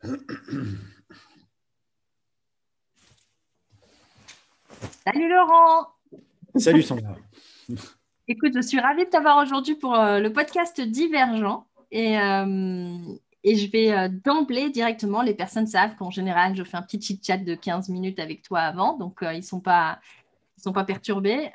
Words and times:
Salut 5.04 5.28
Laurent. 5.28 5.88
Salut 6.56 6.82
Sandra. 6.82 7.16
Écoute, 8.28 8.52
je 8.54 8.62
suis 8.62 8.80
ravie 8.80 9.04
de 9.04 9.10
t'avoir 9.10 9.36
aujourd'hui 9.42 9.74
pour 9.74 9.94
euh, 9.94 10.20
le 10.20 10.32
podcast 10.32 10.80
Divergent. 10.80 11.66
Et, 11.90 12.18
euh, 12.18 12.96
et 13.44 13.56
je 13.56 13.70
vais 13.70 13.92
euh, 13.92 14.08
d'emblée 14.08 14.70
directement, 14.70 15.20
les 15.20 15.34
personnes 15.34 15.66
savent 15.66 15.96
qu'en 15.96 16.10
général, 16.10 16.56
je 16.56 16.64
fais 16.64 16.78
un 16.78 16.82
petit 16.82 17.00
chit-chat 17.00 17.36
de 17.38 17.54
15 17.54 17.90
minutes 17.90 18.20
avec 18.20 18.40
toi 18.42 18.60
avant, 18.60 18.96
donc 18.96 19.18
ils 19.22 19.36
ne 19.36 19.42
sont, 19.42 19.60
pas, 19.60 20.00
sont 20.56 20.72
pas 20.72 20.84
perturbés. 20.84 21.50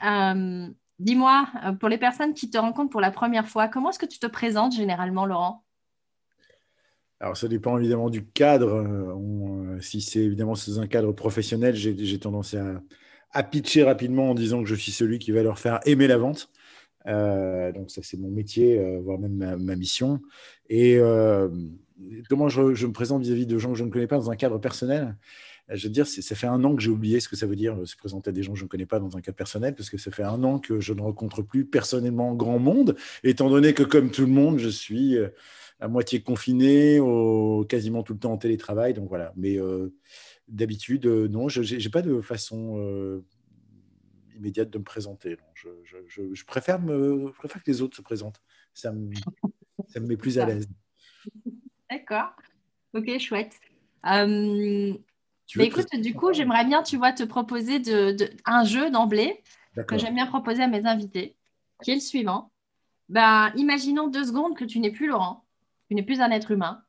Dis-moi, 0.99 1.47
pour 1.79 1.89
les 1.89 1.97
personnes 1.97 2.33
qui 2.33 2.49
te 2.49 2.57
rencontrent 2.57 2.91
pour 2.91 3.01
la 3.01 3.11
première 3.11 3.47
fois, 3.47 3.67
comment 3.67 3.89
est-ce 3.89 3.99
que 3.99 4.05
tu 4.05 4.19
te 4.19 4.27
présentes 4.27 4.73
généralement, 4.73 5.25
Laurent? 5.25 5.64
Alors, 7.19 7.37
ça 7.37 7.47
dépend 7.47 7.77
évidemment 7.77 8.09
du 8.09 8.25
cadre. 8.25 9.17
si 9.79 10.01
c'est 10.01 10.19
évidemment 10.19 10.55
sous 10.55 10.79
un 10.79 10.87
cadre 10.87 11.13
professionnel, 11.13 11.75
j'ai 11.75 12.19
tendance 12.19 12.53
à, 12.53 12.81
à, 13.31 13.43
pitcher 13.43 13.83
rapidement 13.83 14.31
en 14.31 14.35
disant 14.35 14.61
que 14.61 14.67
je 14.67 14.75
suis 14.75 14.91
celui 14.91 15.17
qui 15.17 15.31
va 15.31 15.41
leur 15.41 15.57
faire 15.57 15.79
aimer 15.85 16.07
la 16.07 16.17
vente. 16.17 16.51
Euh, 17.07 17.71
donc 17.71 17.91
ça, 17.91 18.01
c'est 18.03 18.17
mon 18.17 18.29
métier, 18.29 18.79
euh, 18.79 18.99
voire 19.01 19.19
même 19.19 19.57
ma, 19.57 19.75
mission. 19.75 20.21
Et 20.69 20.97
euh, 20.97 21.49
comment 22.29 22.49
je, 22.49 22.61
me 22.61 22.91
présente 22.91 23.23
vis-à-vis 23.23 23.45
de 23.45 23.57
gens 23.57 23.71
que 23.71 23.77
je 23.77 23.83
ne 23.83 23.89
connais 23.89 24.07
pas 24.07 24.17
dans 24.17 24.31
un 24.31 24.35
cadre 24.35 24.57
personnel? 24.57 25.15
Je 25.69 25.87
veux 25.87 25.93
dire, 25.93 26.05
ça 26.05 26.35
fait 26.35 26.45
un 26.45 26.63
an 26.63 26.75
que 26.75 26.81
j'ai 26.81 26.91
oublié 26.91 27.19
ce 27.19 27.27
que 27.27 27.35
ça 27.35 27.47
veut 27.47 27.55
dire 27.55 27.75
se 27.85 27.95
présenter 27.95 28.29
à 28.29 28.33
des 28.33 28.43
gens 28.43 28.53
que 28.53 28.59
je 28.59 28.65
ne 28.65 28.69
connais 28.69 28.85
pas 28.85 28.99
dans 28.99 29.17
un 29.17 29.21
cadre 29.21 29.35
personnel, 29.35 29.73
parce 29.73 29.89
que 29.89 29.97
ça 29.97 30.11
fait 30.11 30.23
un 30.23 30.43
an 30.43 30.59
que 30.59 30.79
je 30.79 30.93
ne 30.93 31.01
rencontre 31.01 31.41
plus 31.41 31.65
personnellement 31.65 32.35
grand 32.35 32.59
monde, 32.59 32.95
étant 33.23 33.49
donné 33.49 33.73
que, 33.73 33.81
comme 33.81 34.11
tout 34.11 34.21
le 34.21 34.31
monde, 34.31 34.59
je 34.59 34.69
suis 34.69 35.17
à 35.79 35.87
moitié 35.87 36.21
confiné, 36.21 36.99
au, 36.99 37.65
quasiment 37.65 38.03
tout 38.03 38.13
le 38.13 38.19
temps 38.19 38.33
en 38.33 38.37
télétravail. 38.37 38.93
Donc 38.93 39.09
voilà. 39.09 39.33
Mais 39.35 39.57
d'habitude, 40.47 41.05
non, 41.05 41.49
je 41.49 41.61
n'ai 41.61 41.89
pas 41.89 42.01
de 42.01 42.21
façon 42.21 43.23
immédiate 44.35 44.69
de 44.69 44.77
me 44.77 44.83
présenter. 44.83 45.37
Je, 45.53 45.69
je, 46.07 46.45
préfère 46.45 46.79
me, 46.81 47.27
je, 47.27 47.37
préfère 47.37 47.63
que 47.63 47.71
les 47.71 47.81
autres 47.81 47.97
se 47.97 48.01
présentent. 48.01 48.41
Ça 48.73 48.91
me, 48.91 49.11
ça 49.87 49.99
me 49.99 50.07
met 50.07 50.17
plus 50.17 50.37
à 50.39 50.45
l'aise. 50.45 50.67
D'accord. 51.89 52.31
Ok, 52.93 53.17
chouette. 53.19 53.59
Euh, 54.05 54.93
écoute, 55.59 55.87
du 55.95 56.13
coup, 56.13 56.33
j'aimerais 56.33 56.65
bien, 56.65 56.83
tu 56.83 56.97
vois, 56.97 57.11
te 57.11 57.23
proposer 57.23 57.79
de, 57.79 58.15
un 58.45 58.63
jeu 58.63 58.89
d'emblée 58.91 59.41
que 59.87 59.97
j'aime 59.97 60.15
bien 60.15 60.27
proposer 60.27 60.63
à 60.63 60.67
mes 60.67 60.85
invités, 60.85 61.35
qui 61.83 61.91
est 61.91 61.95
le 61.95 62.01
suivant. 62.01 62.51
Ben, 63.09 63.51
imaginons 63.55 64.07
deux 64.07 64.25
secondes 64.25 64.55
que 64.55 64.65
tu 64.65 64.79
n'es 64.79 64.91
plus 64.91 65.07
Laurent, 65.07 65.44
tu 65.87 65.95
n'es 65.95 66.03
plus 66.03 66.21
un 66.21 66.31
être 66.31 66.51
humain. 66.51 66.83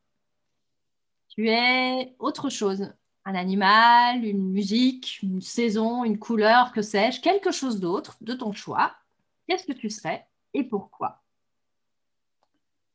Tu 1.28 1.48
es 1.48 2.14
autre 2.18 2.48
chose 2.48 2.92
un 3.26 3.34
animal, 3.34 4.24
une 4.24 4.52
musique, 4.52 5.18
une 5.20 5.40
saison, 5.40 6.04
une 6.04 6.18
couleur, 6.18 6.72
que 6.72 6.80
sais-je, 6.80 7.20
quelque 7.20 7.50
chose 7.50 7.80
d'autre 7.80 8.16
de 8.20 8.34
ton 8.34 8.52
choix, 8.52 8.94
qu'est-ce 9.46 9.66
que 9.66 9.72
tu 9.72 9.90
serais 9.90 10.24
et 10.54 10.62
pourquoi? 10.62 11.24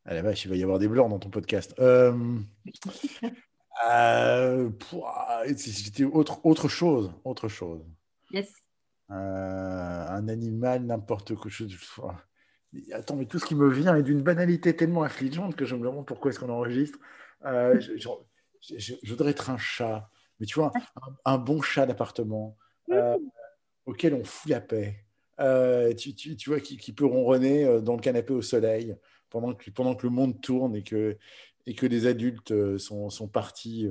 Ah 0.06 0.14
la 0.14 0.22
vache, 0.22 0.46
il 0.46 0.50
va 0.50 0.56
y 0.56 0.64
avoir 0.64 0.80
des 0.80 0.88
blancs 0.88 1.10
dans 1.10 1.20
ton 1.20 1.30
podcast. 1.30 1.76
Euh, 1.80 2.40
euh, 3.88 4.70
c'était 5.58 6.06
autre, 6.06 6.40
autre 6.46 6.70
chose, 6.70 7.14
autre 7.26 7.50
chose. 7.50 7.86
Yes. 8.32 8.52
Euh, 9.12 9.14
un 9.14 10.28
animal, 10.30 10.86
n'importe 10.86 11.36
quoi. 11.36 11.52
Attends, 12.94 13.16
mais 13.16 13.26
tout 13.26 13.40
ce 13.40 13.46
qui 13.46 13.56
me 13.56 13.70
vient 13.70 13.96
est 13.96 14.04
d'une 14.04 14.22
banalité 14.22 14.76
tellement 14.76 15.04
affligeante 15.04 15.56
que 15.56 15.66
je 15.66 15.76
me 15.76 15.84
demande 15.84 16.06
pourquoi 16.06 16.32
est-ce 16.32 16.40
qu'on 16.40 16.50
enregistre. 16.50 17.00
je, 17.44 19.10
voudrais 19.10 19.32
être 19.32 19.50
un 19.50 19.58
chat 19.58 20.10
mais 20.42 20.48
tu 20.48 20.56
vois, 20.56 20.72
un, 21.24 21.38
bon 21.38 21.62
chat 21.62 21.86
d'appartement 21.86 22.58
euh, 22.90 23.16
auquel 23.86 24.16
on 24.16 24.24
fout 24.24 24.50
la 24.50 24.60
paix, 24.60 25.06
euh, 25.40 25.94
tu, 25.94 26.36
vois, 26.48 26.60
qui, 26.60 26.94
peut 26.94 27.06
ronronner 27.06 27.64
euh, 27.64 27.80
dans 27.80 27.94
le 27.94 28.02
canapé 28.02 28.34
au 28.34 28.42
soleil 28.42 28.98
pendant 29.30 29.54
que, 29.54 29.70
pendant 29.70 29.94
que 29.94 30.08
le 30.08 30.12
monde 30.12 30.42
tourne 30.42 30.76
et 30.76 30.81
que, 30.81 31.16
et 31.68 31.76
que 31.76 31.86
les 31.86 32.08
adultes 32.08 32.78
sont, 32.80 33.12
sont 33.12 33.28
partis 33.28 33.88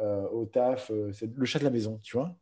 au 0.00 0.46
taf. 0.46 0.92
c'est 1.12 1.36
le 1.36 1.44
chat 1.44 1.58
de 1.58 1.64
la 1.64 1.70
maison, 1.70 1.98
tu 2.00 2.16
vois 2.16 2.34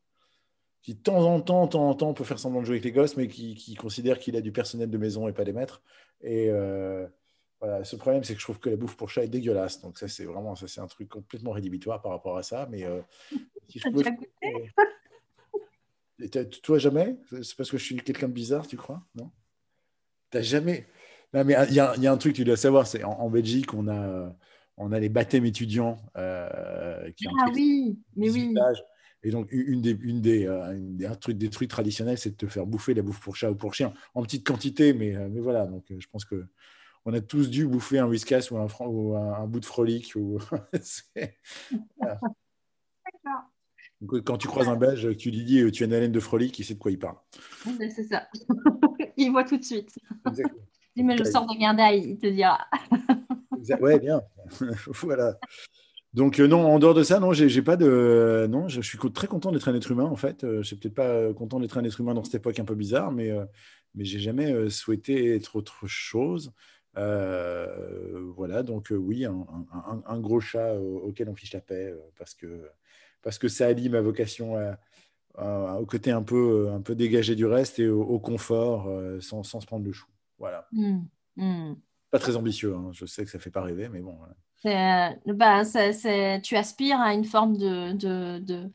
qui 0.83 0.95
de 0.95 1.01
temps 1.01 1.25
en 1.25 1.41
temps, 1.41 1.67
temps 1.69 1.89
en 1.89 1.95
temps, 1.95 2.15
peut 2.15 2.25
faire 2.25 2.39
semblant 2.39 2.61
de 2.61 2.67
jouer 2.67 2.77
avec 2.77 2.85
les 2.85 2.93
gosses, 2.93 3.17
mais 3.17 3.29
qui, 3.29 3.55
qui 3.55 3.75
considère 3.75 4.19
qu'il 4.19 4.37
a 4.37 4.41
du 4.41 4.53
personnel 4.53 4.91
de 4.91 4.99
maison 4.99 5.29
et 5.29 5.33
pas 5.33 5.45
des 5.45 5.53
maîtres. 5.53 5.83
Et, 6.23 6.51
voilà, 7.61 7.85
ce 7.85 7.95
problème, 7.97 8.25
c'est 8.25 8.33
que 8.35 8.41
je 8.41 8.47
trouve 8.47 8.59
que 8.59 8.71
la 8.71 8.77
bouffe 8.77 8.97
pour 8.97 9.11
chat 9.11 9.23
est 9.23 9.29
dégueulasse. 9.29 9.83
Donc 9.83 9.99
ça, 9.99 10.09
c'est 10.09 10.25
vraiment, 10.25 10.57
ça, 10.57 10.67
c'est 10.67 10.81
un 10.81 10.87
truc 10.87 11.11
complètement 11.11 11.51
rédhibitoire 11.51 12.01
par 12.01 12.13
rapport 12.13 12.39
à 12.39 12.43
ça. 12.43 12.67
Mais 12.71 12.85
euh, 12.85 13.03
si 13.69 13.79
je 13.79 13.89
pouvais... 13.91 14.17
toi 16.63 16.79
jamais? 16.79 17.17
C'est 17.43 17.55
parce 17.57 17.71
que 17.71 17.77
je 17.77 17.85
suis 17.85 17.97
quelqu'un 17.97 18.29
de 18.29 18.33
bizarre, 18.33 18.67
tu 18.67 18.79
crois? 18.79 19.03
Non? 19.15 19.31
T'as 20.31 20.41
jamais? 20.41 20.87
Non, 21.35 21.45
mais 21.45 21.55
il 21.69 21.75
y, 21.75 21.81
a, 21.81 21.95
y, 21.97 22.07
a 22.07 22.13
un 22.13 22.17
truc, 22.17 22.35
tu 22.35 22.45
dois 22.45 22.57
savoir, 22.57 22.87
c'est 22.87 23.05
en, 23.05 23.29
Belgique, 23.29 23.75
on 23.75 23.89
a, 23.89 24.35
on 24.79 24.91
a 24.91 24.99
les 24.99 25.11
baptêmes 25.11 25.45
étudiants. 25.45 25.99
Euh, 26.17 27.11
qui 27.13 27.27
ah 27.29 27.51
oui, 27.53 27.99
mais 28.17 28.31
oui. 28.31 28.55
Et 29.23 29.31
donc, 29.31 29.49
une 29.53 29.83
des, 29.83 29.97
une 30.01 30.21
des, 30.21 30.47
euh, 30.47 30.77
un 31.07 31.15
truc, 31.15 31.37
des 31.37 31.51
trucs 31.51 31.69
traditionnels, 31.69 32.19
c'est 32.19 32.31
de 32.31 32.37
te 32.37 32.47
faire 32.47 32.67
bouffer 32.67 32.95
la 32.95 33.03
bouffe 33.03 33.21
pour 33.21 33.37
chat 33.37 33.51
ou 33.51 33.55
pour 33.55 33.75
chien, 33.75 33.93
en 34.15 34.23
petite 34.23 34.47
quantité, 34.47 34.95
mais, 34.95 35.13
mais 35.29 35.41
voilà. 35.41 35.67
Donc, 35.67 35.85
je 35.91 36.07
pense 36.09 36.25
que 36.25 36.47
on 37.05 37.15
a 37.15 37.21
tous 37.21 37.51
dû 37.51 37.67
bouffer 37.67 37.99
un 37.99 38.07
whiskas 38.07 38.49
ou 38.51 38.59
un, 38.59 38.67
ou 38.87 39.17
un, 39.17 39.47
bout 39.47 39.61
de 39.61 39.65
frolic. 39.65 40.13
Ou... 40.17 40.39
Quand 44.25 44.39
tu 44.39 44.49
croises 44.49 44.69
un 44.69 44.77
Belge, 44.77 45.17
tu 45.17 45.31
lui 45.31 45.45
dis 45.45 45.71
tu 45.73 45.83
as 45.83 45.87
une 45.87 45.93
haleine 45.93 46.13
de 46.13 46.21
frolic, 46.21 46.59
il 46.59 46.65
sait 46.65 46.75
de 46.75 46.79
quoi 46.79 46.91
il 46.91 46.99
parle. 46.99 47.17
C'est 47.79 48.05
ça. 48.05 48.29
il 49.17 49.31
voit 49.31 49.45
tout 49.45 49.57
de 49.57 49.65
suite. 49.65 49.91
Si 50.97 51.03
mais 51.03 51.17
je 51.17 51.25
sors 51.25 51.47
de 51.47 51.97
il 51.97 52.19
te 52.19 52.27
dira. 52.27 52.67
ouais, 53.81 53.99
bien. 53.99 54.21
voilà. 55.03 55.39
Donc 56.13 56.41
euh, 56.41 56.49
non, 56.49 56.67
en 56.67 56.79
dehors 56.81 56.95
de 56.95 57.05
ça, 57.05 57.21
non, 57.21 57.33
j'ai 57.33 57.63
pas 57.63 57.77
de, 57.77 58.49
non, 58.51 58.69
je, 58.69 58.81
suis 58.81 58.99
très 59.13 59.29
content 59.29 59.53
d'être 59.53 59.69
un 59.69 59.75
être 59.75 59.91
humain 59.91 60.07
en 60.07 60.17
fait. 60.17 60.43
Euh, 60.43 60.59
je 60.63 60.67
suis 60.67 60.77
peut-être 60.77 60.95
pas 60.95 61.33
content 61.35 61.61
d'être 61.61 61.79
un 61.79 61.85
être 61.85 62.01
humain 62.01 62.15
dans 62.15 62.25
cette 62.25 62.35
époque 62.35 62.59
un 62.59 62.65
peu 62.65 62.75
bizarre, 62.75 63.13
mais 63.13 63.31
euh, 63.31 63.45
mais 63.95 64.05
j'ai 64.05 64.19
jamais 64.19 64.71
souhaité 64.71 65.35
être 65.35 65.57
autre 65.57 65.87
chose. 65.87 66.53
Euh, 66.97 68.33
voilà, 68.37 68.63
donc 68.63 68.91
euh, 68.91 68.97
oui, 68.97 69.25
un, 69.25 70.21
gros 70.21 70.41
chat 70.41 70.75
auquel 70.75 71.29
on 71.29 71.35
fiche 71.35 71.53
la 71.53 71.61
paix 71.61 71.95
parce, 72.19 72.35
que, 72.35 72.69
parce 73.23 73.39
que 73.39 73.49
ça 73.49 73.67
allie 73.67 73.89
ma 73.89 74.01
vocation 74.01 74.57
au 75.39 75.87
côté 75.87 76.11
un 76.11 76.23
peu, 76.23 76.71
un 76.71 76.81
peu 76.81 76.95
dégagé 76.95 77.37
du 77.37 77.47
reste 77.47 77.79
et 77.79 77.89
au, 77.89 78.19
confort 78.19 78.89
sans, 79.21 79.43
sans, 79.43 79.61
se 79.61 79.67
prendre 79.67 79.85
le 79.85 79.93
chou. 79.93 80.09
Voilà. 80.39 80.67
Mmh, 80.73 81.01
mmh. 81.37 81.75
Pas 82.11 82.19
très 82.19 82.35
ambitieux, 82.35 82.75
hein. 82.75 82.91
je 82.93 83.07
sais 83.07 83.25
que 83.25 83.31
ça 83.31 83.39
fait 83.39 83.51
pas 83.51 83.63
rêver, 83.63 83.89
mais 83.89 84.01
bon. 84.01 84.17
Bah, 84.65 85.63
tu 86.43 86.57
aspires 86.57 87.01
à 87.01 87.15
une 87.15 87.25
forme 87.25 87.57
de, 87.57 87.93
de, 87.93 88.71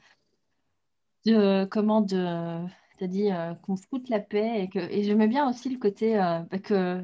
de, 1.26 1.66
comment 1.66 2.02
de 2.02 2.66
tu 2.98 3.08
dit 3.08 3.30
qu'on 3.62 3.76
foute 3.76 4.10
la 4.10 4.20
paix 4.20 4.64
et 4.64 4.70
que 4.70 4.80
et 4.80 5.04
j'aimais 5.04 5.28
bien 5.28 5.50
aussi 5.50 5.70
le 5.70 5.78
côté 5.78 6.16
bah, 6.16 6.48
que 6.64 7.04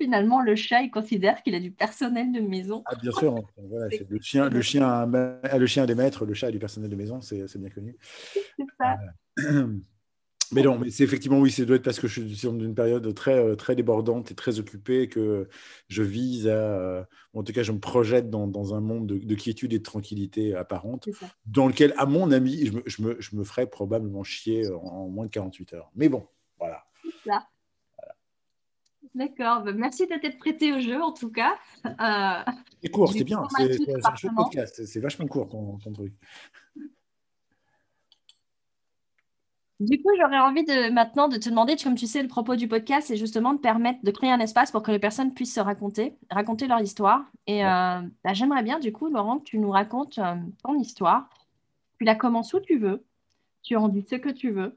finalement 0.00 0.40
le 0.40 0.54
chat 0.54 0.82
il 0.82 0.90
considère 0.90 1.42
qu'il 1.42 1.54
a 1.54 1.60
du 1.60 1.70
personnel 1.70 2.32
de 2.32 2.40
maison. 2.40 2.82
Ah, 2.86 2.94
bien 3.00 3.10
sûr, 3.12 3.34
voilà, 3.56 3.88
le, 4.08 4.20
chien, 4.20 4.48
le, 4.48 4.62
chien 4.62 4.88
a, 4.88 5.06
le 5.58 5.66
chien 5.66 5.82
a 5.82 5.86
des 5.86 5.94
maîtres, 5.94 6.24
le 6.24 6.34
chat 6.34 6.48
a 6.48 6.50
du 6.50 6.58
personnel 6.58 6.90
de 6.90 6.96
maison, 6.96 7.20
c'est 7.20 7.58
bien 7.58 7.70
connu. 7.70 7.96
C'est 8.32 8.66
ça. 8.78 8.96
Euh, 9.40 9.76
mais 10.52 10.62
non, 10.62 10.78
mais 10.78 10.90
c'est 10.90 11.04
effectivement 11.04 11.38
oui, 11.38 11.50
c'est 11.50 11.66
doit 11.66 11.76
être 11.76 11.84
parce 11.84 12.00
que 12.00 12.06
je 12.06 12.22
suis 12.22 12.48
dans 12.48 12.58
une 12.58 12.74
période 12.74 13.12
très, 13.14 13.38
euh, 13.38 13.54
très 13.54 13.74
débordante 13.74 14.30
et 14.30 14.34
très 14.34 14.58
occupée 14.58 15.08
que 15.08 15.48
je 15.88 16.02
vise 16.02 16.48
à, 16.48 16.52
euh, 16.52 17.04
en 17.34 17.42
tout 17.42 17.52
cas, 17.52 17.62
je 17.62 17.72
me 17.72 17.80
projette 17.80 18.30
dans, 18.30 18.46
dans 18.46 18.74
un 18.74 18.80
monde 18.80 19.06
de, 19.06 19.34
quiétude 19.34 19.72
et 19.72 19.78
de 19.78 19.82
tranquillité 19.82 20.54
apparente, 20.54 21.08
dans 21.46 21.68
lequel, 21.68 21.94
à 21.96 22.06
mon 22.06 22.30
avis, 22.30 22.66
je 22.66 22.72
me, 22.72 22.82
je 22.86 23.02
me, 23.02 23.20
je 23.20 23.36
me 23.36 23.44
ferais 23.44 23.66
probablement 23.66 24.24
chier 24.24 24.68
en, 24.70 24.82
en, 24.82 25.08
moins 25.08 25.26
de 25.26 25.30
48 25.30 25.74
heures. 25.74 25.90
Mais 25.94 26.08
bon, 26.08 26.26
voilà. 26.58 26.84
D'accord, 29.14 29.62
bah, 29.62 29.72
merci 29.72 30.06
d'être 30.06 30.38
prêté 30.38 30.72
au 30.72 30.80
jeu 30.80 31.00
en 31.00 31.12
tout 31.12 31.30
cas. 31.30 31.58
Euh, 31.86 32.52
c'est 32.82 32.90
court, 32.90 33.12
c'est 33.12 33.24
bien, 33.24 33.42
c'est 33.50 35.00
vachement 35.00 35.26
court 35.26 35.48
ton, 35.48 35.78
truc. 35.92 36.14
Du 39.80 40.02
coup, 40.02 40.10
j'aurais 40.18 40.38
envie 40.38 40.64
de 40.64 40.90
maintenant 40.90 41.28
de 41.28 41.36
te 41.36 41.48
demander, 41.48 41.76
comme 41.76 41.94
tu 41.94 42.08
sais, 42.08 42.20
le 42.20 42.28
propos 42.28 42.56
du 42.56 42.66
podcast, 42.66 43.06
c'est 43.06 43.16
justement 43.16 43.54
de 43.54 43.60
permettre 43.60 44.00
de 44.02 44.10
créer 44.10 44.30
un 44.30 44.40
espace 44.40 44.72
pour 44.72 44.82
que 44.82 44.90
les 44.90 44.98
personnes 44.98 45.32
puissent 45.32 45.54
se 45.54 45.60
raconter, 45.60 46.16
raconter 46.30 46.66
leur 46.66 46.80
histoire. 46.80 47.22
Et 47.46 47.64
euh, 47.64 48.00
bah, 48.24 48.32
j'aimerais 48.32 48.64
bien, 48.64 48.80
du 48.80 48.92
coup, 48.92 49.08
Laurent, 49.08 49.38
que 49.38 49.44
tu 49.44 49.58
nous 49.58 49.70
racontes 49.70 50.18
euh, 50.18 50.34
ton 50.64 50.76
histoire. 50.80 51.28
Tu 51.98 52.04
la 52.04 52.16
commences 52.16 52.52
où 52.54 52.60
tu 52.60 52.78
veux, 52.78 53.04
tu 53.62 53.76
en 53.76 53.88
dis 53.88 54.02
ce 54.02 54.16
que 54.16 54.30
tu 54.30 54.50
veux, 54.50 54.76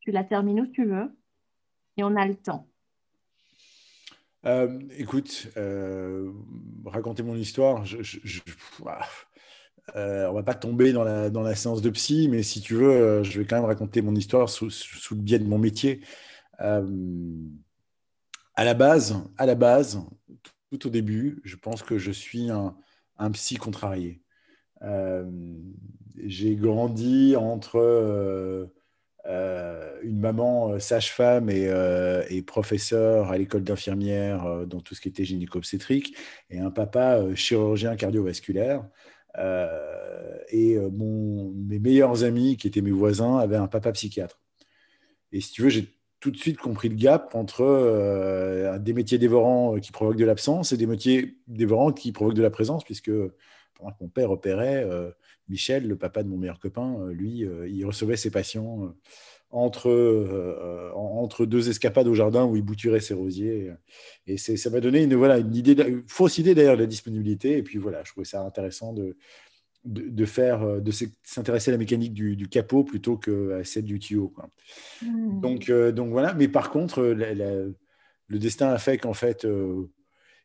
tu 0.00 0.10
la 0.10 0.22
termines 0.22 0.60
où 0.60 0.66
tu 0.66 0.84
veux, 0.84 1.16
et 1.96 2.04
on 2.04 2.14
a 2.14 2.26
le 2.26 2.34
temps. 2.34 2.66
écoute, 4.98 5.48
raconter 6.84 7.22
mon 7.22 7.36
histoire, 7.36 7.86
je, 7.86 8.40
on 9.94 10.32
va 10.32 10.42
pas 10.42 10.54
tomber 10.54 10.92
dans 10.92 11.04
la, 11.04 11.30
dans 11.30 11.42
la 11.42 11.54
séance 11.54 11.82
de 11.82 11.90
psy, 11.90 12.28
mais 12.30 12.42
si 12.42 12.60
tu 12.60 12.74
veux, 12.74 13.22
je 13.22 13.38
vais 13.38 13.46
quand 13.46 13.56
même 13.56 13.64
raconter 13.64 14.02
mon 14.02 14.14
histoire 14.14 14.48
sous, 14.48 14.70
sous 14.70 15.14
le 15.14 15.20
biais 15.20 15.38
de 15.38 15.46
mon 15.46 15.58
métier. 15.58 16.00
à 16.58 16.82
la 18.64 18.74
base, 18.74 19.16
à 19.38 19.46
la 19.46 19.54
base, 19.54 20.00
tout 20.70 20.86
au 20.86 20.90
début, 20.90 21.40
je 21.44 21.56
pense 21.56 21.82
que 21.82 21.98
je 21.98 22.10
suis 22.10 22.50
un, 22.50 22.76
un 23.18 23.30
psy 23.30 23.56
contrarié. 23.56 24.20
j'ai 26.24 26.56
grandi 26.56 27.36
entre 27.36 28.70
euh, 29.28 29.98
une 30.02 30.20
maman 30.20 30.72
euh, 30.72 30.78
sage-femme 30.78 31.50
et, 31.50 31.66
euh, 31.66 32.22
et, 32.30 32.42
professeur 32.42 33.30
à 33.32 33.38
l'école 33.38 33.64
d'infirmière 33.64 34.64
dans 34.66 34.80
tout 34.80 34.94
ce 34.94 35.00
qui 35.00 35.08
était 35.08 35.24
gynéco-obstétrique, 35.24 36.16
et 36.50 36.60
un 36.60 36.70
papa 36.70 37.20
chirurgien 37.34 37.96
cardiovasculaire. 37.96 38.84
Et 39.38 40.78
mon, 40.92 41.50
mes 41.50 41.78
meilleurs 41.78 42.24
amis, 42.24 42.56
qui 42.56 42.66
étaient 42.66 42.80
mes 42.80 42.90
voisins, 42.90 43.38
avaient 43.38 43.56
un 43.56 43.68
papa 43.68 43.92
psychiatre. 43.92 44.40
Et 45.32 45.40
si 45.40 45.52
tu 45.52 45.62
veux, 45.62 45.68
j'ai 45.68 45.88
tout 46.20 46.30
de 46.30 46.36
suite 46.36 46.58
compris 46.58 46.88
le 46.88 46.94
gap 46.94 47.34
entre 47.34 48.78
des 48.78 48.92
métiers 48.92 49.18
dévorants 49.18 49.78
qui 49.78 49.92
provoquent 49.92 50.16
de 50.16 50.24
l'absence 50.24 50.72
et 50.72 50.76
des 50.76 50.86
métiers 50.86 51.36
dévorants 51.46 51.92
qui 51.92 52.12
provoquent 52.12 52.36
de 52.36 52.42
la 52.42 52.50
présence, 52.50 52.84
puisque 52.84 53.10
pendant 53.74 53.90
que 53.90 53.96
mon 54.00 54.08
père 54.08 54.30
opérait, 54.30 54.88
Michel, 55.48 55.86
le 55.86 55.96
papa 55.96 56.22
de 56.22 56.28
mon 56.28 56.36
meilleur 56.36 56.58
copain, 56.58 56.96
euh, 57.00 57.12
lui, 57.12 57.44
euh, 57.44 57.68
il 57.68 57.84
recevait 57.84 58.16
ses 58.16 58.30
patients 58.30 58.92
euh, 59.54 60.90
entre, 60.92 60.92
entre 60.94 61.46
deux 61.46 61.68
escapades 61.68 62.08
au 62.08 62.14
jardin 62.14 62.44
où 62.44 62.56
il 62.56 62.62
bouturait 62.62 63.00
ses 63.00 63.14
rosiers. 63.14 63.70
Et 64.26 64.36
ça 64.36 64.70
m'a 64.70 64.80
donné 64.80 65.02
une, 65.02 65.14
voilà, 65.14 65.38
une, 65.38 65.54
idée, 65.54 66.02
fausse 66.06 66.38
idée 66.38 66.54
d'ailleurs 66.54 66.76
de 66.76 66.82
la 66.82 66.86
disponibilité. 66.86 67.58
Et 67.58 67.62
puis 67.62 67.78
voilà, 67.78 68.02
je 68.04 68.12
trouvais 68.12 68.26
ça 68.26 68.42
intéressant 68.42 68.92
de, 68.92 69.16
de, 69.84 70.24
faire, 70.24 70.80
de 70.80 70.90
s'intéresser 71.22 71.70
à 71.70 71.72
la 71.72 71.78
mécanique 71.78 72.12
du, 72.12 72.48
capot 72.48 72.84
plutôt 72.84 73.16
qu'à 73.16 73.64
celle 73.64 73.84
du 73.84 73.98
tuyau. 73.98 74.32
Mmh. 75.02 75.40
Donc, 75.40 75.70
donc 75.70 76.10
voilà, 76.10 76.34
mais 76.34 76.48
par 76.48 76.70
contre, 76.70 77.02
le 77.02 78.38
destin 78.38 78.68
a 78.68 78.78
fait 78.78 78.98
qu'en 78.98 79.14
fait, 79.14 79.46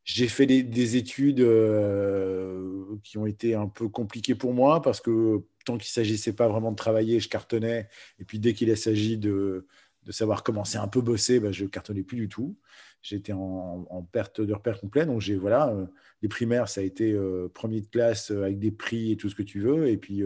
j'ai 0.04 0.28
fait 0.28 0.46
des, 0.46 0.96
études 0.96 1.42
euh, 1.42 2.98
qui 3.04 3.18
ont 3.18 3.26
été 3.26 3.56
un 3.56 3.68
peu 3.68 3.88
compliquées 3.88 4.36
pour 4.36 4.54
moi 4.54 4.82
parce 4.82 5.00
que 5.00 5.44
tant 5.64 5.78
qu'il 5.78 5.90
ne 5.90 5.94
s'agissait 5.94 6.34
pas 6.34 6.48
vraiment 6.48 6.72
de 6.72 6.76
travailler, 6.76 7.20
je 7.20 7.30
cartonnais. 7.30 7.88
Et 8.20 8.26
puis 8.26 8.40
dès 8.40 8.54
qu'il 8.54 8.76
s'agit 8.78 9.18
de, 9.18 9.68
de, 10.04 10.12
savoir 10.12 10.44
commencer 10.44 10.78
un 10.78 10.88
peu 10.88 11.02
bosser, 11.02 11.40
bah, 11.40 11.52
je 11.52 11.64
ne 11.64 11.70
cartonnais 11.70 12.04
plus 12.04 12.18
du 12.18 12.30
tout. 12.30 12.58
J'étais 13.02 13.34
en, 13.34 14.08
perte 14.12 14.42
de 14.42 14.54
repère 14.54 14.80
complet. 14.80 15.06
Donc 15.06 15.22
j'ai 15.22 15.36
voilà, 15.36 15.70
euh, 15.70 15.86
les 16.22 16.30
primaires, 16.30 16.70
ça 16.70 16.82
a 16.82 16.84
été 16.84 17.14
euh, 17.14 17.50
premier 17.54 17.82
de 17.82 17.88
classe 17.88 18.32
avec 18.32 18.60
des 18.60 18.72
prix 18.72 19.12
et 19.12 19.18
tout 19.18 19.30
ce 19.30 19.36
que 19.36 19.44
tu 19.44 19.60
veux. 19.60 19.88
Et 19.88 19.98
puis 19.98 20.24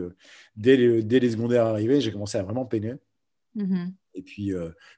dès, 0.56 0.78
les, 0.78 1.04
dès, 1.04 1.20
les, 1.20 1.32
secondaires 1.32 1.66
arrivés, 1.66 2.02
j'ai 2.02 2.12
commencé 2.12 2.38
à 2.38 2.44
vraiment 2.44 2.66
peiner. 2.66 2.96
Mmh 3.56 3.88
et 4.18 4.22
puis 4.22 4.54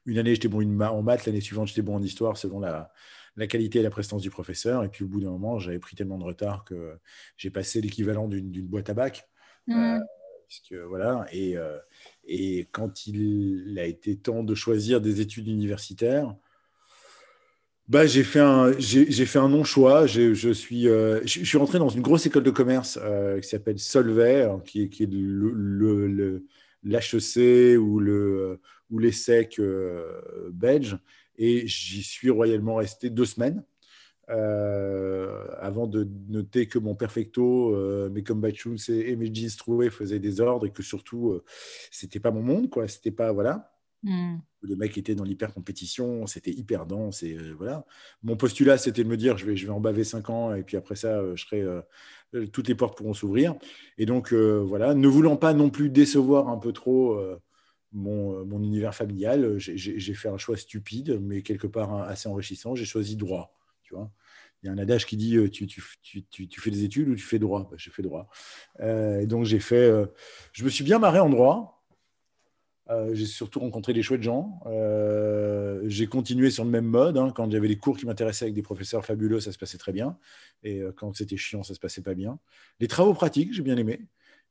une 0.06 0.18
année, 0.18 0.32
j'étais 0.36 0.46
bon 0.46 0.80
en 0.80 1.02
maths, 1.02 1.26
l'année 1.26 1.40
suivante, 1.40 1.66
j'étais 1.66 1.82
bon 1.82 1.96
en 1.96 2.02
histoire 2.04 2.36
selon 2.36 2.60
la, 2.60 2.92
la 3.38 3.46
qualité 3.46 3.78
et 3.78 3.82
la 3.82 3.90
prestance 3.90 4.20
du 4.20 4.30
professeur. 4.30 4.84
Et 4.84 4.88
puis 4.88 5.04
au 5.04 5.08
bout 5.08 5.20
d'un 5.20 5.30
moment, 5.30 5.58
j'avais 5.58 5.78
pris 5.78 5.96
tellement 5.96 6.18
de 6.18 6.24
retard 6.24 6.64
que 6.64 6.98
j'ai 7.36 7.50
passé 7.50 7.80
l'équivalent 7.80 8.28
d'une 8.28 8.66
boîte 8.66 8.90
à 8.90 8.94
bac. 8.94 9.28
Euh, 9.70 9.98
mmh. 10.70 10.76
voilà, 10.88 11.26
et, 11.32 11.56
euh, 11.56 11.78
et, 12.24 12.68
quand 12.72 13.06
il 13.06 13.78
a 13.78 13.84
été 13.84 14.16
temps 14.16 14.42
de 14.42 14.54
choisir 14.54 15.00
des 15.00 15.20
études 15.20 15.48
universitaires, 15.48 16.34
bah, 17.88 18.06
j'ai 18.06 18.22
fait 18.22 18.40
un, 18.40 18.72
j'ai 18.78 19.24
fait 19.24 19.38
un 19.38 19.48
non-choix. 19.48 20.06
Je 20.06 20.52
suis, 20.52 20.88
euh, 20.88 21.20
je 21.24 21.44
suis 21.44 21.56
rentré 21.56 21.78
dans 21.78 21.88
une 21.88 22.02
grosse 22.02 22.26
école 22.26 22.42
de 22.42 22.50
commerce 22.50 22.98
qui 23.40 23.48
s'appelle 23.48 23.78
Solvay, 23.78 24.42
hein, 24.42 24.60
qui, 24.64 24.82
est 24.82 25.10
le, 25.10 26.44
l'HEC 26.84 27.78
ou 27.78 27.98
le 27.98 28.60
ou 28.90 28.98
l'ESSEC 28.98 29.60
belge. 30.52 30.98
Et 31.38 31.66
j'y 31.66 32.02
suis 32.02 32.28
royalement 32.28 32.74
resté 32.74 33.08
deux 33.08 33.24
semaines. 33.24 33.64
Euh, 34.30 35.46
avant 35.58 35.86
de 35.86 36.06
noter 36.28 36.66
que 36.66 36.78
mon 36.78 36.94
perfecto, 36.94 37.74
euh, 37.74 38.10
mes 38.10 38.22
combats 38.22 38.50
et, 38.50 38.90
et, 38.90 39.16
mes 39.16 39.34
jeans 39.34 39.56
troués 39.56 39.88
faisaient 39.88 40.18
des 40.18 40.42
ordres 40.42 40.66
et 40.66 40.70
que 40.70 40.82
surtout, 40.82 41.30
euh, 41.30 41.44
c'était 41.90 42.20
pas 42.20 42.30
mon 42.30 42.42
monde, 42.42 42.68
quoi. 42.68 42.86
C'était 42.88 43.10
pas, 43.10 43.32
voilà. 43.32 43.72
Hmm. 44.02 44.36
Les 44.62 44.76
mecs 44.76 44.98
étaient 44.98 45.14
dans 45.14 45.24
l'hyper 45.24 45.54
compétition, 45.54 46.26
c'était 46.26 46.50
hyper 46.50 46.84
dense 46.84 47.22
et 47.22 47.38
voilà. 47.56 47.86
Mon 48.22 48.36
postulat, 48.36 48.76
c'était 48.76 49.02
de 49.02 49.08
me 49.08 49.16
dire, 49.16 49.38
je 49.38 49.46
vais, 49.46 49.56
je 49.56 49.66
vais 49.66 49.72
en 49.72 49.80
baver 49.80 50.04
cinq 50.04 50.28
ans 50.28 50.54
et 50.54 50.62
puis 50.62 50.76
après 50.76 50.94
ça, 50.94 51.34
je 51.34 51.42
serai, 51.42 51.64
toutes 52.52 52.68
les 52.68 52.74
portes 52.74 52.96
pourront 52.96 53.14
s'ouvrir. 53.14 53.54
Et 53.96 54.06
donc, 54.06 54.32
voilà, 54.32 54.94
ne 54.94 55.08
voulant 55.08 55.36
pas 55.36 55.54
non 55.54 55.70
plus 55.70 55.90
décevoir 55.90 56.48
un 56.48 56.58
peu 56.58 56.72
trop 56.72 57.18
mon, 57.92 58.44
mon 58.44 58.62
univers 58.62 58.94
familial, 58.94 59.58
j'ai 59.58 60.14
fait 60.14 60.28
un 60.28 60.38
choix 60.38 60.56
stupide, 60.56 61.18
mais 61.20 61.42
quelque 61.42 61.66
part 61.66 61.92
hein, 61.92 62.04
assez 62.06 62.28
enrichissant. 62.28 62.74
J'ai 62.74 62.84
choisi 62.84 63.16
droit. 63.16 63.57
Il 64.62 64.66
y 64.66 64.68
a 64.68 64.72
un 64.72 64.78
adage 64.78 65.06
qui 65.06 65.16
dit 65.16 65.36
euh, 65.36 65.48
tu, 65.48 65.66
tu, 65.66 65.82
tu, 66.02 66.48
tu 66.48 66.60
fais 66.60 66.70
des 66.70 66.84
études 66.84 67.08
ou 67.08 67.14
tu 67.14 67.24
fais 67.24 67.38
droit? 67.38 67.68
Bah, 67.70 67.76
J'ai 67.76 67.90
fait 67.90 68.02
droit. 68.02 68.28
et 68.80 69.26
donc, 69.26 69.44
j'ai 69.44 69.60
fait. 69.60 69.90
je 70.52 70.64
me 70.64 70.68
suis 70.68 70.84
bien 70.84 70.98
marré 70.98 71.20
en 71.20 71.28
droit. 71.28 71.84
j'ai 73.12 73.26
surtout 73.26 73.60
rencontré 73.60 73.92
des 73.92 74.02
chouettes 74.02 74.22
gens. 74.22 74.60
j'ai 75.84 76.06
continué 76.06 76.50
sur 76.50 76.64
le 76.64 76.70
même 76.70 76.86
mode. 76.86 77.16
Hein. 77.18 77.32
Quand 77.34 77.50
j'avais 77.50 77.68
des 77.68 77.78
cours 77.78 77.96
qui 77.96 78.06
m'intéressaient 78.06 78.46
avec 78.46 78.54
des 78.54 78.62
professeurs 78.62 79.04
fabuleux, 79.04 79.40
ça 79.40 79.52
se 79.52 79.58
passait 79.58 79.78
très 79.78 79.92
bien. 79.92 80.18
Et 80.62 80.82
quand 80.96 81.14
c'était 81.14 81.36
chiant, 81.36 81.62
ça 81.62 81.74
se 81.74 81.80
passait 81.80 82.02
pas 82.02 82.14
bien. 82.14 82.38
Les 82.80 82.88
travaux 82.88 83.14
pratiques, 83.14 83.52
j'ai 83.52 83.62
bien 83.62 83.76
aimé. 83.76 84.00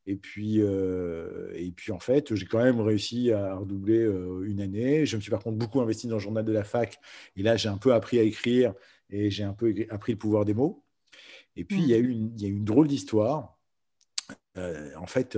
Et 0.08 0.16
puis, 0.16 0.62
euh, 0.62 1.52
et 1.54 1.70
puis 1.72 1.92
en 1.92 2.00
fait, 2.00 2.34
j'ai 2.34 2.46
quand 2.46 2.64
même 2.64 2.80
réussi 2.80 3.34
à 3.34 3.56
redoubler 3.56 4.00
euh, 4.00 4.46
une 4.48 4.62
année. 4.62 5.06
Je 5.06 5.18
me 5.18 5.22
suis 5.22 5.30
par 5.30 5.44
contre 5.44 5.58
beaucoup 5.58 5.82
investi 5.82 6.08
dans 6.08 6.16
le 6.16 6.22
journal 6.22 6.46
de 6.46 6.52
la 6.54 6.64
fac. 6.64 6.98
Et 7.36 7.44
là, 7.44 7.58
j'ai 7.58 7.68
un 7.68 7.78
peu 7.78 7.94
appris 7.94 8.18
à 8.18 8.24
écrire 8.24 8.74
et 9.10 9.32
j'ai 9.32 9.44
un 9.44 9.54
peu 9.54 9.74
appris 9.90 10.14
le 10.14 10.18
pouvoir 10.18 10.46
des 10.46 10.54
mots. 10.54 10.84
Et 11.56 11.64
puis, 11.64 11.80
il, 11.80 11.88
y 11.88 11.94
a 11.94 12.00
mmh. 12.00 12.06
eu 12.06 12.10
une, 12.10 12.32
il 12.36 12.42
y 12.42 12.46
a 12.46 12.50
une 12.50 12.64
drôle 12.64 12.88
d'histoire. 12.88 13.58
Euh, 14.58 14.94
en 14.96 15.08
fait, 15.08 15.38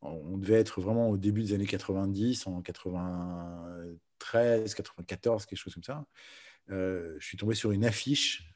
on 0.00 0.38
devait 0.38 0.60
être 0.60 0.80
vraiment 0.80 1.10
au 1.10 1.16
début 1.16 1.42
des 1.42 1.54
années 1.54 1.66
90, 1.66 2.46
en 2.46 2.62
93, 2.62 4.74
94, 4.74 5.46
quelque 5.46 5.58
chose 5.58 5.74
comme 5.74 5.82
ça. 5.82 6.06
je 6.68 7.18
suis 7.20 7.36
tombé 7.36 7.54
sur 7.54 7.72
une 7.72 7.84
affiche 7.84 8.52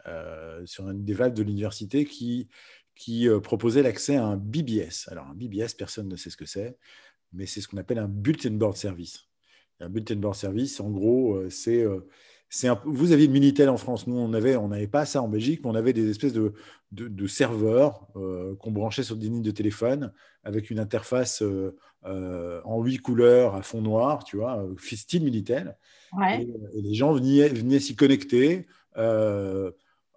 sur 0.64 0.86
un 0.86 0.94
des 0.94 1.14
valves 1.14 1.34
de 1.34 1.42
l'université 1.42 2.04
qui, 2.04 2.48
qui 2.96 3.28
euh, 3.28 3.38
proposait 3.38 3.82
l'accès 3.82 4.16
à 4.16 4.24
un 4.24 4.36
BBS. 4.36 5.08
Alors, 5.08 5.26
un 5.26 5.34
BBS, 5.34 5.74
personne 5.78 6.08
ne 6.08 6.16
sait 6.16 6.30
ce 6.30 6.36
que 6.36 6.46
c'est, 6.46 6.76
mais 7.32 7.46
c'est 7.46 7.60
ce 7.60 7.68
qu'on 7.68 7.76
appelle 7.76 7.98
un 7.98 8.08
Bulletin 8.08 8.52
Board 8.52 8.76
Service. 8.76 9.28
Un 9.78 9.90
Bulletin 9.90 10.16
Board 10.16 10.34
Service, 10.34 10.80
en 10.80 10.90
gros, 10.90 11.36
euh, 11.36 11.50
c'est. 11.50 11.84
Euh, 12.64 12.68
un, 12.68 12.80
vous 12.84 13.12
aviez 13.12 13.26
le 13.26 13.32
Minitel 13.32 13.68
en 13.68 13.76
France, 13.76 14.06
nous 14.06 14.16
on 14.16 14.28
n'avait 14.28 14.56
on 14.56 14.70
pas 14.86 15.04
ça 15.04 15.22
en 15.22 15.28
Belgique, 15.28 15.60
mais 15.64 15.70
on 15.70 15.74
avait 15.74 15.92
des 15.92 16.10
espèces 16.10 16.32
de, 16.32 16.52
de, 16.92 17.26
serveurs 17.26 18.06
qu'on 18.14 18.70
branchait 18.70 19.02
sur 19.02 19.16
des 19.16 19.26
lignes 19.26 19.42
de 19.42 19.50
téléphone 19.50 20.12
avec 20.44 20.70
une 20.70 20.78
interface 20.78 21.42
en 22.04 22.82
huit 22.82 22.98
couleurs 22.98 23.56
à 23.56 23.62
fond 23.62 23.82
noir, 23.82 24.24
tu 24.24 24.36
vois, 24.36 24.64
style 24.80 25.24
Minitel. 25.24 25.76
Et, 26.38 26.46
les 26.74 26.94
gens 26.94 27.12
venaient, 27.12 27.48
venaient 27.48 27.80
s'y 27.80 27.96
connecter 27.96 28.66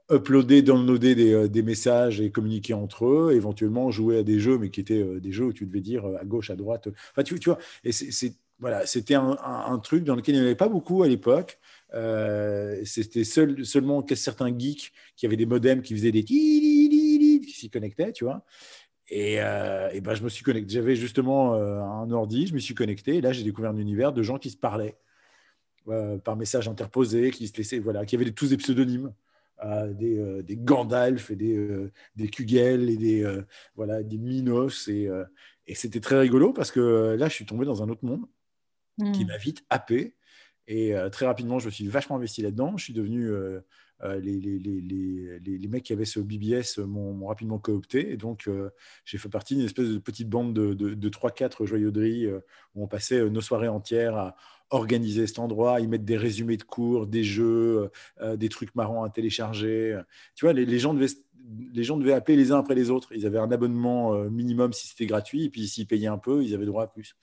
uploader, 0.10 0.62
downloader 0.62 1.16
des, 1.16 1.34
euh, 1.34 1.48
des, 1.48 1.62
messages 1.62 2.20
et 2.20 2.32
communiquer 2.32 2.74
entre 2.74 3.06
eux, 3.06 3.32
éventuellement 3.34 3.92
jouer 3.92 4.20
à 4.20 4.24
des 4.24 4.40
jeux, 4.40 4.58
mais 4.58 4.70
qui 4.70 4.80
étaient 4.80 5.02
euh, 5.02 5.20
des 5.20 5.32
jeux 5.32 5.46
où 5.46 5.54
tu 5.54 5.66
devais 5.66 5.82
dire 5.82 6.06
euh, 6.06 6.18
à 6.20 6.26
gauche, 6.26 6.50
à 6.50 6.56
droite. 6.56 6.88
Enfin, 7.12 7.24
tu, 7.24 7.40
tu 7.40 7.50
vois, 7.50 7.60
et 7.84 7.92
c'est, 7.92 8.34
voilà, 8.60 8.86
c'était 8.86 9.16
un, 9.16 9.38
un, 9.42 9.80
truc 9.80 10.04
dans 10.04 10.16
lequel 10.16 10.36
il 10.36 10.40
n'y 10.40 10.44
en 10.44 10.48
avait 10.48 10.56
pas 10.56 10.68
beaucoup 10.68 11.04
à 11.04 11.08
l'époque. 11.08 11.60
C'était 12.86 13.24
seul, 13.24 13.66
seulement 13.66 14.06
certains 14.16 14.58
geeks 14.58 14.92
qui 15.16 15.26
avaient 15.26 15.38
des 15.38 15.46
modems 15.46 15.82
qui 15.82 15.94
faisaient 15.96 16.12
des 16.12 16.24
qui 16.24 17.54
s'y 17.54 17.70
connectaient, 17.70 18.12
tu 18.12 18.24
vois. 18.24 18.46
Et, 19.10 19.36
et 19.36 20.02
ben, 20.02 20.14
je 20.14 20.24
me 20.24 20.30
suis 20.30 20.44
connecté. 20.44 20.74
J'avais 20.74 20.96
justement 20.96 21.54
un 21.54 22.12
ordi, 22.12 22.48
je 22.48 22.54
me 22.54 22.60
suis 22.60 22.76
connecté. 22.76 23.16
Et 23.16 23.22
là, 23.22 23.32
j'ai 23.32 23.44
découvert 23.44 23.72
un 23.72 23.78
univers 23.78 24.14
de 24.14 24.22
gens 24.22 24.38
qui 24.38 24.52
se 24.52 24.58
parlaient 24.58 24.98
par 26.24 26.36
message 26.36 26.68
interposé, 26.68 27.32
qui 27.32 27.48
se 27.48 27.58
laissaient, 27.58 27.80
voilà, 27.80 28.06
qui 28.06 28.16
avaient 28.16 28.30
tous 28.32 28.50
des 28.50 28.58
pseudonymes 28.58 29.12
des, 29.90 30.18
euh, 30.18 30.42
des, 30.42 30.56
Gandalf 30.56 31.32
et 31.32 31.36
des, 31.36 31.56
euh, 31.56 31.92
des 32.16 32.30
Kugel 32.30 32.90
et 32.90 32.98
des, 32.98 33.24
euh, 33.24 33.42
voilà, 33.76 34.04
des 34.04 34.18
Minos. 34.18 34.88
Et, 34.88 35.10
et 35.68 35.76
c'était 35.76 36.00
très 36.00 36.20
rigolo 36.20 36.54
parce 36.54 36.72
que 36.72 37.16
là, 37.18 37.28
je 37.28 37.34
suis 37.34 37.46
tombé 37.46 37.66
dans 37.66 37.84
un 37.84 37.90
autre 37.90 38.06
monde 38.06 38.26
qui 39.14 39.24
hmm. 39.24 39.28
m'a 39.28 39.38
vite 39.38 39.64
happé. 39.70 40.16
Et 40.72 40.94
très 41.12 41.26
rapidement, 41.26 41.58
je 41.58 41.66
me 41.66 41.72
suis 41.72 41.88
vachement 41.88 42.18
investi 42.18 42.44
là-dedans. 42.44 42.78
Je 42.78 42.84
suis 42.84 42.94
devenu 42.94 43.32
les, 44.22 44.40
les, 44.40 45.68
mecs 45.68 45.84
qui 45.84 45.94
avaient 45.94 46.06
ce 46.06 46.20
BBS 46.20 46.78
m'ont 46.78 47.26
rapidement 47.26 47.58
coopté. 47.58 48.12
Et 48.12 48.18
donc, 48.18 48.48
j'ai 49.04 49.18
fait 49.18 49.30
partie 49.30 49.56
d'une 49.56 49.66
espèce 49.66 49.90
de 49.90 49.98
petite 49.98 50.30
bande 50.30 50.54
de, 50.54 50.74
de, 50.76 51.10
3-4 51.10 51.66
joyauderies 51.66 52.28
où 52.76 52.84
on 52.84 52.88
passait 52.88 53.28
nos 53.32 53.42
soirées 53.42 53.68
entières 53.68 54.16
à 54.16 54.36
organiser 54.70 55.26
cet 55.26 55.40
endroit, 55.40 55.80
y 55.80 55.88
mettre 55.88 56.06
des 56.06 56.18
résumés 56.18 56.56
de 56.56 56.64
cours, 56.64 57.08
des 57.08 57.24
jeux, 57.24 57.90
des 58.36 58.50
trucs 58.50 58.76
marrants 58.76 59.04
à 59.04 59.10
télécharger. 59.10 60.00
Tu 60.36 60.46
vois, 60.46 60.54
les 60.54 60.78
gens 60.78 60.94
devaient 60.94 62.14
appeler 62.14 62.38
les 62.38 62.52
uns 62.52 62.60
après 62.60 62.76
les 62.76 62.92
autres. 62.92 63.12
Ils 63.16 63.26
avaient 63.26 63.40
un 63.40 63.52
abonnement 63.52 64.14
minimum 64.26 64.72
si 64.72 64.88
c'était 64.88 65.08
gratuit, 65.08 65.46
et 65.46 65.50
puis 65.50 65.68
s'ils 65.68 65.88
payaient 65.88 66.06
un 66.06 66.20
peu, 66.20 66.44
ils 66.44 66.54
avaient 66.54 66.68
droit 66.68 66.84
à 66.84 66.88
plus. 66.88 67.16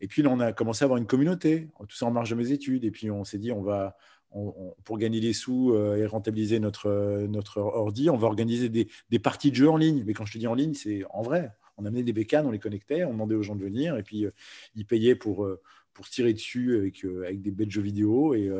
Et 0.00 0.08
puis 0.08 0.26
on 0.26 0.40
a 0.40 0.52
commencé 0.52 0.82
à 0.82 0.86
avoir 0.86 0.98
une 0.98 1.06
communauté, 1.06 1.68
tout 1.78 1.96
ça 1.96 2.06
en 2.06 2.10
marge 2.10 2.30
de 2.30 2.34
mes 2.34 2.52
études. 2.52 2.84
Et 2.84 2.90
puis 2.90 3.10
on 3.10 3.24
s'est 3.24 3.38
dit, 3.38 3.52
on 3.52 3.62
va, 3.62 3.96
pour 4.84 4.98
gagner 4.98 5.20
des 5.20 5.32
sous 5.32 5.72
euh, 5.72 5.96
et 5.96 6.06
rentabiliser 6.06 6.60
notre, 6.60 6.86
euh, 6.86 7.26
notre 7.26 7.58
ordi, 7.58 8.10
on 8.10 8.16
va 8.16 8.28
organiser 8.28 8.68
des, 8.68 9.18
parties 9.18 9.50
de 9.50 9.56
jeux 9.56 9.70
en 9.70 9.76
ligne. 9.76 10.04
Mais 10.06 10.12
quand 10.12 10.24
je 10.24 10.32
te 10.32 10.38
dis 10.38 10.46
en 10.46 10.54
ligne, 10.54 10.74
c'est 10.74 11.02
en 11.10 11.22
vrai. 11.22 11.50
On 11.76 11.84
amenait 11.84 12.02
des 12.02 12.12
bécanes, 12.12 12.46
on 12.46 12.50
les 12.50 12.58
connectait, 12.58 13.04
on 13.04 13.12
demandait 13.12 13.34
aux 13.34 13.42
gens 13.42 13.56
de 13.56 13.64
venir, 13.64 13.96
et 13.96 14.02
puis 14.02 14.26
euh, 14.26 14.30
ils 14.74 14.84
payaient 14.84 15.14
pour, 15.14 15.48
pour 15.94 16.06
se 16.06 16.12
tirer 16.12 16.34
dessus 16.34 16.76
avec, 16.76 17.40
des 17.40 17.50
bêtes 17.50 17.70
jeux 17.70 17.80
vidéo, 17.80 18.34
et, 18.34 18.50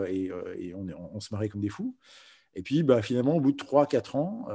on, 0.74 1.20
se 1.20 1.28
marrait 1.32 1.50
comme 1.50 1.60
des 1.60 1.68
fous. 1.68 1.94
Et 2.54 2.62
puis, 2.62 2.82
bah, 2.82 3.02
finalement, 3.02 3.36
au 3.36 3.40
bout 3.40 3.52
de 3.52 3.62
3-4 3.62 4.16
ans, 4.16 4.48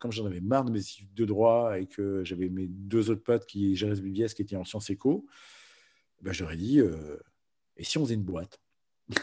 comme 0.00 0.10
j'en 0.10 0.26
avais 0.26 0.40
marre 0.40 0.64
de 0.64 0.72
mes 0.72 0.80
études 0.80 1.14
de 1.14 1.24
droit 1.24 1.78
et 1.78 1.86
que 1.86 2.24
j'avais 2.24 2.48
mes 2.48 2.66
deux 2.66 3.08
autres 3.08 3.22
potes 3.22 3.46
qui 3.46 3.76
géraient 3.76 3.94
ce 3.94 4.02
BBS 4.02 4.34
qui 4.34 4.42
étaient 4.42 4.56
en 4.56 4.64
sciences 4.64 4.90
éco, 4.90 5.24
ben, 6.22 6.32
j'aurais 6.32 6.56
dit, 6.56 6.80
euh, 6.80 7.18
et 7.76 7.84
si 7.84 7.98
on 7.98 8.04
faisait 8.04 8.14
une 8.14 8.22
boîte 8.22 8.60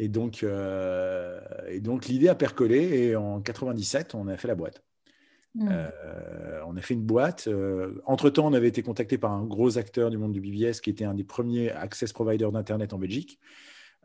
Et 0.00 0.08
donc, 0.08 0.44
euh, 0.44 1.40
donc 1.80 2.06
l'idée 2.06 2.28
a 2.28 2.36
percolé 2.36 3.08
et 3.08 3.16
en 3.16 3.40
97, 3.40 4.14
on 4.14 4.28
a 4.28 4.36
fait 4.36 4.46
la 4.46 4.54
boîte. 4.54 4.84
Hmm. 5.56 5.68
Euh, 5.68 6.62
on 6.68 6.76
a 6.76 6.80
fait 6.80 6.94
une 6.94 7.02
boîte. 7.02 7.48
Entre-temps, 8.06 8.46
on 8.46 8.52
avait 8.52 8.68
été 8.68 8.82
contacté 8.82 9.18
par 9.18 9.32
un 9.32 9.44
gros 9.44 9.76
acteur 9.76 10.10
du 10.10 10.16
monde 10.16 10.32
du 10.32 10.40
BBS 10.40 10.80
qui 10.80 10.90
était 10.90 11.04
un 11.04 11.14
des 11.14 11.24
premiers 11.24 11.70
access 11.72 12.12
providers 12.12 12.52
d'Internet 12.52 12.92
en 12.92 12.98
Belgique. 12.98 13.40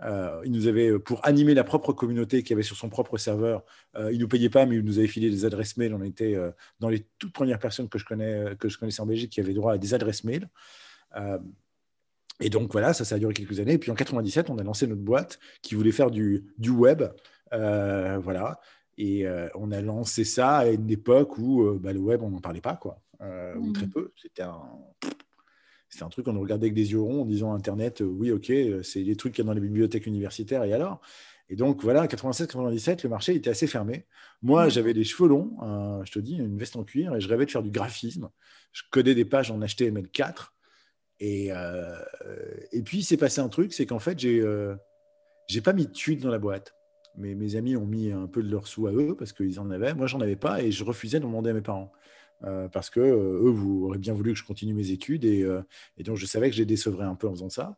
il 0.02 0.52
nous 0.52 0.66
avait, 0.66 0.98
pour 0.98 1.24
animer 1.28 1.54
la 1.54 1.64
propre 1.64 1.94
communauté 1.94 2.42
qu'il 2.42 2.56
avait 2.56 2.64
sur 2.64 2.76
son 2.76 2.90
propre 2.90 3.20
serveur, 3.20 3.64
il 3.96 4.18
ne 4.18 4.18
nous 4.18 4.28
payait 4.28 4.50
pas, 4.50 4.66
mais 4.66 4.78
il 4.78 4.84
nous 4.84 4.98
avait 4.98 5.08
filé 5.08 5.30
des 5.30 5.46
adresses 5.46 5.78
mail. 5.78 5.94
On 5.94 6.02
était 6.02 6.36
dans 6.80 6.90
les 6.90 7.06
toutes 7.20 7.34
premières 7.34 7.60
personnes 7.60 7.88
que 7.88 8.00
je, 8.00 8.06
connais, 8.06 8.56
que 8.58 8.68
je 8.68 8.80
connaissais 8.80 9.02
en 9.02 9.06
Belgique 9.06 9.32
qui 9.32 9.42
avaient 9.42 9.54
droit 9.54 9.74
à 9.74 9.78
des 9.78 9.94
adresses 9.94 10.24
mail. 10.24 10.50
Et 12.40 12.50
donc 12.50 12.72
voilà, 12.72 12.94
ça, 12.94 13.06
ça 13.06 13.16
a 13.16 13.20
duré 13.20 13.34
quelques 13.34 13.60
années. 13.60 13.74
Et 13.74 13.78
puis 13.78 13.92
en 13.92 13.96
97, 13.96 14.50
on 14.50 14.58
a 14.58 14.64
lancé 14.64 14.88
notre 14.88 15.02
boîte 15.02 15.40
qui 15.62 15.76
voulait 15.76 15.92
faire 15.92 16.12
du, 16.12 16.46
du 16.58 16.70
web. 16.70 17.04
Euh, 17.54 18.20
voilà. 18.20 18.60
Et 18.98 19.26
euh, 19.26 19.48
on 19.56 19.72
a 19.72 19.82
lancé 19.82 20.24
ça 20.24 20.58
à 20.58 20.68
une 20.68 20.90
époque 20.90 21.38
où 21.38 21.64
euh, 21.64 21.80
bah, 21.82 21.94
le 21.94 22.00
web, 22.00 22.22
on 22.22 22.30
n'en 22.30 22.42
parlait 22.42 22.62
pas, 22.62 22.76
quoi. 22.76 23.00
Ou 23.58 23.72
très 23.72 23.86
mmh. 23.86 23.90
peu. 23.90 24.12
C'était 24.22 24.42
un, 24.42 24.60
un 26.02 26.10
truc 26.10 26.26
qu'on 26.26 26.38
regardait 26.38 26.66
avec 26.66 26.74
des 26.74 26.92
yeux 26.92 27.00
ronds 27.00 27.22
en 27.22 27.26
disant 27.26 27.54
Internet, 27.54 28.04
oui, 28.06 28.32
ok, 28.32 28.52
c'est 28.84 29.02
des 29.02 29.16
trucs 29.16 29.34
qu'il 29.34 29.46
y 29.46 29.48
a 29.48 29.48
dans 29.48 29.54
les 29.54 29.62
bibliothèques 29.62 30.08
universitaires. 30.08 30.66
Et 30.66 30.74
alors? 30.74 31.00
Et 31.50 31.56
donc 31.56 31.84
voilà, 31.84 32.06
97-97, 32.08 33.04
le 33.04 33.10
marché 33.10 33.36
était 33.36 33.50
assez 33.50 33.68
fermé. 33.68 34.06
Moi, 34.42 34.66
mmh. 34.66 34.70
j'avais 34.72 34.94
des 34.94 35.06
cheveux 35.06 35.30
longs, 35.30 35.56
je 36.04 36.12
te 36.12 36.20
dis, 36.20 36.36
une 36.36 36.58
veste 36.58 36.76
en 36.76 36.84
cuir, 36.84 37.16
et 37.16 37.22
je 37.22 37.30
rêvais 37.30 37.46
de 37.46 37.52
faire 37.52 37.64
du 37.64 37.72
graphisme. 37.72 38.30
Je 38.74 38.82
codais 38.92 39.16
des 39.16 39.24
pages 39.24 39.52
en 39.52 39.60
HTML4. 39.60 40.48
Et, 41.24 41.54
euh, 41.54 41.96
et 42.74 42.82
puis, 42.82 42.98
il 42.98 43.04
s'est 43.04 43.16
passé 43.16 43.40
un 43.40 43.48
truc, 43.48 43.72
c'est 43.72 43.86
qu'en 43.86 44.00
fait, 44.00 44.20
j'ai 44.20 44.42
euh, 44.42 44.76
j'ai 45.48 45.62
pas 45.62 45.72
mis 45.72 45.86
de 45.86 45.92
thunes 45.92 46.20
dans 46.20 46.30
la 46.30 46.38
boîte. 46.38 46.76
Mais 47.16 47.34
mes 47.34 47.56
amis 47.56 47.78
ont 47.78 47.86
mis 47.86 48.12
un 48.12 48.28
peu 48.28 48.44
de 48.44 48.52
leurs 48.52 48.68
sous 48.68 48.88
à 48.88 48.92
eux 48.92 49.16
parce 49.18 49.32
qu'ils 49.32 49.58
en 49.62 49.72
avaient. 49.72 49.94
Moi, 49.94 50.06
j'en 50.06 50.20
avais 50.20 50.36
pas 50.36 50.62
et 50.62 50.72
je 50.72 50.84
refusais 50.84 51.20
de 51.20 51.24
demander 51.24 51.52
à 51.52 51.54
mes 51.54 51.62
parents. 51.62 51.94
Euh, 52.44 52.68
parce 52.68 52.90
que 52.90 53.00
eux, 53.00 53.50
vous 53.50 53.86
auraient 53.86 54.00
bien 54.00 54.14
voulu 54.14 54.34
que 54.34 54.40
je 54.40 54.44
continue 54.44 54.74
mes 54.74 54.92
études 54.92 55.24
et, 55.24 55.46
donc 56.04 56.18
je 56.18 56.26
savais 56.26 56.52
que 56.52 56.58
les 56.58 56.66
décevrais 56.66 57.06
un 57.06 57.16
peu 57.16 57.30
en 57.30 57.32
faisant 57.32 57.50
ça. 57.50 57.78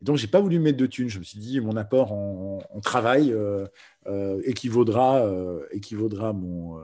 Et 0.00 0.06
donc, 0.06 0.16
j'ai 0.16 0.26
pas 0.26 0.40
voulu 0.40 0.58
mettre 0.58 0.78
de 0.78 0.86
thunes. 0.86 1.10
Je 1.10 1.18
me 1.18 1.24
suis 1.24 1.38
dit, 1.38 1.60
mon 1.60 1.76
apport 1.76 2.12
en, 2.12 2.60
en 2.70 2.80
travail 2.80 3.34
équivaudra, 4.44 5.28
équivaudra 5.70 6.32
mon, 6.32 6.80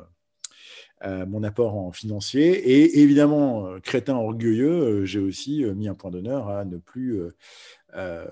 euh, 1.03 1.25
mon 1.25 1.43
apport 1.45 1.77
en 1.77 1.93
financier. 1.93 2.51
Et 2.51 3.01
évidemment, 3.01 3.67
euh, 3.67 3.81
crétin 3.81 4.17
orgueilleux, 4.17 4.71
euh, 4.71 5.05
j'ai 5.07 5.19
aussi 5.19 5.65
mis 5.65 5.89
un 5.89 5.95
point 5.95 6.11
d'honneur 6.11 6.51
à 6.51 6.67
ne 6.67 6.77
plus, 6.77 7.19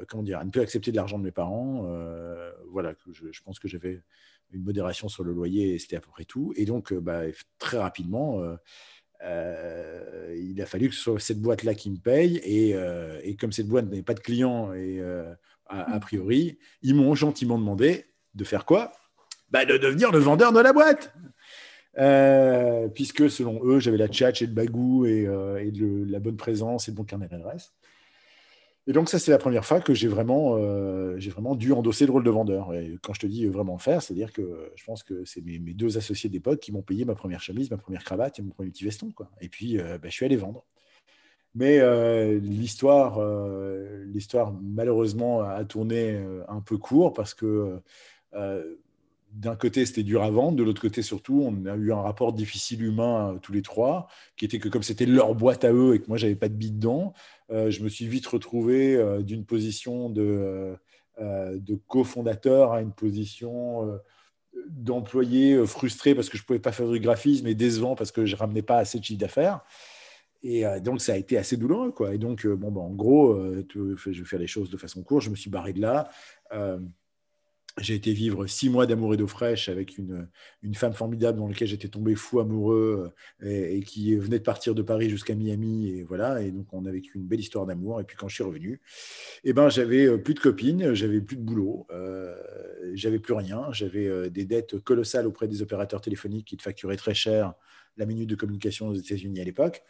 comment 0.09 0.23
dire, 0.23 0.39
à 0.39 0.45
ne 0.45 0.51
plus 0.51 0.61
accepter 0.61 0.91
de 0.91 0.97
l'argent 0.97 1.19
de 1.19 1.25
mes 1.25 1.31
parents. 1.31 1.89
voilà, 2.71 2.93
je, 3.11 3.43
pense 3.43 3.59
que 3.59 3.69
j'avais 3.69 4.03
une 4.53 4.63
modération 4.63 5.09
sur 5.09 5.25
le 5.25 5.33
loyer 5.33 5.75
et 5.75 5.79
c'était 5.79 5.97
à 5.97 6.01
peu 6.01 6.11
près 6.11 6.25
tout. 6.25 6.53
Et 6.57 6.65
donc, 6.67 6.93
bah, 6.93 7.23
très 7.59 7.79
rapidement, 7.79 8.43
il 9.23 10.61
a 10.61 10.67
fallu 10.67 10.91
que 10.91 10.95
ce 10.95 11.01
soit 11.01 11.21
cette 11.21 11.41
boîte-là 11.41 11.75
qui 11.75 11.91
me 11.91 11.97
paye. 11.99 12.37
Et, 12.45 12.75
et 13.23 13.37
comme 13.37 13.53
cette 13.53 13.69
boîte 13.69 13.87
n'avait 13.87 14.03
pas 14.03 14.15
de 14.15 14.21
clients, 14.21 14.75
et, 14.75 15.01
a, 15.01 15.95
a, 15.95 16.01
priori, 16.01 16.59
ils 16.83 16.95
m'ont 16.95 17.15
gentiment 17.15 17.59
demandé 17.59 18.07
de 18.35 18.45
faire 18.45 18.65
quoi? 18.65 18.93
Bah, 19.51 19.65
De 19.65 19.79
devenir 19.79 20.13
le 20.13 20.19
vendeur 20.19 20.53
de 20.53 20.61
la 20.61 20.73
boîte. 20.73 21.15
Euh, 21.99 22.89
puisque 22.89 23.29
selon 23.29 23.61
eux, 23.65 23.81
j'avais 23.81 23.97
la 23.97 24.09
tchatch 24.09 24.43
et 24.43 24.47
le 24.47 24.53
bagou 24.53 25.05
et, 25.07 25.27
euh, 25.27 26.05
la 26.09 26.21
bonne 26.21 26.37
présence 26.37 26.89
et 26.89 26.93
le 26.93 26.97
bon 26.97 27.05
carnet 27.05 27.27
d'adresse. 27.29 27.73
Et 28.87 28.93
donc, 28.93 29.11
ça, 29.11 29.19
c'est 29.19 29.33
la 29.33 29.39
première 29.39 29.67
fois 29.67 29.81
que 29.81 29.93
j'ai 29.93 30.09
vraiment, 30.09 30.57
euh, 30.57 31.19
j'ai 31.19 31.31
vraiment 31.31 31.55
dû 31.55 31.73
endosser 31.73 32.07
le 32.07 32.13
rôle 32.13 32.25
de 32.25 32.31
vendeur. 32.31 32.73
Et 32.73 32.99
quand 33.03 33.13
je 33.13 33.21
te 33.21 33.27
dis 33.27 33.45
vraiment 33.47 33.77
faire, 33.77 34.01
c'est-à-dire 34.01 34.33
que 34.33 34.73
je 34.77 34.85
pense 34.85 35.03
que 35.03 35.25
c'est 35.27 35.43
mes, 35.43 35.59
deux 35.59 35.99
associés 35.99 36.31
d'époque 36.31 36.61
qui 36.61 36.73
m'ont 36.73 36.83
payé 36.83 37.05
ma 37.05 37.15
première 37.15 37.43
chemise, 37.43 37.71
ma 37.71 37.77
première 37.77 38.03
cravate 38.03 38.39
et 38.39 38.43
mon 38.43 38.51
premier 38.51 38.71
petit 38.71 38.85
veston. 38.85 39.13
Et 39.43 39.49
puis, 39.49 39.77
bah, 39.77 39.99
je 40.05 40.11
suis 40.11 40.25
allé 40.25 40.37
vendre. 40.37 40.65
Mais 41.55 41.81
l'histoire, 42.41 43.21
malheureusement, 44.63 45.43
a 45.43 45.65
tourné 45.67 46.25
un 46.49 46.61
peu 46.63 46.79
court 46.79 47.13
parce 47.13 47.35
que 47.35 47.83
d'un 49.33 49.57
côté, 49.57 49.85
c'était 49.85 50.03
dur 50.03 50.23
à 50.23 50.31
vendre, 50.31 50.57
de 50.57 50.63
l'autre 50.63 50.81
côté, 50.81 51.03
surtout, 51.03 51.43
on 51.45 51.67
a 51.67 51.77
eu 51.77 51.93
un 51.93 52.01
rapport 52.01 52.33
difficile 52.33 52.83
humain 52.83 53.35
euh, 53.35 53.39
tous 53.39 53.53
les 53.53 53.63
trois, 53.63 54.09
qui 54.37 54.45
était 54.45 54.59
que 54.59 54.69
comme 54.69 54.83
c'était 54.83 55.07
leur 55.07 55.35
boîte 55.35 55.65
à 55.65 55.73
eux 55.73 55.95
et 55.95 56.01
que 56.01 56.07
moi, 56.09 56.17
j'avais 56.17 56.35
pas 56.35 56.49
de 56.49 56.55
bille 56.55 56.73
dedans, 56.73 57.13
euh, 57.51 57.71
je 57.71 57.83
me 57.83 57.89
suis 57.89 58.07
vite 58.07 58.27
retrouvé 58.27 58.97
euh, 58.97 59.23
d'une 59.23 59.45
position 59.45 60.09
de, 60.11 60.77
cofondateur 61.89 62.73
à 62.73 62.81
une 62.81 62.93
position 62.93 63.99
d'employé 64.69 65.67
frustré 65.67 66.15
parce 66.15 66.29
que 66.29 66.39
je 66.39 66.45
ne 66.45 66.47
pouvais 66.47 66.59
pas 66.61 66.71
faire 66.71 66.89
du 66.89 67.01
graphisme 67.01 67.49
et 67.49 67.57
décevant 67.57 67.97
parce 67.97 68.13
que 68.13 68.25
je 68.25 68.37
ramenais 68.37 68.63
pas 68.63 68.79
assez 68.79 69.01
de 69.01 69.05
chiffre 69.05 69.19
d'affaires. 69.19 69.61
Et 70.45 70.63
donc, 70.81 71.01
ça 71.01 71.15
a 71.15 71.17
été 71.17 71.37
assez 71.37 71.57
douloureux. 71.57 71.91
Quoi. 71.91 72.15
Et 72.15 72.19
donc, 72.19 72.47
bon, 72.47 72.71
ben, 72.71 72.83
en 72.83 72.91
gros, 72.91 73.37
je 73.37 74.07
vais 74.07 74.25
faire 74.25 74.39
les 74.39 74.47
choses 74.47 74.71
de 74.71 74.77
façon 74.77 75.03
courte, 75.03 75.25
je 75.25 75.31
me 75.31 75.35
suis 75.35 75.51
barré 75.51 75.73
de 75.73 75.81
là. 75.81 76.09
J'ai 77.81 77.95
été 77.95 78.13
vivre 78.13 78.47
six 78.47 78.71
mois 78.71 78.87
d'amour 78.87 79.15
et 79.15 79.17
d'eau 79.17 79.27
fraîche 79.27 79.69
avec 79.69 79.99
une, 79.99 80.29
femme 80.75 80.93
formidable 80.93 81.39
dans 81.39 81.47
laquelle 81.47 81.69
j'étais 81.69 81.89
tombé 81.89 82.15
fou 82.15 82.41
amoureux 82.41 83.13
euh, 83.43 83.69
et, 83.71 83.83
qui 83.83 84.17
venait 84.17 84.39
de 84.39 84.45
partir 84.45 84.75
de 84.75 84.83
Paris 84.83 85.09
jusqu'à 85.09 85.35
Miami. 85.35 85.91
Et 85.91 86.03
voilà. 86.03 86.43
Et 86.43 86.51
donc, 86.51 86.67
on 86.73 86.87
a 86.87 86.91
vécu 86.91 87.19
une 87.19 87.27
belle 87.27 87.41
histoire 87.41 87.67
d'amour. 87.67 88.01
Et 88.01 88.05
puis, 88.05 88.17
quand 88.17 88.29
je 88.29 88.35
suis 88.35 88.45
revenu, 88.45 88.81
eh 89.45 89.53
ben, 89.53 89.69
j'avais 89.69 90.07
euh, 90.07 90.19
plus 90.19 90.35
de 90.35 90.41
copines, 90.41 90.95
j'avais 90.95 91.21
plus 91.21 91.37
de 91.37 91.43
boulot, 91.43 91.87
euh, 91.91 92.35
j'avais 92.95 93.19
plus 93.19 93.35
rien. 93.35 93.67
J'avais 93.73 94.31
des 94.31 94.45
dettes 94.45 94.79
colossales 94.81 95.27
auprès 95.27 95.47
des 95.47 95.63
opérateurs 95.63 96.01
téléphoniques 96.01 96.47
qui 96.47 96.57
te 96.57 96.63
facturaient 96.63 96.97
très 96.97 97.15
cher 97.15 97.55
la 97.97 98.07
minute 98.07 98.31
de 98.31 98.37
communication 98.37 98.89
aux 98.89 98.95
États-Unis 98.95 99.41
à 99.41 99.45
l'époque. 99.45 99.83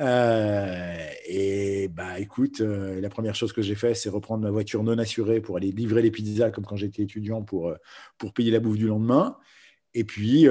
Euh, 0.00 1.06
et 1.26 1.88
bah 1.88 2.18
écoute, 2.18 2.60
euh, 2.60 3.00
la 3.00 3.08
première 3.10 3.34
chose 3.34 3.52
que 3.52 3.62
j'ai 3.62 3.74
fait, 3.74 3.94
c'est 3.94 4.08
reprendre 4.08 4.42
ma 4.42 4.50
voiture 4.50 4.82
non 4.82 4.96
assurée 4.98 5.40
pour 5.40 5.56
aller 5.56 5.70
livrer 5.70 6.02
les 6.02 6.10
pizzas 6.10 6.50
comme 6.50 6.64
quand 6.64 6.76
j'étais 6.76 7.02
étudiant 7.02 7.42
pour, 7.42 7.68
euh, 7.68 7.76
pour 8.18 8.32
payer 8.32 8.50
la 8.50 8.60
bouffe 8.60 8.78
du 8.78 8.86
lendemain. 8.86 9.36
Et 9.94 10.04
puis, 10.04 10.46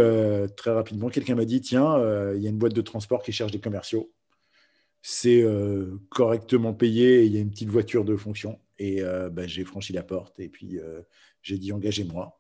très 0.56 0.70
rapidement, 0.70 1.10
quelqu'un 1.10 1.34
m'a 1.34 1.46
dit, 1.46 1.62
tiens, 1.62 1.98
il 2.36 2.44
y 2.44 2.46
a 2.46 2.50
une 2.52 2.60
boîte 2.60 2.76
de 2.76 2.82
transport 2.82 3.24
qui 3.24 3.32
cherche 3.32 3.52
des 3.52 3.60
commerciaux. 3.60 4.14
C'est 5.02 5.44
correctement 6.10 6.76
payé, 6.76 7.24
il 7.24 7.34
y 7.34 7.38
a 7.38 7.40
une 7.40 7.50
petite 7.50 7.70
voiture 7.70 8.06
de 8.06 8.16
fonction. 8.16 8.60
Et 8.78 9.02
bah, 9.32 9.48
j'ai 9.48 9.64
franchi 9.64 9.94
la 9.94 10.04
porte 10.04 10.40
et 10.40 10.48
puis 10.48 10.80
j'ai 11.42 11.58
dit, 11.58 11.72
engagez-moi. 11.72 12.40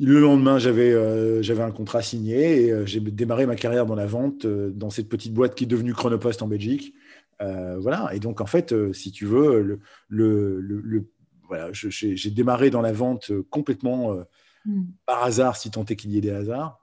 Le 0.00 0.18
lendemain, 0.18 0.58
j'avais 0.58 0.92
euh, 0.92 1.42
j'avais 1.42 1.62
un 1.62 1.70
contrat 1.70 2.00
signé 2.00 2.64
et 2.64 2.72
euh, 2.72 2.86
j'ai 2.86 3.00
démarré 3.00 3.44
ma 3.44 3.54
carrière 3.54 3.84
dans 3.84 3.94
la 3.94 4.06
vente 4.06 4.46
euh, 4.46 4.70
dans 4.70 4.88
cette 4.88 5.08
petite 5.10 5.34
boîte 5.34 5.54
qui 5.54 5.64
est 5.64 5.66
devenue 5.66 5.92
Chronopost 5.92 6.42
en 6.42 6.48
Belgique. 6.48 6.94
voilà. 7.38 8.10
Et 8.14 8.18
donc, 8.18 8.40
en 8.40 8.46
fait, 8.46 8.74
si 8.92 9.12
tu 9.12 9.26
veux, 9.26 9.62
le, 9.62 9.80
le, 10.08 10.60
le, 10.60 11.10
voilà, 11.48 11.70
j'ai 11.72 12.30
démarré 12.30 12.70
dans 12.70 12.82
la 12.82 12.92
vente 12.92 13.32
complètement 13.50 14.14
hmm. 14.66 14.82
par 15.06 15.22
hasard, 15.22 15.56
si 15.56 15.70
tant 15.70 15.84
est 15.84 15.96
qu'il 15.96 16.12
y 16.12 16.18
ait 16.18 16.22
des 16.22 16.30
hasards. 16.30 16.80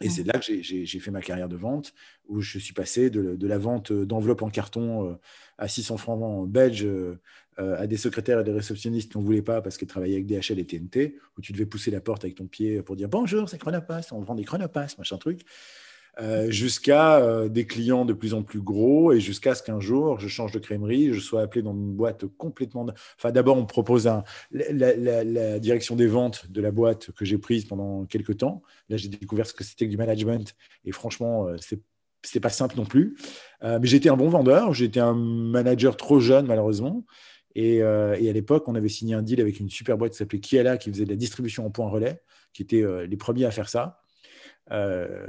Et 0.00 0.10
c'est 0.10 0.24
là 0.24 0.38
que 0.38 0.62
j'ai 0.62 1.00
fait 1.00 1.10
ma 1.10 1.20
carrière 1.20 1.48
de 1.48 1.56
vente, 1.56 1.92
où 2.28 2.40
je 2.40 2.58
suis 2.58 2.72
passé 2.72 3.10
de, 3.10 3.46
la 3.46 3.58
vente 3.58 3.92
d'enveloppes 3.92 4.42
en 4.42 4.50
carton 4.50 5.18
à 5.58 5.66
600 5.66 5.96
francs 5.96 6.48
belges 6.48 6.84
euh, 6.84 7.20
à 7.58 7.86
des 7.86 7.96
secrétaires 7.96 8.40
et 8.40 8.44
des 8.44 8.52
réceptionnistes 8.52 9.10
qui 9.10 9.18
n'en 9.18 9.24
voulaient 9.24 9.42
pas 9.42 9.60
parce 9.60 9.76
qu'ils 9.76 9.88
travaillaient 9.88 10.14
avec 10.14 10.26
DHL 10.26 10.58
et 10.58 10.64
TNT, 10.64 11.16
où 11.36 11.40
tu 11.40 11.52
devais 11.52 11.66
pousser 11.66 11.90
la 11.90 12.00
porte 12.00 12.24
avec 12.24 12.36
ton 12.36 12.46
pied 12.46 12.82
pour 12.82 12.94
dire 12.94 13.08
bonjour, 13.08 13.48
c'est 13.48 13.58
Chronopass, 13.58 14.12
on 14.12 14.20
vend 14.20 14.36
des 14.36 14.44
Chronopass, 14.44 14.96
machin 14.96 15.18
truc. 15.18 15.42
Euh, 16.20 16.50
jusqu'à 16.50 17.18
euh, 17.18 17.48
des 17.48 17.64
clients 17.64 18.04
de 18.04 18.12
plus 18.12 18.34
en 18.34 18.42
plus 18.42 18.60
gros 18.60 19.12
et 19.12 19.20
jusqu'à 19.20 19.54
ce 19.54 19.62
qu'un 19.62 19.78
jour, 19.78 20.18
je 20.18 20.26
change 20.26 20.50
de 20.50 20.58
crèmerie, 20.58 21.12
je 21.12 21.20
sois 21.20 21.42
appelé 21.42 21.62
dans 21.62 21.72
une 21.72 21.94
boîte 21.94 22.26
complètement. 22.26 22.86
Enfin, 23.16 23.30
d'abord, 23.30 23.56
on 23.56 23.62
me 23.62 23.66
propose 23.66 24.08
un, 24.08 24.24
la, 24.50 25.60
direction 25.60 25.94
des 25.94 26.08
ventes 26.08 26.50
de 26.50 26.60
la 26.60 26.72
boîte 26.72 27.12
que 27.12 27.24
j'ai 27.24 27.38
prise 27.38 27.66
pendant 27.66 28.04
quelques 28.04 28.38
temps. 28.38 28.62
Là, 28.88 28.96
j'ai 28.96 29.08
découvert 29.08 29.46
ce 29.46 29.54
que 29.54 29.62
c'était 29.62 29.86
que 29.86 29.90
du 29.90 29.96
management 29.96 30.56
et 30.84 30.90
franchement, 30.90 31.46
euh, 31.46 31.56
c'est 31.60 31.80
c'était 32.24 32.40
pas 32.40 32.50
simple 32.50 32.76
non 32.76 32.84
plus. 32.84 33.16
mais 33.62 33.86
j'étais 33.86 34.08
un 34.08 34.16
bon 34.16 34.28
vendeur, 34.28 34.74
j'étais 34.74 34.98
un 34.98 35.14
manager 35.14 35.96
trop 35.96 36.18
jeune 36.18 36.46
malheureusement. 36.46 37.04
Et, 37.60 37.76
et 37.76 38.30
à 38.30 38.32
l'époque, 38.32 38.68
on 38.68 38.74
avait 38.74 38.88
signé 38.88 39.14
un 39.14 39.22
deal 39.22 39.40
avec 39.40 39.58
une 39.58 39.68
super 39.68 39.98
boîte 39.98 40.12
qui 40.12 40.18
s'appelait 40.18 40.40
Kiala, 40.40 40.76
qui 40.76 40.90
faisait 40.90 41.04
de 41.04 41.10
la 41.10 41.16
distribution 41.16 41.66
en 41.66 41.70
point 41.70 41.88
relais, 41.88 42.22
qui 42.52 42.62
était 42.62 42.84
les 43.06 43.16
premiers 43.16 43.46
à 43.46 43.50
faire 43.50 43.68
ça. 43.68 44.00
Euh, 44.70 45.26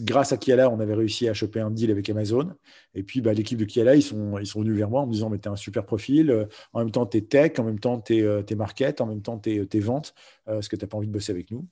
grâce 0.00 0.32
à 0.32 0.36
Kiala, 0.36 0.70
on 0.70 0.80
avait 0.80 0.94
réussi 0.94 1.28
à 1.28 1.34
choper 1.34 1.60
un 1.60 1.70
deal 1.70 1.90
avec 1.90 2.08
Amazon. 2.10 2.54
Et 2.94 3.02
puis, 3.02 3.20
bah, 3.20 3.32
l'équipe 3.32 3.58
de 3.58 3.64
Kiala, 3.64 3.96
ils 3.96 4.02
sont, 4.02 4.38
ils 4.38 4.46
sont 4.46 4.60
venus 4.60 4.76
vers 4.76 4.90
moi 4.90 5.02
en 5.02 5.06
me 5.06 5.12
disant 5.12 5.30
Mais 5.30 5.38
tu 5.38 5.48
as 5.48 5.52
un 5.52 5.56
super 5.56 5.84
profil. 5.84 6.30
Euh, 6.30 6.46
en 6.72 6.80
même 6.80 6.90
temps, 6.90 7.06
tu 7.06 7.18
es 7.18 7.22
tech, 7.22 7.52
en 7.58 7.64
même 7.64 7.78
temps, 7.78 8.00
tu 8.00 8.18
es, 8.18 8.22
euh, 8.22 8.42
market, 8.56 9.00
en 9.00 9.06
même 9.06 9.22
temps, 9.22 9.38
tu 9.38 9.50
es, 9.50 9.80
vente. 9.80 10.14
Est-ce 10.46 10.68
que 10.68 10.76
tu 10.76 10.84
n'as 10.84 10.88
pas 10.88 10.96
envie 10.96 11.08
de 11.08 11.12
bosser 11.12 11.32
avec 11.32 11.50
nous? 11.50 11.66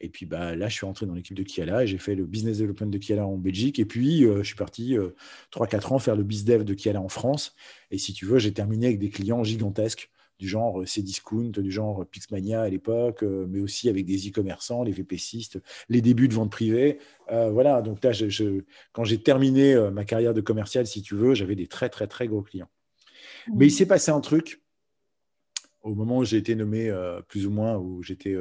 Et 0.00 0.08
puis 0.08 0.26
bah, 0.26 0.56
là, 0.56 0.68
je 0.68 0.74
suis 0.74 0.86
rentré 0.86 1.06
dans 1.06 1.14
l'équipe 1.14 1.36
de 1.36 1.42
Kiala 1.42 1.84
et 1.84 1.86
j'ai 1.86 1.98
fait 1.98 2.14
le 2.14 2.24
business 2.24 2.58
development 2.58 2.90
de 2.90 2.98
Kiala 2.98 3.26
en 3.26 3.36
Belgique. 3.36 3.78
Et 3.78 3.84
puis, 3.84 4.22
je 4.22 4.42
suis 4.42 4.54
parti 4.54 4.96
3-4 5.52 5.92
ans 5.92 5.98
faire 5.98 6.16
le 6.16 6.22
business 6.22 6.58
dev 6.58 6.64
de 6.64 6.74
Kiala 6.74 7.00
en 7.00 7.08
France. 7.08 7.54
Et 7.90 7.98
si 7.98 8.12
tu 8.12 8.24
veux, 8.24 8.38
j'ai 8.38 8.52
terminé 8.52 8.86
avec 8.86 8.98
des 8.98 9.10
clients 9.10 9.44
gigantesques 9.44 10.10
du 10.40 10.48
genre 10.48 10.80
euh, 10.80 10.86
Cdiscount, 10.86 11.50
du 11.50 11.70
genre 11.70 12.04
Pixmania 12.06 12.62
à 12.62 12.68
l'époque, 12.68 13.22
euh, 13.22 13.46
mais 13.48 13.60
aussi 13.60 13.88
avec 13.88 14.06
des 14.06 14.28
e-commerçants, 14.28 14.82
les 14.82 14.92
VPCistes, 14.92 15.60
les 15.88 16.00
débuts 16.00 16.28
de 16.28 16.34
vente 16.34 16.50
privée. 16.50 16.98
Euh, 17.30 17.50
voilà, 17.50 17.82
donc 17.82 18.02
là, 18.02 18.10
je, 18.10 18.62
quand 18.92 19.04
j'ai 19.04 19.22
terminé 19.22 19.76
ma 19.92 20.04
carrière 20.04 20.34
de 20.34 20.40
commercial, 20.40 20.86
si 20.86 21.02
tu 21.02 21.14
veux, 21.14 21.34
j'avais 21.34 21.54
des 21.54 21.66
très, 21.66 21.90
très, 21.90 22.08
très 22.08 22.26
gros 22.26 22.42
clients. 22.42 22.70
Mmh. 23.46 23.52
Mais 23.56 23.66
il 23.66 23.70
s'est 23.70 23.86
passé 23.86 24.10
un 24.10 24.20
truc 24.20 24.62
au 25.82 25.94
moment 25.94 26.18
où 26.18 26.24
j'ai 26.24 26.36
été 26.38 26.54
nommé 26.54 26.92
plus 27.28 27.46
ou 27.46 27.50
moins, 27.50 27.76
où 27.76 28.02
j'étais 28.02 28.36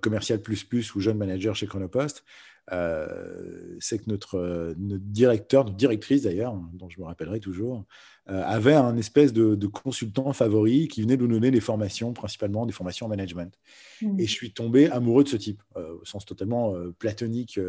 commercial 0.00 0.40
plus 0.40 0.64
plus 0.64 0.94
ou 0.94 1.00
jeune 1.00 1.18
manager 1.18 1.54
chez 1.54 1.66
Chronopost. 1.66 2.24
c'est 2.70 3.98
que 3.98 4.08
notre, 4.08 4.74
notre, 4.78 5.04
directeur, 5.04 5.64
notre 5.64 5.76
directrice 5.76 6.22
d'ailleurs, 6.22 6.54
dont 6.72 6.88
je 6.88 7.00
me 7.00 7.06
rappellerai 7.06 7.40
toujours, 7.40 7.84
euh, 8.30 8.42
avait 8.42 8.72
un 8.72 8.96
espèce 8.96 9.34
de, 9.34 9.66
consultant 9.66 10.32
favori 10.32 10.88
qui 10.88 11.02
venait 11.02 11.18
nous 11.18 11.26
donner 11.26 11.50
des 11.50 11.60
formations, 11.60 12.14
principalement 12.14 12.64
des 12.64 12.72
formations 12.72 13.04
en 13.04 13.08
management. 13.10 13.54
Mmh. 14.00 14.18
Et 14.18 14.26
je 14.26 14.30
suis 14.30 14.50
tombé 14.54 14.90
amoureux 14.90 15.24
de 15.24 15.28
ce 15.28 15.36
type, 15.36 15.62
euh, 15.76 15.98
au 16.00 16.04
sens 16.06 16.24
totalement 16.24 16.74
euh, 16.74 16.94
platonique 16.98 17.60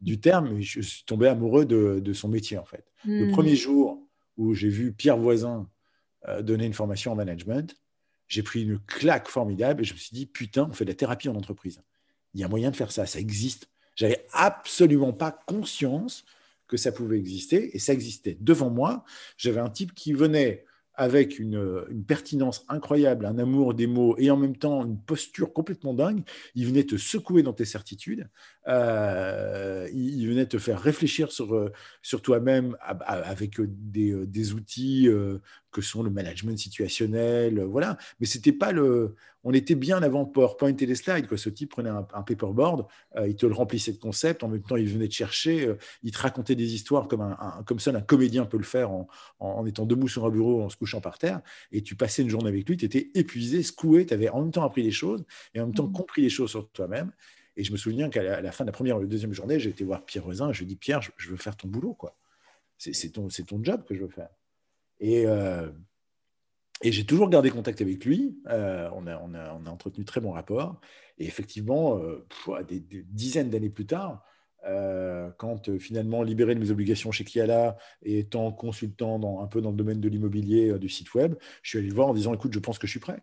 du 0.00 0.20
terme, 0.20 0.50
mais 0.52 0.62
je 0.62 0.80
suis 0.80 1.04
tombé 1.04 1.26
amoureux 1.26 1.64
de, 1.64 2.12
son 2.12 2.28
métier 2.28 2.56
en 2.56 2.64
fait. 2.64 2.84
Le 3.04 3.26
mmh. 3.26 3.32
premier 3.32 3.56
jour 3.56 4.00
où 4.36 4.54
j'ai 4.54 4.68
vu 4.68 4.92
Pierre 4.92 5.16
Voisin 5.16 5.68
donner 6.42 6.66
une 6.66 6.72
formation 6.72 7.12
en 7.12 7.14
management, 7.16 7.76
j'ai 8.28 8.42
pris 8.42 8.62
une 8.62 8.78
claque 8.78 9.28
formidable 9.28 9.82
et 9.82 9.84
je 9.84 9.94
me 9.94 9.98
suis 9.98 10.14
dit, 10.14 10.26
putain, 10.26 10.68
on 10.70 10.72
fait 10.72 10.84
de 10.84 10.90
la 10.90 10.96
thérapie 10.96 11.28
en 11.28 11.36
entreprise. 11.36 11.80
Il 12.34 12.40
y 12.40 12.44
a 12.44 12.48
moyen 12.48 12.70
de 12.70 12.76
faire 12.76 12.92
ça, 12.92 13.06
ça 13.06 13.18
existe. 13.18 13.68
J'avais 13.94 14.26
absolument 14.32 15.12
pas 15.12 15.32
conscience 15.46 16.24
que 16.68 16.76
ça 16.76 16.92
pouvait 16.92 17.18
exister, 17.18 17.74
et 17.74 17.78
ça 17.78 17.92
existait. 17.92 18.36
Devant 18.40 18.70
moi, 18.70 19.04
j'avais 19.36 19.60
un 19.60 19.70
type 19.70 19.94
qui 19.94 20.12
venait 20.12 20.64
avec 20.96 21.38
une, 21.38 21.84
pertinence 22.08 22.64
incroyable, 22.68 23.26
un 23.26 23.38
amour 23.38 23.74
des 23.74 23.86
mots 23.86 24.16
et 24.18 24.30
en 24.30 24.36
même 24.38 24.56
temps 24.56 24.84
une 24.84 24.98
posture 24.98 25.52
complètement 25.52 25.92
dingue. 25.92 26.22
Il 26.54 26.66
venait 26.66 26.84
te 26.84 26.96
secouer 26.96 27.42
dans 27.42 27.52
tes 27.52 27.66
certitudes, 27.66 28.28
euh, 28.66 29.86
il, 29.92 30.26
venait 30.26 30.46
te 30.46 30.58
faire 30.58 30.80
réfléchir 30.80 31.30
sur, 31.30 31.70
sur 32.00 32.22
toi-même 32.22 32.76
avec 32.80 33.60
des, 33.60 34.26
des 34.26 34.52
outils 34.54 35.08
euh, 35.08 35.38
que 35.76 35.82
sont 35.82 36.02
le 36.02 36.08
management 36.08 36.58
situationnel, 36.58 37.60
voilà. 37.60 37.98
Mais 38.18 38.26
c'était 38.26 38.52
pas 38.52 38.72
le, 38.72 39.14
on 39.44 39.52
était 39.52 39.74
bien 39.74 40.02
avant 40.02 40.24
PowerPoint 40.24 40.74
et 40.74 40.86
les 40.86 40.94
slides. 40.94 41.26
Quoi. 41.26 41.36
Ce 41.36 41.50
type 41.50 41.70
prenait 41.70 41.90
un, 41.90 42.02
paperboard, 42.02 42.86
euh, 43.16 43.28
il 43.28 43.36
te 43.36 43.44
le 43.44 43.52
remplissait 43.52 43.92
de 43.92 43.98
concepts, 43.98 44.42
en 44.42 44.48
même 44.48 44.62
temps 44.62 44.76
il 44.76 44.88
venait 44.88 45.08
te 45.08 45.12
chercher, 45.12 45.66
euh, 45.66 45.76
il 46.02 46.12
te 46.12 46.18
racontait 46.18 46.54
des 46.54 46.74
histoires 46.74 47.08
comme 47.08 47.20
un, 47.20 47.62
comme 47.66 47.78
seul 47.78 47.94
un 47.94 48.00
comédien 48.00 48.46
peut 48.46 48.56
le 48.56 48.64
faire 48.64 48.90
en, 48.90 49.06
en, 49.38 49.66
étant 49.66 49.84
debout 49.84 50.08
sur 50.08 50.24
un 50.24 50.30
bureau, 50.30 50.62
en 50.62 50.70
se 50.70 50.76
couchant 50.76 51.02
par 51.02 51.18
terre. 51.18 51.42
Et 51.72 51.82
tu 51.82 51.94
passais 51.94 52.22
une 52.22 52.30
journée 52.30 52.48
avec 52.48 52.66
lui, 52.66 52.78
tu 52.78 52.86
étais 52.86 53.10
épuisé, 53.14 53.62
secoué, 53.62 54.06
tu 54.06 54.14
avais 54.14 54.30
en 54.30 54.40
même 54.40 54.50
temps 54.50 54.64
appris 54.64 54.82
des 54.82 54.90
choses 54.90 55.26
et 55.54 55.60
en 55.60 55.66
même 55.66 55.74
temps 55.74 55.88
mmh. 55.88 55.92
compris 55.92 56.22
des 56.22 56.30
choses 56.30 56.50
sur 56.50 56.70
toi-même. 56.70 57.12
Et 57.56 57.64
je 57.64 57.72
me 57.72 57.76
souviens 57.76 58.08
qu'à 58.08 58.40
la, 58.40 58.52
fin 58.52 58.64
de 58.64 58.68
la 58.68 58.72
première 58.72 58.96
ou 58.96 59.00
la 59.00 59.06
deuxième 59.06 59.34
journée, 59.34 59.60
j'ai 59.60 59.70
été 59.70 59.84
voir 59.84 60.06
Pierre 60.06 60.24
Rosin, 60.24 60.52
je 60.52 60.58
lui 60.60 60.64
ai 60.64 60.68
dit 60.68 60.76
Pierre, 60.76 61.02
je, 61.02 61.30
veux 61.30 61.36
faire 61.36 61.56
ton 61.56 61.68
boulot, 61.68 61.94
quoi. 61.94 62.16
C'est 62.78 63.10
ton, 63.10 63.28
ton 63.28 63.62
job 63.62 63.84
que 63.86 63.94
je 63.94 64.00
veux 64.00 64.08
faire. 64.08 64.28
Et, 65.00 65.26
euh, 65.26 65.68
et 66.82 66.92
j'ai 66.92 67.04
toujours 67.04 67.28
gardé 67.28 67.50
contact 67.50 67.80
avec 67.80 68.04
lui. 68.04 68.38
Euh, 68.48 68.88
on, 68.94 69.06
a, 69.06 69.18
on, 69.18 69.34
a, 69.34 69.70
entretenu 69.70 70.04
très 70.04 70.20
bon 70.20 70.32
rapport. 70.32 70.80
Et 71.18 71.26
effectivement, 71.26 71.98
euh, 71.98 72.26
des, 72.68 72.80
dizaines 72.80 73.50
d'années 73.50 73.70
plus 73.70 73.86
tard, 73.86 74.24
quand 75.38 75.78
finalement 75.78 76.24
libéré 76.24 76.56
de 76.56 76.60
mes 76.60 76.72
obligations 76.72 77.12
chez 77.12 77.22
Kiala 77.22 77.76
et 78.02 78.18
étant 78.18 78.50
consultant 78.50 79.20
dans, 79.20 79.40
un 79.40 79.46
peu 79.46 79.60
dans 79.60 79.70
le 79.70 79.76
domaine 79.76 80.00
de 80.00 80.08
l'immobilier 80.08 80.76
du 80.80 80.88
site 80.88 81.14
web, 81.14 81.36
je 81.62 81.68
suis 81.68 81.78
allé 81.78 81.86
le 81.86 81.94
voir 81.94 82.08
en 82.08 82.14
disant 82.14 82.34
écoute, 82.34 82.52
je 82.52 82.58
pense 82.58 82.76
que 82.80 82.88
je 82.88 82.90
suis 82.90 82.98
prêt. 82.98 83.22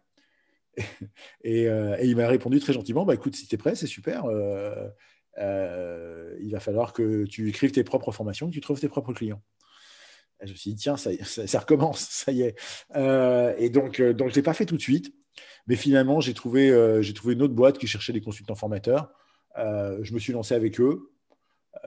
et, 1.43 1.63
et, 1.63 2.05
il 2.05 2.15
m'a 2.15 2.29
répondu 2.29 2.61
très 2.61 2.71
gentiment 2.71 3.03
bah, 3.03 3.13
écoute, 3.13 3.35
si 3.35 3.45
tu 3.45 3.55
es 3.55 3.57
prêt, 3.57 3.75
c'est 3.75 3.87
super. 3.87 4.23
il 5.37 6.49
va 6.49 6.59
falloir 6.61 6.93
que 6.93 7.25
tu 7.25 7.49
écrives 7.49 7.73
tes 7.73 7.83
propres 7.83 8.13
formations, 8.13 8.47
que 8.47 8.53
tu 8.53 8.61
trouves 8.61 8.79
tes 8.79 8.87
propres 8.87 9.11
clients 9.11 9.41
je 10.45 10.51
me 10.51 10.57
suis 10.57 10.71
dit, 10.71 10.75
tiens, 10.75 10.97
ça, 10.97 11.11
ça, 11.23 11.59
recommence, 11.59 11.99
ça 11.99 12.31
y 12.31 12.41
est. 12.41 12.55
Euh, 12.95 13.53
et 13.57 13.69
donc, 13.69 13.99
euh, 13.99 14.13
donc 14.13 14.29
je 14.29 14.33
ne 14.33 14.35
l'ai 14.37 14.43
pas 14.43 14.53
fait 14.53 14.65
tout 14.65 14.77
de 14.77 14.81
suite. 14.81 15.13
Mais 15.67 15.75
finalement, 15.75 16.19
j'ai 16.19 16.33
trouvé, 16.33 16.69
euh, 16.69 17.01
j'ai 17.01 17.13
trouvé 17.13 17.33
une 17.33 17.41
autre 17.41 17.53
boîte 17.53 17.77
qui 17.77 17.87
cherchait 17.87 18.13
des 18.13 18.21
consultants 18.21 18.55
formateurs. 18.55 19.11
je 19.55 20.13
me 20.13 20.19
suis 20.19 20.33
lancé 20.33 20.53
avec 20.53 20.79
eux. 20.79 21.11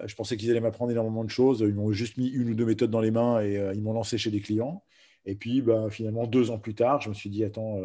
je 0.06 0.14
pensais 0.14 0.36
qu'ils 0.36 0.50
allaient 0.50 0.60
m'apprendre 0.60 0.90
énormément 0.90 1.24
de 1.24 1.30
choses. 1.30 1.60
Ils 1.60 1.74
m'ont 1.74 1.92
juste 1.92 2.16
mis 2.16 2.28
une 2.28 2.50
ou 2.50 2.54
deux 2.54 2.64
méthodes 2.64 2.90
dans 2.90 3.00
les 3.00 3.10
mains 3.10 3.40
et 3.42 3.54
ils 3.74 3.82
m'ont 3.82 3.92
lancé 3.92 4.18
chez 4.18 4.30
des 4.30 4.40
clients. 4.40 4.82
Et 5.26 5.34
puis, 5.34 5.60
bah, 5.60 5.88
finalement, 5.90 6.26
deux 6.26 6.50
ans 6.50 6.58
plus 6.58 6.74
tard, 6.74 7.02
je 7.02 7.08
me 7.08 7.14
suis 7.14 7.28
dit, 7.28 7.44
attends, 7.44 7.78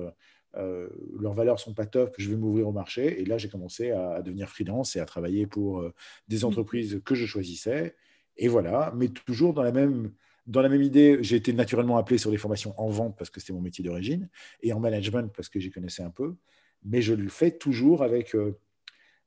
leurs 0.54 1.34
valeurs 1.34 1.60
sont 1.60 1.74
pas 1.74 1.86
top, 1.86 2.16
je 2.18 2.30
vais 2.30 2.38
m'ouvrir 2.38 2.70
au 2.70 2.72
marché. 2.72 3.22
Et 3.22 3.26
là, 3.26 3.38
j'ai 3.38 3.50
commencé 3.50 3.92
à, 3.92 4.12
à, 4.12 4.22
devenir 4.22 4.48
freelance 4.48 4.96
et 4.96 5.02
à 5.02 5.06
travailler 5.06 5.46
pour 5.46 5.84
des 6.30 6.40
mmh. 6.40 6.46
entreprises 6.46 7.02
que 7.04 7.16
je 7.16 7.26
choisissais. 7.26 7.96
Et 8.38 8.48
voilà, 8.48 8.94
mais 8.96 9.10
toujours 9.10 9.54
dans 9.54 9.64
la 9.64 9.74
même 9.74 10.14
dans 10.48 10.62
la 10.62 10.70
même 10.70 10.82
idée, 10.82 11.20
j'ai 11.22 11.36
été 11.36 11.54
naturellement 11.54 11.98
appelé 11.98 12.18
sur 12.18 12.32
des 12.32 12.38
formations 12.38 12.74
en 12.80 12.90
vente 12.90 13.18
parce 13.18 13.30
que 13.30 13.40
c'était 13.40 13.54
mon 13.54 13.62
métier 13.62 13.84
d'origine 13.84 14.30
et 14.62 14.74
en 14.74 14.80
management 14.80 15.32
parce 15.36 15.50
que 15.50 15.60
j'y 15.60 15.72
connaissais 15.72 16.04
un 16.04 16.10
peu. 16.10 16.36
Mais 16.84 17.02
je 17.02 17.14
le 17.14 17.30
fais 17.30 17.52
toujours 17.52 18.04
avec, 18.04 18.36
euh, 18.36 18.58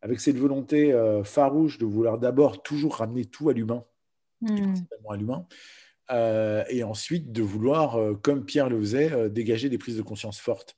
avec 0.03 0.18
cette 0.20 0.37
volonté 0.37 0.92
euh, 0.92 1.22
farouche 1.22 1.79
de 1.79 1.85
vouloir 1.85 2.18
d'abord 2.18 2.62
toujours 2.62 2.96
ramener 2.96 3.24
tout 3.24 3.48
à 3.48 3.53
l'humain, 3.53 3.85
hmm. 4.40 4.57
principalement 4.57 5.11
à 5.11 5.16
l'humain, 5.16 5.46
euh, 6.11 6.64
et 6.68 6.83
ensuite 6.83 7.31
de 7.31 7.42
vouloir, 7.42 7.98
comme 8.22 8.44
Pierre 8.44 8.68
le 8.68 8.81
faisait, 8.81 9.31
dégager 9.31 9.68
des 9.68 9.79
prises 9.79 9.96
de 9.96 10.03
conscience 10.03 10.40
fortes. 10.40 10.77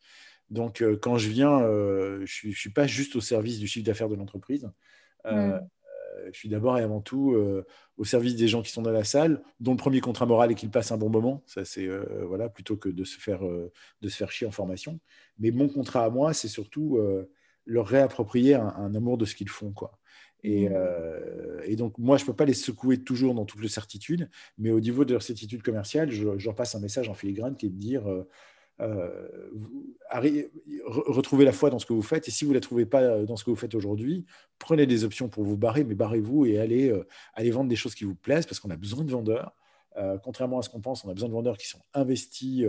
Donc, 0.50 0.84
quand 1.00 1.16
je 1.16 1.28
viens, 1.28 1.60
je 1.60 2.46
ne 2.46 2.52
suis, 2.52 2.70
pas 2.70 2.86
juste 2.86 3.16
au 3.16 3.20
service 3.20 3.58
du 3.58 3.66
chiffre 3.66 3.86
d'affaires 3.86 4.08
de 4.08 4.14
l'entreprise. 4.14 4.70
Hmm 5.24 5.58
je 6.32 6.38
suis 6.38 6.48
d'abord 6.48 6.78
et 6.78 6.82
avant 6.82 7.00
tout 7.00 7.32
euh, 7.32 7.66
au 7.96 8.04
service 8.04 8.36
des 8.36 8.48
gens 8.48 8.62
qui 8.62 8.70
sont 8.70 8.82
dans 8.82 8.90
la 8.90 9.04
salle, 9.04 9.42
dont 9.60 9.72
le 9.72 9.76
premier 9.76 10.00
contrat 10.00 10.26
moral 10.26 10.50
est 10.50 10.54
qu'ils 10.54 10.70
passent 10.70 10.92
un 10.92 10.98
bon 10.98 11.08
moment. 11.08 11.42
Ça, 11.46 11.64
c'est 11.64 11.86
euh, 11.86 12.24
voilà, 12.26 12.48
plutôt 12.48 12.76
que 12.76 12.88
de 12.88 13.04
se 13.04 13.18
faire 13.18 13.46
euh, 13.46 13.72
de 14.02 14.08
se 14.08 14.16
faire 14.16 14.30
chier 14.30 14.46
en 14.46 14.50
formation. 14.50 15.00
Mais 15.38 15.50
mon 15.50 15.68
contrat 15.68 16.04
à 16.04 16.10
moi, 16.10 16.32
c'est 16.32 16.48
surtout 16.48 16.98
leur 17.66 17.86
réapproprier 17.86 18.54
un, 18.54 18.94
amour 18.94 19.18
de 19.18 19.24
ce 19.24 19.34
qu'ils 19.34 19.48
font, 19.48 19.72
quoi. 19.72 19.98
Et, 20.42 20.68
mmh. 20.68 20.74
et, 21.64 21.76
donc, 21.76 21.98
moi, 21.98 22.16
je 22.16 22.22
ne 22.22 22.26
peux 22.26 22.36
pas 22.36 22.44
les 22.44 22.54
secouer 22.54 23.02
toujours 23.02 23.34
dans 23.34 23.44
toutes 23.44 23.62
les 23.62 23.68
certitudes, 23.68 24.30
mais 24.58 24.70
au 24.70 24.80
niveau 24.80 25.04
de 25.04 25.12
leur 25.12 25.22
certitude 25.22 25.62
commerciale, 25.62 26.10
je, 26.10 26.38
je, 26.38 26.44
leur 26.44 26.54
passe 26.54 26.74
un 26.74 26.80
message 26.80 27.08
en 27.08 27.14
filigrane 27.14 27.56
qui 27.56 27.66
est 27.66 27.70
de 27.70 27.78
dire 27.78 28.04
euh, 28.80 29.28
retrouvez 30.84 31.44
la 31.44 31.52
foi 31.52 31.70
dans 31.70 31.78
ce 31.78 31.86
que 31.86 31.92
vous 31.92 32.02
faites. 32.02 32.28
Et 32.28 32.30
si 32.30 32.44
vous 32.44 32.50
ne 32.50 32.56
la 32.56 32.60
trouvez 32.60 32.86
pas 32.86 33.02
euh, 33.02 33.24
dans 33.24 33.36
ce 33.36 33.44
que 33.44 33.50
vous 33.50 33.56
faites 33.56 33.74
aujourd'hui, 33.74 34.26
prenez 34.58 34.86
des 34.86 35.04
options 35.04 35.28
pour 35.28 35.44
vous 35.44 35.56
barrer, 35.56 35.84
mais 35.84 35.94
barrez-vous 35.94 36.46
et 36.46 36.58
allez, 36.58 36.90
euh, 36.90 37.06
allez 37.34 37.50
vendre 37.50 37.68
des 37.68 37.76
choses 37.76 37.94
qui 37.94 38.04
vous 38.04 38.14
plaisent 38.14 38.46
parce 38.46 38.60
qu'on 38.60 38.70
a 38.70 38.76
besoin 38.76 39.04
de 39.04 39.10
vendeurs. 39.10 39.54
contrairement 40.22 40.58
à 40.58 40.62
ce 40.62 40.68
qu'on 40.68 40.82
pense, 40.82 41.04
on 41.04 41.08
a 41.08 41.14
besoin 41.14 41.28
de 41.28 41.34
vendeurs 41.34 41.56
qui 41.56 41.68
sont 41.68 41.80
investis 41.94 42.66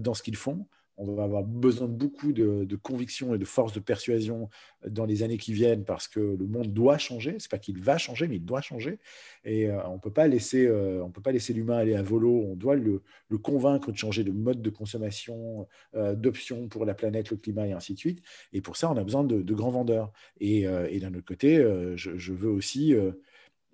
dans 0.00 0.12
ce 0.12 0.22
qu'ils 0.22 0.36
font. 0.36 0.66
On 1.08 1.14
va 1.14 1.24
avoir 1.24 1.42
besoin 1.42 1.88
de 1.88 1.92
beaucoup 1.92 2.32
de, 2.32 2.76
conviction 2.76 3.34
et 3.34 3.38
de 3.38 3.44
force 3.44 3.72
de 3.72 3.80
persuasion 3.80 4.48
dans 4.86 5.04
les 5.04 5.22
années 5.22 5.38
qui 5.38 5.52
viennent 5.52 5.84
parce 5.84 6.08
que 6.08 6.20
le 6.20 6.46
monde 6.46 6.72
doit 6.72 6.98
changer. 6.98 7.36
C'est 7.38 7.50
pas 7.50 7.58
qu'il 7.58 7.78
va 7.80 7.98
changer, 7.98 8.28
mais 8.28 8.36
il 8.36 8.44
doit 8.44 8.60
changer. 8.60 8.98
Et 9.44 9.68
euh, 9.68 9.80
on 9.88 9.98
peut 9.98 10.12
pas 10.12 10.28
laisser, 10.28 10.66
euh, 10.66 11.02
on 11.04 11.10
peut 11.10 11.20
pas 11.20 11.32
laisser 11.32 11.52
l'humain 11.52 11.76
aller 11.76 11.94
à 11.94 12.02
volo. 12.02 12.44
On 12.48 12.54
doit 12.54 12.76
le, 12.76 13.02
convaincre 13.42 13.90
de 13.90 13.96
changer 13.96 14.24
de 14.24 14.32
mode 14.32 14.62
de 14.62 14.70
consommation, 14.70 15.66
euh, 15.94 16.14
d'options 16.14 16.68
pour 16.68 16.84
la 16.84 16.94
planète, 16.94 17.30
le 17.30 17.36
climat 17.36 17.66
et 17.66 17.72
ainsi 17.72 17.94
de 17.94 17.98
suite. 17.98 18.22
Et 18.52 18.60
pour 18.60 18.76
ça, 18.76 18.90
on 18.90 18.96
a 18.96 19.04
besoin 19.04 19.24
de, 19.24 19.54
grands 19.54 19.70
vendeurs. 19.70 20.12
Et, 20.40 20.66
d'un 20.66 21.14
autre 21.14 21.26
côté, 21.26 21.56
je, 21.96 22.32
veux 22.32 22.50
aussi 22.50 22.94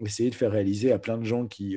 essayer 0.01 0.31
de 0.31 0.35
faire 0.35 0.51
réaliser 0.51 0.93
à 0.93 0.99
plein 0.99 1.19
de 1.19 1.25
gens 1.25 1.47
qui 1.47 1.77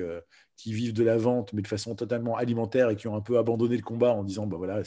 qui 0.61 0.73
vivent 0.73 0.93
de 0.93 1.03
la 1.03 1.17
vente, 1.17 1.53
mais 1.53 1.63
de 1.63 1.67
façon 1.67 1.95
totalement 1.95 2.35
alimentaire 2.35 2.91
et 2.91 2.95
qui 2.95 3.07
ont 3.07 3.15
un 3.15 3.21
peu 3.21 3.39
abandonné 3.39 3.75
le 3.75 3.81
combat 3.81 4.13
en 4.13 4.23
disant 4.23 4.45
bah 4.45 4.57
voilà, 4.57 4.83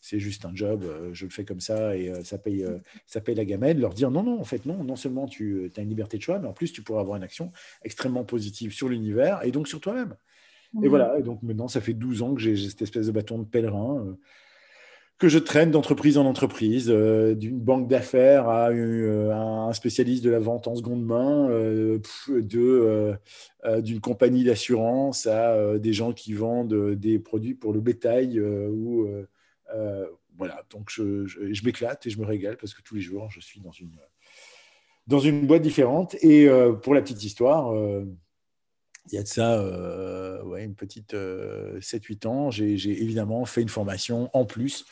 c'est 0.00 0.18
juste 0.18 0.44
un 0.44 0.54
job, 0.54 0.84
euh, 0.84 1.10
je 1.12 1.24
le 1.24 1.30
fais 1.30 1.44
comme 1.44 1.60
ça 1.60 1.96
et 1.96 2.08
euh, 2.08 2.22
ça, 2.22 2.38
paye, 2.38 2.64
euh, 2.64 2.78
ça 3.06 3.20
paye 3.20 3.34
la 3.34 3.44
gamelle, 3.44 3.78
leur 3.80 3.94
dire 3.94 4.10
non, 4.10 4.22
non, 4.22 4.40
en 4.40 4.44
fait, 4.44 4.64
non, 4.66 4.84
non 4.84 4.96
seulement 4.96 5.26
tu 5.26 5.70
as 5.76 5.80
une 5.80 5.88
liberté 5.88 6.18
de 6.18 6.22
choix, 6.22 6.38
mais 6.38 6.48
en 6.48 6.52
plus, 6.52 6.72
tu 6.72 6.82
pourras 6.82 7.00
avoir 7.00 7.16
une 7.16 7.22
action 7.22 7.52
extrêmement 7.82 8.24
positive 8.24 8.72
sur 8.72 8.88
l'univers 8.88 9.40
et 9.44 9.50
donc 9.50 9.68
sur 9.68 9.80
toi-même. 9.80 10.14
Et 10.82 10.88
voilà, 10.88 11.18
et 11.18 11.22
donc 11.22 11.42
maintenant, 11.42 11.68
ça 11.68 11.80
fait 11.80 11.94
12 11.94 12.22
ans 12.22 12.34
que 12.34 12.42
j'ai 12.42 12.56
cette 12.56 12.82
espèce 12.82 13.06
de 13.06 13.12
bâton 13.12 13.38
de 13.38 13.44
pèlerin 13.44 14.16
que 15.18 15.28
je 15.28 15.38
traîne 15.38 15.72
d'entreprise 15.72 16.16
en 16.16 16.26
entreprise, 16.26 16.88
euh, 16.90 17.34
d'une 17.34 17.58
banque 17.58 17.88
d'affaires 17.88 18.48
à, 18.48 18.70
euh, 18.70 19.32
un 19.32 19.72
spécialiste 19.72 20.22
de 20.24 20.30
la 20.30 20.38
vente 20.38 20.68
en 20.68 20.76
seconde 20.76 21.04
main, 21.04 21.48
d'une 23.80 24.00
compagnie 24.00 24.44
d'assurance 24.44 25.26
à 25.26 25.76
des 25.78 25.92
gens 25.92 26.12
qui 26.12 26.34
vendent 26.34 26.94
des 26.94 27.18
produits 27.18 27.54
pour 27.54 27.72
le 27.72 27.80
bétail. 27.80 28.40
ou, 28.40 29.08
voilà, 30.36 30.64
donc 30.70 30.90
je, 30.90 31.64
m'éclate 31.64 32.06
et 32.06 32.10
je 32.10 32.20
me 32.20 32.26
régale 32.26 32.56
parce 32.56 32.74
que 32.74 32.82
tous 32.82 32.94
les 32.94 33.00
jours, 33.00 33.30
je 33.30 33.40
suis 33.40 33.60
dans 33.60 33.72
une, 33.72 33.98
dans 35.06 35.20
une 35.20 35.46
boîte 35.46 35.62
différente. 35.62 36.14
Et 36.22 36.48
pour 36.82 36.94
la 36.94 37.02
petite 37.02 37.22
histoire, 37.24 37.74
il 37.74 39.14
y 39.14 39.18
a 39.18 39.22
de 39.22 39.28
ça 39.28 39.62
ouais, 40.44 40.64
une 40.64 40.74
petite 40.74 41.14
7-8 41.14 42.26
ans, 42.26 42.50
j'ai 42.50 42.74
évidemment 43.02 43.44
fait 43.44 43.62
une 43.62 43.68
formation 43.68 44.30
en 44.32 44.44
plus 44.44 44.84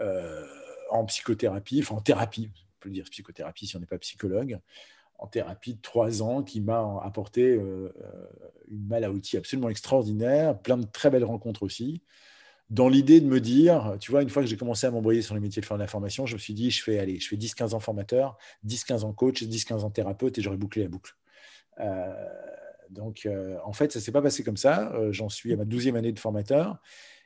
euh, 0.00 0.44
en 0.90 1.04
psychothérapie, 1.04 1.80
enfin 1.82 1.96
en 1.96 2.00
thérapie, 2.00 2.48
on 2.54 2.78
peut 2.78 2.90
dire 2.90 3.04
psychothérapie 3.10 3.66
si 3.66 3.76
on 3.76 3.80
n'est 3.80 3.86
pas 3.86 3.98
psychologue, 3.98 4.60
en 5.18 5.26
thérapie 5.26 5.74
de 5.74 5.80
trois 5.80 6.22
ans 6.22 6.44
qui 6.44 6.60
m'a 6.60 7.00
apporté 7.02 7.56
euh, 7.56 7.92
une 8.70 8.86
malle 8.86 9.02
à 9.02 9.10
outils 9.10 9.36
absolument 9.36 9.68
extraordinaire, 9.68 10.60
plein 10.60 10.76
de 10.76 10.86
très 10.86 11.10
belles 11.10 11.24
rencontres 11.24 11.64
aussi. 11.64 12.02
Dans 12.68 12.88
l'idée 12.88 13.20
de 13.20 13.26
me 13.26 13.40
dire, 13.40 13.96
tu 14.00 14.10
vois, 14.10 14.22
une 14.22 14.28
fois 14.28 14.42
que 14.42 14.48
j'ai 14.48 14.56
commencé 14.56 14.86
à 14.86 14.90
m'embrouiller 14.90 15.22
sur 15.22 15.34
les 15.34 15.40
métiers 15.40 15.62
de 15.62 15.74
la 15.76 15.86
formation, 15.86 16.26
je 16.26 16.34
me 16.34 16.38
suis 16.38 16.54
dit, 16.54 16.70
je 16.70 16.82
fais, 16.82 16.98
allez, 16.98 17.20
je 17.20 17.28
fais 17.28 17.36
10-15 17.36 17.74
ans 17.74 17.80
formateur, 17.80 18.36
10-15 18.66 19.04
ans 19.04 19.12
coach, 19.12 19.42
10-15 19.42 19.84
ans 19.84 19.90
thérapeute 19.90 20.36
et 20.38 20.42
j'aurais 20.42 20.56
bouclé 20.56 20.82
la 20.82 20.88
boucle. 20.88 21.14
Euh, 21.78 22.12
donc, 22.90 23.28
en 23.64 23.72
fait, 23.72 23.92
ça 23.92 23.98
ne 23.98 24.02
s'est 24.02 24.12
pas 24.12 24.22
passé 24.22 24.42
comme 24.42 24.56
ça. 24.56 24.92
J'en 25.10 25.28
suis 25.28 25.52
à 25.52 25.56
ma 25.56 25.64
12e 25.64 25.96
année 25.96 26.12
de 26.12 26.18
formateur. 26.18 26.78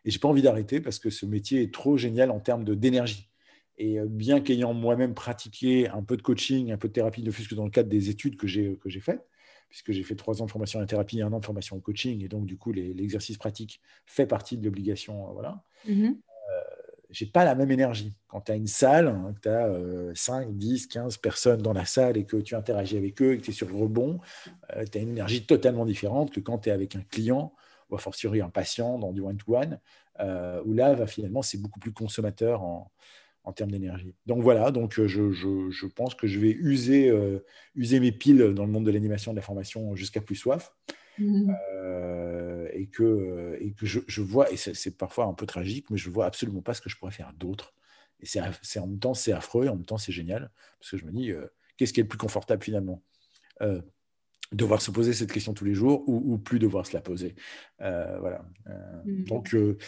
Et 0.04 0.10
j'ai 0.10 0.18
pas 0.18 0.28
envie 0.28 0.42
d'arrêter 0.42 0.80
parce 0.80 0.98
que 0.98 1.10
ce 1.10 1.26
métier 1.26 1.62
est 1.62 1.72
trop 1.74 1.96
génial 1.96 2.30
en 2.30 2.40
termes 2.40 2.64
d'énergie. 2.64 3.30
Et 3.78 3.98
euh, 3.98 4.06
bien 4.08 4.40
qu'ayant 4.40 4.74
moi-même 4.74 5.14
pratiqué 5.14 5.88
un 5.88 6.02
peu 6.02 6.16
de 6.16 6.22
coaching, 6.22 6.72
un 6.72 6.76
peu 6.76 6.88
de 6.88 6.92
thérapie, 6.92 7.22
ne 7.22 7.30
fût-ce 7.30 7.48
que 7.48 7.54
dans 7.54 7.64
le 7.64 7.70
cadre 7.70 7.88
des 7.88 8.10
études 8.10 8.36
que 8.36 8.46
j'ai 8.46 9.00
faites, 9.00 9.26
puisque 9.70 9.92
j'ai 9.92 10.02
fait 10.02 10.16
trois 10.16 10.42
ans 10.42 10.46
de 10.46 10.50
formation 10.50 10.80
en 10.80 10.86
thérapie 10.86 11.20
et 11.20 11.22
un 11.22 11.32
an 11.32 11.40
de 11.40 11.44
formation 11.44 11.76
en 11.76 11.80
coaching, 11.80 12.22
et 12.22 12.28
donc 12.28 12.44
du 12.44 12.58
coup 12.58 12.72
l'exercice 12.72 13.38
pratique 13.38 13.80
fait 14.04 14.26
partie 14.26 14.58
de 14.58 14.64
l'obligation, 14.64 15.28
euh, 15.28 15.32
voilà. 15.32 15.64
Euh, 15.88 16.60
j'ai 17.08 17.26
pas 17.26 17.44
la 17.44 17.56
même 17.56 17.70
énergie. 17.72 18.14
Quand 18.28 18.42
tu 18.42 18.52
as 18.52 18.56
une 18.56 18.68
salle, 18.68 19.08
hein, 19.08 19.34
que 19.34 19.40
tu 19.40 19.48
as 19.48 20.14
5, 20.14 20.56
10, 20.56 20.86
15 20.86 21.16
personnes 21.16 21.60
dans 21.60 21.72
la 21.72 21.84
salle 21.84 22.16
et 22.16 22.24
que 22.24 22.36
tu 22.36 22.54
interagis 22.54 22.96
avec 22.96 23.20
eux 23.20 23.32
et 23.32 23.38
que 23.38 23.42
tu 23.42 23.50
es 23.50 23.54
sur 23.54 23.68
le 23.68 23.74
rebond, 23.74 24.20
tu 24.92 24.98
as 24.98 25.00
une 25.00 25.08
énergie 25.08 25.44
totalement 25.44 25.84
différente 25.84 26.30
que 26.30 26.38
quand 26.38 26.58
tu 26.58 26.68
es 26.68 26.72
avec 26.72 26.94
un 26.94 27.02
client 27.02 27.52
ou 27.88 27.96
a 27.96 27.98
fortiori 27.98 28.40
un 28.40 28.48
patient 28.48 28.96
dans 28.98 29.10
du 29.10 29.20
one-to-one, 29.20 29.80
euh, 30.20 30.62
où 30.64 30.72
là, 30.72 30.94
va, 30.94 31.06
finalement, 31.06 31.42
c'est 31.42 31.58
beaucoup 31.58 31.80
plus 31.80 31.92
consommateur 31.92 32.62
en, 32.62 32.90
en 33.44 33.52
termes 33.52 33.70
d'énergie. 33.70 34.14
Donc 34.26 34.42
voilà, 34.42 34.70
donc 34.70 34.98
euh, 34.98 35.08
je, 35.08 35.32
je, 35.32 35.70
je, 35.70 35.86
pense 35.86 36.14
que 36.14 36.26
je 36.26 36.38
vais 36.38 36.50
user, 36.50 37.08
euh, 37.08 37.44
user 37.74 38.00
mes 38.00 38.12
piles 38.12 38.54
dans 38.54 38.64
le 38.64 38.70
monde 38.70 38.84
de 38.84 38.90
l'animation, 38.90 39.32
de 39.32 39.36
la 39.36 39.42
formation 39.42 39.94
jusqu'à 39.94 40.20
plus 40.20 40.36
soif. 40.36 40.72
Mmh. 41.18 41.52
et 42.72 42.86
que, 42.86 43.58
et 43.60 43.72
que 43.72 43.84
je, 43.84 44.00
je 44.06 44.22
vois, 44.22 44.50
et 44.50 44.56
c'est 44.56 44.96
parfois 44.96 45.26
un 45.26 45.34
peu 45.34 45.44
tragique, 45.44 45.90
mais 45.90 45.98
je 45.98 46.08
vois 46.08 46.24
absolument 46.24 46.62
pas 46.62 46.72
ce 46.72 46.80
que 46.80 46.88
je 46.88 46.96
pourrais 46.96 47.12
faire 47.12 47.34
d'autre. 47.34 47.74
Et 48.20 48.26
c'est 48.26 48.78
en 48.78 48.86
même 48.86 48.98
temps, 48.98 49.12
c'est 49.12 49.32
affreux, 49.32 49.66
et 49.66 49.68
en 49.68 49.76
même 49.76 49.84
temps, 49.84 49.98
c'est 49.98 50.12
génial, 50.12 50.50
parce 50.78 50.92
que 50.92 50.96
je 50.96 51.04
me 51.04 51.12
dis, 51.12 51.30
qu'est-ce 51.76 51.92
qui 51.92 52.00
est 52.00 52.04
le 52.04 52.08
plus 52.08 52.16
confortable 52.16 52.62
finalement? 52.62 53.02
Devoir 54.52 54.82
se 54.82 54.90
poser 54.90 55.12
cette 55.12 55.32
question 55.32 55.54
tous 55.54 55.64
les 55.64 55.74
jours 55.74 56.02
ou, 56.08 56.36
plus 56.38 56.58
devoir 56.58 56.86
se 56.86 56.92
la 56.92 57.00
poser. 57.00 57.34
Euh, 57.80 58.18
voilà. 58.20 58.42
Euh, 58.68 59.02
mm. 59.04 59.24
Donc, 59.24 59.54
euh, 59.54 59.78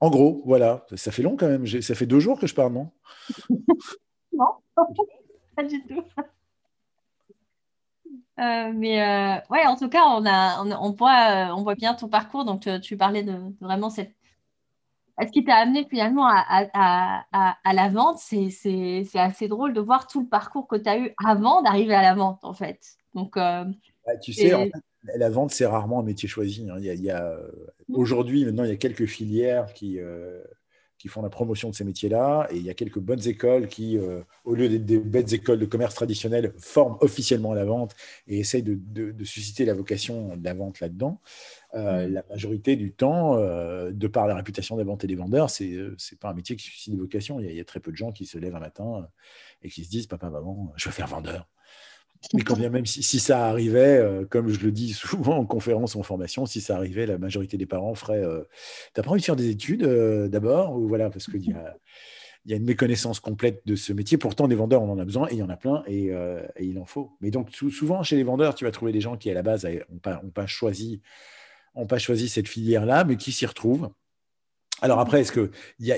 en 0.00 0.10
gros, 0.10 0.42
voilà, 0.46 0.86
ça 0.94 1.12
fait 1.12 1.22
long 1.22 1.36
quand 1.36 1.48
même. 1.48 1.66
Ça 1.66 1.94
fait 1.94 2.06
deux 2.06 2.20
jours 2.20 2.38
que 2.38 2.46
je 2.46 2.54
parle, 2.54 2.72
non? 2.72 2.90
Non, 4.32 4.48
pas 5.56 5.64
du 5.64 5.82
tout. 5.86 6.04
mais 8.36 9.42
ouais, 9.48 9.66
en 9.66 9.76
tout 9.76 9.88
cas, 9.88 10.04
on, 10.04 10.26
a, 10.26 10.62
on, 10.62 10.92
voit, 10.92 11.54
on 11.56 11.62
voit 11.62 11.74
bien 11.74 11.94
ton 11.94 12.08
parcours. 12.08 12.44
Donc, 12.44 12.68
tu, 12.82 12.98
parlais 12.98 13.22
de, 13.22 13.34
vraiment 13.62 13.88
cette. 13.88 14.14
Ce 15.18 15.32
qui 15.32 15.42
t'a 15.42 15.56
amené 15.56 15.86
finalement 15.88 16.26
à, 16.26 16.44
à, 16.74 17.56
à 17.64 17.72
la 17.72 17.88
vente, 17.88 18.18
c'est 18.18 19.06
assez 19.14 19.48
drôle 19.48 19.72
de 19.72 19.80
voir 19.80 20.06
tout 20.06 20.20
le 20.20 20.28
parcours 20.28 20.68
que 20.68 20.76
tu 20.76 20.90
as 20.90 20.98
eu 20.98 21.14
avant 21.24 21.62
d'arriver 21.62 21.94
à 21.94 22.02
la 22.02 22.14
vente, 22.14 22.40
en 22.42 22.52
fait. 22.52 22.98
Donc, 23.14 23.38
bah, 24.06 24.16
tu 24.16 24.32
sais, 24.32 24.52
la 25.14 25.30
vente, 25.30 25.50
c'est 25.50 25.66
rarement 25.66 26.00
un 26.00 26.02
métier 26.02 26.28
choisi. 26.28 26.68
Hein. 26.70 26.76
Il 26.78 27.02
y 27.02 27.10
a, 27.10 27.26
euh. 27.26 27.50
Aujourd'hui, 27.92 28.44
maintenant, 28.44 28.64
il 28.64 28.70
y 28.70 28.72
a 28.72 28.76
quelques 28.76 29.06
filières 29.06 29.72
qui, 29.72 29.98
euh, 29.98 30.42
qui 30.98 31.08
font 31.08 31.22
la 31.22 31.28
promotion 31.28 31.70
de 31.70 31.74
ces 31.74 31.84
métiers-là. 31.84 32.48
Et 32.50 32.56
il 32.56 32.62
y 32.62 32.70
a 32.70 32.74
quelques 32.74 32.98
bonnes 32.98 33.26
écoles 33.26 33.68
qui, 33.68 33.98
euh, 33.98 34.20
au 34.44 34.54
lieu 34.54 34.68
d'être 34.68 34.84
des 34.84 34.98
bêtes 34.98 35.32
écoles 35.32 35.58
de 35.58 35.66
commerce 35.66 35.94
traditionnelles, 35.94 36.52
forment 36.58 36.98
officiellement 37.00 37.52
la 37.54 37.64
vente 37.64 37.94
et 38.26 38.38
essayent 38.38 38.62
de, 38.62 38.76
de, 38.76 39.24
susciter 39.24 39.64
la 39.64 39.74
vocation 39.74 40.36
de 40.36 40.44
la 40.44 40.54
vente 40.54 40.80
là-dedans. 40.80 41.20
Mmh. 41.74 41.78
La 41.78 42.24
majorité 42.30 42.76
du 42.76 42.92
temps, 42.92 43.36
de 43.36 44.06
par 44.06 44.26
la 44.26 44.34
réputation 44.34 44.76
des 44.76 44.84
ventes 44.84 45.04
et 45.04 45.06
des 45.06 45.16
vendeurs, 45.16 45.50
ce 45.50 45.64
n'est 45.64 46.18
pas 46.18 46.30
un 46.30 46.34
métier 46.34 46.56
qui 46.56 46.64
suscite 46.64 46.94
des 46.94 47.00
vocations. 47.00 47.38
Il 47.38 47.44
y, 47.44 47.48
a, 47.48 47.52
il 47.52 47.56
y, 47.56 47.60
a, 47.60 47.64
très 47.64 47.80
peu 47.80 47.90
de 47.90 47.96
gens 47.96 48.12
qui 48.12 48.24
se 48.24 48.38
lèvent 48.38 48.56
un 48.56 48.60
matin 48.60 49.06
et 49.62 49.68
qui 49.68 49.84
se 49.84 49.90
disent 49.90 50.06
Papa, 50.06 50.30
maman, 50.30 50.72
je 50.76 50.88
veux 50.88 50.92
faire 50.92 51.08
vendeur. 51.08 51.46
Mais 52.34 52.42
quand 52.42 52.56
bien 52.56 52.70
même 52.70 52.86
si, 52.86 53.20
ça 53.20 53.46
arrivait, 53.46 53.98
euh, 53.98 54.24
comme 54.24 54.48
je 54.48 54.60
le 54.60 54.72
dis 54.72 54.92
souvent 54.92 55.36
en 55.36 55.46
conférence 55.46 55.94
ou 55.94 56.00
en 56.00 56.02
formation, 56.02 56.46
si 56.46 56.60
ça 56.60 56.76
arrivait, 56.76 57.06
la 57.06 57.18
majorité 57.18 57.56
des 57.56 57.66
parents 57.66 57.94
ferait 57.94 58.24
euh, 58.24 58.42
T'as 58.94 59.02
pas 59.02 59.10
envie 59.10 59.20
de 59.20 59.24
faire 59.24 59.36
des 59.36 59.50
études 59.50 59.84
euh, 59.84 60.28
d'abord? 60.28 60.76
Ou 60.76 60.88
voilà, 60.88 61.10
Parce 61.10 61.26
qu'il 61.26 61.44
y 61.44 61.52
a, 61.52 61.76
y 62.46 62.52
a 62.52 62.56
une 62.56 62.64
méconnaissance 62.64 63.20
complète 63.20 63.62
de 63.66 63.76
ce 63.76 63.92
métier. 63.92 64.18
Pourtant, 64.18 64.48
des 64.48 64.54
vendeurs, 64.54 64.82
on 64.82 64.90
en 64.90 64.98
a 64.98 65.04
besoin 65.04 65.28
et 65.28 65.34
il 65.34 65.38
y 65.38 65.42
en 65.42 65.50
a 65.50 65.56
plein 65.56 65.82
et, 65.86 66.12
il 66.60 66.78
en 66.78 66.84
faut. 66.84 67.12
Mais 67.20 67.30
donc, 67.30 67.54
souvent, 67.54 68.02
chez 68.02 68.16
les 68.16 68.24
vendeurs, 68.24 68.54
tu 68.54 68.64
vas 68.64 68.70
trouver 68.70 68.92
des 68.92 69.00
gens 69.00 69.16
qui, 69.16 69.30
à 69.30 69.34
la 69.34 69.42
base, 69.42 69.64
n'ont 69.64 69.98
pas, 69.98 70.20
ont 70.24 70.30
pas, 70.30 70.46
choisi, 70.46 71.02
ont 71.74 71.86
pas 71.86 71.98
choisi 71.98 72.28
cette 72.28 72.48
filière-là, 72.48 73.04
mais 73.04 73.16
qui 73.16 73.32
s'y 73.32 73.46
retrouvent. 73.46 73.90
Alors 74.82 75.00
après, 75.00 75.20
est-ce 75.22 75.32
qu'il 75.32 75.50
y 75.80 75.92
a. 75.92 75.96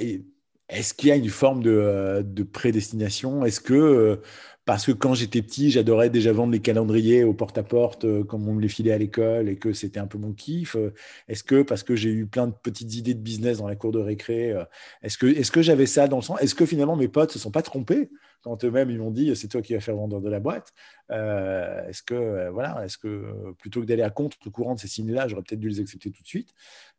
Est-ce 0.69 0.95
qu'il 0.95 1.09
y 1.09 1.13
a 1.13 1.17
une 1.17 1.29
forme 1.29 1.63
de, 1.63 2.23
de 2.25 2.43
prédestination? 2.43 3.45
Est-ce 3.45 3.61
que 3.61 4.21
parce 4.69 4.85
que 4.85 4.93
quand 4.93 5.15
j'étais 5.15 5.41
petit, 5.41 5.71
j'adorais 5.71 6.11
déjà 6.11 6.31
vendre 6.31 6.53
les 6.53 6.61
calendriers 6.61 7.25
au 7.25 7.33
porte-à-porte 7.33 8.05
euh, 8.05 8.23
comme 8.23 8.47
on 8.47 8.53
me 8.53 8.61
les 8.61 8.69
filait 8.69 8.93
à 8.93 8.99
l'école 8.99 9.49
et 9.49 9.57
que 9.57 9.73
c'était 9.73 9.99
un 9.99 10.07
peu 10.07 10.19
mon 10.19 10.35
kiff 10.35 10.77
euh, 10.77 10.93
Est-ce 11.27 11.43
que 11.43 11.63
parce 11.63 11.83
que 11.83 11.97
j'ai 11.97 12.11
eu 12.11 12.27
plein 12.27 12.49
de 12.49 12.53
petites 12.53 12.95
idées 12.95 13.15
de 13.15 13.21
business 13.23 13.57
dans 13.57 13.67
la 13.67 13.77
cour 13.77 13.93
de 13.93 13.99
récré, 13.99 14.53
euh, 14.53 14.65
est-ce 15.03 15.17
que, 15.17 15.25
est 15.25 15.51
que 15.51 15.63
j'avais 15.63 15.87
ça 15.87 16.07
dans 16.07 16.19
le 16.19 16.23
sang 16.23 16.37
Est-ce 16.37 16.55
que 16.55 16.67
finalement 16.67 16.97
mes 16.97 17.09
potes 17.09 17.33
se 17.33 17.39
sont 17.39 17.51
pas 17.51 17.63
trompés 17.63 18.11
quand 18.43 18.63
eux-mêmes 18.63 18.91
ils 18.91 18.99
m'ont 18.99 19.11
dit 19.11 19.35
c'est 19.35 19.49
toi 19.49 19.63
qui 19.63 19.73
vas 19.73 19.81
faire 19.81 19.97
vendeur 19.97 20.21
de 20.21 20.29
la 20.29 20.39
boîte? 20.39 20.75
Est-ce 21.09 22.03
que 22.03 22.51
voilà, 22.51 22.85
est-ce 22.85 22.99
que 22.99 23.55
plutôt 23.59 23.81
que 23.81 23.87
d'aller 23.87 24.03
à 24.03 24.11
contre-courant 24.11 24.75
de 24.75 24.81
ces 24.81 24.89
signes-là, 24.89 25.29
j'aurais 25.29 25.45
peut-être 25.45 25.61
dû 25.61 25.71
les 25.71 25.81
accepter 25.81 26.11
tout 26.11 26.23
de 26.23 26.29
suite? 26.29 26.53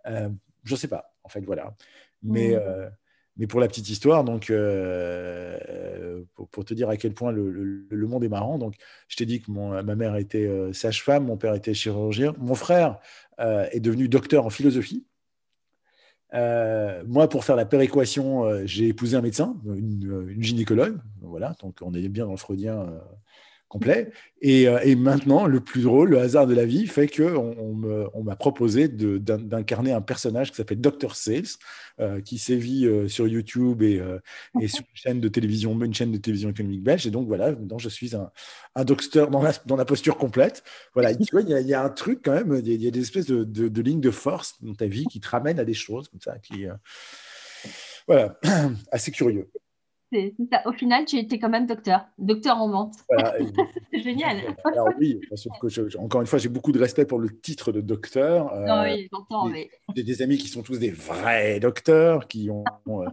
Je 0.06 0.72
ne 0.72 0.76
sais 0.76 0.88
pas. 0.88 1.14
En 1.24 1.30
fait, 1.30 1.42
voilà. 1.42 1.76
Mais 2.24 2.56
mmh. 2.56 2.90
Mais 3.40 3.48
pour 3.48 3.62
la 3.62 3.70
petite 3.70 3.90
histoire, 3.90 4.26
donc, 4.26 4.50
euh, 4.50 6.22
pour, 6.52 6.66
te 6.66 6.74
dire 6.74 6.90
à 6.90 6.98
quel 6.98 7.14
point 7.14 7.32
le, 7.32 7.88
monde 7.90 8.26
est 8.26 8.30
marrant, 8.30 8.58
donc, 8.58 8.76
je 9.08 9.16
t'ai 9.16 9.26
dit 9.26 9.42
que 9.42 9.50
ma 9.50 9.96
mère 9.96 10.18
était 10.18 10.46
euh, 10.46 10.74
sage-femme, 10.74 11.26
mon 11.26 11.38
père 11.38 11.56
était 11.56 11.74
chirurgien, 11.74 12.34
mon 12.38 12.54
frère 12.54 13.00
euh, 13.40 13.66
est 13.72 13.80
devenu 13.80 14.10
docteur 14.10 14.46
en 14.46 14.50
philosophie. 14.50 15.06
moi, 16.34 17.30
pour 17.30 17.46
faire 17.46 17.56
la 17.56 17.66
péréquation, 17.66 18.66
j'ai 18.66 18.90
épousé 18.90 19.16
un 19.16 19.22
médecin, 19.22 19.56
une, 19.66 20.36
gynécologue. 20.44 21.00
Voilà, 21.22 21.56
donc 21.62 21.78
on 21.82 21.94
est 21.94 22.10
bien 22.10 22.26
dans 22.26 22.32
le 22.32 22.38
freudien 22.38 22.88
complet. 23.70 24.12
Et, 24.42 24.68
euh, 24.68 24.80
et, 24.84 24.96
maintenant, 24.96 25.46
le 25.46 25.60
plus 25.62 25.84
drôle, 25.84 26.10
le 26.10 26.20
hasard 26.20 26.48
de 26.48 26.56
la 26.56 26.66
vie 26.66 26.88
fait 26.88 27.08
qu'on 27.08 27.56
on, 28.14 28.24
m'a 28.24 28.36
proposé 28.36 28.88
d'incarner 28.88 29.94
un 29.94 30.02
personnage 30.02 30.50
qui 30.50 30.58
s'appelle 30.58 30.82
Dr. 30.82 31.16
Sales, 31.16 31.44
euh, 32.00 32.20
qui 32.20 32.40
sévit 32.40 32.88
euh, 32.88 33.08
sur 33.08 33.28
YouTube 33.28 33.84
et, 33.84 34.02
et, 34.60 34.68
sur 34.68 34.82
une 34.82 34.96
chaîne 34.96 35.20
de 35.22 35.28
télévision, 35.28 35.80
une 35.80 35.94
chaîne 35.94 36.12
de 36.12 36.18
télévision 36.18 36.50
économique 36.50 36.84
belge. 36.84 37.06
Et 37.06 37.12
donc 37.12 37.28
voilà, 37.28 37.52
maintenant 37.52 37.78
je 37.78 37.90
suis 37.90 38.16
un, 38.16 38.32
un 38.76 38.84
docteur 38.84 39.30
dans 39.30 39.42
la, 39.42 39.54
dans 39.66 39.76
la, 39.76 39.86
posture 39.86 40.18
complète. 40.18 40.64
Voilà, 40.94 41.16
tu 41.16 41.32
vois, 41.32 41.42
il 41.42 41.50
y, 41.50 41.54
a, 41.54 41.62
il 41.62 41.68
y, 41.68 41.74
a 41.74 41.84
un 41.84 41.90
truc 41.90 42.22
quand 42.26 42.34
même, 42.34 42.60
il 42.66 42.84
y 42.84 42.88
a, 42.88 42.92
des 42.92 43.02
espèces 43.02 43.28
de, 43.28 43.44
de, 43.44 43.68
de 43.68 43.82
lignes 43.82 44.02
de 44.02 44.12
force 44.12 44.56
dans 44.62 44.74
ta 44.74 44.88
vie 44.88 45.06
qui 45.06 45.20
te 45.20 45.30
ramènent 45.30 45.60
à 45.60 45.66
des 45.66 45.74
choses 45.76 46.10
comme 46.10 46.22
ça, 46.22 46.40
qui, 46.40 46.66
voilà, 48.08 48.40
assez 48.92 49.12
curieux. 49.12 49.48
Au 50.66 50.72
final, 50.74 51.06
tu 51.06 51.18
étais 51.18 51.38
quand 51.38 51.50
même 51.50 51.68
docteur, 51.68 52.06
docteur 52.18 52.58
en 52.58 52.70
vente. 52.70 52.96
c'est 53.92 54.02
génial. 54.02 54.38
Alors 54.66 54.90
oui, 55.00 55.20
encore 55.98 56.22
une 56.22 56.28
fois, 56.28 56.40
j'ai 56.40 56.50
beaucoup 56.50 56.72
de 56.72 56.80
respect 56.80 57.06
pour 57.06 57.20
le 57.20 57.30
titre 57.40 57.72
de 57.72 57.82
docteur. 57.82 58.52
Euh, 58.54 58.84
oui, 58.84 59.08
j'entends. 59.12 59.52
J'ai 59.96 60.04
des 60.04 60.22
amis 60.22 60.38
qui 60.38 60.48
sont 60.48 60.64
tous 60.64 60.80
des 60.80 60.92
vrais 60.92 61.60
docteurs, 61.60 62.28
qui 62.28 62.50
ont, 62.50 62.64
euh, 62.88 63.06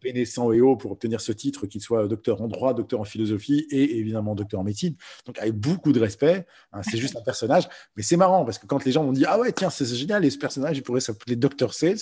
peiné 0.00 0.24
sang 0.24 0.52
et 0.52 0.60
eau 0.60 0.76
pour 0.76 0.92
obtenir 0.92 1.20
ce 1.20 1.32
titre, 1.32 1.66
qu'ils 1.66 1.80
soient 1.80 2.06
docteur 2.06 2.42
en 2.42 2.48
droit, 2.48 2.74
docteur 2.74 3.00
en 3.00 3.04
philosophie 3.04 3.66
et 3.70 3.98
évidemment 3.98 4.34
docteur 4.34 4.60
en 4.60 4.64
médecine. 4.64 4.94
Donc 5.24 5.38
avec 5.38 5.54
beaucoup 5.54 5.92
de 5.92 6.00
respect, 6.00 6.46
hein, 6.72 6.82
c'est 6.82 6.98
juste 6.98 7.16
un 7.16 7.22
personnage. 7.22 7.68
Mais 7.96 8.02
c'est 8.02 8.16
marrant 8.16 8.44
parce 8.44 8.58
que 8.58 8.66
quand 8.66 8.84
les 8.84 8.92
gens 8.92 9.02
m'ont 9.04 9.12
dit 9.12 9.24
Ah 9.26 9.38
ouais, 9.38 9.52
tiens, 9.52 9.70
c'est 9.70 9.86
génial, 9.86 10.24
et 10.24 10.30
ce 10.30 10.38
personnage, 10.38 10.76
il 10.76 10.82
pourrait 10.82 11.00
s'appeler 11.00 11.34
Dr. 11.34 11.72
Sales 11.72 11.98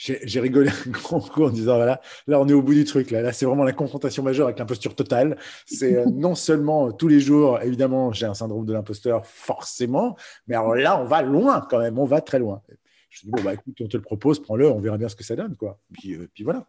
j'ai 0.00 0.40
rigolé 0.40 0.70
un 0.70 0.90
grand 0.90 1.20
coup 1.20 1.44
en 1.44 1.50
disant 1.50 1.76
voilà, 1.76 2.00
là 2.26 2.40
on 2.40 2.48
est 2.48 2.54
au 2.54 2.62
bout 2.62 2.72
du 2.72 2.84
truc. 2.84 3.10
Là, 3.10 3.32
c'est 3.32 3.44
vraiment 3.44 3.64
la 3.64 3.72
confrontation 3.72 4.22
majeure 4.22 4.46
avec 4.46 4.58
l'imposture 4.58 4.94
totale. 4.94 5.36
C'est 5.66 5.94
euh, 5.96 6.06
non 6.06 6.34
seulement 6.34 6.88
euh, 6.88 6.92
tous 6.92 7.08
les 7.08 7.20
jours, 7.20 7.60
évidemment, 7.60 8.10
j'ai 8.12 8.24
un 8.24 8.32
syndrome 8.32 8.64
de 8.64 8.72
l'imposteur, 8.72 9.26
forcément, 9.26 10.16
mais 10.46 10.54
alors 10.54 10.74
là, 10.74 10.98
on 10.98 11.04
va 11.04 11.20
loin 11.20 11.66
quand 11.68 11.78
même, 11.78 11.98
on 11.98 12.06
va 12.06 12.22
très 12.22 12.38
loin. 12.38 12.62
Je 13.10 13.22
dis 13.22 13.30
bon, 13.30 13.42
bah 13.42 13.52
écoute, 13.52 13.76
on 13.80 13.88
te 13.88 13.96
le 13.96 14.02
propose, 14.02 14.40
prends-le, 14.40 14.70
on 14.70 14.80
verra 14.80 14.96
bien 14.96 15.08
ce 15.08 15.16
que 15.16 15.24
ça 15.24 15.36
donne. 15.36 15.54
Quoi. 15.56 15.78
Puis, 15.92 16.14
euh, 16.14 16.28
puis 16.32 16.44
voilà. 16.44 16.66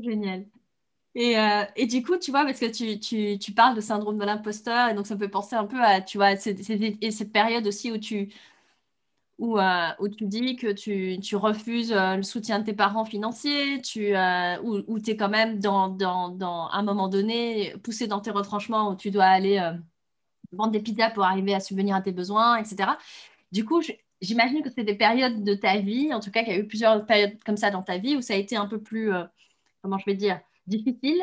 Génial. 0.00 0.46
Et, 1.14 1.34
et, 1.74 1.86
du 1.86 2.04
coup, 2.04 2.16
tu 2.16 2.30
vois, 2.30 2.44
parce 2.44 2.60
que 2.60 2.70
tu, 2.70 3.00
tu, 3.00 3.38
tu 3.40 3.50
parles 3.50 3.74
de 3.74 3.80
syndrome 3.80 4.18
de 4.18 4.24
l'imposteur, 4.24 4.90
et 4.90 4.94
donc 4.94 5.06
ça 5.06 5.14
me 5.14 5.18
fait 5.18 5.28
penser 5.28 5.56
un 5.56 5.64
peu 5.64 5.82
à, 5.82 6.00
tu 6.00 6.16
vois, 6.16 6.36
cette, 6.36 6.62
cette 6.62 7.32
période 7.32 7.66
aussi 7.66 7.90
où 7.90 7.98
tu, 7.98 8.28
euh, 9.40 9.88
où, 10.00 10.08
tu 10.08 10.26
dis 10.26 10.56
que 10.56 10.72
tu, 10.72 11.20
tu 11.20 11.36
refuses 11.36 11.92
euh, 11.92 12.16
le 12.16 12.22
soutien 12.24 12.58
de 12.58 12.64
tes 12.64 12.72
parents 12.72 13.04
financiers, 13.04 13.80
tu, 13.82 14.16
euh, 14.16 14.60
où, 14.62 14.98
tu 14.98 15.10
es 15.12 15.16
quand 15.16 15.28
même 15.28 15.60
dans, 15.60 15.88
dans, 15.88 16.28
dans, 16.28 16.68
un 16.72 16.82
moment 16.82 17.08
donné 17.08 17.74
poussé 17.84 18.08
dans 18.08 18.20
tes 18.20 18.32
retranchements 18.32 18.90
où 18.90 18.96
tu 18.96 19.10
dois 19.12 19.26
aller 19.26 19.60
vendre 20.52 20.72
des 20.72 20.80
pizzas 20.80 21.10
pour 21.10 21.24
arriver 21.24 21.54
à 21.54 21.60
subvenir 21.60 21.94
à 21.94 22.02
tes 22.02 22.12
besoins, 22.12 22.56
etc. 22.56 22.90
Du 23.52 23.64
coup, 23.64 23.80
j'imagine 24.20 24.62
que 24.62 24.70
c'est 24.70 24.84
des 24.84 24.96
périodes 24.96 25.44
de 25.44 25.54
ta 25.54 25.78
vie, 25.78 26.12
en 26.12 26.20
tout 26.20 26.30
cas 26.32 26.42
qu'il 26.42 26.52
y 26.52 26.56
a 26.56 26.58
eu 26.58 26.66
plusieurs 26.66 27.06
périodes 27.06 27.38
comme 27.44 27.56
ça 27.56 27.70
dans 27.70 27.82
ta 27.82 27.98
vie 27.98 28.16
où 28.16 28.22
ça 28.22 28.34
a 28.34 28.36
été 28.36 28.56
un 28.56 28.66
peu 28.66 28.80
plus, 28.80 29.12
comment 29.82 29.98
je 29.98 30.06
vais 30.06 30.14
dire, 30.16 30.40
difficile. 30.66 31.22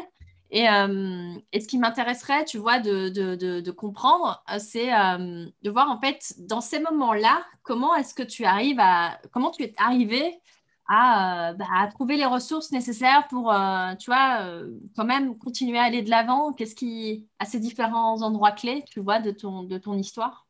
Euh, 0.54 1.34
et, 1.52 1.60
ce 1.60 1.68
qui 1.68 1.78
m'intéresserait, 1.78 2.46
tu 2.46 2.58
vois, 2.58 2.80
de, 2.80 3.72
comprendre, 3.72 4.44
euh, 4.52 4.60
c'est 4.60 4.94
euh, 4.94 5.46
de 5.64 5.70
voir 5.70 5.90
en 5.90 6.00
fait 6.00 6.36
dans 6.38 6.62
ces 6.62 6.80
moments-là, 6.80 7.44
comment 7.64 7.96
est-ce 7.96 8.14
que 8.14 8.24
tu 8.24 8.46
arrives 8.46 8.80
à, 8.80 9.20
comment 9.32 9.52
tu 9.52 9.64
es 9.64 9.74
arrivé 9.78 10.40
à, 10.88 11.54
bah, 11.54 11.66
trouver 11.92 12.16
les 12.16 12.26
ressources 12.26 12.72
nécessaires 12.72 13.28
pour, 13.28 13.54
tu 14.00 14.12
vois, 14.12 14.52
quand 14.96 15.06
même 15.06 15.38
continuer 15.38 15.80
à 15.80 15.84
aller 15.84 16.04
de 16.04 16.12
l'avant? 16.12 16.54
Qu'est-ce 16.54 16.76
qui, 16.76 17.26
à 17.40 17.46
ces 17.46 17.60
différents 17.60 18.22
endroits 18.22 18.52
clés, 18.52 18.84
tu 18.90 19.00
vois, 19.00 19.20
de 19.20 19.32
ton, 19.32 19.64
de 19.64 19.80
ton 19.80 19.98
histoire? 19.98 20.46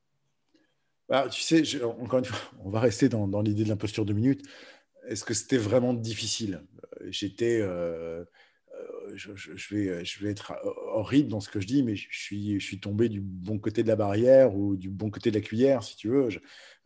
Bah, 1.08 1.30
Tu 1.30 1.42
sais, 1.42 1.84
encore 1.84 2.20
une 2.20 2.26
fois, 2.26 2.38
on 2.66 2.70
va 2.70 2.82
rester 2.82 3.08
dans, 3.08 3.30
dans 3.30 3.42
l'idée 3.42 3.64
de 3.64 3.70
l'imposture 3.70 4.04
de 4.04 4.12
minutes. 4.12 4.46
Est-ce 5.08 5.24
que 5.24 5.34
c'était 5.34 5.58
vraiment 5.58 5.94
difficile? 5.94 6.64
J'étais 7.06 7.62
je, 9.16 9.76
vais, 9.76 9.88
euh, 9.90 10.04
je 10.04 10.24
vais 10.24 10.32
être 10.32 10.52
euh, 10.52 10.70
horrible 10.94 11.30
dans 11.30 11.40
ce 11.40 11.50
que 11.50 11.60
je 11.60 11.68
dis, 11.68 11.84
mais 11.84 11.96
je 11.96 12.08
suis, 12.12 12.60
je 12.60 12.66
suis 12.66 12.80
tombé 12.80 13.10
du 13.10 13.22
bon 13.22 13.60
côté 13.60 13.84
de 13.84 13.88
la 13.88 13.96
barrière 13.96 14.56
ou 14.56 14.76
du 14.76 14.90
bon 14.90 15.10
côté 15.10 15.32
de 15.32 15.36
la 15.36 15.42
cuillère, 15.42 15.84
si 15.84 15.96
tu 15.96 16.10
veux. 16.10 16.30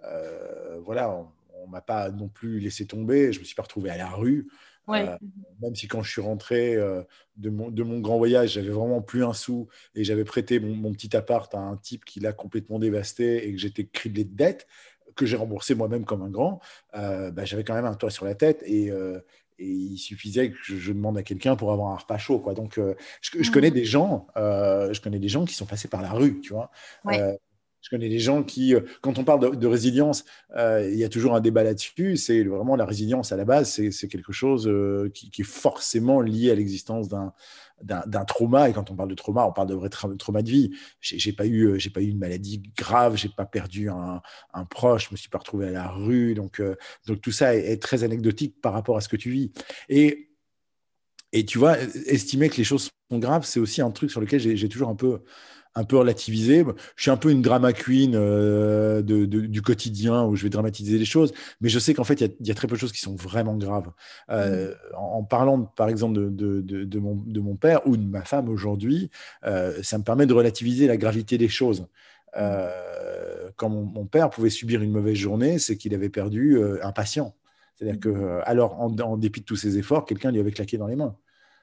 Euh, 0.04 0.80
voilà, 0.80 1.12
on 1.56 1.68
ne 1.68 1.72
m'a 1.72 1.82
pas 1.82 2.10
non 2.12 2.28
plus 2.28 2.60
laissé 2.60 2.86
tomber. 2.86 3.34
Je 3.34 3.40
me 3.40 3.44
suis 3.44 3.56
pas 3.56 3.64
retrouvé 3.64 3.90
à 3.90 3.98
la 3.98 4.10
rue. 4.10 4.50
même 4.88 5.76
si 5.76 5.88
quand 5.88 6.02
je 6.02 6.12
suis 6.12 6.22
rentré 6.22 6.76
de, 7.38 7.50
mon, 7.50 7.70
de, 7.70 7.84
mon, 7.84 8.00
grand 8.00 8.18
voyage, 8.18 8.54
j'avais 8.54 8.70
vraiment 8.70 9.02
plus 9.02 9.24
un 9.24 9.34
sou 9.34 9.68
et 9.94 10.04
j'avais 10.04 10.24
prêté 10.24 10.60
mon, 10.60 10.92
petit 10.94 11.16
appart 11.16 11.54
à 11.54 11.60
un 11.60 11.78
type 11.78 12.06
qui 12.06 12.20
l'a 12.20 12.34
complètement 12.34 12.80
dévasté 12.80 13.48
et 13.48 13.54
que 13.54 13.60
j'étais 13.60 13.86
criblé 13.86 14.24
de 14.24 14.36
dettes 14.36 14.68
que 15.16 15.26
j'ai 15.26 15.36
remboursé 15.36 15.76
moi-même 15.76 16.06
comme 16.06 16.22
un 16.22 16.30
grand, 16.30 16.62
bah, 16.94 17.46
j'avais 17.46 17.64
quand 17.64 17.76
même 17.76 17.86
un 17.86 17.96
toit 17.96 18.10
sur 18.10 18.26
la 18.26 18.36
tête 18.36 18.64
et, 18.66 18.92
et 19.60 19.68
il 19.68 19.98
suffisait 19.98 20.52
que 20.52 20.58
je, 20.64 20.94
demande 20.94 21.18
à 21.18 21.24
quelqu'un 21.24 21.56
pour 21.56 21.72
avoir 21.72 21.92
un 21.92 21.98
repas 21.98 22.18
chaud. 22.18 22.40
Quoi. 22.40 22.54
Donc, 22.54 22.78
euh, 22.78 22.96
je, 23.22 23.44
je, 23.44 23.52
connais 23.52 23.70
mmh. 23.70 23.74
des 23.74 23.86
gens, 23.86 24.28
euh, 24.38 24.94
je 24.94 25.02
connais 25.02 25.20
des 25.20 25.30
gens 25.30 25.46
qui 25.46 25.54
sont 25.54 25.66
passés 25.66 25.88
par 25.88 26.02
la 26.02 26.12
rue, 26.12 26.40
tu 26.42 26.54
vois. 26.54 26.72
Euh, 27.08 27.36
je 27.82 27.90
connais 27.90 28.10
des 28.10 28.20
gens 28.20 28.44
qui, 28.44 28.74
quand 29.02 29.18
on 29.20 29.24
parle 29.24 29.58
de, 29.58 29.68
résilience, 29.68 30.26
il 30.58 30.96
y 30.96 31.04
a 31.04 31.10
toujours 31.10 31.36
un 31.36 31.42
débat 31.42 31.64
là-dessus. 31.64 32.18
C'est 32.18 32.44
vraiment 32.44 32.76
la 32.76 32.86
résilience 32.86 33.32
à 33.32 33.38
la 33.38 33.46
base, 33.46 33.70
c'est 33.70 34.08
quelque 34.08 34.34
chose 34.34 34.70
qui, 35.14 35.32
qui, 35.32 35.42
est 35.42 35.46
forcément 35.46 36.22
lié 36.22 36.52
à 36.52 36.56
l'existence 36.56 37.10
d'un 37.84 38.26
trauma. 38.26 38.70
Et 38.70 38.74
quand 38.74 38.92
on 38.92 38.96
parle 38.96 39.10
de 39.10 39.16
trauma, 39.16 39.46
on 39.46 39.52
parle 39.52 39.68
de 39.68 39.76
vrai 39.76 39.90
trauma 39.90 40.42
de 40.42 40.50
vie. 40.50 40.72
J'ai 41.02 41.34
pas 41.34 41.46
eu, 41.46 41.68
euh, 41.68 41.78
pas 41.94 42.02
eu 42.02 42.10
une 42.10 42.20
maladie 42.20 42.62
grave, 42.78 43.16
j'ai 43.16 43.30
pas 43.30 43.46
perdu 43.46 43.90
un, 43.90 44.22
proche, 44.70 45.08
je 45.08 45.14
me 45.14 45.18
suis 45.18 45.30
pas 45.30 45.40
retrouvé 45.40 45.68
à 45.68 45.72
la 45.72 45.88
rue. 45.88 46.34
Donc, 46.34 46.60
euh, 46.60 46.76
donc 47.08 47.22
tout 47.22 47.32
ça 47.32 47.56
est, 47.56 47.82
très 47.82 48.04
anecdotique 48.04 48.60
par 48.62 48.74
rapport 48.74 48.98
à 48.98 49.02
ce 49.02 49.10
que 49.10 49.16
tu 49.16 49.32
vis. 49.32 49.52
Et, 49.88 50.30
et 51.32 51.46
tu 51.46 51.58
vois, 51.58 51.78
estimer 52.08 52.50
que 52.50 52.58
les 52.58 52.64
choses 52.64 52.90
sont 53.10 53.20
graves, 53.20 53.46
c'est 53.46 53.60
aussi 53.60 53.82
un 53.82 53.92
truc 53.92 54.12
sur 54.12 54.22
lequel 54.22 54.40
j'ai 54.40 54.70
toujours 54.70 54.90
un 54.90 54.96
peu 54.96 55.22
un 55.76 55.84
peu 55.84 55.98
relativisé. 55.98 56.66
Je 56.96 57.02
suis 57.02 57.12
un 57.12 57.18
peu 57.18 57.32
une 57.32 57.42
drama 57.42 57.74
queen 57.74 58.14
euh, 58.16 59.02
de, 59.02 59.26
du 59.26 59.62
quotidien 59.62 60.26
où 60.26 60.36
je 60.36 60.44
vais 60.44 60.50
dramatiser 60.50 60.98
les 60.98 61.06
choses, 61.06 61.34
mais 61.62 61.70
je 61.70 61.80
sais 61.80 61.94
qu'en 61.94 62.04
fait, 62.04 62.22
il 62.22 62.48
y, 62.48 62.52
a 62.52 62.54
très 62.54 62.68
peu 62.68 62.76
de 62.76 62.80
choses 62.80 62.92
qui 62.92 63.02
sont 63.02 63.16
vraiment 63.16 63.56
graves. 63.56 63.92
Euh, 64.30 64.72
mmh. 64.72 64.96
en, 64.96 65.24
parlant, 65.24 65.64
par 65.64 65.90
exemple, 65.90 66.16
de, 66.16 66.62
de, 66.62 67.00
mon, 67.00 67.16
de, 67.16 67.40
mon, 67.40 67.56
père 67.56 67.86
ou 67.88 67.98
de 67.98 68.06
ma 68.06 68.24
femme 68.24 68.50
aujourd'hui, 68.50 69.10
euh, 69.46 69.82
ça 69.84 69.98
me 69.98 70.04
permet 70.04 70.26
de 70.26 70.34
relativiser 70.34 70.88
la 70.88 70.98
gravité 70.98 71.38
des 71.38 71.50
choses. 71.50 71.88
Quand 72.34 73.70
mon, 73.70 74.06
père 74.06 74.30
pouvait 74.30 74.50
subir 74.50 74.82
une 74.82 74.92
mauvaise 74.92 75.16
journée, 75.16 75.60
c'est 75.60 75.78
qu'il 75.78 75.94
avait 75.94 76.10
perdu 76.10 76.60
un 76.82 76.92
patient. 76.92 77.36
C'est-à-dire 77.76 77.96
mmh. 77.96 78.00
que, 78.00 78.40
alors, 78.46 78.80
en, 78.80 78.96
en, 79.00 79.18
dépit 79.18 79.42
de 79.42 79.46
tous 79.46 79.56
ses 79.56 79.78
efforts, 79.78 80.06
quelqu'un 80.06 80.32
lui 80.32 80.40
avait 80.40 80.52
claqué 80.52 80.78
dans 80.78 80.88
les 80.88 80.96
mains. 80.96 81.16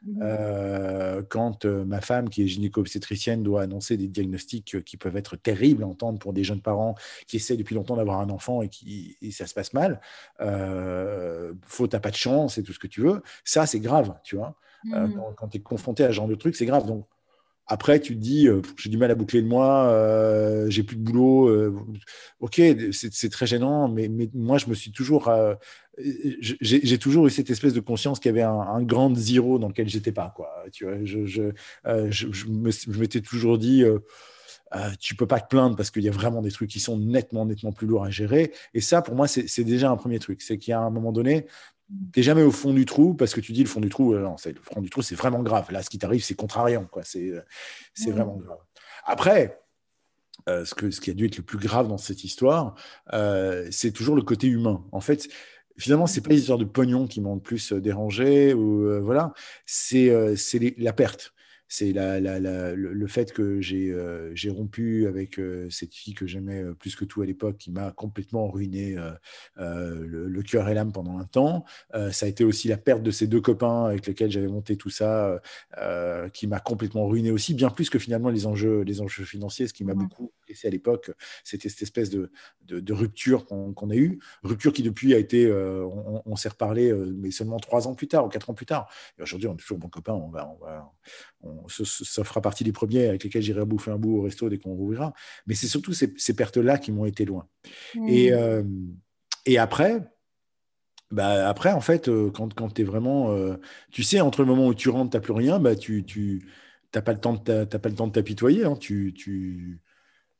Mmh. 0.04 0.20
Euh, 0.22 1.22
quand 1.28 1.64
euh, 1.64 1.84
ma 1.84 2.00
femme, 2.00 2.28
qui 2.28 2.42
est 2.42 2.46
gynéco-obstétricienne, 2.46 3.42
doit 3.42 3.62
annoncer 3.62 3.96
des 3.96 4.08
diagnostics 4.08 4.76
euh, 4.76 4.80
qui 4.80 4.96
peuvent 4.96 5.16
être 5.16 5.36
terribles 5.36 5.82
à 5.82 5.86
entendre 5.86 6.18
pour 6.18 6.32
des 6.32 6.44
jeunes 6.44 6.60
parents 6.60 6.94
qui 7.26 7.36
essaient 7.36 7.56
depuis 7.56 7.74
longtemps 7.74 7.96
d'avoir 7.96 8.20
un 8.20 8.30
enfant 8.30 8.62
et 8.62 8.68
qui 8.68 9.16
ça 9.32 9.46
se 9.46 9.54
passe 9.54 9.72
mal, 9.72 10.00
euh, 10.40 11.52
faute 11.62 11.94
à 11.94 12.00
pas 12.00 12.10
de 12.10 12.16
chance 12.16 12.58
et 12.58 12.62
tout 12.62 12.72
ce 12.72 12.78
que 12.78 12.86
tu 12.86 13.00
veux, 13.00 13.22
ça 13.44 13.66
c'est 13.66 13.80
grave, 13.80 14.14
tu 14.22 14.36
vois. 14.36 14.54
Mmh. 14.84 15.14
quand, 15.14 15.32
quand 15.34 15.48
tu 15.48 15.58
es 15.58 15.60
confronté 15.60 16.04
à 16.04 16.08
ce 16.08 16.12
genre 16.12 16.28
de 16.28 16.34
truc, 16.36 16.54
c'est 16.54 16.66
grave. 16.66 16.86
Donc 16.86 17.06
après, 17.66 18.00
tu 18.00 18.14
te 18.14 18.20
dis, 18.20 18.48
j'ai 18.76 18.90
du 18.90 18.96
mal 18.96 19.10
à 19.10 19.14
boucler 19.14 19.40
le 19.40 19.48
mois, 19.48 20.68
j'ai 20.68 20.82
plus 20.82 20.96
de 20.96 21.02
boulot. 21.02 21.74
ok, 22.40 22.60
c'est 22.92 23.30
très 23.30 23.46
gênant, 23.46 23.88
mais, 23.88 24.10
moi, 24.34 24.58
je 24.58 24.66
me 24.66 24.74
suis 24.74 24.92
toujours 24.92 25.30
j'ai 25.98 26.98
toujours 26.98 27.26
eu 27.26 27.30
cette 27.30 27.50
espèce 27.50 27.72
de 27.72 27.80
conscience 27.80 28.20
qu'il 28.20 28.28
y 28.28 28.34
avait 28.34 28.42
un, 28.42 28.82
grand 28.82 29.14
zéro 29.16 29.58
dans 29.58 29.68
lequel 29.68 29.88
j'étais 29.88 30.12
pas. 30.12 30.32
Quoi. 30.34 30.48
Tu 30.72 30.84
vois, 30.84 31.04
je, 31.04 31.24
je, 31.24 31.42
euh, 31.86 32.08
je, 32.10 32.46
m'étais 32.98 33.20
toujours 33.20 33.58
dit, 33.58 33.82
euh, 33.82 33.98
euh, 34.74 34.90
tu 35.00 35.14
peux 35.14 35.26
pas 35.26 35.40
te 35.40 35.48
plaindre 35.48 35.76
parce 35.76 35.90
qu'il 35.90 36.02
y 36.02 36.08
a 36.08 36.12
vraiment 36.12 36.42
des 36.42 36.50
trucs 36.50 36.70
qui 36.70 36.80
sont 36.80 36.98
nettement, 36.98 37.46
nettement 37.46 37.72
plus 37.72 37.86
lourds 37.86 38.04
à 38.04 38.10
gérer. 38.10 38.52
Et 38.74 38.80
ça, 38.80 39.00
pour 39.00 39.14
moi, 39.14 39.26
c'est 39.26 39.64
déjà 39.64 39.90
un 39.90 39.96
premier 39.96 40.18
truc. 40.18 40.42
C'est 40.42 40.58
qu'il 40.58 40.72
y 40.72 40.74
a 40.74 40.80
un 40.80 40.90
moment 40.90 41.12
donné, 41.12 41.46
tu 42.12 42.18
n'es 42.18 42.22
jamais 42.22 42.42
au 42.42 42.50
fond 42.50 42.72
du 42.72 42.84
trou 42.84 43.14
parce 43.14 43.34
que 43.34 43.40
tu 43.40 43.52
dis 43.52 43.62
le 43.62 43.68
fond 43.68 43.80
du 43.80 43.88
trou, 43.88 44.14
euh, 44.14 44.22
non, 44.22 44.36
le 44.44 44.54
fond 44.62 44.80
du 44.80 44.90
trou, 44.90 45.02
c'est 45.02 45.14
vraiment 45.14 45.42
grave. 45.42 45.70
Là, 45.70 45.82
ce 45.82 45.90
qui 45.90 45.98
t'arrive, 45.98 46.22
c'est 46.22 46.34
contrariant. 46.34 46.88
C'est 47.02 47.32
c'est 47.94 48.10
vraiment 48.10 48.36
grave. 48.36 48.58
Après, 49.04 49.60
ce, 50.46 50.74
que, 50.74 50.90
ce 50.90 51.00
qui 51.00 51.10
a 51.10 51.14
dû 51.14 51.26
être 51.26 51.36
le 51.36 51.42
plus 51.42 51.58
grave 51.58 51.88
dans 51.88 51.98
cette 51.98 52.24
histoire, 52.24 52.74
c'est 53.70 53.92
toujours 53.92 54.16
le 54.16 54.22
côté 54.22 54.48
humain. 54.48 54.84
En 54.92 55.00
fait, 55.00 55.28
finalement, 55.78 56.06
c'est 56.06 56.20
pas 56.20 56.30
l'histoire 56.30 56.58
de 56.58 56.64
pognon 56.64 57.06
qui 57.06 57.20
m'ont 57.20 57.34
le 57.34 57.40
plus 57.40 57.72
euh, 57.72 57.80
dérangé 57.80 58.54
ou 58.54 58.86
euh, 58.86 59.00
voilà, 59.00 59.32
c'est 59.64 60.10
euh, 60.10 60.34
la 60.78 60.92
perte. 60.92 61.32
C'est 61.68 61.92
la, 61.92 62.20
le, 62.20 63.06
fait 63.06 63.32
que 63.32 63.60
j'ai 63.60 63.90
euh, 63.90 64.32
rompu 64.48 65.06
avec 65.06 65.38
euh, 65.38 65.68
cette 65.70 65.94
fille 65.94 66.14
que 66.14 66.26
j'aimais 66.26 66.62
euh, 66.62 66.74
plus 66.74 66.94
que 66.94 67.04
tout 67.04 67.22
à 67.22 67.26
l'époque, 67.26 67.58
qui 67.58 67.70
m'a 67.70 67.90
complètement 67.90 68.48
ruiné 68.48 68.96
le, 69.56 70.42
cœur 70.42 70.68
et 70.68 70.74
l'âme 70.74 70.92
pendant 70.92 71.18
un 71.18 71.24
temps. 71.24 71.64
ça 71.92 72.26
a 72.26 72.28
été 72.28 72.44
aussi 72.44 72.68
la 72.68 72.76
perte 72.76 73.02
de 73.02 73.10
ces 73.10 73.26
deux 73.26 73.40
copains 73.40 73.86
avec 73.86 74.06
lesquels 74.06 74.30
j'avais 74.30 74.48
monté 74.48 74.76
tout 74.76 74.90
ça, 74.90 75.40
qui 76.32 76.46
m'a 76.46 76.60
complètement 76.60 77.06
ruiné 77.06 77.30
aussi, 77.30 77.54
bien 77.54 77.70
plus 77.70 77.90
que 77.90 77.98
finalement 77.98 78.30
les 78.30 78.46
enjeux, 78.46 78.82
les 78.82 79.00
enjeux 79.00 79.24
financiers. 79.24 79.66
Ce 79.66 79.72
qui 79.72 79.84
m'a 79.84 79.94
beaucoup 79.94 80.32
laissé 80.48 80.68
à 80.68 80.70
l'époque, 80.70 81.10
c'était 81.42 81.68
cette 81.68 81.82
espèce 81.82 82.10
de, 82.10 82.30
de, 82.62 82.92
rupture 82.92 83.46
qu'on 83.46 83.90
a 83.90 83.96
eue. 83.96 84.20
Rupture 84.42 84.72
qui 84.72 84.82
depuis 84.82 85.14
a 85.14 85.18
été, 85.18 85.50
on, 85.52 86.36
s'est 86.36 86.50
reparlé, 86.50 86.92
mais 86.92 87.30
seulement 87.30 87.58
trois 87.58 87.88
ans 87.88 87.94
plus 87.94 88.08
tard 88.08 88.24
ou 88.24 88.28
quatre 88.28 88.50
ans 88.50 88.54
plus 88.54 88.66
tard. 88.66 88.88
Et 89.18 89.22
aujourd'hui, 89.22 89.48
on 89.48 89.54
est 89.54 89.58
toujours 89.58 89.78
bons 89.78 89.88
copains. 89.88 90.14
On 90.14 90.28
va, 90.28 90.48
on 90.48 90.64
va, 90.64 90.92
ça 91.68 92.24
fera 92.24 92.40
partie 92.40 92.64
des 92.64 92.72
premiers 92.72 93.06
avec 93.06 93.24
lesquels 93.24 93.42
j'irai 93.42 93.64
bouffer 93.64 93.90
un 93.90 93.98
bout 93.98 94.18
au 94.18 94.22
resto 94.22 94.48
dès 94.48 94.58
qu'on 94.58 94.74
rouvrira. 94.74 95.12
Mais 95.46 95.54
c'est 95.54 95.66
surtout 95.66 95.92
ces, 95.92 96.34
pertes-là 96.34 96.78
qui 96.78 96.92
m'ont 96.92 97.06
été 97.06 97.24
loin. 97.24 97.46
Mmh. 97.94 98.08
Et, 98.08 98.32
euh, 98.32 98.62
et 99.46 99.58
après, 99.58 100.02
bah 101.10 101.48
après, 101.48 101.72
en 101.72 101.80
fait, 101.80 102.08
euh, 102.08 102.30
quand, 102.30 102.52
quand 102.54 102.74
tu 102.74 102.82
es 102.82 102.84
vraiment. 102.84 103.30
Euh, 103.32 103.56
tu 103.92 104.02
sais, 104.02 104.20
entre 104.20 104.40
le 104.42 104.46
moment 104.46 104.66
où 104.66 104.74
tu 104.74 104.88
rentres, 104.88 105.10
tu 105.10 105.16
n'as 105.16 105.20
plus 105.20 105.32
rien, 105.32 105.60
bah, 105.60 105.76
tu 105.76 106.04
n'as 106.94 107.02
pas 107.02 107.12
le 107.12 107.20
temps 107.20 107.34
de 107.34 108.10
t'apitoyer. 108.12 108.64
Hein. 108.64 108.76
Tu, 108.76 109.14
tu, 109.14 109.80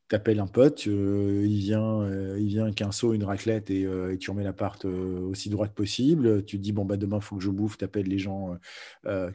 t'appelles 0.09 0.39
un 0.39 0.47
pote, 0.47 0.87
euh, 0.87 1.45
il 1.47 1.59
vient, 1.59 2.03
euh, 2.03 2.37
il 2.39 2.47
vient 2.47 2.65
avec 2.65 2.81
un 2.81 2.93
seau, 2.93 3.13
une 3.13 3.25
raclette 3.25 3.71
et, 3.71 3.85
euh, 3.85 4.17
tu 4.17 4.31
remets 4.31 4.45
l'appart 4.45 4.85
aussi 4.85 5.51
droit 5.51 5.67
que 5.67 5.75
possible. 5.75 6.45
Tu 6.45 6.59
dis 6.59 6.73
bon 6.73 6.85
bah 6.85 6.97
demain 6.97 7.17
il 7.17 7.23
faut 7.23 7.37
que 7.37 7.43
je 7.43 7.51
bouffe, 7.51 7.77
t'appelles 7.79 8.07
les 8.07 8.19
gens 8.19 8.57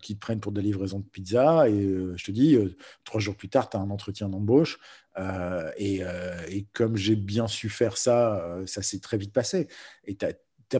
qui 0.01 0.15
te 0.15 0.19
prennent 0.19 0.39
pour 0.39 0.51
de 0.51 0.59
la 0.59 0.65
livraison 0.65 0.99
de 0.99 1.05
pizza 1.05 1.69
et 1.69 1.81
je 2.15 2.23
te 2.23 2.31
dis 2.31 2.57
trois 3.03 3.19
jours 3.19 3.35
plus 3.35 3.49
tard 3.49 3.69
tu 3.69 3.77
as 3.77 3.79
un 3.79 3.89
entretien 3.89 4.29
d'embauche 4.29 4.79
et, 5.77 6.01
et, 6.49 6.65
comme 6.73 6.95
j'ai 6.95 7.15
bien 7.15 7.47
su 7.47 7.69
faire 7.69 7.97
ça, 7.97 8.59
ça 8.65 8.81
s'est 8.81 8.99
très 8.99 9.17
vite 9.17 9.33
passé 9.33 9.67
et 10.05 10.15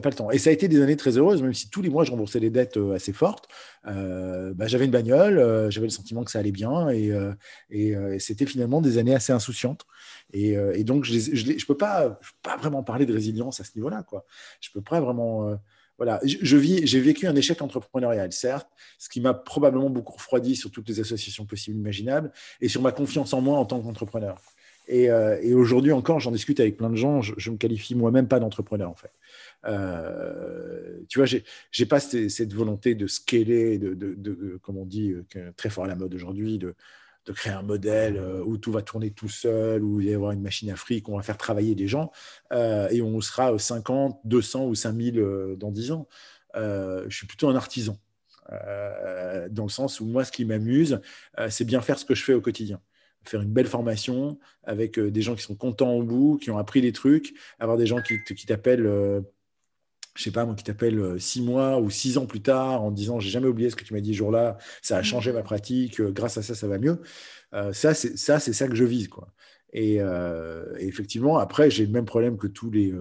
pas 0.00 0.08
le 0.08 0.14
temps. 0.14 0.30
Et 0.30 0.38
ça 0.38 0.50
a 0.50 0.52
été 0.52 0.68
des 0.68 0.80
années 0.80 0.96
très 0.96 1.18
heureuses, 1.18 1.42
même 1.42 1.54
si 1.54 1.68
tous 1.68 1.82
les 1.82 1.90
mois 1.90 2.04
je 2.04 2.10
remboursais 2.10 2.40
des 2.40 2.50
dettes 2.50 2.76
euh, 2.76 2.94
assez 2.94 3.12
fortes. 3.12 3.48
Euh, 3.86 4.52
bah, 4.54 4.66
j'avais 4.66 4.86
une 4.86 4.90
bagnole, 4.90 5.38
euh, 5.38 5.70
j'avais 5.70 5.86
le 5.86 5.92
sentiment 5.92 6.24
que 6.24 6.30
ça 6.30 6.38
allait 6.38 6.52
bien, 6.52 6.88
et, 6.88 7.12
c'était 8.18 8.46
finalement 8.46 8.80
des 8.80 8.98
années 8.98 9.14
assez 9.14 9.32
insouciantes. 9.32 9.84
Et, 10.32 10.84
donc 10.84 11.04
je 11.04 11.14
ne 11.14 11.66
peux, 11.66 11.76
pas, 11.76 12.18
vraiment 12.58 12.82
parler 12.82 13.06
de 13.06 13.12
résilience 13.12 13.60
à 13.60 13.64
ce 13.64 13.72
niveau-là. 13.76 14.02
Quoi. 14.02 14.24
Je 14.60 14.70
peux 14.70 14.82
pas 14.82 15.00
vraiment. 15.00 15.58
voilà, 15.98 16.20
vis, 16.22 16.86
j'ai 16.86 17.00
vécu 17.00 17.26
un 17.26 17.36
échec 17.36 17.60
entrepreneurial, 17.62 18.32
certes, 18.32 18.68
ce 18.98 19.08
qui 19.08 19.20
m'a 19.20 19.34
probablement 19.34 19.90
beaucoup 19.90 20.14
refroidi 20.14 20.56
sur 20.56 20.70
toutes 20.70 20.88
les 20.88 21.00
associations 21.00 21.46
possibles 21.46 21.76
imaginables 21.76 22.32
et 22.60 22.68
sur 22.68 22.82
ma 22.82 22.92
confiance 22.92 23.32
en 23.34 23.40
moi 23.40 23.58
en 23.58 23.66
tant 23.66 23.80
qu'entrepreneur. 23.80 24.40
Et, 24.88 25.10
aujourd'hui 25.54 25.92
encore, 25.92 26.20
j'en 26.20 26.30
discute 26.30 26.60
avec 26.60 26.76
plein 26.76 26.90
de 26.90 26.96
gens. 26.96 27.22
Je, 27.22 27.32
ne 27.48 27.54
me 27.54 27.58
qualifie 27.58 27.94
moi-même 27.94 28.28
pas 28.28 28.40
d'entrepreneur 28.40 28.90
en 28.90 28.94
fait. 28.94 29.12
Euh, 29.66 31.00
tu 31.08 31.18
vois, 31.18 31.26
j'ai 31.26 31.86
pas 31.86 32.00
cette, 32.00 32.52
volonté 32.52 32.94
de 32.94 33.06
scaler, 33.06 33.78
de, 33.78 34.58
comme 34.62 34.78
on 34.78 34.86
dit, 34.86 35.12
euh, 35.12 35.52
très 35.56 35.70
fort 35.70 35.84
à 35.84 35.88
la 35.88 35.94
mode 35.94 36.14
aujourd'hui, 36.14 36.58
de, 36.58 36.74
créer 37.34 37.52
un 37.52 37.62
modèle 37.62 38.16
euh, 38.16 38.42
où 38.44 38.58
tout 38.58 38.72
va 38.72 38.82
tourner 38.82 39.12
tout 39.12 39.28
seul, 39.28 39.82
où 39.82 40.00
il 40.00 40.06
va 40.06 40.12
y 40.12 40.14
avoir 40.14 40.32
une 40.32 40.42
machine 40.42 40.70
à 40.70 40.76
fric, 40.76 41.08
on 41.08 41.16
va 41.16 41.22
faire 41.22 41.38
travailler 41.38 41.74
des 41.74 41.86
gens, 41.86 42.10
et 42.52 43.00
on 43.02 43.20
sera 43.20 43.56
50, 43.58 44.20
200 44.24 44.66
ou 44.66 44.74
5000 44.74 45.56
dans 45.56 45.70
10 45.70 45.92
ans. 45.92 46.08
je 46.54 47.06
suis 47.08 47.26
plutôt 47.26 47.48
un 47.48 47.56
artisan, 47.56 47.96
dans 48.50 49.64
le 49.64 49.70
sens 49.70 50.00
où 50.00 50.06
moi, 50.06 50.24
ce 50.24 50.32
qui 50.32 50.44
m'amuse, 50.44 51.00
c'est 51.48 51.64
bien 51.64 51.80
faire 51.80 51.98
ce 51.98 52.04
que 52.04 52.14
je 52.14 52.24
fais 52.24 52.34
au 52.34 52.40
quotidien 52.40 52.80
faire 53.24 53.42
une 53.42 53.52
belle 53.52 53.66
formation 53.66 54.38
avec 54.64 54.98
des 54.98 55.22
gens 55.22 55.34
qui 55.34 55.42
sont 55.42 55.54
contents 55.54 55.92
au 55.92 56.02
bout, 56.02 56.38
qui 56.40 56.50
ont 56.50 56.58
appris 56.58 56.80
des 56.80 56.92
trucs, 56.92 57.34
avoir 57.58 57.76
des 57.76 57.86
gens 57.86 58.00
qui, 58.02 58.22
qui 58.22 58.46
t'appellent 58.46 58.86
je 60.14 60.22
sais 60.22 60.30
pas, 60.30 60.44
moi 60.44 60.54
qui 60.54 60.64
t'appelle 60.64 60.98
euh, 60.98 61.18
six 61.18 61.40
mois 61.40 61.80
ou 61.80 61.90
six 61.90 62.18
ans 62.18 62.26
plus 62.26 62.42
tard 62.42 62.82
en 62.82 62.90
disant 62.90 63.18
j'ai 63.20 63.30
jamais 63.30 63.46
oublié 63.46 63.70
ce 63.70 63.76
que 63.76 63.84
tu 63.84 63.94
m'as 63.94 64.00
dit 64.00 64.12
ce 64.12 64.18
jour-là, 64.18 64.58
ça 64.82 64.98
a 64.98 65.02
changé 65.02 65.32
ma 65.32 65.42
pratique, 65.42 66.00
euh, 66.00 66.10
grâce 66.10 66.36
à 66.36 66.42
ça, 66.42 66.54
ça 66.54 66.68
va 66.68 66.78
mieux. 66.78 67.00
Euh, 67.54 67.72
ça, 67.72 67.94
c'est 67.94 68.16
ça, 68.18 68.38
c'est 68.38 68.52
ça 68.52 68.68
que 68.68 68.74
je 68.74 68.84
vise, 68.84 69.08
quoi. 69.08 69.32
Et, 69.74 70.00
effectivement, 70.80 71.38
après, 71.38 71.70
j'ai 71.70 71.86
le 71.86 71.92
même 71.92 72.04
problème 72.04 72.36
que 72.36 72.46
tous 72.46 72.70
les 72.70 72.92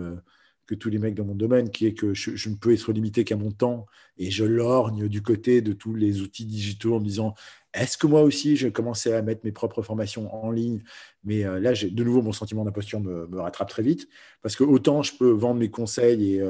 tous 0.75 0.89
les 0.89 0.99
mecs 0.99 1.15
dans 1.15 1.25
mon 1.25 1.35
domaine, 1.35 1.69
qui 1.69 1.85
est 1.85 1.93
que 1.93 2.13
je, 2.13 2.49
ne 2.49 2.55
peux 2.55 2.73
être 2.73 2.91
limité 2.91 3.23
qu'à 3.23 3.35
mon 3.35 3.51
temps 3.51 3.85
et 4.17 4.31
je 4.31 4.45
lorgne 4.45 5.07
du 5.07 5.21
côté 5.21 5.61
de 5.61 5.73
tous 5.73 5.95
les 5.95 6.21
outils 6.21 6.45
digitaux 6.45 6.95
en 6.95 6.99
me 6.99 7.05
disant 7.05 7.33
est-ce 7.73 7.97
que 7.97 8.07
moi 8.07 8.21
aussi 8.21 8.57
je 8.57 8.67
commencer 8.67 9.13
à 9.13 9.21
mettre 9.21 9.41
mes 9.43 9.51
propres 9.51 9.81
formations 9.81 10.33
en 10.33 10.51
ligne? 10.51 10.83
Mais 11.23 11.43
là, 11.43 11.73
j'ai 11.73 11.89
de 11.89 12.03
nouveau 12.03 12.21
mon 12.21 12.33
sentiment 12.33 12.65
d'imposture 12.65 12.99
me, 12.99 13.27
rattrape 13.39 13.69
très 13.69 13.83
vite 13.83 14.09
parce 14.41 14.55
que 14.55 14.63
autant 14.63 15.03
je 15.03 15.13
peux 15.15 15.31
vendre 15.31 15.59
mes 15.59 15.69
conseils 15.69 16.35
et 16.35 16.43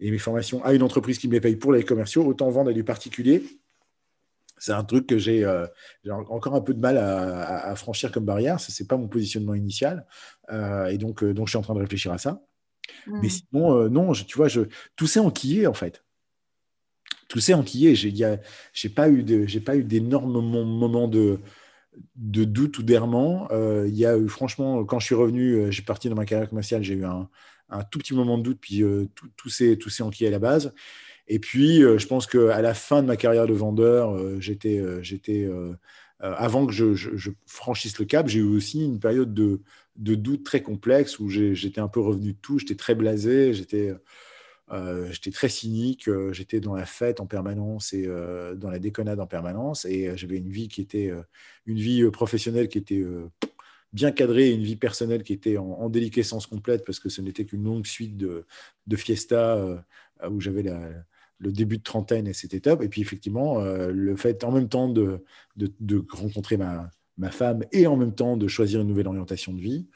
et 0.00 0.10
mes 0.10 0.18
formations 0.18 0.64
à 0.64 0.72
une 0.74 0.82
entreprise 0.82 1.18
qui 1.18 1.28
me 1.28 1.32
les 1.32 1.40
paye 1.40 1.56
pour 1.56 1.72
les 1.72 1.84
commerciaux, 1.84 2.24
autant 2.24 2.50
vendre 2.50 2.70
à 2.70 2.72
du 2.72 2.84
particulier. 2.84 3.42
C'est 4.58 4.72
un 4.72 4.84
truc 4.84 5.06
que 5.06 5.18
j'ai 5.18 5.44
euh, 5.44 5.66
encore 6.10 6.54
un 6.54 6.60
peu 6.60 6.74
de 6.74 6.80
mal 6.80 6.96
à, 6.96 7.74
franchir 7.76 8.12
comme 8.12 8.24
barrière. 8.24 8.60
Ce 8.60 8.82
n'est 8.82 8.86
pas 8.86 8.96
mon 8.96 9.08
positionnement 9.08 9.54
initial. 9.54 10.06
Euh, 10.50 10.86
et 10.86 10.94
euh, 10.94 11.34
donc, 11.34 11.46
je 11.46 11.50
suis 11.50 11.58
en 11.58 11.62
train 11.62 11.74
de 11.74 11.80
réfléchir 11.80 12.12
à 12.12 12.18
ça. 12.18 12.40
Hmm. 13.06 13.20
Mais 13.22 13.28
sinon, 13.28 13.88
non, 13.88 14.12
tu 14.12 14.36
vois, 14.36 14.48
je, 14.48 14.62
tout 14.96 15.06
s'est 15.06 15.20
enquillé, 15.20 15.66
en 15.66 15.74
fait. 15.74 16.04
Tout 17.28 17.40
s'est 17.40 17.54
enquillé. 17.54 17.94
Je 17.94 18.08
n'ai 18.08 18.94
pas 18.94 19.08
eu 19.08 19.22
d'énormes 19.22 20.32
moments 20.32 21.08
de, 21.08 21.40
de 22.16 22.44
doute 22.44 22.78
ou 22.78 22.82
d'errement. 22.82 23.48
il 23.86 23.94
y 23.94 24.06
a 24.06 24.16
eu, 24.16 24.28
franchement, 24.28 24.84
quand 24.84 24.98
je 24.98 25.06
suis 25.06 25.14
revenu, 25.14 25.72
j'ai 25.72 25.82
parti 25.82 26.08
dans 26.08 26.16
ma 26.16 26.26
carrière 26.26 26.48
commerciale, 26.48 26.82
j'ai 26.82 26.94
eu 26.94 27.04
un, 27.04 27.28
un 27.68 27.82
tout 27.82 27.98
petit 27.98 28.14
moment 28.14 28.38
de 28.38 28.42
doute, 28.42 28.58
puis 28.60 28.82
euh, 28.82 29.06
tout, 29.14 29.28
tout 29.36 29.48
s'est 29.48 30.02
enquillé 30.02 30.28
à 30.28 30.30
la 30.30 30.38
base. 30.38 30.72
Et 31.26 31.38
puis, 31.38 31.82
euh, 31.82 31.98
je 31.98 32.06
pense 32.06 32.26
qu'à 32.26 32.60
la 32.60 32.74
fin 32.74 33.02
de 33.02 33.06
ma 33.06 33.16
carrière 33.16 33.46
de 33.46 33.54
vendeur, 33.54 34.14
euh, 34.14 34.38
j'étais, 34.40 34.82
j'étais 35.02 35.48
avant 36.20 36.66
que 36.66 36.72
je, 36.72 37.30
franchisse 37.46 37.98
le 37.98 38.04
cap, 38.06 38.28
j'ai 38.28 38.38
eu 38.38 38.56
aussi 38.56 38.82
une 38.84 38.98
période 38.98 39.34
de, 39.34 39.60
de 39.96 40.14
doute 40.14 40.44
très 40.44 40.62
complexe 40.62 41.18
où 41.18 41.28
j'étais 41.28 41.80
un 41.80 41.88
peu 41.88 42.00
revenu 42.00 42.32
de 42.32 42.38
tout, 42.38 42.58
j'étais 42.58 42.74
très 42.76 42.94
blasé, 42.94 43.52
j'étais 43.52 43.94
j'étais 45.10 45.30
très 45.30 45.48
cynique, 45.48 46.08
j'étais 46.32 46.58
dans 46.58 46.74
la 46.74 46.86
fête 46.86 47.20
en 47.20 47.26
permanence 47.26 47.92
et 47.92 48.06
dans 48.56 48.70
la 48.70 48.78
déconnade 48.78 49.20
en 49.20 49.26
permanence, 49.26 49.84
et 49.84 50.16
j'avais 50.16 50.38
une 50.38 50.48
vie 50.48 50.68
qui 50.68 50.80
était 50.80 51.12
une 51.66 51.78
vie 51.78 52.10
professionnelle 52.10 52.68
qui 52.68 52.78
était 52.78 53.04
bien 53.94 54.10
cadré 54.10 54.50
une 54.50 54.62
vie 54.62 54.76
personnelle 54.76 55.22
qui 55.22 55.32
était 55.32 55.56
en, 55.56 55.88
déliquescence 55.88 56.46
complète 56.46 56.84
parce 56.84 56.98
que 56.98 57.08
ce 57.08 57.22
n'était 57.22 57.46
qu'une 57.46 57.62
longue 57.62 57.86
suite 57.86 58.16
de, 58.16 58.44
de 58.88 58.96
fiesta 58.96 59.56
euh, 59.56 59.78
où 60.28 60.40
j'avais 60.40 60.64
le 61.38 61.52
début 61.52 61.78
de 61.78 61.82
trentaine 61.82 62.26
et 62.26 62.34
c'était 62.34 62.60
top. 62.60 62.82
Et 62.82 62.88
puis 62.88 63.00
effectivement, 63.00 63.60
euh, 63.60 63.90
le 63.92 64.16
fait 64.16 64.42
en 64.42 64.50
même 64.50 64.68
temps 64.68 64.88
de, 64.88 65.24
de, 65.56 66.04
rencontrer 66.10 66.56
ma, 66.56 66.90
ma, 67.16 67.30
femme 67.30 67.64
et 67.72 67.86
en 67.86 67.96
même 67.96 68.14
temps 68.14 68.36
de 68.36 68.48
choisir 68.48 68.80
une 68.80 68.88
nouvelle 68.88 69.08
orientation 69.08 69.52
de 69.52 69.60
vie, 69.60 69.86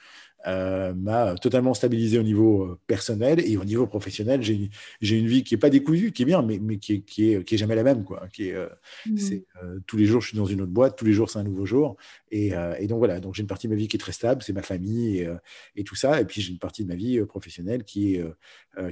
euh, 0.46 0.94
m'a 0.94 1.34
totalement 1.34 1.74
stabilisé 1.74 2.16
au 2.16 2.22
niveau 2.22 2.62
euh, 2.62 2.78
personnel 2.86 3.40
et 3.44 3.56
au 3.56 3.64
niveau 3.64 3.88
professionnel. 3.88 4.40
J'ai 4.40 5.18
une 5.18 5.26
vie 5.26 5.42
qui 5.42 5.54
n'est 5.54 5.58
pas 5.58 5.68
décousue, 5.68 6.12
qui 6.12 6.22
est 6.22 6.26
bien, 6.26 6.42
mais, 6.42 6.60
mais 6.60 6.78
qui, 6.78 6.94
est, 6.94 7.00
qui, 7.00 7.32
est, 7.32 7.44
qui 7.44 7.56
est 7.56 7.58
jamais 7.58 7.74
la 7.74 7.82
même. 7.82 8.04
Quoi. 8.04 8.28
Qui 8.32 8.50
est, 8.50 8.54
euh, 8.54 8.68
mmh. 9.06 9.80
tous 9.86 9.96
les 9.96 10.04
jours, 10.04 10.20
je 10.20 10.28
suis 10.28 10.36
dans 10.36 10.46
une 10.46 10.60
autre 10.60 10.70
boîte, 10.70 10.96
tous 10.96 11.04
les 11.04 11.12
jours, 11.12 11.28
c'est 11.28 11.40
un 11.40 11.44
nouveau 11.44 11.66
jour. 11.66 11.96
Et, 12.30 12.52
et 12.78 12.86
donc 12.86 12.98
voilà, 12.98 13.18
donc 13.20 13.34
j'ai 13.34 13.42
une 13.42 13.48
partie 13.48 13.66
de 13.66 13.72
ma 13.72 13.78
vie 13.78 13.88
qui 13.88 13.96
est 13.96 14.00
très 14.00 14.12
stable, 14.12 14.42
c'est 14.42 14.52
ma 14.52 14.62
famille 14.62 15.18
et, 15.18 15.28
et, 15.74 15.82
tout 15.82 15.96
ça. 15.96 16.20
Et 16.20 16.24
puis 16.24 16.40
j'ai 16.40 16.52
une 16.52 16.58
partie 16.58 16.84
de 16.84 16.88
ma 16.88 16.94
vie 16.94 17.20
professionnelle 17.24 17.84
qui 17.84 18.14
est, 18.14 18.24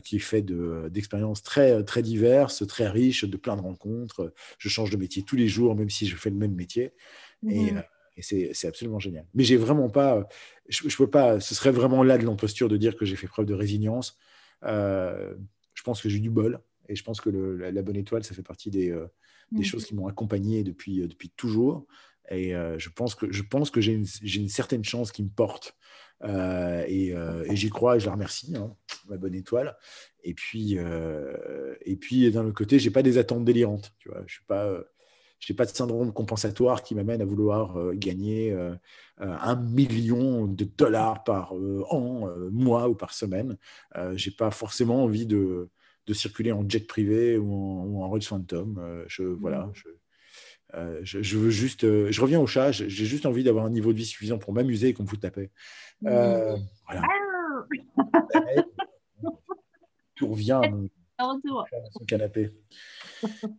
qui 0.02 0.16
est 0.16 0.20
faite 0.20 0.46
d'expériences 0.46 1.42
très, 1.42 1.84
très 1.84 2.02
diverses, 2.02 2.66
très 2.66 2.88
riches, 2.88 3.24
de 3.24 3.36
plein 3.36 3.56
de 3.56 3.62
rencontres. 3.62 4.32
Je 4.58 4.68
change 4.68 4.90
de 4.90 4.96
métier 4.96 5.22
tous 5.22 5.36
les 5.36 5.48
jours, 5.48 5.76
même 5.76 5.90
si 5.90 6.06
je 6.06 6.16
fais 6.16 6.30
le 6.30 6.36
même 6.36 6.54
métier. 6.54 6.92
Et, 7.48 7.72
mmh. 7.72 7.78
Et 7.78 7.95
c'est 8.22 8.66
absolument 8.66 8.98
génial. 8.98 9.26
Mais 9.35 9.44
j'ai 9.44 9.57
vraiment 9.57 9.90
pas, 9.90 10.26
je, 10.68 10.88
je, 10.88 10.96
peux 10.96 11.11
pas, 11.11 11.40
ce 11.40 11.55
serait 11.55 11.70
vraiment 11.70 12.02
là 12.02 12.18
de 12.18 12.24
l'imposture 12.24 12.68
de 12.68 12.76
dire 12.76 12.96
que 12.96 13.05
j'ai 13.05 13.16
fait 13.16 13.26
preuve 13.26 13.46
de 13.46 13.55
résilience. 13.55 14.16
Euh, 14.64 15.35
je 15.74 15.83
pense 15.83 16.00
que 16.00 16.09
j'ai 16.09 16.18
du 16.18 16.31
bol 16.31 16.61
et 16.88 16.96
je 16.96 17.05
pense 17.05 17.20
que 17.20 17.31
le, 17.31 17.57
la, 17.57 17.83
bonne 17.83 17.96
étoile, 17.96 18.24
ça 18.24 18.35
fait 18.35 18.42
partie 18.42 18.70
des, 18.70 18.90
euh, 18.90 19.07
des 19.52 19.61
mm. 19.61 19.64
choses 19.64 19.85
qui 19.85 19.94
m'ont 19.94 20.07
accompagné 20.07 20.64
depuis, 20.64 21.02
euh, 21.02 21.09
depuis 21.09 21.31
toujours. 21.31 21.87
Et 22.31 22.55
je 22.79 22.88
pense 22.88 23.14
que, 23.14 23.31
je 23.31 23.42
pense 23.44 23.70
que 23.70 23.81
j'ai 23.81 23.92
une, 23.92 24.07
une, 24.20 24.48
certaine 24.48 24.83
chance 24.83 25.12
qui 25.12 25.22
me 25.22 25.29
porte. 25.29 25.76
et, 26.24 27.11
et 27.11 27.55
j'y 27.57 27.70
crois 27.70 27.98
et 27.98 28.00
je 28.00 28.07
la 28.07 28.14
remercie, 28.14 28.57
hein, 28.57 28.74
ma 29.09 29.16
bonne 29.16 29.37
étoile. 29.37 29.76
Et 30.24 30.35
puis, 30.35 30.76
et 31.83 31.96
puis 31.96 32.29
d'un 32.33 32.46
autre 32.46 32.57
côté, 32.57 32.81
j'ai 32.81 32.90
pas 32.90 33.05
des 33.05 33.18
attentes 33.18 33.44
délirantes. 33.44 33.94
Tu 34.00 34.09
vois, 34.09 34.24
je 34.26 34.35
suis 34.35 34.44
pas 34.44 34.76
je 35.38 35.53
n'ai 35.53 35.57
pas 35.57 35.64
de 35.64 35.70
syndrome 35.70 36.12
compensatoire 36.12 36.83
qui 36.83 36.94
m'amène 36.94 37.20
à 37.20 37.25
vouloir 37.25 37.77
euh, 37.77 37.92
gagner 37.94 38.53
euh, 38.53 38.75
euh, 39.20 39.37
un 39.40 39.57
million 39.57 40.46
de 40.46 40.64
dollars 40.64 41.25
par 41.25 41.53
an, 41.53 42.29
mois 42.51 42.88
ou 42.88 42.94
par 42.94 43.12
semaine. 43.12 43.57
je 43.94 44.29
n'ai 44.29 44.37
pas 44.37 44.51
forcément 44.51 45.05
envie 45.05 45.27
de, 45.27 45.68
de, 46.07 46.14
circuler 46.14 46.53
en 46.53 46.68
jet 46.68 46.87
privé 46.87 47.38
ou 47.38 47.53
en, 47.53 47.85
ou 47.85 48.03
en 48.03 48.09
Rolls 48.09 48.22
Phantom. 48.22 49.05
je, 49.09 49.22
voilà, 49.22 49.66
mmh. 49.66 49.72
Euh, 50.75 51.01
je, 51.03 51.38
veux 51.38 51.51
juste, 51.51 51.85
euh, 51.85 52.11
je 52.11 52.20
reviens 52.20 52.40
au 52.40 52.46
chat. 52.46 52.72
J'ai 52.72 52.88
juste 52.88 53.27
envie 53.27 53.44
d'avoir 53.44 53.64
un 53.64 53.70
niveau 53.70 53.92
de 53.92 53.99
vie 53.99 54.05
suffisant 54.05 54.38
pour 54.38 54.53
m'amuser 54.53 54.88
et 54.88 54.94
qu'on 54.94 55.05
me 55.05 55.09
foute 55.09 55.22
la 55.22 55.31
paix. 55.31 55.51
Euh, 56.05 56.57
voilà. 56.87 57.03
Tout 60.16 60.29
revient 60.29 60.61
à 61.18 61.29
son 61.92 62.05
canapé. 62.07 62.53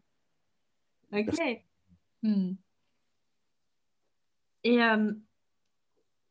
ok. 1.14 1.64
Hmm. 2.24 2.54
Et 4.64 4.80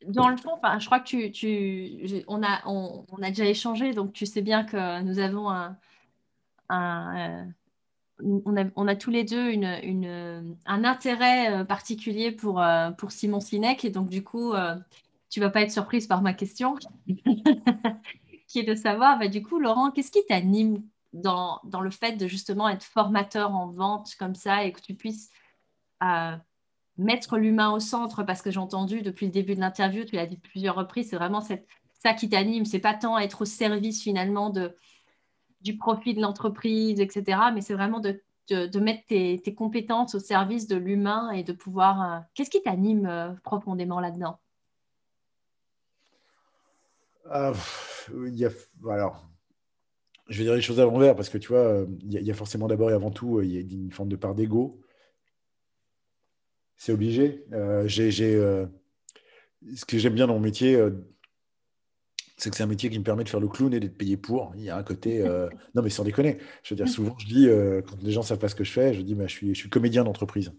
dans 0.07 0.29
le 0.29 0.37
fond, 0.37 0.59
je 0.79 0.87
crois 0.87 1.01
que 1.01 1.09
tu, 1.09 1.33
tu 1.33 2.25
on, 2.29 2.43
a, 2.43 3.31
déjà 3.31 3.47
échangé, 3.47 3.93
donc 3.93 4.13
tu 4.13 4.27
sais 4.27 4.43
bien 4.43 4.65
que 4.65 5.01
nous 5.03 5.19
avons 5.19 5.51
un, 5.51 5.79
un 6.69 7.49
on 8.23 8.87
a, 8.87 8.97
tous 8.97 9.11
les 9.11 9.25
deux 9.25 9.53
un 10.67 10.85
intérêt 10.85 11.53
euh, 11.53 11.65
particulier 11.65 12.33
pour, 12.33 12.61
euh, 12.61 12.91
Simon 13.09 13.41
Sinek. 13.41 13.85
Et 13.85 13.91
donc, 13.91 14.09
du 14.09 14.25
coup, 14.25 14.53
euh, 14.53 14.75
tu 15.29 15.41
vas 15.41 15.51
pas 15.51 15.63
être 15.63 15.73
surprise 15.73 16.07
par 16.07 16.23
ma 16.23 16.33
question, 16.33 16.77
qui 18.49 18.61
est 18.61 18.65
de 18.65 18.75
savoir, 18.75 19.19
bah, 19.19 19.29
du 19.29 19.43
coup, 19.43 19.59
Laurent, 19.59 19.91
qu'est-ce 19.91 20.11
qui 20.11 20.25
t'anime 20.27 20.83
dans, 21.13 21.61
le 21.81 21.91
fait 21.91 22.13
de 22.13 22.27
justement 22.27 22.69
être 22.69 22.85
formateur 22.85 23.55
en 23.55 23.69
vente 23.69 24.15
comme 24.19 24.35
ça 24.35 24.65
et 24.65 24.73
que 24.73 24.81
tu 24.81 24.95
puisses 24.95 25.31
mettre 26.97 27.39
l'humain 27.39 27.71
au 27.73 27.81
centre 27.81 28.23
Parce 28.23 28.43
que 28.43 28.51
j'ai 28.51 28.61
entendu 28.61 29.03
depuis 29.03 29.27
le 29.27 29.33
début 29.33 29.55
de 29.55 29.61
l'interview, 29.61 30.05
tu 30.05 30.17
l'as 30.17 30.27
dit 30.27 30.39
plusieurs 30.39 30.75
reprises, 30.75 31.11
c'est 31.11 31.17
vraiment 31.17 31.41
ça 31.41 32.15
qui 32.15 32.29
t'anime. 32.29 32.65
C'est 32.65 32.79
pas 32.79 32.95
tant 32.95 33.19
être 33.19 33.43
au 33.43 33.47
service 33.47 34.03
finalement 34.03 34.51
de 34.51 34.75
du 35.61 35.77
profit 35.77 36.15
de 36.15 36.21
l'entreprise, 36.21 37.01
etc. 37.01 37.39
Mais 37.53 37.61
c'est 37.61 37.75
vraiment 37.75 37.99
de, 38.01 38.23
de, 38.49 38.81
mettre 38.81 39.05
tes, 39.07 39.55
compétences 39.55 40.15
au 40.15 40.21
service 40.21 40.67
de 40.67 40.77
l'humain 40.77 41.31
et 41.33 41.43
de 41.43 41.53
pouvoir... 41.53 42.03
Euh, 42.03 42.19
qu'est-ce 42.35 42.51
qui 42.51 42.63
t'anime 42.63 43.07
euh, 43.07 43.33
profondément 43.43 44.01
là-dedans? 44.01 44.39
Ah, 47.29 47.53
y 48.13 48.47
alors, 48.89 49.27
je 50.29 50.39
vais 50.39 50.45
dire 50.45 50.55
les 50.55 50.61
choses 50.61 50.79
à 50.79 50.85
l'envers 50.85 51.17
parce 51.17 51.29
que 51.29 51.39
tu 51.39 51.49
vois, 51.49 51.85
il 52.03 52.13
y, 52.13 52.31
a, 52.31 52.35
forcément 52.35 52.69
d'abord 52.69 52.91
et 52.91 52.95
avant 52.95 53.11
tout, 53.11 53.41
il 53.41 53.51
y 53.51 53.57
a 53.57 53.61
une 53.61 53.91
forme 53.91 54.09
de 54.09 54.15
part 54.15 54.37
d'ego. 54.37 54.81
C'est 56.77 56.93
obligé. 56.93 57.45
Euh, 57.53 57.87
j'ai, 57.87 58.11
ce 58.11 59.85
que 59.87 59.99
j'aime 59.99 60.15
bien 60.15 60.27
dans 60.27 60.35
mon 60.35 60.41
métier, 60.41 60.79
c'est 62.37 62.51
que 62.51 62.57
c'est 62.57 62.63
un 62.63 62.69
métier 62.69 62.91
qui 62.91 62.99
me 62.99 63.05
permet 63.05 63.25
de 63.25 63.29
faire 63.29 63.41
le 63.41 63.49
clown 63.49 63.73
et 63.73 63.81
d'être 63.81 63.97
payé 63.97 64.17
pour. 64.17 64.53
Il 64.57 64.65
y 64.65 64.71
a 64.71 64.77
un 64.77 64.83
côté. 64.83 65.23
Euh, 65.23 65.49
non, 65.75 65.83
mais 65.83 65.91
sans 65.91 66.05
déconner. 66.05 66.39
Je 66.63 66.75
veux 66.75 66.77
dire, 66.77 66.89
souvent, 66.89 67.17
je 67.19 67.27
dis, 67.27 67.49
euh, 67.49 67.81
quand 67.83 67.97
les 68.03 68.13
gens 68.13 68.21
ne 68.21 68.27
savent 68.27 68.39
pas 68.39 68.49
ce 68.49 68.55
que 68.55 68.65
je 68.65 68.73
fais, 68.73 68.93
je 68.93 69.01
dis, 69.01 69.15
bah, 69.15 69.27
je, 69.27 69.33
suis, 69.33 69.55
je 69.55 69.59
suis 69.59 69.71
comédien 69.71 70.05
d'entreprise. 70.05 70.53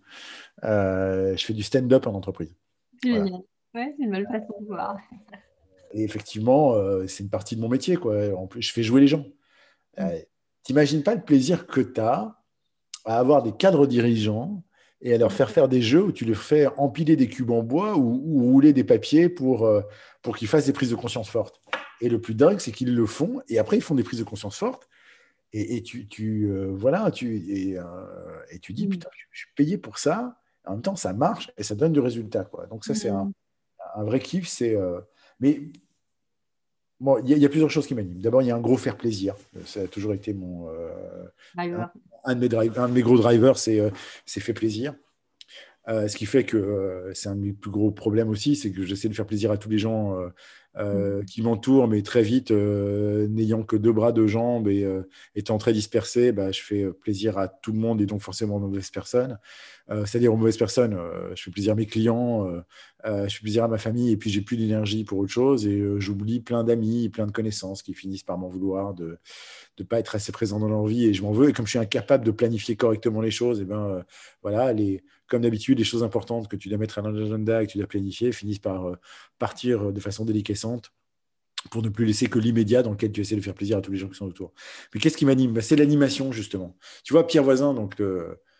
Euh, 0.64 1.36
je 1.38 1.46
fais 1.46 1.54
du 1.54 1.64
stand-up 1.64 2.08
en 2.08 2.14
entreprise. 2.14 2.56
Génial. 3.04 3.42
Ouais, 3.76 3.94
c'est 3.96 4.04
une 4.04 4.12
belle 4.12 4.26
façon 4.26 4.60
de 4.60 4.66
voir. 4.66 4.98
Et 5.94 6.04
effectivement, 6.04 6.74
c'est 7.08 7.24
une 7.24 7.30
partie 7.30 7.56
de 7.56 7.62
mon 7.62 7.70
métier. 7.70 7.96
Quoi. 7.96 8.36
En 8.36 8.48
plus, 8.48 8.62
je 8.62 8.74
fais 8.74 8.84
jouer 8.84 9.02
les 9.02 9.08
gens. 9.08 9.26
Mm. 9.98 10.08
T'imagines 10.64 11.04
pas 11.04 11.16
le 11.16 11.22
plaisir 11.22 11.68
que 11.68 11.80
tu 11.80 12.02
as 12.02 12.36
à 13.06 13.20
avoir 13.20 13.44
des 13.44 13.54
cadres 13.54 13.86
dirigeants 13.88 14.64
et 15.02 15.14
à 15.14 15.18
leur 15.18 15.32
faire 15.32 15.52
faire 15.52 15.68
des 15.68 15.82
jeux 15.82 16.04
où 16.04 16.12
tu 16.12 16.26
leur 16.26 16.38
fais 16.38 16.68
empiler 16.78 17.16
des 17.16 17.28
cubes 17.28 17.52
en 17.52 17.62
bois 17.62 17.98
ou, 17.98 18.42
rouler 18.42 18.74
des 18.74 18.84
papiers 18.84 19.30
pour, 19.30 19.70
pour 20.22 20.38
qu'ils 20.38 20.48
fassent 20.48 20.66
des 20.66 20.74
prises 20.74 20.90
de 20.90 20.96
conscience 20.96 21.30
fortes. 21.30 21.62
Et 22.02 22.10
le 22.10 22.22
plus 22.22 22.36
dingue, 22.36 22.60
c'est 22.60 22.72
qu'ils 22.72 22.96
le 22.96 23.06
font, 23.06 23.42
et 23.48 23.60
après, 23.60 23.78
ils 23.78 23.82
font 23.82 23.96
des 23.96 24.04
prises 24.04 24.20
de 24.20 24.26
conscience 24.26 24.58
fortes. 24.58 24.88
Et, 25.54 25.82
tu, 25.82 26.08
tu 26.08 26.52
euh, 26.52 26.68
voilà, 26.76 27.10
tu, 27.10 27.38
et, 27.50 27.80
euh, 27.80 27.84
et, 28.52 28.60
tu 28.60 28.74
dis, 28.74 28.86
mm. 28.86 28.90
putain, 28.92 29.10
je, 29.32 29.40
suis 29.40 29.50
payé 29.56 29.78
pour 29.78 29.98
ça. 29.98 30.38
En 30.66 30.74
même 30.74 30.82
temps, 30.82 30.98
ça 30.98 31.14
marche 31.14 31.52
et 31.58 31.64
ça 31.64 31.74
donne 31.74 31.94
du 31.94 32.00
résultat. 32.00 32.44
Quoi. 32.44 32.68
Donc, 32.68 32.84
ça, 32.84 32.94
c'est 32.94 33.10
un, 33.10 33.26
mm. 33.26 33.34
un, 33.96 34.04
vrai 34.04 34.20
kiff. 34.20 34.48
C'est, 34.48 34.76
euh, 34.76 35.00
mais 35.40 35.62
bon, 37.00 37.18
il 37.26 37.38
y, 37.38 37.46
a 37.46 37.50
plusieurs 37.50 37.70
choses 37.70 37.88
qui 37.88 37.96
m'animent. 37.96 38.22
D'abord, 38.22 38.42
il 38.42 38.48
y 38.48 38.52
a 38.52 38.56
un 38.56 38.62
gros 38.62 38.78
faire 38.78 38.98
plaisir. 38.98 39.36
Ça 39.66 39.82
a 39.82 39.88
toujours 39.88 40.14
été 40.14 40.34
mon. 40.34 40.68
Un, 41.58 41.90
un, 42.26 42.36
de 42.36 42.40
mes 42.40 42.50
drive, 42.50 42.78
un 42.78 42.90
de 42.90 42.94
mes 42.94 43.02
gros 43.02 43.18
drivers, 43.18 43.58
c'est, 43.58 43.82
c'est 44.26 44.40
fait 44.40 44.54
plaisir. 44.54 44.94
ce 45.88 46.16
qui 46.16 46.26
fait 46.26 46.44
que 46.44 47.12
c'est 47.14 47.30
un 47.30 47.36
de 47.36 47.42
mes 47.42 47.54
plus 47.54 47.72
gros 47.72 47.92
problèmes 47.92 48.30
aussi, 48.30 48.56
c'est 48.56 48.72
que 48.72 48.84
j'essaie 48.84 49.10
de 49.10 49.14
faire 49.14 49.26
plaisir 49.26 49.52
à 49.52 49.58
tous 49.58 49.70
les 49.70 49.80
gens 49.80 50.18
euh, 50.80 51.24
qui 51.24 51.42
m'entourent, 51.42 51.88
mais 51.88 52.04
très 52.04 52.22
vite, 52.22 52.52
euh, 52.52 53.28
n'ayant 53.30 53.64
que 53.64 53.76
deux 53.76 53.92
bras, 53.92 54.12
deux 54.12 54.28
jambes 54.28 54.68
et 54.68 54.84
euh, 54.84 55.02
étant 55.34 55.58
très 55.58 55.74
dispersé, 55.74 56.32
bah, 56.32 56.52
je 56.52 56.62
fais 56.62 56.86
plaisir 57.02 57.40
à 57.40 57.48
tout 57.48 57.72
le 57.72 57.80
monde 57.80 58.00
et 58.00 58.06
donc 58.06 58.22
forcément 58.22 58.58
aux 58.58 58.60
mauvaises 58.60 58.92
personnes. 58.92 59.40
C'est-à-dire 59.90 60.34
aux 60.34 60.38
mauvaises 60.38 60.58
personnes, 60.58 60.98
je 61.34 61.42
fais 61.42 61.52
plaisir 61.52 61.72
à 61.72 61.76
mes 61.76 61.86
clients, 61.86 62.46
je 63.06 63.34
fais 63.34 63.42
plaisir 63.42 63.64
à 63.64 63.68
ma 63.68 63.78
famille 63.78 64.12
et 64.12 64.18
puis 64.18 64.30
j'ai 64.30 64.42
plus 64.42 64.58
d'énergie 64.58 65.06
pour 65.06 65.20
autre 65.20 65.32
chose 65.32 65.66
et 65.66 65.82
j'oublie 65.98 66.42
plein 66.42 66.64
d'amis, 66.64 67.08
plein 67.08 67.26
de 67.26 67.32
connaissances 67.32 67.82
qui 67.82 67.94
finissent 67.94 68.24
par 68.24 68.38
m'en 68.38 68.50
vouloir 68.50 68.94
de 68.94 69.18
ne 69.80 69.84
pas 69.86 70.00
être 70.00 70.16
assez 70.16 70.32
présent 70.32 70.60
dans 70.60 70.68
leur 70.68 70.86
vie 70.86 71.06
et 71.06 71.14
je 71.14 71.22
m'en 71.24 71.32
veux. 71.32 71.50
Et 71.50 71.54
comme 71.54 71.66
je 71.66 71.72
suis 71.72 71.80
incapable 71.80 72.26
de 72.26 72.32
planifier 72.32 72.76
correctement 72.76 73.22
les 73.22 73.32
choses, 73.32 73.62
et 73.62 73.66
ben 73.66 74.04
voilà, 74.42 74.74
les, 74.74 75.04
comme 75.28 75.42
d'habitude, 75.42 75.78
les 75.78 75.84
choses 75.84 76.04
importantes 76.04 76.48
que 76.48 76.56
tu 76.56 76.70
dois 76.70 76.78
mettre 76.78 77.00
à 77.00 77.02
l'agenda 77.02 77.62
et 77.62 77.68
que 77.68 77.72
tu 77.72 77.78
dois 77.78 77.88
planifier 77.88 78.32
finissent 78.32 78.60
par 78.60 78.88
euh, 78.88 78.96
partir 79.40 79.92
de 79.92 80.00
façon 80.00 80.26
déliquescente 80.26 80.92
pour 81.70 81.82
ne 81.82 81.90
plus 81.90 82.06
laisser 82.06 82.28
que 82.28 82.40
l'immédiat 82.40 82.82
dans 82.82 82.92
lequel 82.92 83.12
tu 83.12 83.22
essaies 83.22 83.36
de 83.36 83.42
faire 83.42 83.54
plaisir 83.54 83.78
à 83.78 83.82
tous 83.82 83.92
les 83.92 83.98
gens 83.98 84.08
qui 84.08 84.16
sont 84.16 84.28
autour. 84.28 84.54
Mais 84.94 85.02
qu'est-ce 85.02 85.18
qui 85.18 85.26
m'anime? 85.26 85.54
Bah, 85.54 85.62
C'est 85.62 85.76
l'animation, 85.76 86.32
justement. 86.32 86.78
Tu 87.04 87.14
vois, 87.14 87.28
Pierre 87.28 87.44
Voisin, 87.44 87.74
donc, 87.74 88.02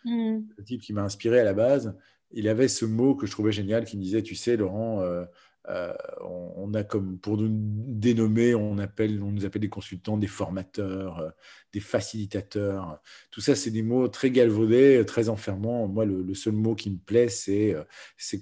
mm. 0.08 0.64
type 0.66 0.82
qui 0.82 0.94
m'a 0.94 1.04
inspiré 1.04 1.40
à 1.40 1.44
la 1.44 1.54
base, 1.54 1.96
il 2.32 2.48
avait 2.48 2.68
ce 2.68 2.86
mot 2.86 3.16
que 3.16 3.26
je 3.26 3.32
trouvais 3.32 3.52
génial 3.52 3.86
qui 3.86 3.98
me 3.98 4.02
disait, 4.02 4.22
tu 4.22 4.36
sais, 4.36 4.58
Laurent, 4.58 5.02
euh, 5.02 5.24
euh, 5.70 5.94
on, 6.22 6.74
a 6.74 6.84
comme 6.84 7.18
pour 7.20 7.38
nous 7.38 7.50
dénommer, 7.52 8.56
on, 8.56 8.78
appelle, 8.78 9.22
on 9.22 9.32
nous 9.32 9.46
appelle 9.46 9.62
des 9.62 9.70
consultants, 9.70 10.18
des 10.18 10.28
formateurs, 10.28 11.20
euh, 11.20 11.30
des 11.74 11.80
facilitateurs. 11.80 13.02
Tout 13.32 13.42
ça, 13.42 13.56
c'est 13.56 13.72
des 13.72 13.82
mots 13.82 14.08
très 14.08 14.32
galvaudés, 14.32 15.04
très 15.06 15.30
enfermants. 15.30 15.88
Moi, 15.88 16.06
le, 16.06 16.34
seul 16.34 16.54
mot 16.54 16.76
qui 16.76 16.90
me 16.90 16.98
plaît, 16.98 17.28
c'est 17.30 17.76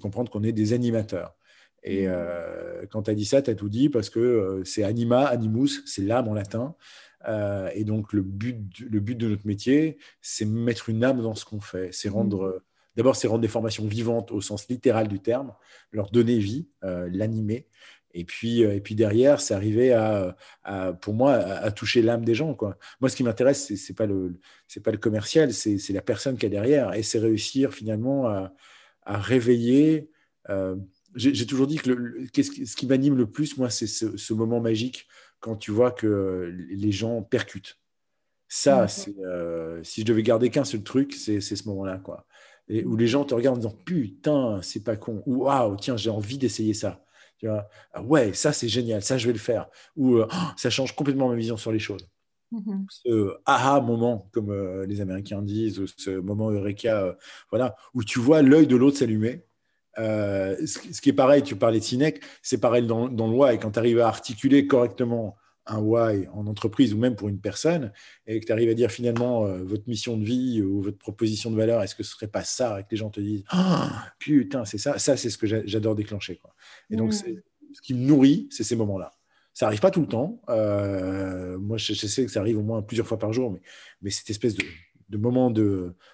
comprendre 0.00 0.30
qu'on 0.30 0.42
est 0.42 0.52
des 0.52 0.72
animateurs. 0.72 1.36
Et 1.82 2.08
mmh. 2.08 2.86
quand 2.90 3.04
tu 3.04 3.10
as 3.12 3.14
dit 3.14 3.24
ça, 3.24 3.42
tu 3.42 3.50
as 3.50 3.54
tout 3.54 3.68
dit 3.68 3.88
parce 3.88 4.10
que 4.10 4.62
c'est 4.64 4.82
anima, 4.82 5.24
animus, 5.26 5.82
c'est 5.86 6.02
l'âme 6.02 6.26
en 6.26 6.34
latin. 6.34 6.74
Et 7.26 7.84
donc, 7.84 8.12
le 8.12 8.22
but, 8.22 8.56
le 8.80 9.00
but 9.00 9.16
de 9.16 9.28
notre 9.28 9.46
métier, 9.46 9.98
c'est 10.20 10.44
mettre 10.44 10.88
une 10.88 11.02
âme 11.04 11.22
dans 11.22 11.34
ce 11.34 11.44
qu'on 11.44 11.60
fait, 11.60 11.90
c'est 11.92 12.08
rendre. 12.08 12.48
Mmh. 12.48 12.60
D'abord, 12.96 13.14
c'est 13.14 13.28
rendre 13.28 13.42
des 13.42 13.48
formations 13.48 13.86
vivantes 13.86 14.32
au 14.32 14.40
sens 14.40 14.68
littéral 14.68 15.06
du 15.06 15.20
terme, 15.20 15.52
leur 15.92 16.10
donner 16.10 16.38
vie, 16.38 16.66
euh, 16.82 17.08
l'animer. 17.12 17.68
Et 18.16 18.24
puis, 18.24 18.64
euh, 18.64 18.74
et 18.74 18.80
puis 18.80 18.94
derrière, 18.94 19.42
c'est 19.42 19.52
arriver 19.52 19.92
à, 19.92 20.34
pour 21.02 21.12
moi, 21.12 21.34
à, 21.34 21.70
toucher 21.70 22.00
l'âme 22.00 22.24
des 22.24 22.34
gens. 22.34 22.54
Quoi. 22.54 22.78
Moi, 23.00 23.10
ce 23.10 23.16
qui 23.16 23.22
m'intéresse, 23.22 23.66
c'est 23.66 23.90
n'est 23.90 23.94
pas, 23.94 24.06
le, 24.06 24.40
pas 24.82 24.90
le 24.90 24.96
commercial, 24.96 25.52
c'est 25.52 25.90
la 25.90 26.00
personne 26.00 26.38
qui 26.38 26.46
est 26.46 26.50
derrière. 26.50 26.94
Et 26.94 27.02
c'est 27.02 27.18
réussir 27.18 27.74
finalement 27.74 28.26
à, 28.26 28.52
réveiller. 29.04 30.10
Euh, 30.48 30.76
j'ai 31.14 31.46
toujours 31.46 31.66
dit 31.66 31.76
que 31.76 31.90
le, 31.90 32.26
ce 32.34 32.76
qui 32.76 32.86
m'anime 32.86 33.16
le 33.16 33.30
plus, 33.30 33.58
moi, 33.58 33.68
c'est 33.68 33.86
ce, 33.86 34.32
moment 34.32 34.60
magique 34.60 35.06
quand 35.40 35.56
tu 35.56 35.70
vois 35.70 35.90
que 35.90 36.52
les 36.70 36.92
gens 36.92 37.22
percutent. 37.22 37.78
Ça, 38.48 38.86
si 38.88 39.14
je 39.14 40.04
devais 40.04 40.22
garder 40.22 40.50
qu'un 40.50 40.64
seul 40.64 40.82
truc, 40.82 41.14
c'est 41.14 41.40
ce 41.40 41.68
moment-là. 41.68 41.98
quoi 41.98 42.26
et 42.68 42.84
où 42.84 42.96
les 42.96 43.06
gens 43.06 43.24
te 43.24 43.34
regardent 43.34 43.58
en 43.58 43.68
disant 43.68 43.82
putain, 43.84 44.60
c'est 44.62 44.82
pas 44.82 44.96
con, 44.96 45.22
ou 45.26 45.44
waouh, 45.44 45.76
tiens, 45.76 45.96
j'ai 45.96 46.10
envie 46.10 46.38
d'essayer 46.38 46.74
ça. 46.74 47.04
Tu 47.38 47.46
vois, 47.46 47.68
ah 47.92 48.02
ouais, 48.02 48.32
ça 48.32 48.52
c'est 48.52 48.68
génial, 48.68 49.02
ça 49.02 49.18
je 49.18 49.26
vais 49.26 49.32
le 49.32 49.38
faire. 49.38 49.68
Ou 49.96 50.16
euh, 50.16 50.26
oh, 50.30 50.46
ça 50.56 50.70
change 50.70 50.94
complètement 50.94 51.28
ma 51.28 51.36
vision 51.36 51.56
sur 51.56 51.70
les 51.70 51.78
choses. 51.78 52.08
Mm-hmm. 52.52 52.86
Ce 52.88 53.36
aha 53.44 53.80
moment, 53.80 54.28
comme 54.32 54.50
euh, 54.50 54.86
les 54.86 55.00
Américains 55.00 55.42
disent, 55.42 55.78
ou 55.78 55.86
ce 55.86 56.10
moment 56.10 56.50
eureka, 56.50 57.02
euh, 57.02 57.14
voilà, 57.50 57.76
où 57.94 58.02
tu 58.02 58.18
vois 58.18 58.42
l'œil 58.42 58.66
de 58.66 58.76
l'autre 58.76 58.96
s'allumer. 58.96 59.45
Ce, 59.96 61.00
qui 61.00 61.10
est 61.10 61.14
pareil, 61.14 61.42
tu 61.42 61.56
parlais 61.56 61.78
de 61.78 61.84
Sinek, 61.84 62.20
c'est 62.42 62.60
pareil 62.60 62.86
dans, 62.86 63.08
dans 63.08 63.26
le 63.26 63.34
why. 63.34 63.54
Et 63.54 63.58
quand 63.58 63.72
tu 63.72 63.78
arrives 63.78 64.00
à 64.00 64.08
articuler 64.08 64.66
correctement 64.66 65.36
un 65.66 65.78
why 65.78 66.28
en 66.32 66.46
entreprise 66.46 66.94
ou 66.94 66.98
même 66.98 67.16
pour 67.16 67.28
une 67.28 67.40
personne, 67.40 67.92
et 68.26 68.40
que 68.40 68.46
tu 68.46 68.52
arrives 68.52 68.70
à 68.70 68.74
dire 68.74 68.90
finalement 68.90 69.46
euh, 69.46 69.62
votre 69.64 69.88
mission 69.88 70.16
de 70.16 70.24
vie 70.24 70.62
ou 70.62 70.80
votre 70.80 70.98
proposition 70.98 71.50
de 71.50 71.56
valeur, 71.56 71.82
est-ce 71.82 71.94
que 71.94 72.02
ce 72.02 72.12
serait 72.12 72.28
pas 72.28 72.44
ça 72.44 72.80
et 72.80 72.82
que 72.84 72.88
les 72.92 72.96
gens 72.96 73.10
te 73.10 73.20
disent 73.20 73.44
ah, 73.48 74.12
putain, 74.18 74.64
c'est 74.64 74.78
ça, 74.78 74.98
ça 74.98 75.16
c'est 75.16 75.30
ce 75.30 75.38
que 75.38 75.46
j'adore 75.46 75.94
déclencher. 75.94 76.36
Quoi. 76.36 76.54
Et 76.90 76.96
donc, 76.96 77.12
mm. 77.12 77.42
ce 77.72 77.80
qui 77.82 77.94
me 77.94 78.06
nourrit, 78.06 78.48
c'est 78.50 78.64
ces 78.64 78.76
moments-là. 78.76 79.12
Ça 79.52 79.66
n'arrive 79.66 79.80
pas 79.80 79.90
tout 79.90 80.02
le 80.02 80.06
temps. 80.06 80.42
Euh, 80.50 81.58
moi, 81.58 81.78
je, 81.78 81.94
sais 81.94 82.26
que 82.26 82.30
ça 82.30 82.40
arrive 82.40 82.58
au 82.58 82.62
moins 82.62 82.82
plusieurs 82.82 83.06
fois 83.06 83.18
par 83.18 83.32
jour, 83.32 83.50
mais, 83.50 83.62
mais 84.02 84.10
cette 84.10 84.28
espèce 84.28 84.54
de, 84.54 84.62
de 85.08 85.16
moment 85.16 85.52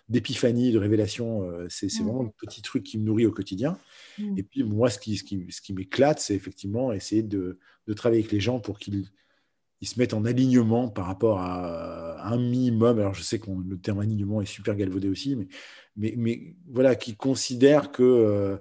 d'épiphanie, 0.09 0.72
de, 0.72 0.78
révélation, 0.78 1.43
euh, 1.43 1.66
c'est 1.68 1.86
mm. 1.86 2.05
vraiment 2.05 2.22
le 2.22 2.30
petit 2.47 2.62
truc 2.62 2.82
qui 2.82 2.99
me 2.99 3.05
nourrit 3.05 3.26
au 3.26 3.32
quotidien. 3.32 3.78
Mm. 4.18 4.38
Et 4.38 4.43
puis, 4.43 4.64
moi, 4.64 4.90
ce 4.90 4.99
qui, 4.99 5.16
ce 5.16 5.24
qui, 5.24 5.47
ce 5.51 5.61
qui 5.61 5.72
m'éclate, 5.72 6.20
c'est 6.20 6.34
effectivement 6.34 6.93
essayer 6.93 7.22
de, 7.22 7.59
de 7.86 7.93
travailler 7.95 8.22
avec 8.22 8.32
les 8.32 8.40
gens 8.40 8.61
pour 8.61 8.78
qu'ils 8.78 9.07
ils 9.80 9.88
se 9.88 9.99
mettent 9.99 10.14
en 10.14 10.24
alignement 10.24 10.88
par 10.88 11.07
rapport 11.07 11.40
à, 11.40 12.24
un 12.24 12.38
minimum, 12.38 13.01
alors 13.01 13.14
je 13.14 13.22
sais 13.22 13.40
que 13.40 13.51
le 13.51 13.76
terme 13.80 13.99
alignement 13.99 14.40
est 14.40 14.47
super 14.47 14.76
galvaudé 14.76 15.09
aussi, 15.09 15.34
mais, 15.34 15.49
mais, 15.97 16.14
mais 16.16 16.55
voilà, 16.68 16.95
qui 16.95 17.16
considère 17.16 17.90
que, 17.90 18.61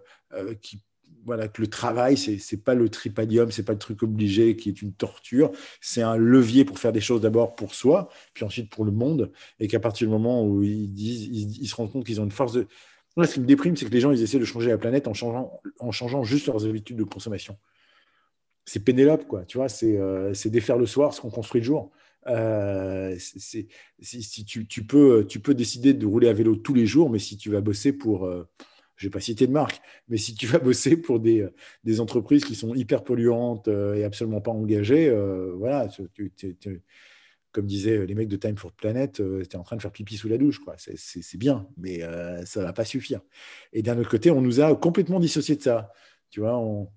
qui 0.64 0.82
voilà, 1.26 1.48
que 1.48 1.62
le 1.62 1.68
travail, 1.68 2.18
ce 2.18 2.32
n'est 2.32 2.62
pas 2.62 2.74
le 2.74 2.90
tripadium, 2.90 3.52
ce 3.52 3.62
n'est 3.62 3.66
pas 3.66 3.74
le 3.74 3.80
truc 3.80 4.04
obligé 4.04 4.56
qui 4.56 4.70
est 4.70 4.82
une 4.82 4.94
torture, 4.94 5.52
c'est 5.80 6.02
un 6.02 6.18
levier 6.18 6.66
pour 6.66 6.80
faire 6.80 6.92
des 6.92 7.02
choses 7.02 7.22
d'abord 7.22 7.56
pour 7.56 7.74
soi, 7.74 8.10
puis 8.34 8.46
ensuite 8.46 8.70
pour 8.70 8.86
le 8.86 8.92
monde, 8.92 9.32
et 9.60 9.68
qu'à 9.68 9.80
partir 9.80 10.08
du 10.08 10.12
moment 10.12 10.46
où 10.46 10.64
ils, 10.64 11.68
se 11.68 11.76
rendent 11.76 11.92
compte 11.92 12.06
qu'ils 12.06 12.22
ont 12.22 12.26
une 12.26 12.32
force 12.32 12.54
de... 12.54 12.68
ce 13.24 13.34
qui 13.34 13.40
me 13.40 13.46
déprime, 13.46 13.76
c'est 13.76 13.86
que 13.86 13.92
les 13.92 14.00
gens, 14.00 14.12
ils 14.12 14.22
essaient 14.22 14.40
de 14.40 14.46
changer 14.46 14.70
la 14.70 14.78
planète 14.78 15.08
en 15.08 15.14
changeant, 15.14 15.60
en 15.80 15.92
changeant 15.92 16.24
juste 16.24 16.48
leurs 16.48 16.66
habitudes 16.66 16.98
de 16.98 17.04
consommation. 17.04 17.58
C'est 18.66 18.84
Pénélope, 18.84 19.28
quoi, 19.28 19.44
tu 19.46 19.58
vois, 19.58 19.70
c'est 19.70 19.98
euh, 19.98 20.34
défaire 20.46 20.78
le 20.78 20.86
soir 20.86 21.14
ce 21.14 21.22
qu'on 21.22 21.32
construit 21.32 21.62
le 21.62 21.66
jour. 21.66 21.92
Euh, 22.28 23.16
si, 23.18 24.46
tu, 24.46 24.68
tu, 24.68 24.86
peux, 24.86 25.26
tu 25.28 25.40
peux 25.40 25.56
décider 25.56 25.94
de 25.94 26.06
rouler 26.06 26.30
à 26.30 26.34
vélo 26.34 26.56
tous 26.56 26.76
les 26.76 26.86
jours, 26.86 27.10
mais 27.10 27.20
si 27.20 27.38
tu 27.38 27.50
vas 27.50 27.62
bosser 27.62 27.94
pour... 27.94 28.26
Euh, 28.26 28.48
je 29.02 29.08
ne 29.08 29.10
vais 29.10 29.14
pas 29.14 29.20
citer 29.20 29.48
de 29.48 29.52
marque, 29.52 29.82
mais 30.10 30.18
si 30.18 30.36
tu 30.36 30.46
vas 30.46 30.60
bosser 30.60 30.96
pour 30.96 31.20
des, 31.20 31.48
des 31.84 32.00
entreprises 32.00 32.46
qui 32.46 32.54
sont 32.54 32.76
hyper 32.76 33.04
polluantes 33.04 33.68
euh, 33.68 33.96
et 33.96 34.04
absolument 34.04 34.42
pas 34.42 34.52
engagées, 34.52 35.10
euh, 35.10 35.54
voilà, 35.58 35.88
comme 37.52 37.66
disaient 37.66 38.06
les 38.06 38.14
mecs 38.14 38.28
de 38.28 38.36
Time 38.36 38.58
for 38.58 38.72
Planet, 38.74 39.20
euh, 39.20 39.42
tu 39.42 39.56
es 39.56 39.60
en 39.60 39.64
train 39.64 39.76
de 39.76 39.82
faire 39.82 39.92
pipi 39.92 40.18
sous 40.18 40.30
la 40.30 40.38
douche. 40.38 40.62
C'est 40.78 41.38
bien, 41.38 41.68
mais 41.78 42.02
ça 42.46 42.60
ne 42.60 42.66
va 42.66 42.74
pas 42.74 42.86
suffire. 42.86 43.22
Et 43.74 43.82
d'un 43.82 43.98
autre 43.98 44.10
côté, 44.10 44.30
on 44.30 44.42
nous 44.42 44.62
a 44.62 44.76
complètement 44.76 45.20
dissocié 45.20 45.56
de 45.56 45.64
ça. 45.64 45.92
Tu 46.30 46.40
vois, 46.40 46.58
on, 46.60 46.88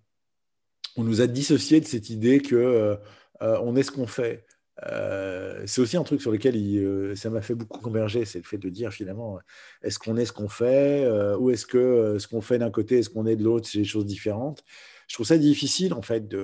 on 0.96 1.04
nous 1.04 1.22
a 1.22 1.26
dissocié 1.26 1.80
de 1.80 1.86
cette 1.86 2.10
idée 2.10 2.40
que 2.40 2.98
on 3.40 3.76
est 3.76 3.82
ce 3.82 3.90
qu'on 3.90 4.06
fait. 4.06 4.44
Euh, 4.82 5.62
c'est 5.66 5.80
aussi 5.80 5.96
un 5.96 6.02
truc 6.02 6.20
sur 6.20 6.32
lequel 6.32 6.56
euh, 6.56 7.14
ça 7.14 7.30
m'a 7.30 7.42
fait 7.42 7.54
beaucoup 7.54 7.80
converger, 7.80 8.24
c'est 8.24 8.38
le 8.38 8.44
fait 8.44 8.58
de 8.58 8.68
dire 8.68 8.92
finalement, 8.92 9.38
est-ce 9.82 9.98
qu'on 9.98 10.16
est 10.16 10.24
ce 10.24 10.32
qu'on 10.32 10.48
fait 10.48 11.04
euh, 11.04 11.36
ou 11.38 11.50
est-ce 11.50 11.64
que 11.64 12.18
ce 12.18 12.26
qu'on 12.26 12.40
fait 12.40 12.58
d'un 12.58 12.70
côté 12.70 12.98
et 12.98 13.02
ce 13.02 13.10
qu'on 13.10 13.26
est 13.26 13.36
de 13.36 13.44
l'autre, 13.44 13.68
c'est 13.68 13.78
des 13.78 13.84
choses 13.84 14.06
différentes. 14.06 14.64
Je 15.06 15.14
trouve 15.14 15.26
ça 15.26 15.38
difficile 15.38 15.94
en 15.94 16.02
fait 16.02 16.34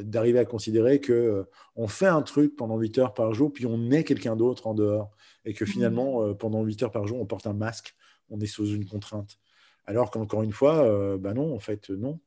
d'arriver 0.00 0.38
à 0.38 0.44
considérer 0.44 1.00
que 1.00 1.46
on 1.76 1.88
fait 1.88 2.06
un 2.06 2.22
truc 2.22 2.56
pendant 2.56 2.78
8 2.78 2.98
heures 2.98 3.14
par 3.14 3.32
jour, 3.34 3.52
puis 3.52 3.66
on 3.66 3.90
est 3.90 4.02
quelqu'un 4.02 4.34
d'autre 4.34 4.66
en 4.66 4.74
dehors, 4.74 5.10
et 5.44 5.54
que 5.54 5.64
mmh. 5.64 5.68
finalement 5.68 6.34
pendant 6.34 6.62
8 6.62 6.84
heures 6.84 6.90
par 6.90 7.06
jour, 7.06 7.20
on 7.20 7.26
porte 7.26 7.46
un 7.46 7.52
masque, 7.52 7.94
on 8.30 8.40
est 8.40 8.46
sous 8.46 8.66
une 8.66 8.86
contrainte. 8.86 9.38
Alors 9.84 10.10
qu'encore 10.10 10.42
une 10.42 10.52
fois, 10.52 11.16
bah 11.18 11.34
non, 11.34 11.54
en 11.54 11.58
fait, 11.58 11.90
non 11.90 12.18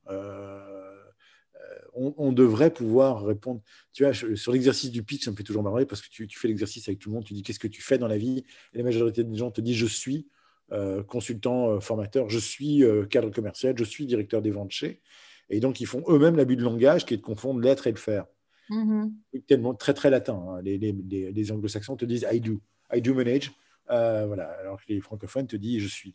on, 1.94 2.32
devrait 2.32 2.72
pouvoir 2.72 3.24
répondre. 3.24 3.60
Tu 3.92 4.04
vois, 4.04 4.12
sur 4.14 4.52
l'exercice 4.52 4.90
du 4.90 5.02
pitch, 5.02 5.24
ça 5.24 5.30
me 5.30 5.36
fait 5.36 5.42
toujours 5.42 5.62
marrer 5.62 5.86
parce 5.86 6.00
que 6.00 6.08
tu, 6.08 6.28
fais 6.38 6.48
l'exercice 6.48 6.88
avec 6.88 6.98
tout 6.98 7.10
le 7.10 7.14
monde, 7.14 7.24
tu 7.24 7.34
dis 7.34 7.42
qu'est-ce 7.42 7.58
que 7.58 7.68
tu 7.68 7.82
fais 7.82 7.98
dans 7.98 8.08
la 8.08 8.16
vie? 8.16 8.44
Et 8.72 8.78
la 8.78 8.84
majorité 8.84 9.24
des 9.24 9.36
gens 9.36 9.50
te 9.50 9.60
disent 9.60 9.76
je 9.76 9.86
suis 9.86 10.26
euh, 10.72 11.02
consultant, 11.02 11.70
euh, 11.70 11.80
formateur, 11.80 12.30
je 12.30 12.38
suis 12.38 12.82
euh, 12.82 13.04
cadre 13.04 13.30
commercial, 13.30 13.76
je 13.76 13.84
suis 13.84 14.06
directeur 14.06 14.40
des 14.40 14.50
ventes 14.50 14.70
chez. 14.70 15.02
Et 15.50 15.60
donc, 15.60 15.80
ils 15.80 15.86
font 15.86 16.02
eux-mêmes 16.08 16.36
l'abus 16.36 16.56
de 16.56 16.62
langage 16.62 17.04
qui 17.04 17.14
est 17.14 17.18
de 17.18 17.22
confondre 17.22 17.60
l'être 17.60 17.86
et 17.86 17.90
le 17.90 17.98
faire. 17.98 18.24
Mm-hmm. 18.70 19.42
Tellement, 19.46 19.74
très, 19.74 19.92
très 19.92 20.08
latin. 20.08 20.42
Hein. 20.48 20.62
Les, 20.62 21.52
anglo-saxons 21.52 21.96
te 21.96 22.06
disent 22.06 22.26
I 22.32 22.40
do, 22.40 22.60
I 22.92 23.02
do 23.02 23.12
manage. 23.12 23.52
voilà. 23.86 24.48
Alors 24.60 24.78
que 24.78 24.84
les 24.88 25.00
francophones 25.00 25.46
te 25.46 25.56
disent 25.56 25.82
je 25.82 25.88
suis. 25.88 26.14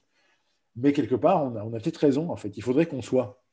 Mais 0.75 0.91
quelque 0.91 1.15
part, 1.15 1.43
on 1.43 1.55
a, 1.55 1.63
on 1.63 1.73
a 1.73 1.79
peut-être 1.79 1.97
raison, 1.97 2.31
en 2.31 2.35
fait. 2.35 2.55
Il 2.57 2.63
faudrait 2.63 2.87
qu'on 2.87 3.01
soit. 3.01 3.43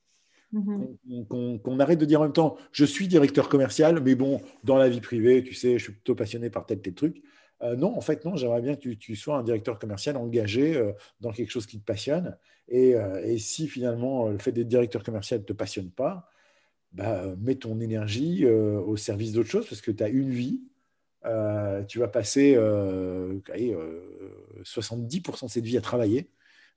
Mhm. 0.55 1.27
Qu'on 1.27 1.81
arrête 1.81 1.99
de 1.99 2.05
dire 2.05 2.21
en 2.21 2.25
même 2.25 2.33
temps, 2.33 2.57
je 2.71 2.85
suis 2.85 3.09
directeur 3.09 3.49
commercial, 3.49 4.01
mais 4.01 4.15
bon, 4.15 4.41
dans 4.63 4.77
la 4.77 4.89
vie 4.89 5.01
privée, 5.01 5.43
tu 5.43 5.53
sais, 5.53 5.79
je 5.79 5.85
suis 5.85 5.93
plutôt 5.93 6.15
passionné 6.15 6.49
par 6.49 6.65
tel, 6.65 6.81
tel 6.81 6.95
truc. 6.95 7.23
Euh, 7.63 7.77
non, 7.77 7.97
en 7.97 8.01
fait, 8.01 8.25
non, 8.25 8.37
j'aimerais 8.37 8.61
bien 8.63 8.77
que 8.77 8.89
tu, 8.91 9.17
sois 9.17 9.37
un 9.37 9.43
directeur 9.43 9.79
commercial 9.79 10.17
engagé 10.17 10.77
euh, 10.77 10.93
dans 11.21 11.33
quelque 11.33 11.51
chose 11.51 11.67
qui 11.67 11.81
te 11.81 11.85
passionne. 11.85 12.37
Euh, 12.73 13.23
et, 13.25 13.39
si 13.39 13.69
finalement 13.69 14.29
le 14.29 14.39
fait 14.39 14.53
d'être 14.53 14.69
directeur 14.69 15.03
commercial 15.03 15.41
ne 15.41 15.45
te 15.45 15.53
passionne 15.53 15.91
pas, 15.91 16.29
bah, 16.93 17.25
mets 17.41 17.57
ton 17.57 17.81
énergie 17.81 18.47
au 18.47 18.97
service 18.97 19.33
d'autre 19.33 19.51
chose 19.51 19.67
parce 19.69 19.81
que 19.81 19.91
tu 19.91 20.03
as 20.05 20.09
une 20.09 20.31
vie. 20.31 20.63
tu 21.89 21.99
vas 21.99 22.09
passer 22.09 22.57
70% 24.63 25.47
de 25.47 25.51
cette 25.51 25.65
vie 25.65 25.77
à 25.77 25.81
travailler. 25.81 26.31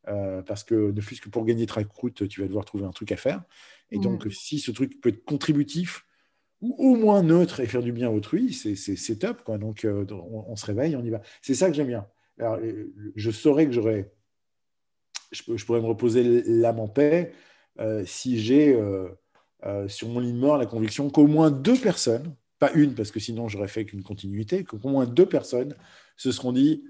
Euh, 0.08 0.41
parce 0.41 0.64
que 0.64 0.91
ne 0.91 1.01
fût-ce 1.01 1.22
que 1.22 1.30
pour 1.30 1.43
gagner 1.45 1.66
Trackroute, 1.66 2.28
tu 2.28 2.41
vas 2.41 2.47
devoir 2.47 2.64
trouver 2.64 2.86
un 2.86 2.91
truc 2.91 3.12
à 3.12 3.18
faire. 3.18 3.43
Et 3.91 3.99
donc, 3.99 4.26
mm. 4.26 4.32
si 4.32 4.60
ce 4.60 4.72
truc 4.72 5.01
peut 5.01 5.10
être 5.10 5.26
contributif 5.26 6.05
ou 6.62 6.76
au 6.78 6.95
moins 6.95 7.22
neutre 7.24 7.60
et 7.60 7.68
faire 7.68 7.84
du 7.84 7.91
bien 7.91 8.08
à 8.08 8.12
autrui, 8.12 8.53
c'est 8.53 9.20
top. 9.20 9.43
Quoi. 9.43 9.58
Donc, 9.58 9.86
euh, 9.86 10.05
on, 10.12 10.55
se 10.55 10.66
réveille, 10.66 10.95
on 10.95 11.03
y 11.03 11.10
va. 11.10 11.22
C'est 11.41 11.55
ça 11.55 11.70
que 11.70 11.76
j'aime 11.76 11.88
bien. 11.88 12.08
Alors, 12.39 12.55
euh, 12.55 12.93
je 13.16 13.32
saurais 13.32 13.66
que 13.66 13.74
j'aurais, 13.74 14.12
je, 15.32 15.43
je, 15.55 15.66
pourrais 15.66 15.82
me 15.82 15.88
reposer 15.88 16.24
l'âme 16.45 16.80
en 16.80 16.88
paix 16.88 17.34
si 18.05 18.39
j'ai 18.39 18.80
sur 19.88 20.08
mon 20.08 20.20
lit 20.20 20.34
de 20.34 20.38
mort 20.38 20.58
la 20.58 20.66
conviction 20.66 21.10
qu'au 21.10 21.28
moins 21.28 21.51
deux 21.51 21.78
personnes, 21.78 22.34
pas 22.58 22.72
une 22.72 22.95
parce 22.95 23.12
que 23.12 23.20
sinon 23.20 23.47
j'aurais 23.47 23.68
fait 23.68 23.86
qu'une 23.86 24.01
continuité, 24.01 24.64
qu'au 24.64 24.80
moins 24.84 25.05
deux 25.05 25.28
personnes 25.28 25.76
se 26.16 26.32
seront 26.32 26.53
dit 26.53 26.84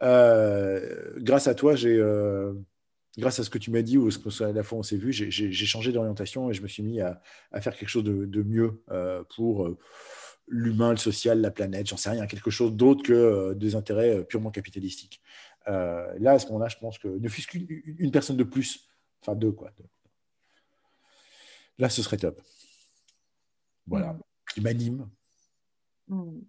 grâce 0.00 1.46
à 1.46 1.54
toi, 1.54 1.74
j'ai, 1.74 1.96
euh, 1.98 2.54
grâce 3.18 3.38
à 3.38 3.44
ce 3.44 3.50
que 3.50 3.58
tu 3.58 3.70
m'as 3.70 3.82
dit 3.82 3.98
ou 3.98 4.10
ce 4.10 4.18
que 4.18 4.44
à 4.44 4.52
la 4.52 4.62
fois 4.62 4.78
on 4.78 4.82
s'est 4.82 4.96
vu, 4.96 5.12
j'ai 5.12 5.66
changé 5.66 5.92
d'orientation 5.92 6.50
et 6.50 6.54
je 6.54 6.62
me 6.62 6.68
suis 6.68 6.82
mis 6.82 7.00
à, 7.00 7.20
faire 7.60 7.76
quelque 7.76 7.88
chose 7.88 8.04
de, 8.04 8.42
mieux 8.42 8.82
euh, 8.90 9.22
pour 9.34 9.68
l'humain, 10.46 10.90
le 10.90 10.96
social, 10.96 11.40
la 11.40 11.50
planète, 11.50 11.86
j'en 11.88 11.96
sais 11.96 12.10
rien, 12.10 12.26
quelque 12.26 12.50
chose 12.50 12.72
d'autre 12.72 13.02
que 13.02 13.54
des 13.54 13.74
intérêts 13.76 14.24
purement 14.24 14.50
capitalistiques. 14.50 15.20
là, 15.66 16.32
à 16.32 16.38
ce 16.38 16.46
moment-là, 16.48 16.68
je 16.68 16.76
pense 16.76 16.98
que 16.98 17.08
ne 17.08 17.28
fût-ce 17.28 17.48
qu'une 17.48 18.10
personne 18.10 18.36
de 18.36 18.44
plus, 18.44 18.88
enfin 19.22 19.34
deux, 19.34 19.52
quoi. 19.52 19.70
Là, 21.78 21.88
ce 21.88 22.02
serait 22.02 22.16
top. 22.16 22.40
Voilà, 23.86 24.12
mm. 24.12 24.20
qui 24.52 24.60
m'anime. 24.60 25.08
Mm. 26.08 26.40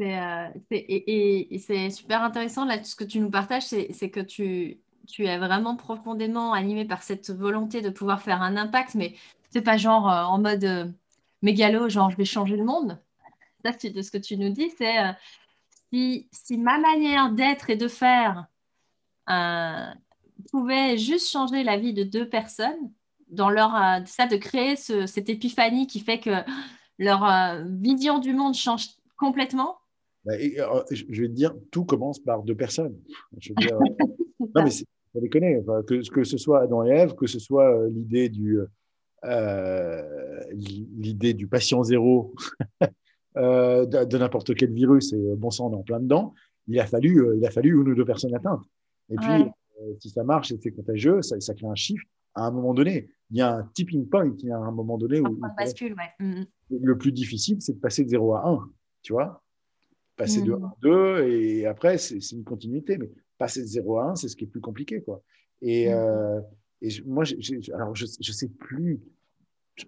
Euh, 0.00 0.48
et, 0.70 1.58
c'est 1.58 1.90
super 1.90 2.22
intéressant, 2.22 2.64
là, 2.64 2.82
ce 2.82 2.94
que 2.94 3.04
tu 3.04 3.20
nous 3.20 3.30
partages, 3.30 3.64
c'est 3.64 4.10
que 4.10 4.20
tu, 4.20 4.80
tu 5.08 5.26
es 5.26 5.38
vraiment 5.38 5.76
profondément 5.76 6.52
animé 6.52 6.84
par 6.84 7.02
cette 7.02 7.30
volonté 7.30 7.80
de 7.80 7.90
pouvoir 7.90 8.22
faire 8.22 8.42
un 8.42 8.56
impact, 8.56 8.94
mais 8.94 9.14
c'est 9.50 9.62
pas 9.62 9.76
genre 9.76 10.10
euh, 10.10 10.24
en 10.24 10.38
mode 10.38 10.64
euh, 10.64 10.86
mégalo, 11.42 11.88
genre 11.88 12.10
je 12.10 12.16
vais 12.16 12.24
changer 12.24 12.56
le 12.56 12.64
monde. 12.64 12.98
Ça, 13.64 13.72
c'est 13.78 13.90
de 13.90 14.02
ce 14.02 14.10
que 14.10 14.18
tu 14.18 14.36
nous 14.36 14.50
dis, 14.50 14.70
c'est 14.76 14.96
si, 15.92 16.28
si, 16.32 16.58
ma 16.58 16.78
manière 16.78 17.30
d'être 17.30 17.70
et 17.70 17.76
de 17.76 17.86
faire 17.86 18.46
pouvait 20.50 20.98
juste 20.98 21.30
changer 21.30 21.62
la 21.62 21.76
vie 21.76 21.94
de 21.94 22.02
deux 22.02 22.28
personnes, 22.28 22.90
dans 23.28 23.50
leur, 23.50 23.70
ça, 24.06 24.26
de 24.26 24.36
créer 24.36 24.74
cette 24.74 25.28
épiphanie 25.28 25.86
qui 25.86 26.00
fait 26.00 26.18
que 26.18 26.42
leur 26.98 27.24
vision 27.64 28.18
du 28.18 28.34
monde 28.34 28.54
change 28.54 28.88
complètement 29.22 29.76
bah, 30.24 30.34
euh, 30.34 30.82
Je 30.90 31.22
vais 31.22 31.28
te 31.28 31.32
dire, 31.32 31.54
tout 31.70 31.84
commence 31.84 32.18
par 32.18 32.42
deux 32.42 32.56
personnes. 32.56 32.96
Je 33.38 33.50
veux 33.50 33.54
dire, 33.54 33.78
non, 34.40 34.64
mais 34.64 34.70
ça 34.70 34.84
déconne. 35.14 35.44
Enfin, 35.60 35.82
que, 35.86 36.08
que 36.10 36.24
ce 36.24 36.36
soit 36.36 36.62
Adam 36.62 36.84
et 36.84 36.90
Ève, 36.90 37.14
que 37.14 37.28
ce 37.28 37.38
soit 37.38 37.72
euh, 37.72 37.88
l'idée 37.88 38.28
du, 38.28 38.58
euh, 39.24 40.40
l'idée 40.52 41.34
du 41.34 41.46
patient 41.46 41.84
zéro 41.84 42.34
de, 43.36 44.18
n'importe 44.18 44.54
quel 44.56 44.72
virus, 44.72 45.12
et 45.12 45.36
bon 45.36 45.50
sang, 45.50 45.68
on 45.68 45.72
est 45.72 45.76
en 45.76 45.82
plein 45.82 46.00
dedans, 46.00 46.34
il 46.66 46.78
a 46.80 46.86
fallu, 46.86 47.36
il 47.36 47.46
a 47.46 47.50
fallu 47.50 47.70
une 47.80 47.88
ou 47.88 47.94
deux 47.94 48.04
personnes 48.04 48.34
atteintes. 48.34 48.64
Et 49.08 49.16
puis, 49.16 49.44
si 50.00 50.10
ça 50.10 50.24
marche 50.24 50.50
et 50.50 50.58
c'est 50.60 50.72
contagieux, 50.72 51.22
ça, 51.22 51.38
ça 51.40 51.54
crée 51.54 51.66
un 51.66 51.74
chiffre 51.76 52.04
à 52.34 52.46
un 52.46 52.50
moment 52.50 52.74
donné. 52.74 53.08
Il 53.30 53.38
y 53.38 53.40
a 53.40 53.54
un 53.56 53.62
tipping 53.74 54.08
point, 54.08 54.32
il 54.42 54.48
y 54.48 54.52
a 54.52 54.58
un 54.58 54.72
moment 54.72 54.98
donné 54.98 55.20
où. 55.20 55.38
bascule, 55.56 55.94
ouais. 55.94 56.10
Mm, 56.18 56.40
mm. 56.40 56.46
Le 56.82 56.98
plus 56.98 57.12
difficile, 57.12 57.58
c'est 57.60 57.74
de 57.74 57.80
passer 57.80 58.04
de 58.04 58.08
0 58.10 58.34
à 58.34 58.48
1 58.48 58.68
tu 59.02 59.12
vois. 59.12 59.42
Passer 60.16 60.42
de 60.42 60.52
1 60.52 60.56
à 60.56 60.76
2, 60.82 61.28
et 61.28 61.66
après, 61.66 61.98
c'est 61.98 62.18
une 62.32 62.44
continuité. 62.44 62.98
Mais 62.98 63.10
passer 63.38 63.62
de 63.62 63.66
0 63.66 63.98
à 63.98 64.04
1, 64.10 64.16
c'est 64.16 64.28
ce 64.28 64.36
qui 64.36 64.44
est 64.44 64.48
plus 64.48 64.60
compliqué, 64.60 65.02
quoi. 65.02 65.22
Et, 65.62 65.88
mm. 65.88 65.92
euh, 65.92 66.40
et 66.82 66.88
moi, 67.06 67.24
alors, 67.74 67.94
je 67.94 68.04
ne 68.04 68.32
sais 68.32 68.48
plus, 68.48 69.00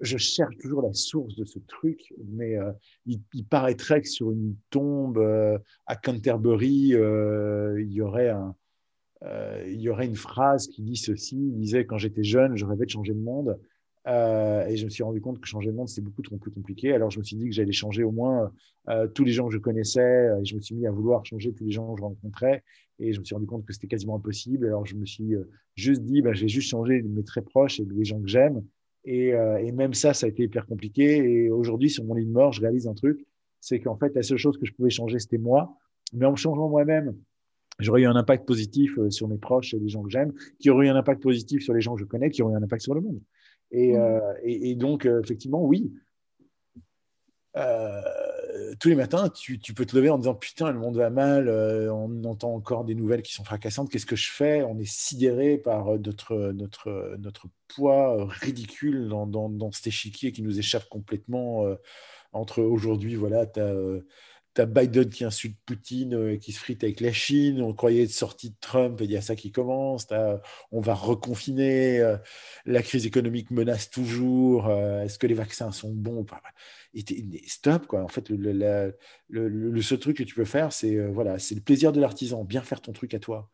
je 0.00 0.16
cherche 0.16 0.56
toujours 0.58 0.82
la 0.82 0.92
source 0.92 1.36
de 1.36 1.44
ce 1.44 1.58
truc, 1.60 2.14
mais 2.26 2.56
euh, 2.56 2.72
il, 3.06 3.20
paraîtrait 3.48 4.00
que 4.00 4.08
sur 4.08 4.30
une 4.30 4.56
tombe 4.70 5.18
euh, 5.18 5.58
à 5.86 5.96
Canterbury, 5.96 6.94
il 6.94 7.92
y 7.92 8.00
aurait 8.00 8.30
un, 8.30 8.54
il 9.66 9.80
y 9.80 9.88
aurait 9.88 10.06
une 10.06 10.16
phrase 10.16 10.68
qui 10.68 10.82
dit 10.82 10.96
ceci, 10.96 11.36
il 11.36 11.56
disait 11.56 11.86
quand 11.86 11.98
j'étais 11.98 12.24
jeune, 12.24 12.56
je 12.56 12.64
rêvais 12.64 12.86
de 12.86 12.90
changer 12.90 13.12
le 13.12 13.20
monde. 13.20 13.58
Euh, 14.06 14.66
et 14.66 14.76
je 14.76 14.84
me 14.84 14.90
suis 14.90 15.02
rendu 15.02 15.20
compte 15.20 15.40
que 15.40 15.46
changer 15.46 15.70
de 15.70 15.76
monde, 15.76 15.88
c'est 15.88 16.02
beaucoup 16.02 16.22
trop 16.22 16.36
compliqué. 16.36 16.92
Alors, 16.92 17.10
je 17.10 17.18
me 17.18 17.24
suis 17.24 17.36
dit 17.36 17.46
que 17.46 17.52
j'allais 17.52 17.72
changer 17.72 18.04
au 18.04 18.10
moins 18.10 18.52
euh, 18.88 19.08
tous 19.08 19.24
les 19.24 19.32
gens 19.32 19.48
que 19.48 19.54
je 19.54 19.58
connaissais. 19.58 20.28
Et 20.40 20.44
je 20.44 20.54
me 20.54 20.60
suis 20.60 20.74
mis 20.74 20.86
à 20.86 20.90
vouloir 20.90 21.24
changer 21.24 21.52
tous 21.52 21.64
les 21.64 21.70
gens 21.70 21.94
que 21.94 22.00
je 22.00 22.04
rencontrais. 22.04 22.62
Et 22.98 23.12
je 23.12 23.20
me 23.20 23.24
suis 23.24 23.34
rendu 23.34 23.46
compte 23.46 23.64
que 23.64 23.72
c'était 23.72 23.86
quasiment 23.86 24.16
impossible. 24.16 24.66
Alors, 24.66 24.86
je 24.86 24.94
me 24.94 25.06
suis 25.06 25.34
euh, 25.34 25.50
juste 25.74 26.02
dit, 26.02 26.22
bah, 26.22 26.32
j'ai 26.32 26.48
juste 26.48 26.68
changé 26.68 27.02
mes 27.02 27.24
très 27.24 27.42
proches 27.42 27.80
et 27.80 27.86
les 27.90 28.04
gens 28.04 28.20
que 28.20 28.28
j'aime. 28.28 28.62
Et, 29.06 29.32
et, 29.60 29.72
même 29.72 29.92
ça, 29.92 30.14
ça 30.14 30.24
a 30.24 30.30
été 30.30 30.44
hyper 30.44 30.64
compliqué. 30.64 31.18
Et 31.18 31.50
aujourd'hui, 31.50 31.90
sur 31.90 32.04
mon 32.04 32.14
lit 32.14 32.24
de 32.24 32.30
mort, 32.30 32.54
je 32.54 32.62
réalise 32.62 32.86
un 32.86 32.94
truc 32.94 33.26
c'est 33.64 33.80
qu'en 33.80 33.96
fait, 33.96 34.14
la 34.14 34.22
seule 34.22 34.36
chose 34.36 34.58
que 34.58 34.66
je 34.66 34.72
pouvais 34.74 34.90
changer, 34.90 35.18
c'était 35.18 35.38
moi. 35.38 35.78
Mais 36.12 36.26
en 36.26 36.32
me 36.32 36.36
changeant 36.36 36.68
moi-même, 36.68 37.16
j'aurais 37.78 38.02
eu 38.02 38.06
un 38.06 38.14
impact 38.14 38.46
positif 38.46 38.98
euh, 38.98 39.08
sur 39.08 39.26
mes 39.26 39.38
proches 39.38 39.72
et 39.72 39.78
les 39.78 39.88
gens 39.88 40.02
que 40.02 40.10
j'aime, 40.10 40.32
qui 40.58 40.68
aurait 40.68 40.86
eu 40.86 40.90
un 40.90 40.96
impact 40.96 41.22
positif 41.22 41.62
sur 41.62 41.72
les 41.72 41.80
gens 41.80 41.94
que 41.94 42.00
je 42.00 42.04
connais, 42.04 42.30
qui 42.30 42.42
aurait 42.42 42.52
eu 42.52 42.56
un 42.56 42.62
impact 42.62 42.82
sur 42.82 42.94
le 42.94 43.00
monde. 43.00 43.20
Et, 43.70 43.96
mmh. 43.96 44.20
et, 44.44 44.74
donc, 44.74 45.06
effectivement, 45.06 45.62
oui. 45.64 45.92
Euh, 47.56 48.74
tous 48.80 48.88
les 48.88 48.94
matins, 48.96 49.28
tu, 49.28 49.58
peux 49.74 49.86
te 49.86 49.96
lever 49.96 50.10
en 50.10 50.18
disant 50.18 50.34
Putain, 50.34 50.72
le 50.72 50.78
monde 50.78 50.96
va 50.96 51.10
mal, 51.10 51.48
euh, 51.48 51.92
on 51.92 52.24
entend 52.24 52.52
encore 52.54 52.84
des 52.84 52.94
nouvelles 52.94 53.22
qui 53.22 53.32
sont 53.32 53.44
fracassantes, 53.44 53.90
qu'est-ce 53.90 54.06
que 54.06 54.16
je 54.16 54.30
fais? 54.30 54.62
On 54.62 54.78
est 54.78 54.90
sidéré 54.90 55.56
par 55.58 55.94
euh, 55.94 55.98
notre, 55.98 56.52
notre, 56.52 57.16
notre 57.18 57.46
poids 57.68 58.26
ridicule 58.28 59.08
dans, 59.08 59.26
dans, 59.26 59.72
cet 59.72 59.86
échiquier 59.86 60.32
qui 60.32 60.42
nous 60.42 60.58
échappe 60.58 60.88
complètement. 60.88 61.64
entre 62.32 62.62
aujourd'hui, 62.62 63.14
voilà, 63.14 63.46
tu 63.46 63.60
as. 63.60 63.74
Biden 64.60 65.08
qui 65.08 65.24
insulte 65.24 65.56
Poutine 65.66 66.30
et 66.30 66.38
qui 66.38 66.52
se 66.52 66.60
frite 66.60 66.84
avec 66.84 67.00
la 67.00 67.12
Chine. 67.12 67.60
On 67.60 67.74
croyait 67.74 68.04
être 68.04 68.10
sorti 68.10 68.50
de 68.50 68.56
Trump 68.60 69.00
et 69.00 69.04
il 69.04 69.10
y 69.10 69.16
a 69.16 69.20
ça 69.20 69.36
qui 69.36 69.50
commence. 69.52 70.06
On 70.72 70.80
va 70.80 70.94
reconfiner. 70.94 72.16
La 72.64 72.82
crise 72.82 73.06
économique 73.06 73.50
menace 73.50 73.90
toujours. 73.90 74.70
Est-ce 74.70 75.18
que 75.18 75.26
les 75.26 75.34
vaccins 75.34 75.72
sont 75.72 75.92
bons 75.92 76.24
stop 77.46 77.86
quoi. 77.86 78.02
En 78.02 78.08
fait, 78.08 78.30
le, 78.30 79.82
seul 79.82 79.98
truc 79.98 80.16
que 80.16 80.22
tu 80.22 80.34
peux 80.34 80.44
faire, 80.44 80.72
c'est 80.72 80.96
euh, 80.96 81.08
voilà, 81.10 81.38
c'est 81.38 81.54
le 81.54 81.60
plaisir 81.60 81.92
de 81.92 82.00
l'artisan, 82.00 82.44
bien 82.44 82.62
faire 82.62 82.80
ton 82.80 82.92
truc 82.92 83.14
à 83.14 83.18
toi, 83.18 83.50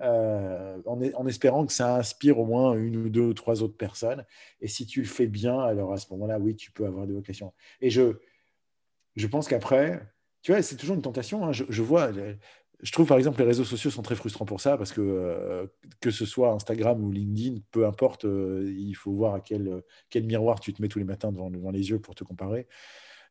euh, 0.00 0.80
en, 0.86 1.00
en, 1.14 1.26
espérant 1.26 1.66
que 1.66 1.72
ça 1.72 1.96
inspire 1.96 2.38
au 2.38 2.46
moins 2.46 2.74
une 2.74 2.96
ou 2.96 3.08
deux 3.08 3.22
ou 3.22 3.34
trois 3.34 3.62
autres 3.62 3.76
personnes. 3.76 4.24
Et 4.60 4.68
si 4.68 4.86
tu 4.86 5.00
le 5.00 5.06
fais 5.06 5.26
bien, 5.26 5.60
alors 5.60 5.92
à 5.92 5.96
ce 5.96 6.06
moment-là, 6.12 6.38
oui, 6.38 6.56
tu 6.56 6.72
peux 6.72 6.86
avoir 6.86 7.06
des 7.06 7.14
vocations. 7.14 7.52
Et 7.80 7.90
je, 7.90 8.18
je 9.16 9.26
pense 9.26 9.48
qu'après, 9.48 10.02
tu 10.42 10.52
vois, 10.52 10.62
c'est 10.62 10.76
toujours 10.76 10.96
une 10.96 11.02
tentation. 11.02 11.46
Hein. 11.46 11.52
Je, 11.52 11.82
vois, 11.82 12.10
je 12.82 12.92
trouve 12.92 13.06
par 13.06 13.18
exemple 13.18 13.38
les 13.38 13.46
réseaux 13.46 13.64
sociaux 13.64 13.90
sont 13.90 14.02
très 14.02 14.16
frustrants 14.16 14.44
pour 14.44 14.60
ça 14.60 14.76
parce 14.76 14.92
que 14.92 15.00
euh, 15.00 15.66
que 16.00 16.10
ce 16.10 16.26
soit 16.26 16.52
Instagram 16.52 17.02
ou 17.02 17.10
LinkedIn, 17.12 17.60
peu 17.70 17.86
importe, 17.86 18.24
euh, 18.24 18.72
il 18.76 18.94
faut 18.94 19.12
voir 19.12 19.34
à 19.34 19.40
quel, 19.40 19.82
quel 20.10 20.24
miroir 20.24 20.60
tu 20.60 20.72
te 20.72 20.82
mets 20.82 20.88
tous 20.88 20.98
les 20.98 21.04
matins 21.04 21.30
devant, 21.32 21.50
devant 21.50 21.70
les 21.70 21.90
yeux 21.90 22.00
pour 22.00 22.14
te 22.14 22.24
comparer 22.24 22.66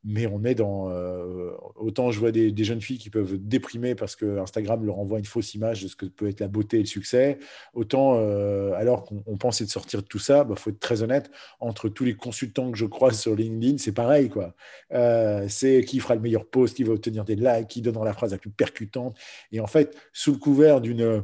mais 0.04 0.26
on 0.28 0.44
est 0.44 0.56
dans. 0.56 0.90
Euh, 0.90 1.52
autant 1.76 2.12
je 2.12 2.20
vois 2.20 2.32
des, 2.32 2.64
jeunes 2.64 2.82
filles 2.82 2.98
qui 2.98 3.10
peuvent 3.10 3.38
déprimer 3.38 3.96
parce 3.96 4.16
que 4.16 4.40
Instagram 4.40 4.84
leur 4.86 5.00
envoie 5.00 5.20
une 5.20 5.26
fausse 5.26 5.54
image 5.54 5.84
de 5.84 5.88
ce 5.88 5.96
que 5.96 6.06
peut 6.06 6.28
être 6.28 6.40
la 6.40 6.48
beauté 6.48 6.78
et 6.78 6.82
le 6.82 6.86
succès, 6.86 7.40
autant 7.74 8.16
euh, 8.16 8.74
alors 8.74 9.04
qu'on 9.04 9.38
pensait 9.38 9.66
de 9.66 9.70
sortir 9.70 10.02
de 10.02 10.08
tout 10.08 10.20
ça, 10.20 10.44
il 10.46 10.50
bah, 10.50 10.56
faut 10.56 10.70
être 10.70 10.80
très 10.80 11.04
honnête, 11.04 11.32
entre 11.60 11.90
tous 11.90 12.04
les 12.04 12.16
consultants 12.16 12.72
que 12.72 12.78
je 12.78 12.86
croise 12.86 13.20
sur 13.20 13.36
LinkedIn, 13.36 13.78
c'est 13.78 13.94
pareil. 13.94 14.30
quoi. 14.30 14.56
Euh, 14.94 15.46
c'est 15.50 15.84
qui 15.84 16.00
fera 16.00 16.16
le 16.16 16.22
meilleur 16.22 16.46
post, 16.46 16.76
qui 16.76 16.84
va 16.84 16.94
obtenir 16.94 17.26
des 17.26 17.36
likes, 17.36 17.68
qui 17.68 17.82
donnera 17.82 18.06
la 18.06 18.14
phrase 18.14 18.32
la 18.32 18.38
plus 18.38 18.52
percutante. 18.52 19.18
Et 19.52 19.60
en 19.60 19.68
fait, 19.68 19.96
sous 20.14 20.32
le 20.32 20.38
couvert 20.38 20.82
d'une 20.82 21.24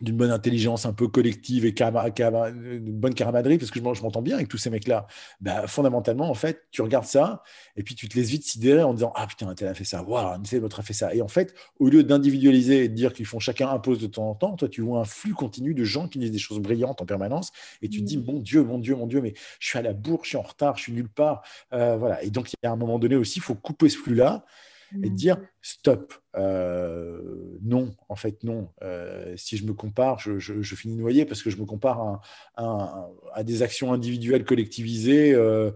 d'une 0.00 0.16
bonne 0.16 0.30
intelligence 0.30 0.86
un 0.86 0.92
peu 0.92 1.08
collective 1.08 1.64
et 1.64 1.74
une 1.78 2.98
bonne 2.98 3.14
caramaderie, 3.14 3.58
parce 3.58 3.70
que 3.70 3.78
je, 3.78 4.02
m'entends 4.02 4.22
bien 4.22 4.36
avec 4.36 4.48
tous 4.48 4.58
ces 4.58 4.70
mecs-là. 4.70 5.06
Bah, 5.40 5.66
fondamentalement, 5.66 6.30
en 6.30 6.34
fait, 6.34 6.66
tu 6.70 6.82
regardes 6.82 7.06
ça 7.06 7.42
et 7.76 7.82
puis 7.82 7.94
tu 7.94 8.08
te 8.08 8.16
laisses 8.16 8.28
vite 8.28 8.44
sidérer 8.44 8.82
en 8.82 8.94
disant 8.94 9.12
Ah 9.14 9.26
putain, 9.26 9.54
tel 9.54 9.68
a 9.68 9.74
fait 9.74 9.84
ça, 9.84 10.02
waouh, 10.02 10.38
tel 10.42 10.64
autre 10.64 10.80
a 10.80 10.82
fait 10.82 10.92
ça. 10.92 11.14
Et 11.14 11.22
en 11.22 11.28
fait, 11.28 11.54
au 11.78 11.88
lieu 11.88 12.02
d'individualiser 12.02 12.84
et 12.84 12.88
de 12.88 12.94
dire 12.94 13.12
qu'ils 13.12 13.26
font 13.26 13.38
chacun 13.38 13.68
un 13.70 13.78
pause 13.78 13.98
de 13.98 14.06
temps 14.06 14.30
en 14.30 14.34
temps, 14.34 14.56
toi, 14.56 14.68
tu 14.68 14.82
vois 14.82 15.00
un 15.00 15.04
flux 15.04 15.34
continu 15.34 15.74
de 15.74 15.84
gens 15.84 16.08
qui 16.08 16.18
disent 16.18 16.30
des 16.30 16.38
choses 16.38 16.60
brillantes 16.60 17.00
en 17.00 17.06
permanence 17.06 17.52
et 17.82 17.88
tu 17.88 18.00
te 18.00 18.04
dis 18.04 18.18
mmh. 18.18 18.26
Mon 18.26 18.40
Dieu, 18.40 18.62
mon 18.64 18.78
Dieu, 18.78 18.96
mon 18.96 19.06
Dieu, 19.06 19.20
mais 19.20 19.34
je 19.60 19.68
suis 19.68 19.78
à 19.78 19.82
la 19.82 19.92
bourre, 19.92 20.20
je 20.24 20.30
suis 20.30 20.36
en 20.36 20.42
retard, 20.42 20.76
je 20.76 20.82
suis 20.82 20.92
nulle 20.92 21.08
part. 21.08 21.42
Euh, 21.72 21.96
voilà. 21.96 22.22
Et 22.22 22.30
donc, 22.30 22.52
il 22.52 22.56
y 22.62 22.66
a 22.66 22.72
un 22.72 22.76
moment 22.76 22.98
donné 22.98 23.14
aussi, 23.14 23.38
il 23.38 23.42
faut 23.42 23.54
couper 23.54 23.88
ce 23.88 23.98
flux-là 23.98 24.44
et 24.92 25.10
mmh. 25.10 25.14
dire 25.14 25.38
stop, 25.62 26.14
euh, 26.36 27.20
non, 27.62 27.94
en 28.08 28.16
fait 28.16 28.44
non. 28.44 28.68
Euh, 28.82 29.34
si 29.36 29.56
je 29.56 29.64
me 29.64 29.72
compare, 29.72 30.18
je, 30.18 30.62
finis 30.62 30.96
noyé 30.96 31.24
parce 31.24 31.42
que 31.42 31.50
je 31.50 31.56
me 31.56 31.64
compare 31.64 32.20
à, 32.56 33.42
des 33.42 33.62
actions 33.62 33.92
individuelles 33.92 34.44
collectivisées, 34.44 35.34
euh, 35.34 35.72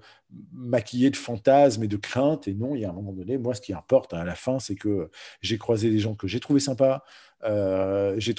maquillées 0.52 1.10
de 1.10 1.16
fantasmes 1.16 1.82
et 1.84 1.88
de 1.88 1.96
craintes. 1.96 2.46
Et 2.46 2.54
non, 2.54 2.74
il 2.74 2.82
y 2.82 2.84
a 2.84 2.90
un 2.90 2.92
moment 2.92 3.12
donné, 3.12 3.38
moi, 3.38 3.54
ce 3.54 3.60
qui 3.60 3.72
importe 3.72 4.14
à 4.14 4.24
la 4.24 4.34
fin, 4.34 4.58
c'est 4.58 4.76
que 4.76 5.10
j'ai 5.40 5.58
croisé 5.58 5.90
des 5.90 5.98
gens 5.98 6.14
que 6.14 6.28
j'ai 6.28 6.40
trouvé 6.40 6.60
sympas, 6.60 7.02
j'ai 7.42 8.34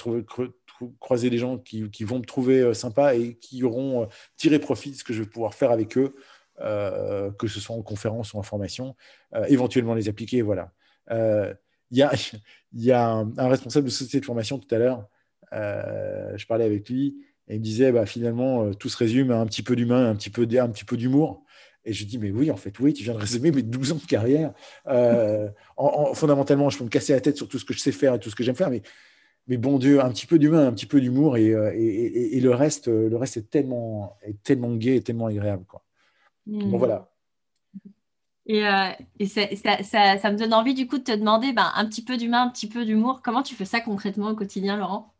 croisé 1.00 1.30
des 1.30 1.38
gens 1.38 1.58
qui, 1.58 1.90
qui, 1.90 2.04
vont 2.04 2.18
me 2.18 2.24
trouver 2.24 2.72
sympa 2.74 3.14
et 3.14 3.34
qui 3.34 3.62
auront 3.62 4.08
tiré 4.36 4.58
profit 4.58 4.92
de 4.92 4.96
ce 4.96 5.04
que 5.04 5.12
je 5.12 5.22
vais 5.22 5.28
pouvoir 5.28 5.54
faire 5.54 5.70
avec 5.70 5.98
eux. 5.98 6.14
Euh, 6.60 7.30
que 7.32 7.48
ce 7.48 7.60
soit 7.60 7.74
en 7.74 7.80
conférence 7.80 8.34
ou 8.34 8.38
en 8.38 8.42
formation, 8.42 8.94
euh, 9.34 9.44
éventuellement 9.48 9.94
les 9.94 10.08
appliquer. 10.08 10.42
Voilà. 10.42 10.70
Euh, 11.10 11.52
il 11.90 11.98
y 11.98 12.92
a, 12.92 13.10
un, 13.38 13.48
responsable 13.48 13.86
de 13.86 13.90
société 13.90 14.20
de 14.20 14.24
formation 14.24 14.58
tout 14.58 14.72
à 14.74 14.78
l'heure, 14.78 15.08
je 15.50 16.46
parlais 16.46 16.64
avec 16.64 16.88
lui, 16.88 17.16
et 17.48 17.54
il 17.54 17.58
me 17.58 17.64
disait 17.64 17.90
bah, 17.90 18.06
finalement, 18.06 18.72
tout 18.74 18.88
se 18.88 18.96
résume 18.96 19.30
à 19.30 19.38
un 19.38 19.46
petit 19.46 19.62
peu 19.62 19.76
d'humain, 19.76 20.10
un 20.10 20.14
petit 20.14 20.30
peu 20.30 20.46
d'humour. 20.96 21.42
Et 21.84 21.92
je 21.92 22.04
dis, 22.04 22.16
mais 22.16 22.30
oui, 22.30 22.50
en 22.50 22.56
fait, 22.56 22.78
oui, 22.78 22.92
tu 22.92 23.02
viens 23.02 23.14
de 23.14 23.18
résumer 23.18 23.50
mes 23.50 23.62
12 23.62 23.92
ans 23.92 23.96
de 23.96 24.06
carrière. 24.06 24.52
en, 25.76 26.14
fondamentalement, 26.14 26.70
je 26.70 26.78
peux 26.78 26.84
me 26.84 26.90
casser 26.90 27.12
la 27.12 27.20
tête 27.20 27.36
sur 27.36 27.48
tout 27.48 27.58
ce 27.58 27.64
que 27.64 27.74
je 27.74 27.80
sais 27.80 27.92
faire 27.92 28.14
et 28.14 28.20
tout 28.20 28.30
ce 28.30 28.36
que 28.36 28.44
j'aime 28.44 28.54
faire, 28.54 28.70
mais, 28.70 28.82
mais 29.48 29.56
bon 29.56 29.78
Dieu, 29.78 30.00
un 30.00 30.10
petit 30.10 30.26
peu 30.26 30.38
d'humain, 30.38 30.68
un 30.68 30.72
petit 30.72 30.86
peu 30.86 31.00
d'humour, 31.00 31.36
et, 31.38 31.46
et, 31.48 32.36
et, 32.36 32.40
le, 32.40 32.50
reste, 32.50 32.88
le 32.88 33.16
reste 33.16 33.38
est 33.38 33.50
tellement, 33.50 34.16
est 34.22 34.40
tellement 34.42 34.74
gai 34.76 34.96
et 34.96 35.02
tellement 35.02 35.26
agréable. 35.26 35.64
Quoi. 35.66 35.82
Bon, 36.46 36.76
voilà. 36.78 37.12
Et, 38.46 38.66
euh, 38.66 38.90
ça, 39.26 40.32
me 40.32 40.36
donne 40.36 40.52
envie 40.52 40.74
du 40.74 40.86
coup 40.86 40.98
de 40.98 41.04
te 41.04 41.12
demander 41.12 41.52
ben, 41.52 41.70
un 41.74 41.86
petit 41.86 42.04
peu 42.04 42.16
d'humain, 42.16 42.42
un 42.42 42.50
petit 42.50 42.68
peu 42.68 42.84
d'humour. 42.84 43.22
Comment 43.22 43.42
tu 43.42 43.54
fais 43.54 43.64
ça 43.64 43.80
concrètement 43.80 44.30
au 44.30 44.34
quotidien, 44.34 44.76
Laurent? 44.76 45.14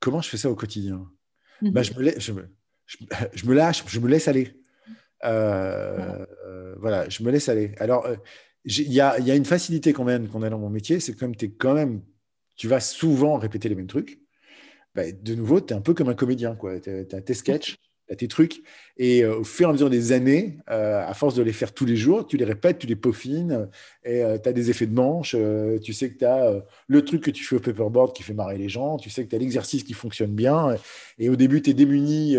Comment 0.00 0.20
je 0.20 0.28
fais 0.28 0.36
ça 0.36 0.50
au 0.50 0.56
quotidien? 0.56 1.08
Mhm. 1.62 1.70
bah, 1.70 1.82
je, 1.82 1.94
me 1.94 2.02
laisse, 2.02 2.18
je, 2.20 2.32
me, 2.32 3.54
lâche, 3.54 3.84
je 3.86 4.00
me 4.00 4.08
laisse 4.08 4.28
aller. 4.28 4.60
Euh, 5.24 6.26
voilà. 6.78 7.08
je 7.08 7.22
me 7.22 7.30
laisse 7.30 7.48
aller. 7.48 7.74
Alors, 7.78 8.06
euh, 8.06 8.16
il 8.64 8.92
y, 8.92 9.00
a, 9.00 9.36
une 9.36 9.44
facilité 9.44 9.92
quand 9.92 10.04
même 10.04 10.28
qu'on 10.28 10.42
a 10.42 10.50
dans 10.50 10.58
mon 10.58 10.70
métier, 10.70 10.98
c'est 10.98 11.14
comme 11.14 11.36
tu 11.36 11.44
es 11.44 11.50
quand 11.50 11.74
même, 11.74 12.02
tu 12.56 12.66
vas 12.66 12.80
souvent 12.80 13.36
répéter 13.38 13.68
les 13.68 13.76
mêmes 13.76 13.86
trucs. 13.86 14.20
Bah, 14.96 15.04
de 15.12 15.34
nouveau, 15.36 15.60
tu 15.60 15.72
es 15.72 15.76
un 15.76 15.80
peu 15.80 15.94
comme 15.94 16.08
un 16.08 16.14
comédien. 16.14 16.58
Tu 16.82 16.90
as 16.90 17.20
tes 17.20 17.34
sketchs, 17.34 17.76
tes 18.14 18.28
trucs. 18.28 18.62
Et 18.98 19.24
euh, 19.24 19.38
au 19.38 19.44
fur 19.44 19.66
et 19.66 19.70
à 19.70 19.72
mesure 19.72 19.90
des 19.90 20.12
années, 20.12 20.58
euh, 20.70 21.04
à 21.04 21.12
force 21.14 21.34
de 21.34 21.42
les 21.42 21.52
faire 21.52 21.74
tous 21.74 21.84
les 21.84 21.96
jours, 21.96 22.26
tu 22.26 22.36
les 22.36 22.44
répètes, 22.44 22.78
tu 22.78 22.86
les 22.86 22.94
peaufines, 22.96 23.68
et 24.04 24.22
euh, 24.22 24.38
tu 24.38 24.48
as 24.48 24.52
des 24.52 24.70
effets 24.70 24.86
de 24.86 24.94
manche. 24.94 25.34
tu 25.82 25.92
sais 25.92 26.12
que 26.12 26.18
tu 26.18 26.24
as 26.24 26.62
le 26.86 27.04
truc 27.04 27.22
que 27.22 27.30
tu 27.30 27.44
fais 27.44 27.56
au 27.56 27.60
paperboard 27.60 28.14
qui 28.14 28.22
fait 28.22 28.34
marrer 28.34 28.58
les 28.58 28.68
gens. 28.68 28.96
Tu 28.96 29.10
sais 29.10 29.24
que 29.24 29.30
tu 29.30 29.36
as 29.36 29.38
l'exercice 29.38 29.82
qui 29.82 29.92
fonctionne 29.92 30.32
bien. 30.32 30.76
Et 31.18 31.28
au 31.28 31.36
début, 31.36 31.60
tu 31.62 31.70
es 31.70 31.74
démuni 31.74 32.36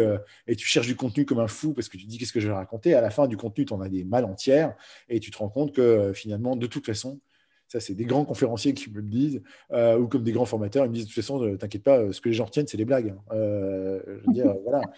et 0.47 0.55
tu 0.55 0.65
cherches 0.65 0.88
du 0.88 0.95
contenu 0.95 1.26
comme 1.26 1.39
un 1.39 1.47
fou 1.47 1.74
parce 1.74 1.89
que 1.89 1.97
tu 1.97 2.05
te 2.05 2.09
dis 2.09 2.18
qu'est-ce 2.18 2.34
que 2.34 2.39
je 2.39 2.47
vais 2.47 2.53
raconter? 2.53 2.93
À 2.93 3.01
la 3.01 3.09
fin 3.09 3.28
du 3.28 3.38
contenu, 3.38 3.65
tu 3.65 3.74
en 3.74 3.82
as 3.82 3.89
des 3.89 4.03
mal 4.03 4.26
entières. 4.26 4.76
Et 5.09 5.20
tu 5.20 5.32
te 5.32 5.38
rends 5.38 5.49
compte 5.49 5.74
que 5.74 6.13
finalement, 6.13 6.55
de 6.55 6.68
toute 6.68 6.86
façon, 6.86 7.20
ça, 7.68 7.82
c'est 7.82 7.93
des 7.93 8.05
grands 8.05 8.24
conférenciers 8.24 8.74
qui 8.74 8.89
me 8.89 8.97
le 8.97 9.01
disent, 9.09 9.41
euh, 9.74 9.97
ou 9.97 10.07
comme 10.07 10.24
des 10.24 10.32
grands 10.32 10.45
formateurs, 10.45 10.86
ils 10.86 10.89
me 10.89 10.93
disent 10.93 11.03
de 11.03 11.09
toute 11.09 11.15
façon, 11.15 11.39
ne 11.39 11.55
t'inquiète 11.55 11.84
pas, 11.84 12.13
ce 12.13 12.22
que 12.22 12.30
les 12.30 12.36
gens 12.36 12.45
retiennent, 12.45 12.68
c'est 12.68 12.78
des 12.78 12.86
blagues. 12.86 13.09
Hein. 13.09 13.34
Euh, 13.34 13.99
je 14.05 14.28
veux 14.28 14.34
dire, 14.34 14.53
voilà. 14.63 14.82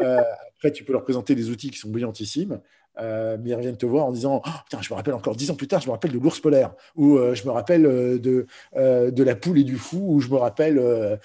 Euh, 0.00 0.20
après, 0.58 0.72
tu 0.72 0.84
peux 0.84 0.92
leur 0.92 1.04
présenter 1.04 1.34
des 1.34 1.48
outils 1.48 1.70
qui 1.70 1.78
sont 1.78 1.88
brillantissimes, 1.88 2.60
mais 3.00 3.38
ils 3.46 3.54
reviennent 3.54 3.78
te 3.78 3.86
voir 3.86 4.04
en 4.04 4.12
disant 4.12 4.42
oh, 4.44 4.50
Putain, 4.64 4.82
je 4.82 4.92
me 4.92 4.94
rappelle 4.94 5.14
encore 5.14 5.34
dix 5.34 5.50
ans 5.50 5.54
plus 5.54 5.68
tard, 5.68 5.80
je 5.80 5.86
me 5.86 5.92
rappelle 5.92 6.12
de 6.12 6.18
l'ours 6.18 6.38
polaire, 6.38 6.74
ou 6.96 7.18
je 7.32 7.42
me 7.46 7.50
rappelle 7.50 7.84
de, 7.84 8.46
de 8.74 9.22
la 9.22 9.34
poule 9.34 9.58
et 9.58 9.64
du 9.64 9.76
fou, 9.76 10.04
ou 10.06 10.20
je 10.20 10.28
me 10.28 10.36
rappelle 10.36 11.18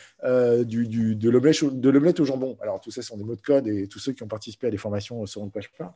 du, 0.65 0.87
du, 0.87 1.15
de 1.17 1.29
l'omelette 1.29 2.21
au 2.21 2.23
jambon. 2.23 2.57
Alors, 2.61 2.79
tout 2.79 2.91
ça, 2.91 3.01
ce 3.01 3.09
sont 3.09 3.17
des 3.17 3.25
mots 3.25 3.35
de 3.35 3.41
code, 3.41 3.67
et 3.67 3.89
tous 3.89 3.99
ceux 3.99 4.13
qui 4.13 4.23
ont 4.23 4.29
participé 4.29 4.67
à 4.67 4.69
des 4.69 4.77
formations 4.77 5.25
sauront 5.25 5.47
de 5.47 5.51
quoi 5.51 5.59
je 5.59 5.67
parle. 5.77 5.91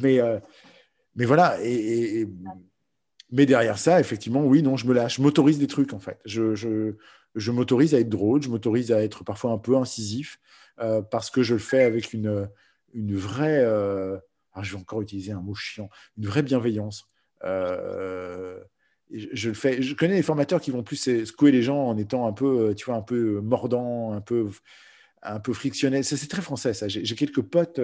Mais, 0.00 0.18
mais 1.14 1.26
voilà, 1.26 1.58
et, 1.62 2.20
et 2.20 2.28
mais 3.30 3.46
derrière 3.46 3.78
ça, 3.78 4.00
effectivement, 4.00 4.44
oui, 4.44 4.62
non, 4.62 4.76
je 4.76 4.86
me 4.86 4.94
lâche. 4.94 5.16
Je 5.16 5.22
m'autorise 5.22 5.58
des 5.58 5.66
trucs, 5.66 5.92
en 5.92 5.98
fait. 5.98 6.18
Je, 6.24 6.54
je, 6.54 7.50
m'autorise 7.50 7.94
à 7.94 8.00
être 8.00 8.08
drôle, 8.08 8.42
je 8.42 8.48
m'autorise 8.48 8.90
à 8.90 9.02
être 9.02 9.24
parfois 9.24 9.52
un 9.52 9.58
peu 9.58 9.76
incisif, 9.76 10.40
euh, 10.80 11.02
parce 11.02 11.30
que 11.30 11.42
je 11.42 11.54
le 11.54 11.60
fais 11.60 11.82
avec 11.82 12.12
une, 12.12 12.48
une 12.94 13.16
vraie, 13.16 13.62
euh, 13.62 14.16
ah, 14.54 14.62
je 14.62 14.72
vais 14.74 14.80
encore 14.80 15.02
utiliser 15.02 15.32
un 15.32 15.40
mot 15.40 15.54
chiant, 15.54 15.90
une 16.16 16.26
vraie 16.26 16.42
bienveillance. 16.42 17.06
Euh, 17.44 18.58
je, 19.10 19.48
le 19.48 19.54
fais. 19.54 19.82
Je 19.82 19.94
connais 19.94 20.16
des 20.16 20.22
formateurs 20.22 20.60
qui 20.60 20.70
vont 20.70 20.82
plus 20.82 21.24
secouer 21.24 21.52
les 21.52 21.62
gens 21.62 21.86
en 21.86 21.96
étant 21.96 22.26
un 22.26 22.32
peu, 22.32 22.74
tu 22.74 22.86
vois, 22.86 22.96
un 22.96 23.02
peu 23.02 23.40
mordant, 23.40 24.12
un 24.12 24.20
peu, 24.20 24.48
un 25.22 25.40
peu 25.40 25.52
frictionnel. 25.52 26.04
C'est 26.04 26.28
très 26.28 26.42
français, 26.42 26.74
ça. 26.74 26.88
J'ai 26.88 27.14
quelques 27.14 27.42
potes 27.42 27.80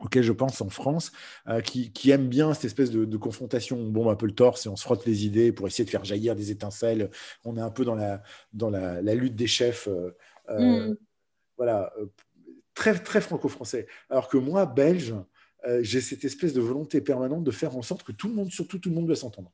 auquel 0.00 0.22
je 0.22 0.32
pense 0.32 0.60
en 0.60 0.68
France, 0.68 1.12
euh, 1.48 1.60
qui, 1.60 1.92
qui, 1.92 2.10
aiment 2.10 2.28
bien 2.28 2.54
cette 2.54 2.64
espèce 2.64 2.90
de, 2.90 3.16
confrontation. 3.16 3.82
Bon, 3.84 4.10
un 4.10 4.16
peu 4.16 4.26
le 4.26 4.34
torse 4.34 4.66
et 4.66 4.68
on 4.68 4.76
se 4.76 4.82
frotte 4.82 5.06
les 5.06 5.26
idées 5.26 5.52
pour 5.52 5.66
essayer 5.66 5.84
de 5.84 5.90
faire 5.90 6.04
jaillir 6.04 6.34
des 6.34 6.50
étincelles. 6.50 7.10
On 7.44 7.56
est 7.56 7.60
un 7.60 7.70
peu 7.70 7.84
dans 7.84 7.94
la, 7.94 8.22
dans 8.52 8.70
la, 8.70 9.14
lutte 9.14 9.36
des 9.36 9.46
chefs. 9.46 9.88
Euh, 9.88 10.16
euh, 10.48 10.90
mm. 10.90 10.96
Voilà, 11.56 11.92
très, 12.74 12.94
très 12.94 13.20
franco-français. 13.20 13.86
Alors 14.08 14.28
que 14.28 14.38
moi, 14.38 14.64
belge, 14.64 15.14
j'ai 15.82 16.00
cette 16.00 16.24
espèce 16.24 16.54
de 16.54 16.60
volonté 16.62 17.02
permanente 17.02 17.44
de 17.44 17.50
faire 17.50 17.76
en 17.76 17.82
sorte 17.82 18.02
que 18.02 18.12
tout 18.12 18.28
le 18.28 18.34
monde, 18.34 18.50
surtout 18.50 18.78
tout 18.78 18.88
le 18.88 18.94
monde, 18.94 19.06
doit 19.06 19.16
s'entendre. 19.16 19.52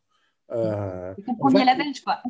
Euh, 0.52 1.14
compromis 1.26 1.62
à 1.62 1.64
la 1.64 1.74
belge, 1.74 2.00
quoi? 2.02 2.22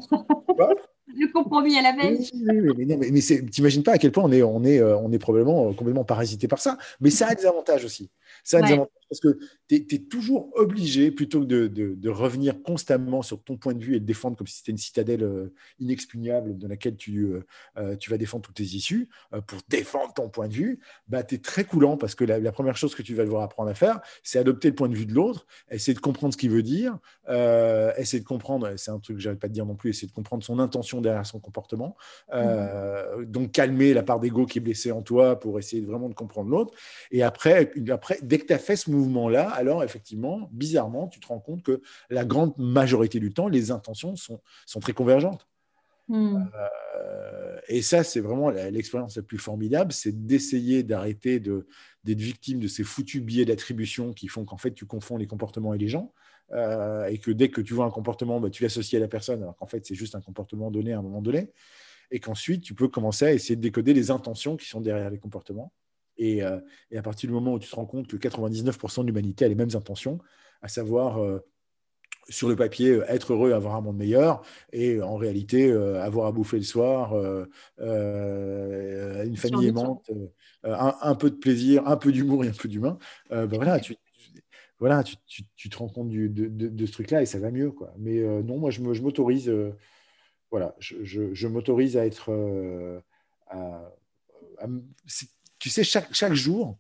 Le 1.19 1.33
compromis 1.33 1.79
à 1.79 1.83
la 1.83 1.93
belge. 1.93 2.31
Oui, 2.33 2.85
mais, 2.87 2.97
mais, 2.97 3.21
t'imagines 3.51 3.83
pas 3.83 3.93
à 3.93 3.99
quel 3.99 4.13
point 4.13 4.25
on 4.25 4.33
est, 4.33 4.43
on 4.43 4.65
est, 4.65 4.83
on 4.83 5.13
est 5.13 5.19
probablement 5.19 5.73
complètement 5.73 6.05
parasité 6.05 6.49
par 6.49 6.59
ça. 6.59 6.79
Mais 7.01 7.11
ça 7.11 7.29
a 7.29 7.35
des 7.35 7.47
avantages 7.47 7.85
aussi. 7.85 8.11
A 8.53 8.63
des 8.63 8.73
avantages 8.73 8.97
parce 9.09 9.21
que 9.21 9.39
tu 9.69 9.87
es, 9.91 9.99
toujours 9.99 10.51
obligé, 10.57 11.11
plutôt 11.11 11.41
que 11.41 11.47
de, 11.47 11.67
de, 11.67 12.09
revenir 12.09 12.63
constamment 12.63 13.23
sur 13.23 13.43
ton 13.43 13.57
point 13.57 13.75
de 13.75 13.83
vue 13.83 13.97
et 13.97 14.01
de 14.01 14.05
défendre 14.05 14.37
comme 14.37 14.47
si 14.47 14.59
c'était 14.59 14.73
une 14.73 14.79
citadelle 14.79 15.23
euh, 15.23 15.53
inexpugnable 15.81 16.57
dans 16.57 16.69
laquelle 16.69 16.97
tu, 16.97 17.25
euh, 17.25 17.45
euh, 17.77 17.97
tu 17.97 18.11
vas 18.11 18.19
défendre 18.19 18.45
toutes 18.45 18.57
tes 18.57 18.63
issues, 18.63 19.09
pour 19.47 19.61
défendre 19.69 20.13
ton 20.15 20.29
point 20.29 20.49
de 20.49 20.55
vue, 20.55 20.81
bah, 21.09 21.23
tu 21.23 21.37
es 21.37 21.39
très 21.39 21.65
coulant 21.65 21.97
parce 21.97 22.15
que 22.15 22.25
la, 22.25 22.53
première 22.53 22.77
chose 22.77 22.95
que 22.95 23.03
tu 23.03 23.15
vas 23.15 23.25
devoir 23.25 23.43
apprendre 23.43 23.71
à 23.71 23.75
faire, 23.75 24.01
c'est 24.23 24.39
adopter 24.39 24.69
le 24.69 24.75
point 24.75 24.89
de 24.89 24.95
vue 24.95 25.07
de 25.07 25.13
l'autre, 25.13 25.47
essayer 25.71 25.95
de 25.95 26.01
comprendre 26.01 26.33
ce 26.33 26.39
qu'il 26.39 26.51
veut 26.51 26.63
dire, 26.63 26.99
essayer 27.29 28.21
de 28.21 28.25
comprendre, 28.25 28.75
c'est 28.77 28.91
un 28.91 28.99
truc 28.99 29.17
que 29.17 29.23
j'arrive 29.23 29.39
pas 29.39 29.49
de 29.49 29.53
dire 29.53 29.67
non 29.67 29.75
plus, 29.75 29.91
essayer 29.91 30.09
de 30.09 30.13
comprendre 30.13 30.43
son 30.43 30.59
intention 30.59 31.01
derrière 31.01 31.27
son 31.27 31.39
comportement, 31.39 31.97
mmh. 32.33 33.25
donc 33.25 33.53
calmer 33.53 33.93
la 33.95 34.03
part 34.03 34.21
d'ego 34.21 34.47
qui 34.47 34.59
est 34.59 34.63
blessée 34.63 34.93
en 34.93 35.03
toi 35.03 35.39
pour 35.39 35.59
essayer 35.59 35.85
vraiment 35.85 36.09
de 36.09 36.15
comprendre 36.15 36.51
l'autre. 36.51 36.73
Et 37.11 37.23
après, 37.23 37.73
après, 37.91 38.19
dès 38.23 38.36
que 38.39 38.47
tu 38.47 38.53
as 38.53 38.59
fait 38.59 38.77
ce 38.77 38.91
mouvement-là, 38.91 39.49
alors 39.51 39.85
effectivement, 39.85 40.49
bizarrement, 40.53 41.09
tu 41.09 41.21
te 41.21 41.27
rends 41.27 41.41
compte 41.41 41.63
que 41.63 41.83
la 42.11 42.25
grande 42.25 42.57
majorité 42.59 43.21
du 43.21 43.33
temps, 43.33 43.49
les 43.49 43.71
intentions 43.71 44.17
sont, 44.17 44.41
sont 44.67 44.81
très 44.81 44.93
convergentes. 44.93 45.47
Hmm. 46.09 46.45
Euh, 46.55 47.61
et 47.69 47.83
ça, 47.83 48.05
c'est 48.05 48.21
vraiment 48.21 48.51
l'expérience 48.51 49.17
la 49.17 49.23
plus 49.23 49.39
formidable, 49.39 49.93
c'est 49.93 50.27
d'essayer 50.27 50.83
d'arrêter 50.83 51.41
d'être 51.41 52.21
victime 52.21 52.61
de 52.61 52.69
ces 52.69 52.85
foutus 52.85 53.23
biais 53.23 53.45
d'attribution 53.45 54.13
qui 54.13 54.29
font 54.29 54.45
qu'en 54.45 54.57
fait, 54.57 54.73
tu 54.73 54.87
confonds 54.87 55.17
les 55.17 55.27
comportements 55.27 55.75
et 55.75 55.79
les 55.79 55.89
gens. 55.89 56.13
Euh, 56.53 57.07
et 57.07 57.19
que 57.19 57.33
dès 57.33 57.49
que 57.49 57.61
tu 57.61 57.75
vois 57.75 57.87
un 57.87 57.91
comportement, 57.91 58.39
bah, 58.39 58.51
tu 58.51 58.63
l'associes 58.63 58.97
à 58.97 59.01
la 59.01 59.09
personne, 59.09 59.43
alors 59.43 59.57
qu'en 59.57 59.67
fait, 59.67 59.85
c'est 59.85 59.97
juste 59.97 60.15
un 60.15 60.21
comportement 60.21 60.71
donné 60.71 60.93
à 60.93 60.99
un 60.99 61.03
moment 61.03 61.21
donné. 61.21 61.51
Et 62.13 62.21
qu'ensuite, 62.21 62.63
tu 62.63 62.75
peux 62.75 62.87
commencer 62.87 63.25
à 63.25 63.33
essayer 63.33 63.57
de 63.57 63.61
décoder 63.61 63.93
les 63.93 64.13
intentions 64.13 64.57
qui 64.57 64.69
sont 64.69 64.81
derrière 64.81 65.11
les 65.11 65.19
comportements. 65.19 65.73
Euh, 66.21 66.61
et, 66.91 66.99
à 66.99 67.03
partir 67.03 67.29
du 67.29 67.35
moment 67.35 67.55
où 67.55 67.59
tu 67.59 67.69
te 67.69 67.75
rends 67.75 67.87
compte 67.87 68.07
que 68.09 68.17
99% 68.17 69.03
de 69.03 69.07
l'humanité 69.07 69.45
a 69.45 69.49
les 69.49 69.55
mêmes 69.55 69.75
intentions, 69.75 70.19
à 70.63 70.69
savoir 70.69 71.19
euh, 71.23 71.41
sur 72.29 72.49
le 72.49 72.57
papier 72.57 72.91
euh, 72.91 73.05
être 73.09 73.33
heureux, 73.33 73.53
avoir 73.53 73.77
un 73.77 73.81
monde 73.81 73.97
meilleur, 73.97 74.43
et 74.73 75.01
en 75.01 75.17
réalité 75.17 75.71
avoir 75.73 76.27
à 76.27 76.33
bouffer 76.33 76.59
le 76.59 76.65
soir, 76.65 77.15
une 77.79 79.37
famille 79.37 79.69
aimante, 79.69 80.11
un, 80.65 81.15
peu 81.15 81.31
de 81.31 81.37
plaisir, 81.37 81.87
un 81.87 81.97
peu 81.97 82.13
d'humour 82.13 82.45
et 82.45 82.49
un 82.49 82.53
peu 82.53 82.69
d'humain, 82.69 82.99
ben 83.31 83.47
voilà, 83.47 83.81
tu, 83.81 83.97
voilà, 84.79 85.03
tu, 85.03 85.17
tu, 85.57 85.71
te 85.71 85.79
rends 85.79 85.89
compte 85.89 86.09
du, 86.09 86.29
de, 86.29 86.49
de, 86.49 86.87
ce 86.87 86.93
truc-là 86.93 87.23
et 87.23 87.27
ça 87.27 87.39
va 87.39 87.51
mieux. 87.51 87.71
Quoi. 87.71 87.95
Mais 87.99 88.21
non, 88.43 88.59
moi, 88.59 88.71
je 88.71 88.81
m'autorise, 88.81 89.53
voilà, 90.51 90.75
je, 90.79 90.97
je, 91.03 91.35
je 91.35 91.49
m'autorise 91.49 91.97
à 91.97 92.07
être. 92.07 92.31
à, 93.49 93.93
tu 95.67 95.71
sais, 95.71 95.83
chaque, 95.83 96.15
chaque 96.15 96.35
jour, 96.35 96.79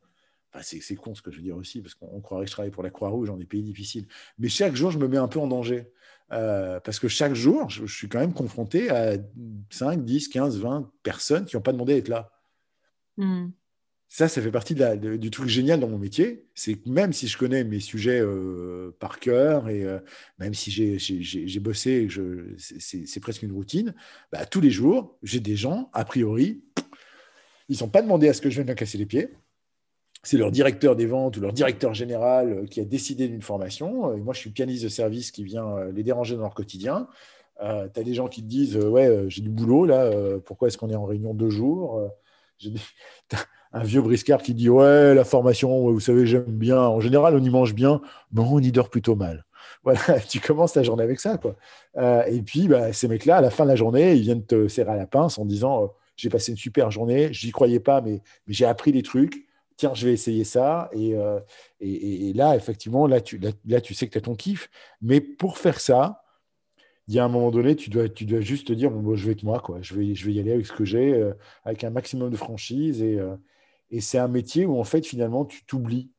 c'est 0.62 0.94
con 0.94 1.12
ce 1.12 1.20
que 1.20 1.32
je 1.32 1.38
veux 1.38 1.42
dire 1.42 1.56
aussi, 1.56 1.80
parce 1.80 1.96
qu'on 1.96 2.20
croirait 2.20 2.44
que 2.44 2.50
je 2.50 2.52
travaille 2.52 2.70
pour 2.70 2.84
la 2.84 2.90
Croix-Rouge 2.90 3.26
dans 3.26 3.36
des 3.36 3.44
pays 3.44 3.64
difficiles, 3.64 4.06
mais 4.38 4.48
chaque 4.48 4.76
jour, 4.76 4.92
je 4.92 4.98
me 4.98 5.08
mets 5.08 5.16
un 5.16 5.26
peu 5.26 5.40
en 5.40 5.48
danger. 5.48 5.90
Euh, 6.30 6.78
parce 6.78 7.00
que 7.00 7.08
chaque 7.08 7.34
jour, 7.34 7.68
je, 7.68 7.84
suis 7.86 8.08
quand 8.08 8.20
même 8.20 8.32
confronté 8.32 8.90
à 8.90 9.16
5, 9.70 10.04
10, 10.04 10.28
15, 10.28 10.60
20 10.60 10.88
personnes 11.02 11.46
qui 11.46 11.56
n'ont 11.56 11.62
pas 11.62 11.72
demandé 11.72 11.94
d'être 11.94 12.06
là. 12.06 12.30
Hmm. 13.16 13.48
Ça, 14.08 14.28
ça 14.28 14.40
fait 14.40 14.52
partie 14.52 14.76
de 14.76 15.16
du 15.16 15.30
truc 15.32 15.48
génial 15.48 15.80
dans 15.80 15.88
mon 15.88 15.98
métier. 15.98 16.46
C'est 16.54 16.74
que 16.74 16.88
même 16.88 17.12
si 17.12 17.26
je 17.26 17.36
connais 17.36 17.64
mes 17.64 17.80
sujets 17.80 18.20
euh, 18.20 18.96
par 19.00 19.18
cœur 19.18 19.68
et 19.68 19.82
euh, 19.82 19.98
même 20.38 20.54
si 20.54 20.70
j'ai 20.70 21.60
bossé, 21.60 22.06
c'est 22.56 23.20
presque 23.20 23.42
une 23.42 23.50
routine, 23.50 23.96
bah, 24.30 24.46
tous 24.46 24.60
les 24.60 24.70
jours, 24.70 25.18
j'ai 25.24 25.40
des 25.40 25.56
gens, 25.56 25.90
a 25.92 26.04
priori, 26.04 26.62
ils 27.68 27.78
n'ont 27.80 27.88
pas 27.88 28.02
demandé 28.02 28.28
à 28.28 28.32
ce 28.32 28.40
que 28.40 28.50
je 28.50 28.56
vienne 28.56 28.66
leur 28.66 28.76
casser 28.76 28.98
les 28.98 29.06
pieds. 29.06 29.30
C'est 30.22 30.38
leur 30.38 30.50
directeur 30.50 30.96
des 30.96 31.06
ventes 31.06 31.36
ou 31.36 31.40
leur 31.40 31.52
directeur 31.52 31.94
général 31.94 32.52
euh, 32.52 32.66
qui 32.66 32.80
a 32.80 32.84
décidé 32.84 33.28
d'une 33.28 33.42
formation. 33.42 34.14
Et 34.14 34.20
moi, 34.20 34.34
je 34.34 34.40
suis 34.40 34.50
pianiste 34.50 34.82
de 34.82 34.88
service 34.88 35.30
qui 35.30 35.44
vient 35.44 35.68
euh, 35.76 35.92
les 35.92 36.02
déranger 36.02 36.34
dans 36.34 36.42
leur 36.42 36.54
quotidien. 36.54 37.06
Euh, 37.62 37.88
tu 37.92 38.00
as 38.00 38.02
des 38.02 38.14
gens 38.14 38.28
qui 38.28 38.42
te 38.42 38.48
disent 38.48 38.76
Ouais, 38.76 39.26
j'ai 39.28 39.42
du 39.42 39.50
boulot 39.50 39.86
là, 39.86 40.10
pourquoi 40.44 40.68
est-ce 40.68 40.78
qu'on 40.78 40.90
est 40.90 40.96
en 40.96 41.04
réunion 41.04 41.32
deux 41.32 41.50
jours 41.50 42.10
J'ai 42.58 42.72
un 43.72 43.82
vieux 43.82 44.00
briscard 44.00 44.42
qui 44.42 44.54
dit 44.54 44.68
Ouais, 44.68 45.14
la 45.14 45.24
formation, 45.24 45.90
vous 45.90 46.00
savez, 46.00 46.26
j'aime 46.26 46.44
bien. 46.44 46.80
En 46.80 47.00
général, 47.00 47.34
on 47.36 47.42
y 47.42 47.50
mange 47.50 47.74
bien, 47.74 48.00
mais 48.32 48.40
on 48.40 48.58
y 48.58 48.72
dort 48.72 48.90
plutôt 48.90 49.16
mal. 49.16 49.44
Voilà, 49.84 50.18
tu 50.18 50.40
commences 50.40 50.72
ta 50.72 50.82
journée 50.82 51.04
avec 51.04 51.20
ça. 51.20 51.38
Quoi. 51.38 51.54
et 52.26 52.42
puis, 52.42 52.66
bah, 52.66 52.92
ces 52.92 53.06
mecs-là, 53.06 53.36
à 53.36 53.40
la 53.40 53.50
fin 53.50 53.62
de 53.62 53.68
la 53.68 53.76
journée, 53.76 54.14
ils 54.14 54.22
viennent 54.22 54.44
te 54.44 54.66
serrer 54.66 54.90
à 54.90 54.96
la 54.96 55.06
pince 55.06 55.38
en 55.38 55.44
disant 55.44 55.92
j'ai 56.16 56.30
passé 56.30 56.52
une 56.52 56.58
super 56.58 56.90
journée, 56.90 57.32
je 57.32 57.46
n'y 57.46 57.52
croyais 57.52 57.80
pas, 57.80 58.00
mais, 58.00 58.22
j'ai 58.48 58.64
appris 58.64 58.92
des 58.92 59.02
trucs. 59.02 59.46
Tiens, 59.76 59.92
je 59.94 60.06
vais 60.06 60.14
essayer 60.14 60.44
ça. 60.44 60.88
Et, 60.92 61.14
euh, 61.14 61.38
là, 62.34 62.56
effectivement, 62.56 63.06
là 63.06 63.20
tu, 63.20 63.38
là, 63.66 63.80
tu 63.80 63.94
sais 63.94 64.06
que 64.06 64.12
tu 64.12 64.18
as 64.18 64.22
ton 64.22 64.34
kiff. 64.34 64.70
Mais 65.02 65.20
pour 65.20 65.58
faire 65.58 65.80
ça, 65.80 66.24
il 67.08 67.14
y 67.14 67.18
a 67.18 67.24
un 67.24 67.28
moment 67.28 67.50
donné, 67.50 67.76
tu 67.76 67.90
dois, 67.90 68.08
tu 68.08 68.24
dois 68.24 68.40
juste 68.40 68.68
te 68.68 68.72
dire 68.72 68.90
bon, 68.90 69.14
je 69.14 69.26
vais 69.26 69.32
être 69.32 69.42
moi, 69.44 69.60
quoi. 69.60 69.78
Je, 69.82 69.94
vais, 69.94 70.14
je 70.14 70.26
vais 70.26 70.32
y 70.32 70.40
aller 70.40 70.52
avec 70.52 70.66
ce 70.66 70.72
que 70.72 70.84
j'ai, 70.84 71.14
euh, 71.14 71.34
avec 71.64 71.84
un 71.84 71.90
maximum 71.90 72.30
de 72.30 72.36
franchise. 72.36 73.02
Et, 73.02 73.18
euh, 73.18 73.36
et 73.90 74.00
c'est 74.00 74.18
un 74.18 74.28
métier 74.28 74.66
où, 74.66 74.78
en 74.80 74.84
fait, 74.84 75.06
finalement, 75.06 75.44
tu 75.44 75.64
t'oublies. 75.66 76.10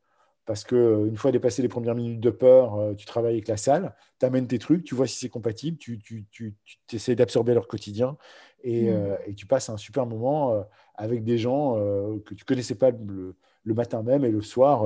Parce 0.45 0.63
qu'une 0.63 1.17
fois 1.17 1.33
dépassé 1.33 1.61
les 1.61 1.67
premières 1.67 1.93
minutes 1.95 2.21
de 2.21 2.29
peur, 2.29 2.95
tu 2.95 3.05
travailles 3.05 3.33
avec 3.33 3.49
la 3.49 3.57
salle, 3.57 3.93
tu 4.17 4.25
amènes 4.25 4.47
tes 4.47 4.59
trucs, 4.59 4.85
tu 4.85 4.95
vois 4.95 5.05
si 5.05 5.17
c'est 5.17 5.27
compatible, 5.27 5.77
tu, 5.77 5.99
tu, 5.99 6.25
tu, 6.31 6.55
tu 6.63 6.95
essaies 6.95 7.15
d'absorber 7.15 7.53
leur 7.53 7.67
quotidien. 7.67 8.17
Mmh. 8.63 8.69
Euh, 8.69 9.17
et, 9.25 9.33
tu 9.33 9.45
passes 9.45 9.69
un 9.69 9.77
super 9.77 10.05
moment 10.05 10.53
euh, 10.53 10.63
avec 10.95 11.23
des 11.23 11.37
gens 11.37 11.77
euh, 11.77 12.19
que 12.25 12.33
tu 12.33 12.43
connaissais 12.43 12.75
pas 12.75 12.91
le, 12.91 13.35
matin 13.65 14.01
même 14.01 14.25
et 14.25 14.31
le 14.31 14.41
soir, 14.41 14.85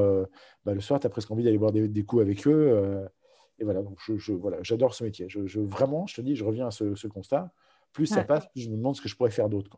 bah, 0.65 0.73
le 0.73 0.81
soir, 0.81 0.99
tu 0.99 1.05
as 1.05 1.09
presque 1.09 1.29
envie 1.29 1.43
d'aller 1.43 1.59
boire 1.59 1.71
des, 1.71 2.03
coups 2.03 2.23
avec 2.23 2.47
eux. 2.47 3.07
et 3.59 3.63
voilà, 3.63 3.83
donc 3.83 3.99
je, 4.07 4.33
voilà, 4.33 4.57
j'adore 4.63 4.95
ce 4.95 5.03
métier. 5.03 5.29
Je, 5.29 5.59
vraiment, 5.59 6.07
je 6.07 6.15
te 6.15 6.21
dis, 6.21 6.35
je 6.35 6.43
reviens 6.43 6.67
à 6.67 6.71
ce, 6.71 7.07
constat. 7.07 7.51
Plus 7.93 8.07
ça 8.07 8.23
passe, 8.23 8.47
plus 8.47 8.61
je 8.61 8.69
me 8.69 8.77
demande 8.77 8.95
ce 8.95 9.01
que 9.01 9.07
je 9.07 9.15
pourrais 9.15 9.29
faire 9.29 9.49
d'autre. 9.49 9.77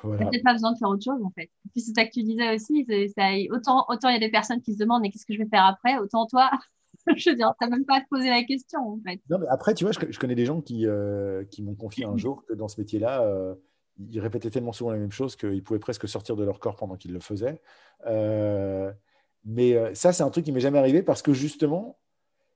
voilà. 0.03 0.27
peut 0.27 0.39
pas 0.45 0.53
besoin 0.53 0.73
de 0.73 0.79
faire 0.79 0.89
autre 0.89 1.03
chose 1.03 1.21
en 1.25 1.31
fait. 1.31 1.51
Puis 1.73 1.81
c'est 1.81 1.95
ça 1.95 2.05
que 2.05 2.13
tu 2.13 2.23
disais 2.23 2.55
aussi, 2.55 2.87
ça, 3.17 3.31
autant, 3.51 3.87
autant 3.89 4.09
il 4.11 4.13
y 4.13 4.17
a 4.17 4.21
des 4.21 4.31
personnes 4.31 4.61
qui 4.61 4.75
se 4.75 4.79
demandent 4.79 5.03
mais 5.03 5.11
qu'est-ce 5.11 5.27
que 5.27 5.35
je 5.35 5.39
vais 5.39 5.49
faire 5.49 5.65
après, 5.65 5.99
autant 5.99 6.27
toi, 6.27 6.51
je 7.17 7.31
veux 7.31 7.37
dire, 7.37 7.53
tu 7.61 7.67
n'as 7.67 7.71
même 7.71 7.85
pas 7.85 7.97
à 7.97 8.01
te 8.01 8.09
poser 8.09 8.29
la 8.29 8.43
question, 8.43 8.81
en 8.81 8.99
fait. 9.05 9.21
Non, 9.29 9.39
mais 9.39 9.47
après, 9.49 9.75
tu 9.75 9.85
vois, 9.85 9.93
je, 9.93 10.19
connais 10.19 10.35
des 10.35 10.47
gens 10.47 10.61
qui, 10.61 10.87
euh, 10.87 11.45
qui 11.45 11.63
m'ont 11.63 11.75
confié 11.75 12.05
un 12.05 12.17
jour 12.17 12.45
que 12.47 12.55
dans 12.55 12.69
ce 12.69 12.81
métier-là, 12.81 13.23
euh, 13.23 13.55
ils 13.99 14.21
répétaient 14.21 14.51
tellement 14.51 14.73
souvent 14.73 14.91
la 14.91 14.99
même 14.99 15.13
chose 15.13 15.37
qu'ils 15.37 15.63
pouvaient 15.63 15.79
presque 15.79 16.09
sortir 16.09 16.37
de 16.37 16.45
leur 16.45 16.59
corps 16.59 16.77
pendant 16.77 16.97
qu'ils 16.97 17.13
le 17.13 17.21
faisaient. 17.21 17.61
Euh, 18.07 18.93
mais 19.45 19.95
ça, 19.95 20.13
c'est 20.13 20.23
un 20.23 20.31
truc 20.31 20.45
qui 20.45 20.53
m'est 20.53 20.61
jamais 20.61 20.79
arrivé 20.79 21.03
parce 21.03 21.23
que 21.23 21.33
justement, 21.33 21.99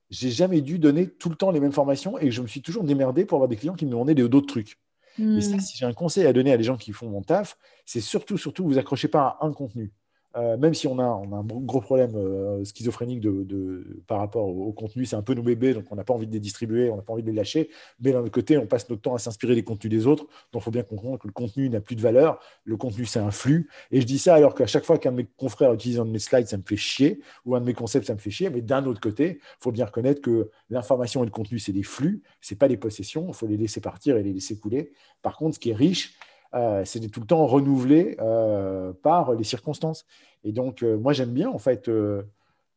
j'ai 0.09 0.29
jamais 0.29 0.61
dû 0.61 0.77
donner 0.77 1.09
tout 1.09 1.29
le 1.29 1.35
temps 1.35 1.49
les 1.49 1.59
mêmes 1.59 1.71
formations 1.71 2.19
et 2.19 2.29
je 2.29 2.41
me 2.41 2.47
suis 2.47 2.61
toujours 2.61 2.83
démerdé 2.83 3.25
pour 3.25 3.37
avoir 3.37 3.49
des 3.49 3.55
clients 3.55 3.73
qui 3.73 3.85
me 3.85 3.91
demandaient 3.91 4.13
d'autres 4.13 4.47
trucs. 4.47 4.79
Et 5.17 5.41
ça, 5.41 5.57
si 5.59 5.77
j'ai 5.77 5.85
un 5.85 5.93
conseil 5.93 6.25
à 6.25 6.33
donner 6.33 6.51
à 6.51 6.57
des 6.57 6.63
gens 6.63 6.75
qui 6.75 6.91
font 6.91 7.09
mon 7.09 7.21
taf, 7.21 7.57
c'est 7.85 8.01
surtout, 8.01 8.37
surtout, 8.37 8.65
vous 8.65 8.77
accrochez 8.77 9.07
pas 9.07 9.37
à 9.39 9.45
un 9.45 9.53
contenu. 9.53 9.93
Euh, 10.37 10.57
même 10.57 10.73
si 10.73 10.85
on 10.87 10.99
a, 10.99 11.03
un 11.03 11.43
gros 11.43 11.79
problème 11.79 12.11
euh, 12.15 12.63
schizophrénique 12.65 13.21
de, 13.21 14.01
par 14.05 14.19
rapport 14.19 14.45
au, 14.45 14.73
contenu, 14.73 15.05
c'est 15.05 15.15
un 15.15 15.21
peu 15.21 15.33
nos 15.33 15.43
bébés, 15.43 15.73
donc 15.73 15.85
on 15.91 15.95
n'a 15.95 16.03
pas 16.03 16.13
envie 16.13 16.27
de 16.27 16.33
les 16.33 16.41
distribuer, 16.41 16.89
on 16.89 16.97
n'a 16.97 17.01
pas 17.01 17.13
envie 17.13 17.23
de 17.23 17.29
les 17.29 17.35
lâcher. 17.35 17.69
Mais 18.01 18.11
d'un 18.11 18.19
autre 18.19 18.31
côté, 18.31 18.57
on 18.57 18.67
passe 18.67 18.89
notre 18.89 19.01
temps 19.01 19.15
à 19.15 19.19
s'inspirer 19.19 19.55
des 19.55 19.63
contenus 19.63 19.89
des 19.89 20.07
autres. 20.07 20.25
Donc 20.51 20.61
il 20.61 20.65
faut 20.65 20.71
bien 20.71 20.83
comprendre 20.83 21.19
que 21.19 21.27
le 21.27 21.33
contenu 21.33 21.69
n'a 21.69 21.79
plus 21.79 21.95
de 21.95 22.01
valeur. 22.01 22.39
Le 22.65 22.75
contenu, 22.75 23.05
c'est 23.05 23.19
un 23.19 23.31
flux. 23.31 23.69
Et 23.91 24.01
je 24.01 24.05
dis 24.05 24.19
ça 24.19 24.35
alors 24.35 24.55
qu'à 24.55 24.67
chaque 24.67 24.83
fois 24.83 24.97
qu'un 24.97 25.11
de 25.11 25.17
mes 25.17 25.25
confrères 25.37 25.73
utilise 25.73 25.99
un 25.99 26.05
de 26.05 26.11
mes 26.11 26.19
slides, 26.19 26.47
ça 26.47 26.57
me 26.57 26.63
fait 26.63 26.75
chier, 26.75 27.21
ou 27.45 27.55
un 27.55 27.61
de 27.61 27.65
mes 27.65 27.73
concepts, 27.73 28.07
ça 28.07 28.13
me 28.13 28.19
fait 28.19 28.31
chier. 28.31 28.49
Mais 28.49 28.61
d'un 28.61 28.85
autre 28.85 28.99
côté, 28.99 29.39
il 29.39 29.63
faut 29.63 29.71
bien 29.71 29.85
reconnaître 29.85 30.21
que 30.21 30.49
l'information 30.69 31.23
et 31.23 31.25
le 31.25 31.31
contenu, 31.31 31.59
c'est 31.59 31.71
des 31.71 31.83
flux, 31.83 32.23
ce 32.41 32.55
pas 32.55 32.67
des 32.67 32.77
possessions. 32.77 33.25
Il 33.29 33.33
faut 33.33 33.47
les 33.47 33.57
laisser 33.57 33.79
partir 33.79 34.17
et 34.17 34.23
les 34.23 34.33
laisser 34.33 34.57
couler. 34.57 34.91
Par 35.21 35.37
contre, 35.37 35.55
ce 35.55 35.59
qui 35.59 35.69
est 35.69 35.75
riche, 35.75 36.17
euh, 36.55 36.83
c'est 36.85 36.99
tout 37.09 37.19
le 37.19 37.25
temps 37.25 37.45
renouvelé 37.45 38.15
euh, 38.19 38.93
par 39.03 39.33
les 39.33 39.43
circonstances. 39.43 40.05
Et 40.43 40.51
donc, 40.51 40.83
euh, 40.83 40.97
moi, 40.97 41.11
j'aime 41.11 41.31
bien, 41.31 41.49
en 41.49 41.57
fait, 41.57 41.89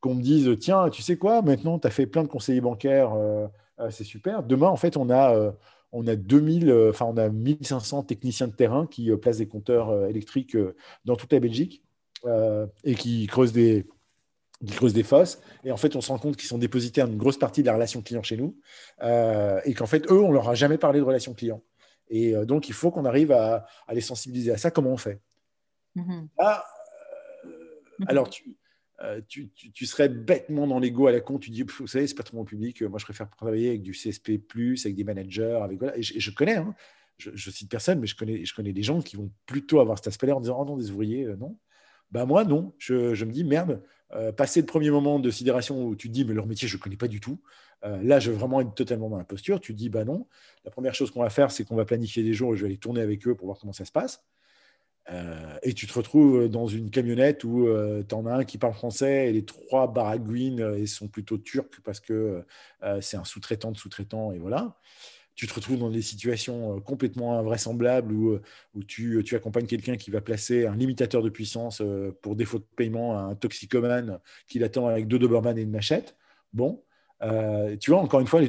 qu'on 0.01 0.15
me 0.15 0.23
dise, 0.23 0.51
tiens, 0.59 0.89
tu 0.91 1.03
sais 1.03 1.17
quoi, 1.17 1.43
maintenant, 1.43 1.79
tu 1.79 1.87
as 1.87 1.91
fait 1.91 2.07
plein 2.07 2.23
de 2.23 2.29
conseillers 2.29 2.61
bancaires, 2.61 3.13
c'est 3.91 4.05
super. 4.05 4.43
Demain, 4.43 4.69
en 4.69 4.77
fait, 4.77 4.97
on 4.97 5.11
a, 5.11 5.53
on 5.93 6.07
a 6.07 6.17
2000, 6.17 6.73
enfin, 6.91 7.07
on 7.07 7.17
a 7.17 7.29
1500 7.29 8.05
techniciens 8.05 8.49
de 8.49 8.53
terrain 8.53 8.87
qui 8.87 9.11
placent 9.17 9.39
des 9.39 9.49
compteurs 9.49 10.07
électriques 10.07 10.57
dans 11.05 11.17
toute 11.17 11.33
la 11.33 11.41
Belgique 11.41 11.83
et 12.85 12.95
qui 12.95 13.27
creusent 13.27 13.53
des, 13.53 13.87
qui 14.65 14.75
creusent 14.75 14.95
des 14.95 15.03
fosses. 15.03 15.41
Et 15.65 15.73
en 15.73 15.77
fait, 15.77 15.97
on 15.97 16.01
se 16.01 16.11
rend 16.11 16.19
compte 16.19 16.37
qu'ils 16.37 16.49
sont 16.49 16.59
dépositaires 16.59 17.09
d'une 17.09 17.19
grosse 17.19 17.39
partie 17.39 17.63
de 17.63 17.67
la 17.67 17.75
relation 17.75 18.03
client 18.03 18.23
chez 18.23 18.37
nous. 18.37 18.57
et 19.03 19.75
qu'en 19.75 19.87
fait, 19.87 20.11
eux, 20.11 20.21
on 20.21 20.33
leur 20.33 20.49
a 20.49 20.55
jamais 20.55 20.79
parlé 20.79 21.01
de 21.01 21.05
relation 21.05 21.35
client. 21.35 21.61
Et 22.11 22.35
euh, 22.35 22.45
donc, 22.45 22.69
il 22.69 22.75
faut 22.75 22.91
qu'on 22.91 23.05
arrive 23.05 23.33
à, 23.33 23.67
les 23.93 24.01
sensibiliser 24.01 24.53
à 24.53 24.59
ça. 24.59 24.71
Comment 24.71 24.91
on 24.91 24.97
fait 24.97 25.21
mm-hmm. 25.97 26.29
euh, 26.41 26.55
alors, 28.07 28.31
tu, 28.31 28.57
tu, 29.29 29.87
serais 29.87 30.09
bêtement 30.09 30.67
dans 30.67 30.79
l'ego 30.79 31.07
à 31.07 31.13
la 31.13 31.21
con. 31.21 31.39
Tu 31.39 31.51
dis, 31.51 31.63
vous 31.63 31.87
savez, 31.87 32.07
c'est 32.07 32.15
pas 32.15 32.23
trop 32.23 32.37
mon 32.37 32.45
public. 32.45 32.83
Moi, 32.83 32.99
je 32.99 33.05
préfère 33.05 33.29
travailler 33.31 33.69
avec 33.69 33.83
du 33.83 33.93
CSP, 33.93 34.41
avec 34.85 34.95
des 34.95 35.05
managers. 35.05 35.61
Avec, 35.63 35.79
voilà. 35.79 35.97
et, 35.97 36.03
je, 36.03 36.31
connais, 36.31 36.57
hein. 36.57 36.75
je, 37.19 37.51
cite 37.51 37.71
personne, 37.71 38.01
mais 38.01 38.07
je 38.07 38.17
connais, 38.17 38.45
je 38.45 38.55
connais 38.55 38.73
des 38.73 38.83
gens 38.83 39.01
qui 39.01 39.17
vont 39.17 39.31
plutôt 39.47 39.81
avoir 39.81 39.99
cet 39.99 40.09
aspect-là 40.09 40.37
en 40.37 40.41
disant, 40.41 40.59
oh 40.61 40.65
non, 40.65 40.77
des 40.77 40.91
ouvriers, 40.91 41.27
non. 41.39 41.59
Bah, 42.11 42.25
moi, 42.25 42.45
non. 42.45 42.75
Je, 42.79 43.15
je 43.15 43.25
me 43.25 43.33
dis, 43.33 43.45
merde, 43.45 43.83
passer 44.37 44.61
le 44.61 44.67
premier 44.67 44.91
moment 44.91 45.19
de 45.19 45.31
sidération 45.31 45.85
où 45.85 45.95
tu 45.95 46.09
te 46.09 46.13
dis, 46.13 46.25
mais 46.25 46.35
leur 46.35 46.47
métier, 46.47 46.67
je 46.67 46.77
ne 46.77 46.83
connais 46.83 46.97
pas 46.97 47.09
du 47.09 47.21
tout. 47.21 47.41
Euh, 47.85 48.01
là, 48.03 48.19
je 48.19 48.31
veux 48.31 48.37
vraiment 48.37 48.61
être 48.61 48.75
totalement 48.75 49.09
dans 49.09 49.19
la 49.19 49.25
posture. 49.25 49.61
Tu 49.61 49.75
dis, 49.75 49.89
bah 49.89 50.05
non. 50.05 50.27
La 50.65 50.71
première 50.71 50.95
chose 50.95 51.11
qu'on 51.11 51.23
va 51.23 51.31
faire, 51.31 51.51
c'est 51.51 51.65
qu'on 51.65 51.77
va 51.77 51.85
planifier 51.85 52.23
des 52.23 52.35
jours 52.35 52.51
où 52.51 52.55
je 52.55 52.63
vais 52.63 52.67
aller 52.67 52.79
tourner 52.79 53.01
avec 53.01 53.27
eux 53.27 53.35
pour 53.35 53.47
voir 53.47 53.59
comment 53.59 53.73
ça 53.73 53.85
se 53.85 53.93
passe. 53.93 54.25
Euh, 55.11 55.57
et 55.63 55.73
tu 55.73 55.87
te 55.87 55.95
retrouves 55.95 56.49
dans 56.49 56.67
une 56.67 56.91
camionnette 56.91 57.43
où 57.45 57.67
euh, 57.67 58.03
tu 58.07 58.15
en 58.15 58.27
as 58.27 58.35
un 58.35 58.45
qui 58.45 58.59
parle 58.59 58.75
français 58.75 59.29
et 59.29 59.33
les 59.33 59.45
trois 59.45 59.91
baragouines 59.91 60.75
ils 60.79 60.89
sont 60.89 61.09
plutôt 61.09 61.39
turcs 61.39 61.81
parce 61.83 61.99
que 61.99 62.45
c'est 63.01 63.17
un 63.17 63.25
sous-traitant 63.25 63.73
de 63.73 63.79
sous-traitant 63.79 64.33
et 64.33 64.39
voilà. 64.39 64.77
Tu 65.39 65.47
te 65.47 65.55
retrouves 65.55 65.79
dans 65.79 65.89
des 65.89 66.03
situations 66.03 66.81
complètement 66.81 67.39
invraisemblables 67.39 68.13
où, 68.13 68.41
où 68.75 68.83
tu, 68.83 69.25
accompagnes 69.37 69.67
quelqu'un 69.67 69.97
qui 69.97 70.11
va 70.11 70.21
placer 70.21 70.67
un 70.67 70.75
limitateur 70.75 71.23
de 71.23 71.29
puissance 71.29 71.81
pour 72.23 72.35
défaut 72.35 72.59
de 72.59 72.67
paiement 72.75 73.17
à 73.17 73.21
un 73.23 73.37
toxicomane 73.37 74.19
qui 74.49 74.59
l'attend 74.59 74.89
avec 74.89 75.07
deux 75.07 75.21
Doberman 75.21 75.57
et 75.57 75.63
une 75.63 75.71
machette. 75.71 76.17
Bon, 76.53 76.83
euh, 77.23 77.77
tu 77.77 77.91
vois, 77.91 78.01
encore 78.01 78.21
une 78.21 78.27
fois, 78.27 78.41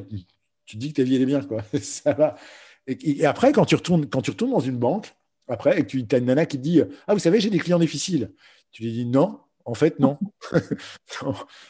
tu 0.66 0.78
dis 0.78 0.94
que 0.94 1.02
ta 1.02 1.04
vie, 1.04 1.16
elle 1.16 1.22
est 1.22 1.28
bien. 1.28 1.42
Quoi. 1.42 1.64
ça 1.82 2.14
va. 2.14 2.36
Et, 2.88 3.26
après, 3.26 3.52
quand 3.52 3.66
tu, 3.66 3.76
retournes, 3.76 4.08
quand 4.08 4.22
tu 4.22 4.32
retournes 4.32 4.52
dans 4.52 4.60
une 4.60 4.78
banque, 4.78 5.14
après, 5.48 5.80
et 5.80 5.84
que 5.84 5.98
tu 5.98 6.06
as 6.12 6.18
une 6.18 6.26
nana 6.26 6.46
qui 6.46 6.58
te 6.58 6.64
dit 6.64 6.82
Ah, 7.08 7.14
vous 7.14 7.20
savez, 7.20 7.40
j'ai 7.40 7.50
des 7.50 7.60
clients 7.60 7.80
difficiles. 7.80 8.34
Tu 8.72 8.84
lui 8.84 8.92
dis 8.92 9.06
Non, 9.06 9.40
en 9.70 9.76
fait, 9.76 10.00
non. 10.00 10.18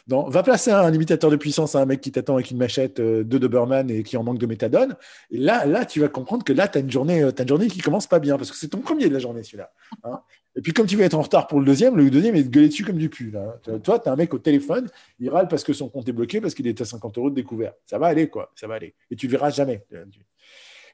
non. 0.08 0.28
Va 0.28 0.42
placer 0.42 0.70
un 0.70 0.90
limitateur 0.90 1.30
de 1.30 1.36
puissance 1.36 1.74
à 1.74 1.80
un 1.80 1.86
mec 1.86 2.00
qui 2.00 2.10
t'attend 2.10 2.34
avec 2.34 2.50
une 2.50 2.56
machette 2.56 2.98
euh, 2.98 3.22
de 3.24 3.38
Doberman 3.38 3.90
et 3.90 4.02
qui 4.02 4.16
en 4.16 4.22
manque 4.22 4.38
de 4.38 4.46
méthadone. 4.46 4.96
Et 5.30 5.36
là, 5.36 5.66
là 5.66 5.84
tu 5.84 6.00
vas 6.00 6.08
comprendre 6.08 6.42
que 6.42 6.54
là, 6.54 6.66
tu 6.66 6.78
as, 6.78 6.80
une 6.80 6.90
journée, 6.90 7.22
euh, 7.22 7.30
as 7.36 7.42
une 7.42 7.48
journée 7.48 7.66
qui 7.68 7.80
commence 7.80 8.06
pas 8.06 8.18
bien 8.18 8.38
parce 8.38 8.50
que 8.50 8.56
c'est 8.56 8.68
ton 8.68 8.78
premier 8.78 9.08
de 9.08 9.12
la 9.12 9.18
journée, 9.18 9.42
celui-là. 9.42 9.70
Hein. 10.04 10.20
et 10.56 10.62
puis, 10.62 10.72
comme 10.72 10.86
tu 10.86 10.96
vas 10.96 11.04
être 11.04 11.14
en 11.14 11.22
retard 11.22 11.46
pour 11.46 11.60
le 11.60 11.66
deuxième, 11.66 11.96
le 11.96 12.08
deuxième 12.10 12.36
est 12.36 12.48
gueulé 12.50 12.68
dessus 12.68 12.84
comme 12.84 12.96
du 12.98 13.10
pu. 13.10 13.30
Là. 13.30 13.60
Toi, 13.82 13.98
tu 13.98 14.08
as 14.08 14.12
un 14.12 14.16
mec 14.16 14.32
au 14.32 14.38
téléphone, 14.38 14.88
il 15.18 15.28
râle 15.28 15.48
parce 15.48 15.62
que 15.62 15.74
son 15.74 15.90
compte 15.90 16.08
est 16.08 16.12
bloqué 16.12 16.40
parce 16.40 16.54
qu'il 16.54 16.66
est 16.66 16.80
à 16.80 16.84
50 16.86 17.18
euros 17.18 17.28
de 17.28 17.34
découvert. 17.34 17.74
Ça 17.84 17.98
va 17.98 18.06
aller, 18.06 18.28
quoi. 18.28 18.50
Ça 18.54 18.66
va 18.66 18.76
aller. 18.76 18.94
Et 19.10 19.16
tu 19.16 19.28
verras 19.28 19.50
jamais. 19.50 19.84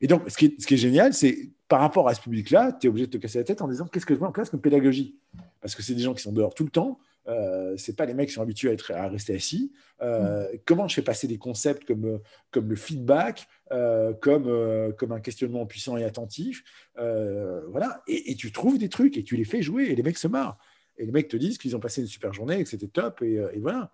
Et 0.00 0.09
donc, 0.09 0.22
ce 0.26 0.36
qui 0.36 0.57
est 0.74 0.76
génial, 0.76 1.14
c'est 1.14 1.50
par 1.68 1.80
rapport 1.80 2.08
à 2.08 2.14
ce 2.14 2.20
public-là, 2.20 2.72
tu 2.72 2.86
es 2.86 2.90
obligé 2.90 3.06
de 3.06 3.12
te 3.12 3.18
casser 3.18 3.38
la 3.38 3.44
tête 3.44 3.60
en 3.60 3.68
disant 3.68 3.86
qu'est-ce 3.86 4.06
que 4.06 4.14
je 4.14 4.20
mets 4.20 4.26
en 4.26 4.32
place 4.32 4.50
comme 4.50 4.60
pédagogie? 4.60 5.18
Parce 5.60 5.74
que 5.74 5.82
c'est 5.82 5.94
des 5.94 6.02
gens 6.02 6.14
qui 6.14 6.22
sont 6.22 6.32
dehors 6.32 6.54
tout 6.54 6.64
le 6.64 6.70
temps. 6.70 6.98
Euh, 7.28 7.76
ce 7.76 7.90
pas 7.90 8.06
les 8.06 8.14
mecs 8.14 8.28
qui 8.28 8.34
sont 8.34 8.42
habitués 8.42 8.70
à, 8.70 8.72
être, 8.72 8.92
à 8.92 9.08
rester 9.08 9.34
assis. 9.34 9.72
Euh, 10.00 10.44
mm. 10.44 10.58
Comment 10.64 10.86
je 10.86 10.94
fais 10.94 11.02
passer 11.02 11.26
des 11.26 11.38
concepts 11.38 11.84
comme, 11.84 12.20
comme 12.52 12.68
le 12.68 12.76
feedback, 12.76 13.48
euh, 13.72 14.12
comme, 14.12 14.46
euh, 14.46 14.92
comme 14.92 15.10
un 15.10 15.18
questionnement 15.18 15.66
puissant 15.66 15.96
et 15.96 16.04
attentif 16.04 16.62
Voilà. 16.96 18.02
Et, 18.06 18.36
tu 18.36 18.52
trouves 18.52 18.78
des 18.78 18.88
trucs 18.88 19.16
et 19.16 19.24
tu 19.24 19.36
les 19.36 19.44
fais 19.44 19.62
jouer 19.62 19.86
et 19.86 19.96
les 19.96 20.02
mecs 20.02 20.18
se 20.18 20.28
marrent. 20.28 20.58
Et 20.98 21.04
les 21.04 21.12
mecs 21.12 21.28
te 21.28 21.36
disent 21.36 21.58
qu'ils 21.58 21.74
ont 21.74 21.80
passé 21.80 22.00
une 22.00 22.06
super 22.06 22.32
journée 22.32 22.60
et 22.60 22.62
que 22.62 22.70
c'était 22.70 22.86
top. 22.86 23.22
Et, 23.22 23.34
et 23.52 23.58
voilà. 23.58 23.90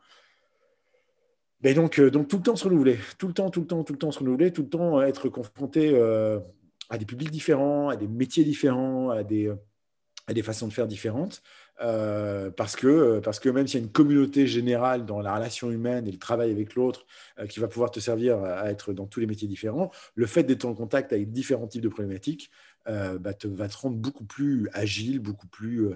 Mais 1.62 1.74
donc, 1.74 2.00
donc, 2.00 2.28
tout 2.28 2.36
le 2.36 2.42
temps 2.42 2.56
se 2.56 2.64
renouveler, 2.64 2.98
tout 3.18 3.28
le 3.28 3.34
temps, 3.34 3.48
tout 3.48 3.60
le 3.60 3.66
temps, 3.66 3.82
tout 3.82 3.92
le 3.92 3.98
temps 3.98 4.10
se 4.10 4.18
renouveler, 4.18 4.52
tout 4.52 4.62
le 4.62 4.68
temps 4.68 5.00
être 5.00 5.28
confronté 5.28 5.90
à 6.92 6.98
des 6.98 7.06
publics 7.06 7.30
différents, 7.30 7.88
à 7.88 7.96
des 7.96 8.06
métiers 8.06 8.44
différents, 8.44 9.08
à 9.08 9.22
des, 9.22 9.50
à 10.26 10.34
des 10.34 10.42
façons 10.42 10.68
de 10.68 10.74
faire 10.74 10.86
différentes. 10.86 11.42
Euh, 11.80 12.50
parce, 12.50 12.76
que, 12.76 13.18
parce 13.20 13.40
que 13.40 13.48
même 13.48 13.66
s'il 13.66 13.80
y 13.80 13.82
a 13.82 13.86
une 13.86 13.90
communauté 13.90 14.46
générale 14.46 15.06
dans 15.06 15.20
la 15.20 15.34
relation 15.34 15.70
humaine 15.70 16.06
et 16.06 16.12
le 16.12 16.18
travail 16.18 16.50
avec 16.50 16.74
l'autre 16.74 17.06
euh, 17.38 17.46
qui 17.46 17.60
va 17.60 17.66
pouvoir 17.66 17.90
te 17.90 17.98
servir 17.98 18.38
à 18.44 18.70
être 18.70 18.92
dans 18.92 19.06
tous 19.06 19.20
les 19.20 19.26
métiers 19.26 19.48
différents, 19.48 19.90
le 20.14 20.26
fait 20.26 20.42
d'être 20.42 20.66
en 20.66 20.74
contact 20.74 21.14
avec 21.14 21.32
différents 21.32 21.66
types 21.66 21.80
de 21.80 21.88
problématiques 21.88 22.50
euh, 22.88 23.18
bah, 23.18 23.32
te, 23.32 23.48
va 23.48 23.68
te 23.68 23.78
rendre 23.78 23.96
beaucoup 23.96 24.24
plus 24.24 24.68
agile, 24.74 25.18
beaucoup 25.18 25.48
plus, 25.48 25.88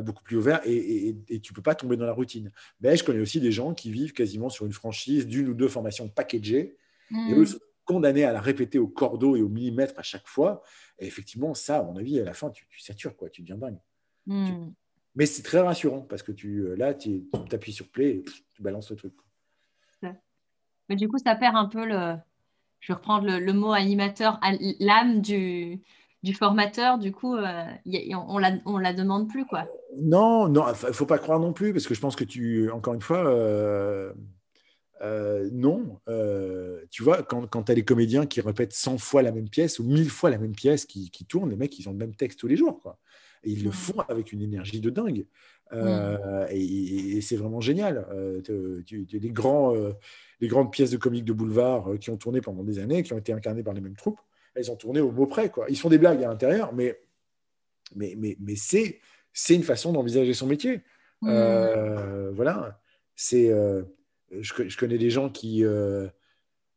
beaucoup 0.00 0.22
plus 0.24 0.38
ouvert 0.38 0.62
et, 0.64 1.16
tu 1.28 1.52
ne 1.52 1.54
peux 1.54 1.62
pas 1.62 1.74
tomber 1.74 1.98
dans 1.98 2.06
la 2.06 2.12
routine. 2.12 2.50
Mais 2.80 2.96
je 2.96 3.04
connais 3.04 3.20
aussi 3.20 3.40
des 3.40 3.52
gens 3.52 3.74
qui 3.74 3.92
vivent 3.92 4.14
quasiment 4.14 4.48
sur 4.48 4.64
une 4.64 4.72
franchise 4.72 5.26
d'une 5.26 5.50
ou 5.50 5.54
deux 5.54 5.68
formations 5.68 6.08
packagées 6.08 6.78
et 7.10 7.34
eux 7.34 7.42
mmh. 7.42 7.46
sont 7.46 7.58
condamnés 7.84 8.24
à 8.24 8.32
la 8.32 8.40
répéter 8.40 8.78
au 8.78 8.88
cordeau 8.88 9.36
et 9.36 9.42
au 9.42 9.48
millimètre 9.48 9.98
à 9.98 10.02
chaque 10.02 10.26
fois. 10.26 10.62
Et 10.98 11.06
effectivement, 11.06 11.54
ça, 11.54 11.78
à 11.78 11.82
mon 11.82 11.96
avis, 11.96 12.20
à 12.20 12.24
la 12.24 12.34
fin, 12.34 12.50
tu, 12.50 12.66
satures, 12.78 13.16
quoi, 13.16 13.30
tu 13.30 13.42
deviens 13.42 13.56
dingue. 13.56 13.78
Mmh. 14.26 14.70
Mais 15.16 15.26
c'est 15.26 15.42
très 15.42 15.60
rassurant 15.60 16.02
parce 16.02 16.22
que 16.22 16.32
tu, 16.32 16.60
euh, 16.60 16.76
là, 16.76 16.94
tu 16.94 17.24
appuies 17.52 17.72
sur 17.72 17.88
play 17.88 18.10
et 18.10 18.24
tu 18.54 18.62
balances 18.62 18.90
le 18.90 18.96
truc. 18.96 19.14
Mais 20.90 20.96
du 20.96 21.08
coup, 21.08 21.18
ça 21.24 21.36
perd 21.36 21.56
un 21.56 21.66
peu 21.66 21.86
le. 21.86 22.16
Je 22.80 22.92
vais 22.92 22.96
reprendre 22.96 23.26
le, 23.26 23.52
mot 23.52 23.72
animateur, 23.72 24.40
l'âme 24.80 25.20
du, 25.20 25.80
du 26.22 26.34
formateur. 26.34 26.98
Du 26.98 27.12
coup, 27.12 27.36
euh, 27.36 27.64
on 28.28 28.38
la, 28.38 28.52
on 28.66 28.76
la 28.76 28.92
demande 28.92 29.28
plus, 29.28 29.46
quoi. 29.46 29.68
Non, 29.96 30.48
non, 30.48 30.64
il 30.88 30.94
faut 30.94 31.06
pas 31.06 31.18
croire 31.18 31.38
non 31.38 31.52
plus 31.52 31.72
parce 31.72 31.86
que 31.86 31.94
je 31.94 32.00
pense 32.00 32.16
que 32.16 32.24
tu, 32.24 32.70
encore 32.70 32.94
une 32.94 33.02
fois, 33.02 33.24
euh, 33.24 34.12
non. 35.00 36.00
tu 36.90 37.02
vois, 37.02 37.22
quand, 37.22 37.46
quand 37.46 37.64
tu 37.64 37.72
as 37.72 37.74
les 37.74 37.84
comédiens 37.84 38.26
qui 38.26 38.40
répètent 38.40 38.72
100 38.72 38.98
fois 38.98 39.22
la 39.22 39.32
même 39.32 39.48
pièce 39.48 39.78
ou 39.78 39.84
1000 39.84 40.10
fois 40.10 40.30
la 40.30 40.38
même 40.38 40.54
pièce 40.54 40.84
qui, 40.84 41.10
qui 41.10 41.24
tournent, 41.24 41.50
les 41.50 41.56
mecs, 41.56 41.78
ils 41.78 41.88
ont 41.88 41.92
le 41.92 41.98
même 41.98 42.14
texte 42.14 42.40
tous 42.40 42.48
les 42.48 42.56
jours. 42.56 42.80
Quoi. 42.80 42.98
Et 43.42 43.50
ils 43.50 43.64
le 43.64 43.70
font 43.70 44.00
avec 44.08 44.32
une 44.32 44.42
énergie 44.42 44.80
de 44.80 44.90
dingue. 44.90 45.26
Euh, 45.72 46.46
et, 46.50 47.20
c'est 47.20 47.36
vraiment 47.36 47.60
génial. 47.60 48.06
Euh, 48.12 48.42
tu, 48.42 49.06
les, 49.10 49.30
grands, 49.30 49.74
euh, 49.74 49.92
les 50.40 50.48
grandes 50.48 50.72
pièces 50.72 50.90
de 50.90 50.96
comiques 50.96 51.24
de 51.24 51.32
boulevard 51.32 51.90
qui 52.00 52.10
ont 52.10 52.16
tourné 52.16 52.40
pendant 52.40 52.64
des 52.64 52.78
années, 52.78 53.02
qui 53.02 53.12
ont 53.12 53.18
été 53.18 53.32
incarnées 53.32 53.62
par 53.62 53.74
les 53.74 53.80
mêmes 53.80 53.96
troupes, 53.96 54.20
elles 54.54 54.70
ont 54.70 54.76
tourné 54.76 55.00
au 55.00 55.12
mot 55.12 55.26
près. 55.26 55.48
Quoi. 55.48 55.66
Ils 55.68 55.78
font 55.78 55.88
des 55.88 55.98
blagues 55.98 56.22
à 56.22 56.28
l'intérieur, 56.28 56.72
mais, 56.74 56.98
mais, 57.94 58.14
mais, 58.18 58.36
mais 58.40 58.56
c'est, 58.56 59.00
c'est 59.32 59.54
une 59.54 59.62
façon 59.62 59.92
d'envisager 59.92 60.34
son 60.34 60.46
métier. 60.46 60.82
voilà. 61.22 62.80
C'est, 63.14 63.52
je, 64.38 64.76
connais 64.76 64.98
des 64.98 65.10
gens 65.10 65.28
qui 65.28 65.64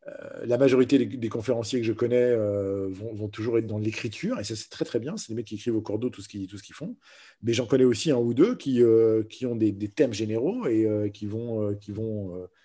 euh, 0.08 0.46
la 0.46 0.58
majorité 0.58 1.06
des, 1.06 1.30
conférenciers 1.30 1.80
que 1.80 1.86
je 1.86 1.94
connais 1.94 2.18
euh, 2.18 2.90
vont, 2.90 3.30
toujours 3.30 3.58
être 3.58 3.68
dans 3.68 3.78
l'écriture, 3.78 4.38
et 4.40 4.44
ça 4.44 4.56
c'est 4.56 4.70
très 4.70 4.84
très 4.84 5.00
bien, 5.00 5.16
c'est 5.16 5.30
des 5.30 5.36
mecs 5.36 5.46
qui 5.46 5.56
écrivent 5.56 5.78
au 5.78 5.82
cordeau 5.82 6.10
tout 6.10 6.22
ce 6.22 6.28
qu'ils 6.28 6.50
font. 6.74 6.98
Mais 7.42 7.54
j'en 7.54 7.66
connais 7.66 7.86
aussi 7.86 8.12
un 8.12 8.18
ou 8.18 8.34
deux 8.34 8.56
qui, 8.56 8.84
euh, 8.84 9.24
ont 9.44 9.56
des, 9.56 9.74
thèmes 9.90 10.14
généraux 10.14 10.68
et 10.68 11.12
qui 11.14 11.26
vont 11.26 11.78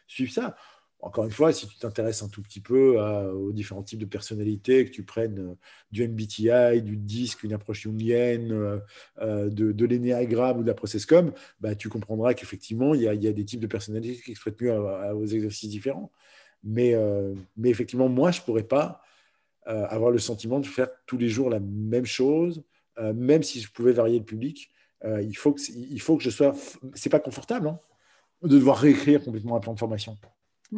suivre 0.09 0.32
ça. 0.32 0.57
Encore 1.01 1.24
une 1.24 1.30
fois, 1.30 1.53
si 1.53 1.68
tu 1.68 1.76
t'intéresses 1.78 2.22
un 2.22 2.28
tout 2.28 2.42
petit 2.42 2.61
peu 2.61 2.99
aux 3.01 3.53
différents 3.53 3.84
types 3.84 4.01
de 4.01 4.05
personnalités, 4.05 4.84
que 4.84 4.90
tu 4.90 5.05
prennes 5.05 5.55
du 5.92 6.07
MBTI, 6.09 6.82
du 6.82 6.96
DISC, 6.96 7.44
une 7.44 7.53
approche 7.53 7.82
jungienne, 7.82 8.80
de, 9.20 9.49
de 9.49 9.86
l'énéagramme 9.86 10.59
ou 10.59 10.62
de 10.62 10.66
la 10.66 10.74
processcom, 10.74 11.32
bah, 11.61 11.76
tu 11.76 11.88
comprendras 11.88 12.34
qu'effectivement, 12.34 12.94
il 12.94 13.03
y, 13.03 13.09
a, 13.09 13.14
des 13.14 13.44
types 13.44 13.61
de 13.61 13.68
personnalités 13.68 14.20
qui 14.20 14.34
se 14.34 14.51
mieux 14.61 14.72
aux 15.14 15.26
exercices 15.26 15.70
différents. 15.70 16.11
Mais, 16.62 16.94
euh, 16.94 17.34
effectivement, 17.64 18.09
moi, 18.09 18.30
je 18.30 18.40
ne 18.40 18.44
pourrais 18.44 18.64
pas 18.64 19.03
euh, 19.68 19.86
avoir 19.88 20.11
le 20.11 20.18
sentiment 20.18 20.61
de 20.61 20.66
faire 20.66 20.88
tous 21.07 21.18
les 21.18 21.28
jours 21.28 21.51
la 21.51 21.61
même 21.61 22.07
chose, 22.07 22.64
euh, 22.99 23.12
même 23.12 23.42
si 23.42 23.61
je 23.61 23.70
pouvais 23.70 23.92
varier 23.92 24.18
le 24.18 24.24
public. 24.24 24.70
il 25.05 25.36
faut 25.36 25.53
que 25.55 26.22
je 26.22 26.30
sois. 26.30 26.55
C'est 26.94 27.11
pas 27.11 27.20
confortable 27.20 27.68
hein, 27.68 27.78
de 28.42 28.49
devoir 28.49 28.78
réécrire 28.78 29.22
complètement 29.22 29.57
un 29.57 29.61
plan 29.61 29.74
de 29.74 29.78
formation. 29.78 30.16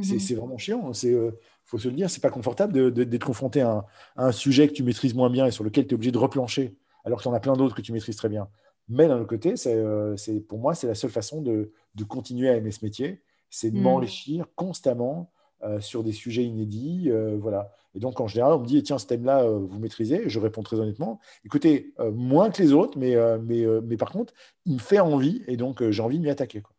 C'est 0.02 0.34
mhm. 0.34 0.38
vraiment 0.38 0.58
chiant. 0.58 0.92
Il 1.02 1.14
hein, 1.14 1.30
faut 1.64 1.78
se 1.78 1.88
le 1.88 1.94
dire, 1.94 2.08
c'est 2.08 2.22
pas 2.22 2.30
confortable 2.30 2.92
d'être 2.92 3.24
confronté 3.24 3.60
à 3.60 3.84
un, 4.16 4.32
sujet 4.32 4.68
que 4.68 4.72
tu 4.72 4.82
maîtrises 4.82 5.14
moins 5.14 5.30
bien 5.30 5.46
et 5.46 5.50
sur 5.50 5.64
lequel 5.64 5.86
tu 5.86 5.92
es 5.92 5.94
obligé 5.94 6.12
de 6.12 6.18
replancher, 6.18 6.76
alors 7.04 7.20
qu'il 7.20 7.28
y 7.28 7.32
en 7.32 7.36
a 7.36 7.40
plein 7.40 7.54
d'autres 7.54 7.74
que 7.74 7.82
tu 7.82 7.92
maîtrises 7.92 8.16
très 8.16 8.28
bien. 8.28 8.48
Mais 8.88 9.08
d'un 9.08 9.16
autre 9.16 9.28
côté, 9.28 9.56
c'est 9.56 10.40
pour 10.48 10.58
moi, 10.58 10.74
c'est 10.74 10.86
la 10.86 10.94
seule 10.94 11.10
façon 11.10 11.42
de, 11.42 11.72
de, 11.94 12.04
continuer 12.04 12.48
à 12.48 12.56
aimer 12.56 12.70
ce 12.70 12.84
métier, 12.84 13.22
c'est 13.50 13.70
de 13.70 13.76
mhm. 13.76 13.82
m'enrichir 13.82 14.46
constamment 14.54 15.32
euh, 15.62 15.78
sur 15.78 16.02
des 16.02 16.12
sujets 16.12 16.44
inédits. 16.44 17.10
Euh, 17.10 17.36
voilà. 17.38 17.70
Et 17.94 17.98
donc, 17.98 18.18
en 18.20 18.26
général, 18.26 18.54
on 18.54 18.60
me 18.60 18.66
dit, 18.66 18.82
tiens, 18.82 18.96
ce 18.96 19.06
thème-là, 19.06 19.42
euh, 19.42 19.58
vous 19.58 19.78
maîtrisez 19.78 20.26
Je 20.26 20.40
réponds 20.40 20.62
très 20.62 20.80
honnêtement, 20.80 21.20
écoutez, 21.44 21.92
moins 22.14 22.48
que 22.48 22.62
les 22.62 22.72
autres, 22.72 22.96
mais, 22.98 23.14
mais, 23.40 23.66
mais 23.82 23.96
par 23.98 24.10
contre, 24.10 24.32
il 24.64 24.74
me 24.74 24.78
fait 24.78 25.00
envie, 25.00 25.42
et 25.48 25.58
donc 25.58 25.86
j'ai 25.90 26.02
envie 26.02 26.18
de 26.18 26.22
m'y 26.22 26.30
attaquer. 26.30 26.62
Quoi. 26.62 26.74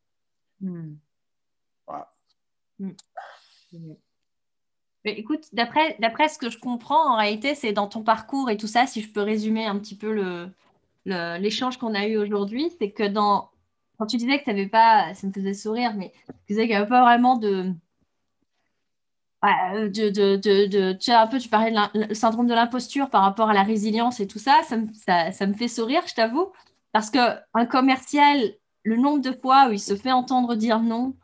Hmm. 0.62 0.96
Mais 5.04 5.14
écoute, 5.18 5.46
d'après, 5.54 5.98
ce 6.30 6.38
que 6.38 6.50
je 6.50 6.60
comprends, 6.60 7.14
en 7.14 7.18
réalité, 7.18 7.56
c'est 7.56 7.74
dans 7.74 7.88
ton 7.88 8.04
parcours 8.04 8.50
et 8.50 8.58
tout 8.58 8.68
ça, 8.68 8.86
si 8.86 9.02
je 9.02 9.12
peux 9.12 9.22
résumer 9.22 9.66
un 9.66 9.80
petit 9.80 9.96
peu 9.98 10.14
le, 10.14 10.52
l'échange 11.06 11.78
qu'on 11.78 11.96
a 11.96 12.06
eu 12.08 12.18
aujourd'hui, 12.18 12.72
c'est 12.80 12.92
que 12.92 13.08
dans, 13.08 13.50
quand 13.98 14.06
tu 14.06 14.18
disais 14.18 14.40
que 14.40 14.44
tu 14.44 14.50
n'avais 14.52 14.68
pas, 14.68 15.14
ça 15.16 15.26
me 15.28 15.34
faisait 15.34 15.54
sourire, 15.54 15.94
mais 15.96 16.12
tu 16.28 16.54
disais 16.54 16.62
qu'il 16.62 16.72
n'y 16.72 16.76
avait 16.76 16.88
pas 16.90 17.02
vraiment 17.02 17.38
de, 17.38 17.74
euh, 19.44 19.90
de, 19.90 20.10
de, 20.10 20.94
tu 20.94 21.12
un 21.12 21.26
peu, 21.26 21.40
tu 21.40 21.50
parlais 21.50 21.72
de 21.72 22.14
syndrome 22.14 22.46
de 22.46 22.54
l'imposture 22.54 23.10
par 23.10 23.24
rapport 23.24 23.50
à 23.50 23.54
la 23.56 23.64
résilience 23.64 24.20
et 24.20 24.28
tout 24.28 24.38
ça, 24.38 24.62
ça 24.68 24.78
me, 24.78 24.88
ça, 24.94 25.32
ça 25.32 25.48
me 25.48 25.54
fait 25.56 25.68
sourire, 25.68 26.04
je 26.06 26.14
t'avoue, 26.14 26.52
parce 26.92 27.10
qu'un 27.10 27.66
commercial 27.66 28.54
le 28.84 28.98
nombre 28.98 29.22
de 29.22 29.32
fois 29.32 29.68
où 29.70 29.72
il 29.72 29.80
se 29.80 29.96
fait 29.96 30.12
entendre 30.12 30.56
dire 30.56 30.80
non, 30.80 31.16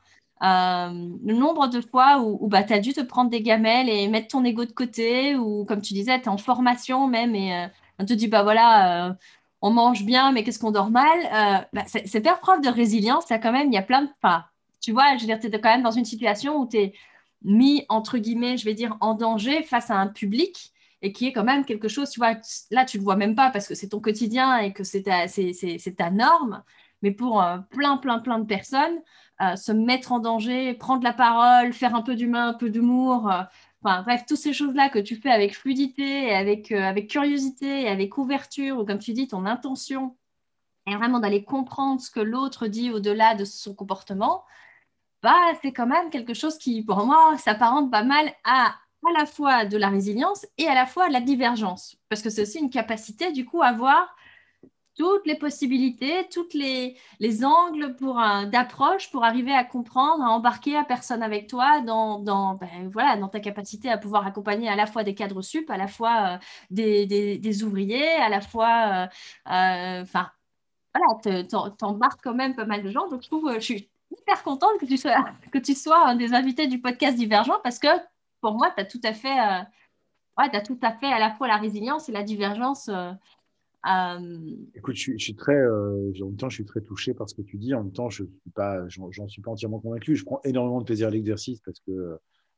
le 0.41 1.33
nombre 1.33 1.67
de 1.67 1.81
fois 1.81 2.19
où, 2.21 2.47
bah, 2.47 2.63
tu 2.63 2.73
as 2.73 2.79
dû 2.79 2.93
te 2.93 3.01
prendre 3.01 3.29
des 3.29 3.41
gamelles 3.41 3.89
et 3.89 4.07
mettre 4.07 4.29
ton 4.29 4.43
ego 4.45 4.65
de 4.65 4.71
côté, 4.71 5.35
ou 5.35 5.65
comme 5.65 5.81
tu 5.81 5.93
disais, 5.93 6.19
tu 6.19 6.25
es 6.25 6.29
en 6.29 6.37
formation 6.37 7.07
même 7.07 7.35
et 7.35 7.53
euh, 7.53 7.67
on 7.99 8.05
te 8.05 8.13
dit, 8.13 8.27
bah 8.27 8.43
voilà, 8.43 9.09
euh, 9.09 9.13
on 9.61 9.71
mange 9.71 10.03
bien, 10.05 10.31
mais 10.31 10.43
qu'est-ce 10.43 10.59
qu'on 10.59 10.71
dort 10.71 10.91
mal 10.91 11.65
bah, 11.73 11.83
C'est 11.87 12.23
faire 12.23 12.39
preuve 12.39 12.61
de 12.61 12.69
résilience. 12.69 13.25
Il 13.29 13.39
quand 13.39 13.51
même, 13.51 13.67
il 13.71 13.73
y 13.73 13.77
a 13.77 13.83
plein 13.83 14.03
de. 14.03 14.09
Enfin, 14.21 14.45
tu 14.81 14.91
vois, 14.91 15.15
je 15.15 15.21
veux 15.21 15.27
dire, 15.27 15.39
tu 15.39 15.47
es 15.47 15.51
quand 15.51 15.69
même 15.69 15.83
dans 15.83 15.91
une 15.91 16.05
situation 16.05 16.57
où 16.57 16.67
tu 16.67 16.77
es 16.77 16.93
mis, 17.43 17.85
entre 17.89 18.17
guillemets, 18.17 18.57
je 18.57 18.65
vais 18.65 18.73
dire, 18.75 18.95
en 19.01 19.15
danger 19.15 19.63
face 19.63 19.89
à 19.89 19.95
un 19.95 20.07
public 20.07 20.73
et 21.01 21.11
qui 21.11 21.27
est 21.27 21.33
quand 21.33 21.43
même 21.43 21.65
quelque 21.65 21.87
chose, 21.87 22.09
tu 22.09 22.19
vois, 22.19 22.35
là, 22.71 22.85
tu 22.85 22.97
le 22.97 23.03
vois 23.03 23.15
même 23.15 23.35
pas 23.35 23.51
parce 23.51 23.67
que 23.67 23.75
c'est 23.75 23.89
ton 23.89 23.99
quotidien 23.99 24.57
et 24.57 24.73
que 24.73 24.83
c'est 24.83 25.03
ta, 25.03 25.27
ta, 25.27 26.11
norme, 26.11 26.63
mais 27.03 27.11
pour 27.11 27.43
plein, 27.69 27.97
plein, 27.97 28.19
plein 28.19 28.39
de 28.39 28.45
personnes, 28.45 28.99
se 29.55 29.71
mettre 29.71 30.11
en 30.11 30.19
danger, 30.19 30.73
prendre 30.73 31.03
la 31.03 31.13
parole, 31.13 31.73
faire 31.73 31.95
un 31.95 32.01
peu 32.01 32.15
d'humain, 32.15 32.49
un 32.49 32.53
peu 32.53 32.69
d'humour. 32.69 33.29
Euh, 33.31 33.43
enfin, 33.83 34.01
bref, 34.03 34.25
toutes 34.27 34.37
ces 34.37 34.53
choses-là 34.53 34.89
que 34.89 34.99
tu 34.99 35.15
fais 35.15 35.29
avec 35.31 35.55
fluidité, 35.55 36.33
avec, 36.33 36.71
euh, 36.71 36.83
avec 36.83 37.09
curiosité, 37.09 37.87
avec 37.87 38.17
ouverture, 38.17 38.79
ou 38.79 38.85
comme 38.85 38.99
tu 38.99 39.13
dis, 39.13 39.27
ton 39.27 39.45
intention, 39.45 40.15
et 40.87 40.95
vraiment 40.95 41.19
d'aller 41.19 41.43
comprendre 41.43 42.01
ce 42.01 42.11
que 42.11 42.19
l'autre 42.21 42.67
dit 42.67 42.91
au-delà 42.91 43.35
de 43.35 43.45
son 43.45 43.75
comportement, 43.75 44.45
bah, 45.23 45.35
c'est 45.61 45.73
quand 45.73 45.87
même 45.87 46.09
quelque 46.09 46.33
chose 46.33 46.57
qui, 46.57 46.83
pour 46.83 47.05
moi, 47.05 47.37
s'apparente 47.37 47.91
pas 47.91 48.03
mal 48.03 48.33
à 48.43 48.75
à 49.05 49.19
la 49.19 49.25
fois 49.25 49.65
de 49.65 49.77
la 49.77 49.89
résilience 49.89 50.45
et 50.57 50.67
à 50.67 50.73
la 50.73 50.85
fois 50.85 51.07
de 51.07 51.13
la 51.13 51.21
divergence. 51.21 51.97
Parce 52.09 52.21
que 52.21 52.29
c'est 52.29 52.41
aussi 52.41 52.59
une 52.59 52.69
capacité, 52.69 53.31
du 53.31 53.45
coup, 53.45 53.61
à 53.61 53.71
voir 53.71 54.15
toutes 54.97 55.25
les 55.27 55.35
possibilités, 55.35 56.27
tous 56.33 56.49
les, 56.53 56.97
les, 57.19 57.45
angles 57.45 57.95
pour 57.95 58.15
d'approche 58.51 59.11
pour 59.11 59.23
arriver 59.23 59.53
à 59.53 59.63
comprendre, 59.63 60.23
à 60.23 60.29
embarquer 60.29 60.73
la 60.73 60.83
personne 60.83 61.21
avec 61.21 61.47
toi 61.47 61.81
dans, 61.81 62.19
dans, 62.19 62.55
ben, 62.55 62.89
voilà, 62.91 63.15
dans 63.15 63.27
ta 63.27 63.39
capacité 63.39 63.89
à 63.89 63.97
pouvoir 63.97 64.25
accompagner 64.25 64.69
à 64.69 64.75
la 64.75 64.87
fois 64.87 65.03
des 65.03 65.15
cadres 65.15 65.41
sup, 65.41 65.69
à 65.69 65.77
la 65.77 65.87
fois 65.87 66.35
euh, 66.35 66.37
des, 66.71 67.05
des, 67.37 67.63
ouvriers, 67.63 68.15
à 68.15 68.29
la 68.29 68.41
fois, 68.41 69.07
euh, 69.47 69.51
euh, 69.51 70.01
enfin, 70.01 70.31
voilà, 70.95 71.73
t'embarques 71.77 72.21
quand 72.23 72.33
même 72.33 72.55
pas 72.55 72.65
mal 72.65 72.83
de 72.83 72.89
gens. 72.91 73.07
Donc, 73.09 73.23
je 73.23 73.59
suis 73.59 73.89
hyper 74.11 74.43
contente 74.43 74.79
que 74.79 74.85
tu 74.85 74.97
sois, 74.97 75.25
que 75.51 75.59
tu 75.59 75.75
sois 75.75 76.07
un 76.07 76.15
des 76.15 76.33
invités 76.33 76.67
du 76.67 76.81
podcast 76.81 77.17
Divergent 77.17 77.59
parce 77.63 77.79
que 77.79 77.87
pour 78.41 78.53
moi, 78.55 78.71
tu 78.75 78.81
as 78.81 78.85
tout 78.85 79.01
à 79.03 79.13
fait, 79.13 79.37
ouais, 80.37 80.55
as 80.55 80.61
tout 80.61 80.79
à 80.81 80.91
fait 80.91 81.11
à 81.11 81.19
la 81.19 81.31
fois 81.31 81.47
la 81.47 81.57
résilience 81.57 82.09
et 82.09 82.11
la 82.11 82.23
divergence 82.23 82.89
euh, 82.89 83.11
Écoute, 84.75 84.95
je 84.95 85.17
suis, 85.17 85.35
très, 85.35 85.55
euh, 85.55 86.11
en 86.21 86.25
même 86.25 86.35
temps, 86.35 86.49
je 86.49 86.55
suis 86.55 86.65
très 86.65 86.81
touché 86.81 87.13
par 87.13 87.29
ce 87.29 87.35
que 87.35 87.41
tu 87.41 87.57
dis. 87.57 87.73
En 87.73 87.83
même 87.83 87.93
temps, 87.93 88.09
je 88.09 88.23
suis 88.23 88.51
pas, 88.53 88.87
j'en 88.89 89.27
suis 89.27 89.41
pas 89.41 89.51
entièrement 89.51 89.79
convaincu. 89.79 90.15
Je 90.15 90.25
prends 90.25 90.41
énormément 90.43 90.79
de 90.79 90.85
plaisir 90.85 91.07
à 91.07 91.11
l'exercice 91.11 91.61
parce 91.61 91.79
que, 91.79 92.17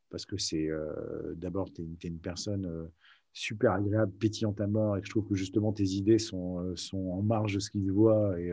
parce 0.09 0.25
que 0.25 0.37
c'est, 0.37 0.69
euh, 0.69 1.35
d'abord, 1.35 1.71
tu 1.71 1.81
es, 1.81 2.07
une 2.07 2.19
personne 2.19 2.89
super 3.31 3.73
agréable, 3.73 4.11
pétillante 4.13 4.59
à 4.59 4.67
mort, 4.67 4.97
et 4.97 5.01
je 5.03 5.09
trouve 5.09 5.27
que 5.27 5.35
justement 5.35 5.71
tes 5.71 5.85
idées 5.85 6.17
sont, 6.17 6.75
en 6.93 7.21
marge 7.21 7.53
de 7.53 7.59
ce 7.59 7.69
qui 7.69 7.85
se 7.85 7.91
voit, 7.91 8.39
et, 8.39 8.51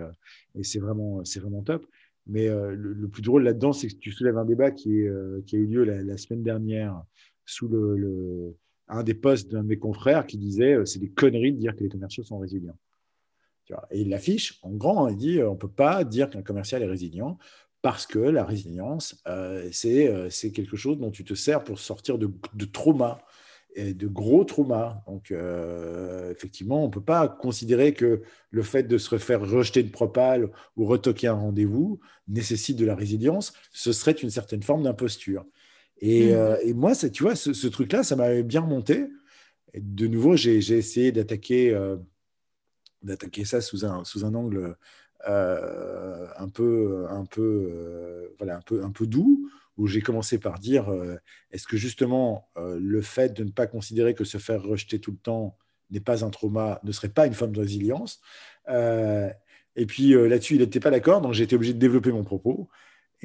c'est 0.62 0.78
vraiment, 0.78 1.24
c'est 1.24 1.40
vraiment 1.40 1.62
top. 1.62 1.86
Mais 2.26 2.48
le, 2.48 3.08
plus 3.08 3.22
drôle 3.22 3.44
là-dedans, 3.44 3.72
c'est 3.72 3.88
que 3.88 3.94
tu 3.94 4.12
soulèves 4.12 4.36
un 4.36 4.44
débat 4.44 4.70
qui 4.70 5.06
a 5.08 5.56
eu 5.56 5.66
lieu 5.66 5.84
la, 5.84 6.16
semaine 6.18 6.42
dernière 6.42 7.02
sous 7.46 7.68
le 7.68 8.54
un 8.88 9.02
des 9.02 9.14
postes 9.14 9.50
d'un 9.50 9.62
de 9.62 9.68
mes 9.68 9.78
confrères 9.78 10.26
qui 10.26 10.38
disait 10.38 10.74
euh, 10.74 10.84
c'est 10.84 10.98
des 10.98 11.10
conneries 11.10 11.52
de 11.52 11.58
dire 11.58 11.74
que 11.74 11.82
les 11.82 11.88
commerciaux 11.88 12.24
sont 12.24 12.38
résilients. 12.38 12.78
Et 13.90 14.02
il 14.02 14.10
l'affiche 14.10 14.60
en 14.62 14.70
grand, 14.70 15.08
il 15.08 15.16
dit 15.16 15.40
euh, 15.40 15.50
on 15.50 15.54
ne 15.54 15.58
peut 15.58 15.68
pas 15.68 16.04
dire 16.04 16.30
qu'un 16.30 16.42
commercial 16.42 16.82
est 16.82 16.86
résilient 16.86 17.38
parce 17.82 18.06
que 18.06 18.18
la 18.18 18.44
résilience, 18.44 19.22
euh, 19.28 19.68
c'est 19.72 20.50
quelque 20.52 20.76
chose 20.76 20.98
dont 20.98 21.10
tu 21.10 21.24
te 21.24 21.34
sers 21.34 21.62
pour 21.62 21.78
sortir 21.78 22.18
de, 22.18 22.30
de 22.54 22.64
traumas, 22.64 23.18
de 23.76 24.06
gros 24.08 24.42
traumas. 24.44 25.04
Donc, 25.06 25.32
effectivement, 26.30 26.82
on 26.82 26.86
ne 26.86 26.92
peut 26.92 27.02
pas 27.02 27.28
considérer 27.28 27.92
que 27.92 28.22
le 28.50 28.62
fait 28.62 28.84
de 28.84 28.98
se 28.98 29.18
faire 29.18 29.40
rejeter 29.40 29.82
une 29.82 29.90
propale 29.90 30.50
ou 30.76 30.86
retoquer 30.86 31.28
un 31.28 31.34
rendez-vous 31.34 32.00
nécessite 32.26 32.76
de 32.76 32.86
la 32.86 32.96
résilience. 32.96 33.52
Ce 33.70 33.92
serait 33.92 34.12
une 34.12 34.30
certaine 34.30 34.62
forme 34.62 34.82
d'imposture. 34.82 35.44
Mmh. 36.02 36.06
Euh, 36.06 36.58
et, 36.62 36.74
moi, 36.74 36.94
tu 36.94 37.22
vois, 37.22 37.34
ce, 37.36 37.66
truc-là, 37.66 38.02
ça 38.02 38.16
m'avait 38.16 38.42
bien 38.42 38.60
remonté. 38.60 39.06
de 39.74 40.06
nouveau, 40.06 40.36
j'ai 40.36 40.56
essayé 40.58 41.12
d'attaquer 41.12 41.74
euh, 41.74 41.96
d'attaquer 43.02 43.44
ça 43.44 43.60
sous 43.60 43.84
un, 43.84 44.04
sous 44.04 44.24
un 44.24 44.34
angle 44.34 44.76
euh, 45.28 46.26
un, 46.36 46.48
peu, 46.48 47.06
un, 47.08 47.24
peu, 47.24 48.32
voilà, 48.38 48.56
un, 48.56 48.60
peu, 48.60 48.84
un 48.84 48.90
peu 48.90 49.06
doux, 49.06 49.50
où 49.76 49.86
j'ai 49.86 50.00
commencé 50.00 50.38
par 50.38 50.58
dire 50.58 50.90
est-ce 51.50 51.66
que 51.66 51.76
justement 51.76 52.48
le 52.56 53.00
fait 53.02 53.32
de 53.32 53.44
ne 53.44 53.50
pas 53.50 53.66
considérer 53.66 54.14
que 54.14 54.24
se 54.24 54.38
faire 54.38 54.62
rejeter 54.62 54.98
tout 54.98 55.12
le 55.12 55.18
temps 55.18 55.56
n'est 55.90 56.00
pas 56.00 56.24
un 56.24 56.30
trauma, 56.30 56.80
ne 56.82 56.92
serait 56.92 57.10
pas 57.10 57.26
une 57.26 57.34
forme 57.34 57.52
de 57.52 57.60
résilience 57.60 58.20
Et 58.68 59.86
puis 59.86 60.14
là-dessus, 60.14 60.54
il 60.54 60.60
n'était 60.60 60.80
pas 60.80 60.90
d'accord, 60.90 61.20
donc 61.20 61.32
j'ai 61.34 61.44
été 61.44 61.54
obligé 61.54 61.74
de 61.74 61.78
développer 61.78 62.12
mon 62.12 62.24
propos. 62.24 62.68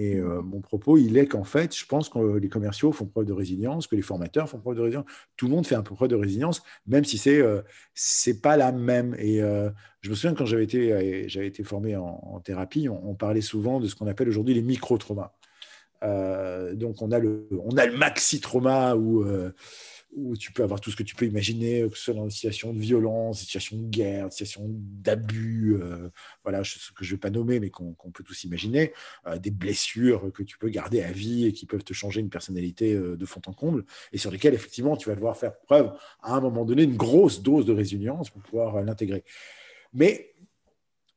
Et 0.02 0.16
euh, 0.16 0.42
mon 0.42 0.62
propos, 0.62 0.98
il 0.98 1.16
est 1.16 1.28
qu'en 1.28 1.44
fait, 1.44 1.78
je 1.78 1.86
pense 1.86 2.10
que 2.10 2.38
les 2.38 2.50
commerciaux 2.50 2.92
font 2.92 3.06
preuve 3.06 3.26
de 3.26 3.34
résilience, 3.34 3.86
que 3.86 3.96
les 3.96 4.02
formateurs 4.02 4.50
font 4.50 4.58
preuve 4.58 4.78
de 4.78 4.82
résilience. 4.82 5.06
Tout 5.38 5.46
le 5.46 5.52
monde 5.52 5.68
fait 5.68 5.76
un 5.76 5.84
peu 5.84 5.94
preuve 5.94 6.08
de 6.10 6.16
résilience, 6.16 6.64
même 6.88 7.06
si 7.06 7.20
c'est 7.20 7.40
euh, 7.40 7.62
pas 8.42 8.58
la 8.58 8.72
même. 8.72 9.16
Et 9.20 9.44
euh, 9.44 9.70
je 10.00 10.10
me 10.10 10.16
souviens 10.16 10.34
quand 10.34 10.48
j'avais 10.48 10.64
été, 10.64 11.30
j'avais 11.30 11.46
été 11.46 11.64
formé 11.64 11.96
en, 11.96 12.42
thérapie, 12.44 12.90
on, 12.90 13.14
parlait 13.14 13.42
souvent 13.42 13.80
de 13.80 13.88
ce 13.88 13.94
qu'on 13.94 14.08
appelle 14.08 14.28
aujourd'hui 14.28 14.56
les 14.56 14.64
micro-traumas. 14.64 15.34
donc 16.02 17.00
on 17.04 17.12
a 17.12 17.20
le, 17.20 17.48
on 17.64 17.78
a 17.78 17.86
le 17.86 17.96
maxi-trauma 17.96 18.96
où 18.96 19.24
où 20.14 20.36
tu 20.36 20.52
peux 20.52 20.64
avoir 20.64 20.82
tout 20.82 20.92
ce 20.92 20.96
que 20.96 21.04
tu 21.04 21.16
peux 21.16 21.26
imaginer, 21.26 21.88
que 21.90 21.98
ce 21.98 22.06
soit 22.06 22.14
dans 22.14 22.26
une 22.26 22.32
situation 22.32 22.74
de 22.74 22.80
violence, 22.80 23.40
une 23.40 23.46
situation 23.46 23.78
de 23.78 23.88
guerre, 23.88 24.26
une 24.26 24.32
situation 24.32 24.66
d'abus, 24.68 25.78
euh, 25.82 26.10
voilà, 26.44 26.64
ce 26.64 26.92
que 26.92 27.04
je 27.04 27.12
ne 27.12 27.16
vais 27.16 27.20
pas 27.20 27.30
nommer, 27.30 27.60
mais 27.60 27.70
qu'on 27.70 27.94
peut 28.14 28.24
tous 28.24 28.44
imaginer, 28.44 28.94
euh, 29.28 29.38
des 29.38 29.52
blessures 29.52 30.32
que 30.34 30.44
tu 30.44 30.58
peux 30.58 30.70
garder 30.70 31.02
à 31.02 31.12
vie 31.12 31.46
et 31.46 31.54
qui 31.54 31.66
peuvent 31.66 31.84
te 31.84 31.94
changer 31.94 32.20
une 32.20 32.30
personnalité 32.30 32.94
euh, 32.94 33.16
de 33.16 33.26
fond 33.26 33.42
en 33.46 33.54
comble, 33.54 33.86
et 34.12 34.18
sur 34.18 34.32
lesquelles, 34.32 34.54
effectivement, 34.54 34.98
tu 34.98 35.10
vas 35.10 35.16
devoir 35.16 35.38
faire 35.38 35.58
preuve, 35.58 35.94
à 36.22 36.36
un 36.36 36.42
moment 36.42 36.66
donné, 36.66 36.84
une 36.84 36.98
grosse 36.98 37.42
dose 37.42 37.66
de 37.66 37.74
résilience 37.74 38.30
pour 38.30 38.42
pouvoir 38.42 38.82
l'intégrer. 38.84 39.24
Mais 39.94 40.34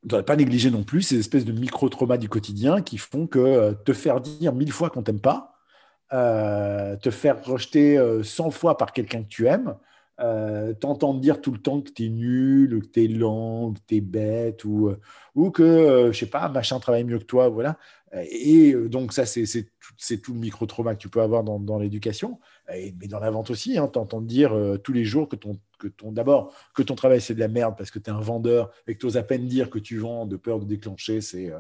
ne 0.05 0.09
doit 0.09 0.23
pas 0.23 0.37
négliger 0.37 0.71
non 0.71 0.85
plus 0.85 1.03
ces 1.03 1.19
espèces 1.19 1.45
de 1.45 1.53
micro-traumas 1.53 2.19
du 2.19 2.29
quotidien 2.29 2.83
qui 2.83 2.99
font 2.99 3.27
que 3.27 3.73
te 3.85 3.93
faire 3.93 4.21
dire 4.21 4.53
mille 4.53 4.73
fois 4.73 4.91
qu'on 4.91 5.03
t'aime 5.03 5.21
pas, 5.21 5.54
euh, 6.13 6.97
te 6.97 7.11
faire 7.11 7.45
rejeter 7.45 7.99
100 8.23 8.47
euh, 8.47 8.51
fois 8.51 8.77
par 8.77 8.93
quelqu'un 8.93 9.23
que 9.23 9.29
tu 9.29 9.47
aimes, 9.47 9.77
euh, 10.21 10.75
t'entendre 10.75 11.19
dire 11.21 11.41
tout 11.41 11.51
le 11.51 11.59
temps 11.59 11.81
que 11.81 11.91
tu 11.91 12.07
es 12.07 12.09
nul, 12.09 12.81
que 12.83 12.87
tu 12.87 13.05
es 13.05 13.09
lent, 13.09 13.73
que 13.73 13.81
tu 13.89 13.97
es 13.97 14.01
bête, 14.01 14.65
ou, 14.65 14.89
euh, 14.89 15.01
ou 15.35 15.51
que, 15.51 16.11
je 16.13 16.19
sais 16.19 16.27
pas, 16.27 16.49
machin 16.49 16.79
travaille 16.79 17.05
mieux 17.05 17.19
que 17.19 17.25
toi, 17.25 17.49
voilà. 17.49 17.79
Et 18.31 18.75
donc, 18.75 19.13
ça, 19.13 19.27
c'est 19.27 19.43
tout 20.23 20.35
le 20.35 20.39
micro-trauma 20.39 20.95
que 20.95 21.01
tu 21.01 21.09
peux 21.09 21.21
avoir 21.21 21.43
dans, 21.43 21.79
l'éducation, 21.81 22.39
mais 22.69 23.09
dans 23.09 23.19
la 23.19 23.31
vente 23.31 23.51
aussi, 23.51 23.77
hein, 23.77 23.89
t'entendre 23.89 24.25
dire 24.25 24.57
tous 24.85 24.93
les 24.93 25.05
jours 25.05 25.29
que 25.29 25.35
ton, 25.35 25.59
que 25.81 25.89
ton 25.89 26.13
d'abord, 26.13 26.55
que 26.77 26.85
ton 26.85 26.95
travail, 26.95 27.21
c'est 27.21 27.35
de 27.35 27.41
la 27.41 27.49
merde 27.49 27.75
parce 27.77 27.91
que 27.91 27.99
tu 27.99 28.11
es 28.11 28.13
un 28.13 28.21
vendeur 28.21 28.71
et 28.87 28.95
que 28.95 29.01
tu 29.01 29.07
oses 29.07 29.17
à 29.17 29.25
peine 29.25 29.49
dire 29.49 29.69
que 29.69 29.81
tu 29.81 29.99
vends 29.99 30.27
de 30.27 30.37
peur 30.37 30.61
de 30.61 30.65
déclencher, 30.65 31.21
c'est 31.21 31.53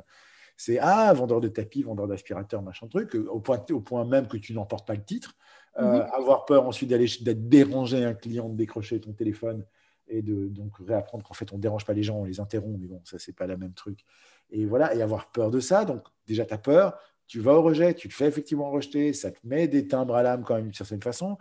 c'est 0.57 0.79
ah, 0.79 1.13
vendeur 1.13 1.41
de 1.41 1.49
tapis, 1.49 1.83
vendeur 1.83 2.07
d'aspirateur, 2.07 2.63
machin 2.63 2.87
truc, 2.89 3.15
au 3.15 3.41
point, 3.41 3.65
au 3.71 3.81
point 3.81 4.05
même 4.05 4.29
que 4.29 4.37
tu 4.37 4.53
n'emportes 4.55 4.87
pas 4.87 4.95
le 4.95 5.05
titre. 5.05 5.35
Euh, 5.77 6.05
mhm. 6.05 6.11
avoir 6.13 6.45
peur 6.45 6.67
ensuite 6.67 6.89
d'aller 6.89 7.09
déranger 7.35 8.05
un 8.05 8.15
client, 8.15 8.49
de 8.49 8.57
décrocher 8.57 9.01
ton 9.01 9.13
téléphone 9.13 9.65
et 10.07 10.23
de 10.23 10.47
donc 10.47 10.73
réapprendre 10.87 11.25
qu'en 11.25 11.35
fait 11.35 11.53
on 11.53 11.57
ne 11.57 11.63
dérange 11.63 11.85
pas 11.85 11.95
les 11.95 12.05
gens, 12.05 12.19
on 12.19 12.25
les 12.25 12.39
interrompt, 12.39 12.79
mais 12.79 12.87
bon, 12.87 13.01
ça 13.05 13.19
c'est 13.19 13.35
pas 13.35 13.49
la 13.49 13.57
même 13.57 13.73
truc. 13.73 14.05
Et 14.51 14.67
voilà, 14.67 14.95
et 14.95 15.03
avoir 15.03 15.33
peur 15.33 15.51
de 15.51 15.59
ça, 15.59 15.85
donc 15.85 16.07
déjà 16.27 16.45
tu 16.47 16.55
as 16.55 16.59
peur, 16.59 16.97
tu 17.27 17.41
vas 17.41 17.55
au 17.55 17.63
rejet, 17.63 17.93
tu 17.95 18.09
te 18.09 18.15
fais 18.15 18.27
effectivement 18.27 18.71
rejeter, 18.71 19.13
ça 19.13 19.33
te 19.33 19.39
met 19.43 19.67
des 19.67 19.89
timbres 19.89 20.15
à 20.15 20.23
l'âme 20.23 20.45
quand 20.45 20.55
même 20.55 20.65
d'une 20.65 20.75
certaine 20.75 21.03
façon 21.03 21.39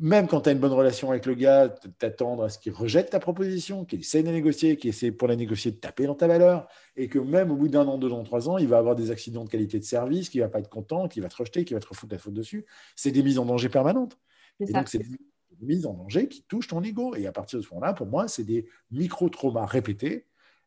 même 0.00 0.26
quand 0.26 0.40
tu 0.40 0.48
as 0.48 0.52
une 0.52 0.58
bonne 0.58 0.72
relation 0.72 1.10
avec 1.10 1.26
le 1.26 1.34
gars, 1.34 1.68
t'attendre 1.98 2.44
à 2.44 2.48
ce 2.48 2.58
qu'il 2.58 2.72
rejette 2.72 3.10
ta 3.10 3.20
proposition, 3.20 3.84
qu'il 3.84 4.00
essaie 4.00 4.22
de 4.22 4.30
négocier, 4.30 4.78
qu'il 4.78 4.88
essaie 4.88 5.12
pour 5.12 5.28
la 5.28 5.36
négocier 5.36 5.72
de 5.72 5.76
taper 5.76 6.06
dans 6.06 6.14
ta 6.14 6.26
valeur, 6.26 6.68
et 6.96 7.08
que 7.08 7.18
même 7.18 7.50
au 7.50 7.56
bout 7.56 7.68
d'un 7.68 7.86
an, 7.86 7.98
deux 7.98 8.10
ans, 8.10 8.22
trois 8.22 8.48
ans, 8.48 8.56
il 8.56 8.66
va 8.66 8.78
avoir 8.78 8.96
des 8.96 9.10
accidents 9.10 9.44
de 9.44 9.50
qualité 9.50 9.78
de 9.78 9.84
service, 9.84 10.30
qu'il 10.30 10.40
va 10.40 10.48
pas 10.48 10.60
être 10.60 10.70
content, 10.70 11.06
qu'il 11.06 11.22
va 11.22 11.28
te 11.28 11.36
rejeter, 11.36 11.66
qu'il 11.66 11.74
va 11.76 11.80
te 11.80 11.86
refoutre 11.86 12.14
la 12.14 12.18
faute 12.18 12.32
dessus. 12.32 12.64
C'est 12.96 13.10
des 13.10 13.22
mises 13.22 13.38
en 13.38 13.44
danger 13.44 13.68
permanentes. 13.68 14.16
Et 14.58 14.72
donc, 14.72 14.88
c'est 14.88 14.98
des 14.98 15.18
mises 15.60 15.84
en 15.84 15.92
danger 15.92 16.28
qui 16.28 16.44
touchent 16.44 16.68
ton 16.68 16.82
ego. 16.82 17.14
Et 17.14 17.26
à 17.26 17.32
partir 17.32 17.58
de 17.58 17.64
ce 17.64 17.68
moment-là, 17.74 17.92
pour 17.92 18.06
moi, 18.06 18.26
c'est 18.26 18.44
des 18.44 18.66
micro-traumas 18.90 19.66
répétés. 19.66 20.26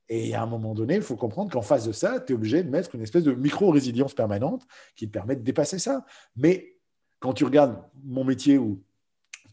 Et 0.09 0.35
à 0.35 0.43
un 0.43 0.47
moment 0.47 0.75
donné, 0.75 0.95
il 0.95 1.01
faut 1.01 1.15
comprendre 1.15 1.51
qu'en 1.51 1.63
face 1.63 1.87
de 1.87 1.91
ça, 1.91 2.19
tu 2.19 2.33
es 2.33 2.35
obligé 2.35 2.61
de 2.61 2.69
mettre 2.69 2.93
une 2.93 3.01
espèce 3.01 3.23
de 3.23 3.33
micro-résilience 3.33 4.13
permanente 4.13 4.67
qui 4.95 5.07
te 5.07 5.11
permet 5.11 5.35
de 5.35 5.41
dépasser 5.41 5.79
ça. 5.79 6.05
Mais 6.35 6.77
quand 7.19 7.33
tu 7.33 7.45
regardes 7.45 7.81
mon 8.03 8.23
métier 8.23 8.59
où 8.59 8.83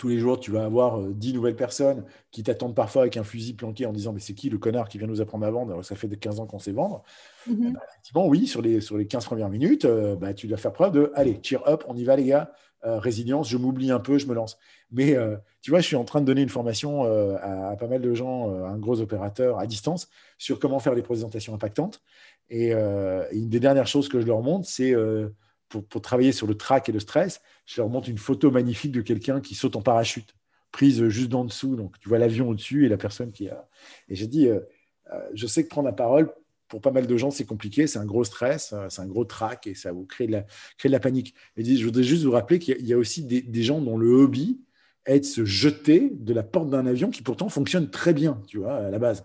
tous 0.00 0.08
les 0.08 0.18
jours, 0.18 0.40
tu 0.40 0.50
vas 0.50 0.64
avoir 0.64 0.98
10 0.98 1.34
nouvelles 1.34 1.56
personnes 1.56 2.06
qui 2.30 2.42
t'attendent 2.42 2.74
parfois 2.74 3.02
avec 3.02 3.18
un 3.18 3.22
fusil 3.22 3.52
planqué 3.52 3.84
en 3.84 3.92
disant 3.92 4.14
Mais 4.14 4.20
c'est 4.20 4.32
qui 4.32 4.48
le 4.48 4.56
connard 4.56 4.88
qui 4.88 4.96
vient 4.96 5.06
nous 5.06 5.20
apprendre 5.20 5.44
à 5.44 5.50
vendre? 5.50 5.82
Ça 5.84 5.94
fait 5.94 6.08
15 6.08 6.40
ans 6.40 6.46
qu'on 6.46 6.58
sait 6.58 6.72
vendre. 6.72 7.02
Mm-hmm. 7.46 7.72
Bah, 7.74 7.80
effectivement, 7.90 8.26
oui, 8.26 8.46
sur 8.46 8.62
les, 8.62 8.80
sur 8.80 8.96
les 8.96 9.06
15 9.06 9.26
premières 9.26 9.50
minutes, 9.50 9.86
bah, 10.18 10.32
tu 10.32 10.46
dois 10.46 10.56
faire 10.56 10.72
preuve 10.72 10.92
de 10.92 11.12
Allez, 11.14 11.38
cheer 11.42 11.60
up, 11.68 11.84
on 11.86 11.94
y 11.96 12.04
va, 12.04 12.16
les 12.16 12.24
gars. 12.24 12.50
résilience, 12.82 13.50
je 13.50 13.58
m'oublie 13.58 13.90
un 13.90 14.00
peu, 14.00 14.16
je 14.16 14.26
me 14.26 14.32
lance. 14.32 14.56
Mais 14.90 15.14
tu 15.60 15.70
vois, 15.70 15.80
je 15.80 15.86
suis 15.86 15.96
en 15.96 16.04
train 16.04 16.22
de 16.22 16.26
donner 16.26 16.40
une 16.40 16.48
formation 16.48 17.04
à, 17.36 17.76
pas 17.76 17.86
mal 17.86 18.00
de 18.00 18.14
gens, 18.14 18.48
un 18.64 18.78
gros 18.78 19.02
opérateur 19.02 19.58
à 19.58 19.66
distance, 19.66 20.08
sur 20.38 20.58
comment 20.58 20.78
faire 20.78 20.94
des 20.94 21.02
présentations 21.02 21.54
impactantes. 21.54 22.00
Et, 22.48 22.72
une 22.72 23.50
des 23.50 23.60
dernières 23.60 23.86
choses 23.86 24.08
que 24.08 24.18
je 24.18 24.26
leur 24.26 24.40
montre, 24.40 24.66
c'est 24.66 24.94
pour, 25.70 26.02
travailler 26.02 26.32
sur 26.32 26.46
le 26.46 26.54
trac 26.56 26.88
et 26.88 26.92
le 26.92 27.00
stress, 27.00 27.40
je 27.64 27.80
leur 27.80 27.88
montre 27.88 28.08
une 28.08 28.18
photo 28.18 28.50
magnifique 28.50 28.92
de 28.92 29.00
quelqu'un 29.00 29.40
qui 29.40 29.54
saute 29.54 29.76
en 29.76 29.82
parachute, 29.82 30.34
prise 30.72 31.08
juste 31.08 31.28
d'en 31.28 31.44
dessous. 31.44 31.76
Donc, 31.76 31.98
tu 32.00 32.08
vois 32.08 32.18
l'avion 32.18 32.48
au-dessus 32.48 32.84
et 32.84 32.88
la 32.88 32.96
personne 32.96 33.30
qui 33.32 33.48
a. 33.48 33.68
Et 34.08 34.16
j'ai 34.16 34.26
dit, 34.26 34.48
euh, 34.48 34.60
euh, 35.12 35.20
je 35.32 35.46
sais 35.46 35.62
que 35.62 35.68
prendre 35.68 35.86
la 35.86 35.94
parole, 35.94 36.32
pour 36.68 36.80
pas 36.80 36.90
mal 36.90 37.06
de 37.06 37.16
gens, 37.16 37.30
c'est 37.30 37.44
compliqué, 37.44 37.86
c'est 37.86 37.98
un 37.98 38.04
gros 38.04 38.24
stress, 38.24 38.72
euh, 38.72 38.86
c'est 38.90 39.02
un 39.02 39.06
gros 39.06 39.24
trac 39.24 39.66
et 39.66 39.74
ça 39.74 39.92
vous 39.92 40.04
crée 40.04 40.26
de 40.26 40.32
la, 40.32 40.44
crée 40.76 40.88
la 40.88 41.00
panique. 41.00 41.34
Et 41.56 41.64
je 41.64 41.84
voudrais 41.84 42.02
juste 42.02 42.24
vous 42.24 42.32
rappeler 42.32 42.58
qu'il 42.58 42.86
y, 42.86 42.92
a 42.92 42.98
aussi 42.98 43.24
des, 43.24 43.62
gens 43.62 43.80
dont 43.80 43.96
le 43.96 44.10
hobby 44.10 44.60
est 45.06 45.20
de 45.20 45.24
se 45.24 45.44
jeter 45.44 46.10
de 46.12 46.34
la 46.34 46.42
porte 46.42 46.68
d'un 46.68 46.86
avion 46.86 47.10
qui 47.10 47.22
pourtant 47.22 47.48
fonctionne 47.48 47.90
très 47.90 48.12
bien, 48.12 48.42
tu 48.46 48.58
vois, 48.58 48.76
à 48.76 48.90
la 48.90 48.98
base. 48.98 49.22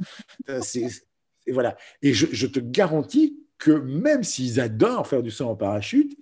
et 0.48 1.52
voilà. 1.52 1.76
Et 2.02 2.14
je, 2.14 2.28
je 2.32 2.48
te 2.48 2.60
garantis 2.60 3.45
que 3.58 3.72
même 3.72 4.24
s'ils 4.24 4.60
adorent 4.60 5.08
faire 5.08 5.24
du 5.24 5.32
saut 5.32 5.46
en 5.46 5.56
parachute, 5.56 6.18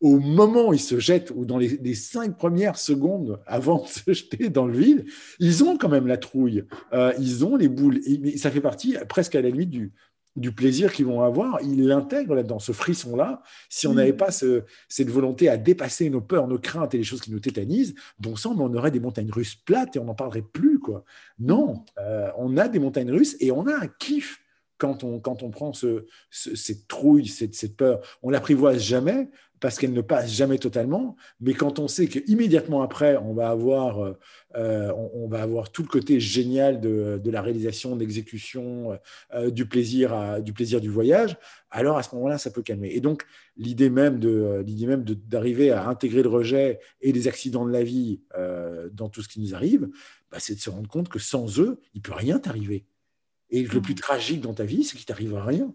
au 0.00 0.18
moment 0.18 0.68
où 0.68 0.74
ils 0.74 0.80
se 0.80 0.98
jettent, 0.98 1.32
ou 1.34 1.46
dans 1.46 1.58
les, 1.58 1.94
cinq 1.94 2.36
premières 2.36 2.78
secondes 2.78 3.40
avant 3.46 3.82
de 3.82 3.88
se 3.88 4.12
jeter 4.12 4.50
dans 4.50 4.66
le 4.66 4.76
vide, 4.76 5.06
ils 5.38 5.64
ont 5.64 5.78
quand 5.78 5.88
même 5.88 6.06
la 6.06 6.18
trouille, 6.18 6.64
euh, 6.92 7.12
ils 7.18 7.44
ont 7.44 7.56
les 7.56 7.68
boules. 7.68 8.00
Et, 8.06 8.36
ça 8.36 8.50
fait 8.50 8.60
partie 8.60 8.96
presque 9.08 9.34
à 9.34 9.40
la 9.40 9.48
limite 9.48 9.70
du, 9.70 9.92
du 10.36 10.52
plaisir 10.52 10.92
qu'ils 10.92 11.06
vont 11.06 11.22
avoir. 11.22 11.60
Ils 11.62 11.86
l'intègrent 11.86 12.34
là-dedans, 12.34 12.58
ce 12.58 12.72
frisson-là. 12.72 13.42
Si 13.70 13.86
on 13.86 13.92
mm. 13.92 13.96
n'avait 13.96 14.12
pas 14.12 14.30
cette 14.30 15.10
volonté 15.10 15.48
à 15.48 15.56
dépasser 15.56 16.10
nos 16.10 16.20
peurs, 16.20 16.46
nos 16.46 16.58
craintes 16.58 16.94
et 16.94 16.98
les 16.98 17.04
choses 17.04 17.22
qui 17.22 17.32
nous 17.32 17.40
tétanisent, 17.40 17.94
bon 18.18 18.36
sang, 18.36 18.54
on 18.58 18.74
aurait 18.74 18.90
des 18.90 19.00
montagnes 19.00 19.30
russes 19.30 19.54
plates 19.54 19.96
et 19.96 19.98
on 19.98 20.04
n'en 20.04 20.14
parlerait 20.14 20.42
plus. 20.42 20.78
quoi. 20.78 21.04
Non, 21.38 21.84
euh, 21.98 22.30
on 22.36 22.56
a 22.58 22.68
des 22.68 22.78
montagnes 22.78 23.10
russes 23.10 23.36
et 23.40 23.50
on 23.50 23.66
a 23.66 23.74
un 23.74 23.88
kiff 23.98 24.42
quand 24.78 25.04
on, 25.04 25.20
quand 25.20 25.42
on 25.42 25.50
prend 25.50 25.72
ce, 25.72 26.06
cette 26.30 26.86
trouille, 26.88 27.26
cette, 27.26 27.76
peur. 27.76 28.00
On 28.22 28.30
l'apprivoise 28.30 28.80
jamais, 28.80 29.28
parce 29.60 29.78
qu'elle 29.78 29.92
ne 29.92 30.00
passe 30.02 30.30
jamais 30.30 30.58
totalement, 30.58 31.16
mais 31.40 31.54
quand 31.54 31.78
on 31.78 31.88
sait 31.88 32.08
qu'immédiatement 32.08 32.82
après, 32.82 33.16
on 33.16 33.32
va, 33.32 33.48
avoir, 33.48 34.04
euh, 34.04 34.18
euh, 34.56 34.92
on, 35.14 35.28
va 35.28 35.42
avoir 35.42 35.70
tout 35.70 35.82
le 35.82 35.88
côté 35.88 36.20
génial 36.20 36.80
de, 36.80 37.20
la 37.24 37.42
réalisation, 37.42 37.96
de 37.96 38.00
l'exécution, 38.00 38.98
euh, 39.34 39.50
du, 39.50 39.66
plaisir 39.66 40.42
du 40.42 40.52
plaisir 40.52 40.80
du 40.80 40.90
voyage, 40.90 41.36
alors 41.70 41.96
à 41.96 42.02
ce 42.02 42.14
moment-là, 42.16 42.38
ça 42.38 42.50
peut 42.50 42.62
calmer. 42.62 42.90
Et 42.94 43.00
donc, 43.00 43.24
l'idée 43.56 43.90
même, 43.90 44.18
de, 44.18 44.62
l'idée 44.64 44.86
même 44.86 45.04
d'arriver 45.04 45.70
à 45.70 45.88
intégrer 45.88 46.22
le 46.22 46.28
rejet 46.28 46.78
et 47.00 47.12
les 47.12 47.26
accidents 47.28 47.66
de 47.66 47.72
la 47.72 47.82
vie 47.82 48.20
dans 48.92 49.08
tout 49.08 49.22
ce 49.22 49.28
qui 49.28 49.40
nous 49.40 49.54
arrive, 49.54 49.88
bah, 50.30 50.38
c'est 50.38 50.54
de 50.54 50.60
se 50.60 50.70
rendre 50.70 50.88
compte 50.88 51.08
que 51.08 51.18
sans 51.18 51.60
eux, 51.60 51.80
il 51.94 51.98
ne 51.98 52.02
peut 52.02 52.14
rien 52.14 52.38
t'arriver. 52.38 52.84
Et 53.50 53.62
le 53.62 53.80
plus 53.80 53.94
mmh. 53.94 53.98
tragique 53.98 54.40
dans 54.40 54.54
ta 54.54 54.64
vie, 54.64 54.84
c'est 54.84 54.96
qu'il 54.96 55.06
t'arrive 55.06 55.34
rien. 55.34 55.72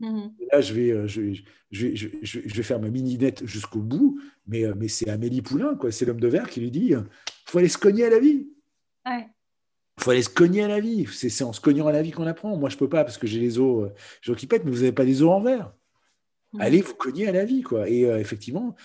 Mmh. 0.00 0.28
Là, 0.52 0.60
je 0.60 0.74
vais, 0.74 0.90
euh, 0.90 1.06
je, 1.06 1.32
je, 1.70 1.94
je, 1.94 2.08
je, 2.22 2.38
vais 2.40 2.62
faire 2.62 2.80
ma 2.80 2.90
mini-nette 2.90 3.46
jusqu'au 3.46 3.80
bout, 3.80 4.20
mais, 4.46 4.64
euh, 4.64 4.74
mais 4.76 4.88
c'est 4.88 5.08
Amélie 5.08 5.42
Poulain, 5.42 5.74
quoi. 5.74 5.90
c'est 5.90 6.04
l'homme 6.04 6.20
de 6.20 6.28
verre 6.28 6.50
qui 6.50 6.60
lui 6.60 6.70
dit 6.70 6.88
il 6.88 7.04
faut 7.46 7.58
aller 7.58 7.68
se 7.68 7.78
cogner 7.78 8.04
à 8.04 8.10
la 8.10 8.18
vie. 8.18 8.48
Il 9.06 10.02
faut 10.02 10.10
aller 10.10 10.22
se 10.22 10.28
cogner 10.28 10.64
à 10.64 10.68
la 10.68 10.80
vie. 10.80 11.06
C'est 11.10 11.44
en 11.44 11.54
se 11.54 11.60
cognant 11.60 11.86
à 11.86 11.92
la 11.92 12.02
vie 12.02 12.10
qu'on 12.10 12.26
apprend. 12.26 12.56
Moi, 12.56 12.68
je 12.68 12.74
ne 12.74 12.78
peux 12.78 12.88
pas 12.88 13.04
parce 13.04 13.16
que 13.16 13.26
j'ai 13.26 13.40
les 13.40 13.58
os, 13.58 13.90
euh, 14.28 14.34
qui 14.34 14.46
pètent, 14.46 14.64
mais 14.64 14.70
vous 14.70 14.78
n'avez 14.78 14.92
pas 14.92 15.06
des 15.06 15.22
os 15.22 15.30
en 15.30 15.40
verre. 15.40 15.72
Mmh. 16.52 16.60
Allez 16.60 16.80
vous 16.82 16.94
cogner 16.94 17.28
à 17.28 17.32
la 17.32 17.46
vie. 17.46 17.62
Quoi. 17.62 17.88
Et 17.88 18.02
effectivement, 18.02 18.76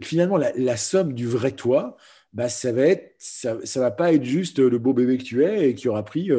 finalement, 0.00 0.38
la, 0.38 0.52
la, 0.56 0.76
somme 0.78 1.12
du 1.12 1.26
vrai 1.26 1.52
toi, 1.52 1.96
bah, 2.34 2.48
ça 2.48 2.72
va 2.72 2.82
être, 2.82 3.14
ça, 3.18 3.56
ça, 3.64 3.78
va 3.78 3.92
pas 3.92 4.12
être 4.12 4.24
juste 4.24 4.58
le 4.58 4.78
beau 4.78 4.92
bébé 4.92 5.18
que 5.18 5.22
tu 5.22 5.44
es 5.44 5.70
et 5.70 5.74
qui 5.74 5.88
aura 5.88 6.04
pris 6.04 6.30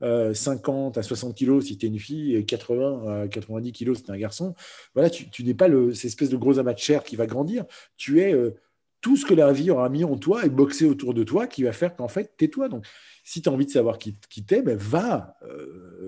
50 0.00 0.96
euh, 0.96 0.98
euh, 0.98 1.00
à 1.00 1.02
60 1.02 1.34
kilos 1.34 1.66
si 1.66 1.76
tu 1.76 1.86
es 1.86 1.88
une 1.88 1.98
fille 1.98 2.36
et 2.36 2.44
80 2.44 3.22
à 3.24 3.28
90 3.28 3.72
kilos 3.72 3.98
si 3.98 4.04
tu 4.04 4.10
es 4.10 4.14
un 4.14 4.18
garçon. 4.18 4.54
Voilà, 4.94 5.10
tu, 5.10 5.28
tu 5.28 5.42
n'es 5.42 5.54
pas 5.54 5.66
le, 5.66 5.92
cette 5.92 6.06
espèce 6.06 6.30
de 6.30 6.36
gros 6.36 6.60
amas 6.60 6.72
de 6.72 6.78
chair 6.78 7.02
qui 7.02 7.16
va 7.16 7.26
grandir. 7.26 7.64
Tu 7.96 8.20
es 8.20 8.32
euh, 8.32 8.54
tout 9.00 9.16
ce 9.16 9.26
que 9.26 9.34
la 9.34 9.52
vie 9.52 9.72
aura 9.72 9.88
mis 9.88 10.04
en 10.04 10.16
toi 10.16 10.46
et 10.46 10.48
boxé 10.48 10.84
autour 10.84 11.14
de 11.14 11.24
toi 11.24 11.48
qui 11.48 11.64
va 11.64 11.72
faire 11.72 11.96
qu'en 11.96 12.08
fait, 12.08 12.32
tu 12.38 12.44
es 12.44 12.48
toi. 12.48 12.68
Donc, 12.68 12.86
si 13.24 13.42
tu 13.42 13.48
as 13.48 13.52
envie 13.52 13.66
de 13.66 13.70
savoir 13.72 13.98
qui, 13.98 14.16
qui 14.28 14.44
t'es, 14.44 14.62
ben, 14.62 14.76
va, 14.76 15.36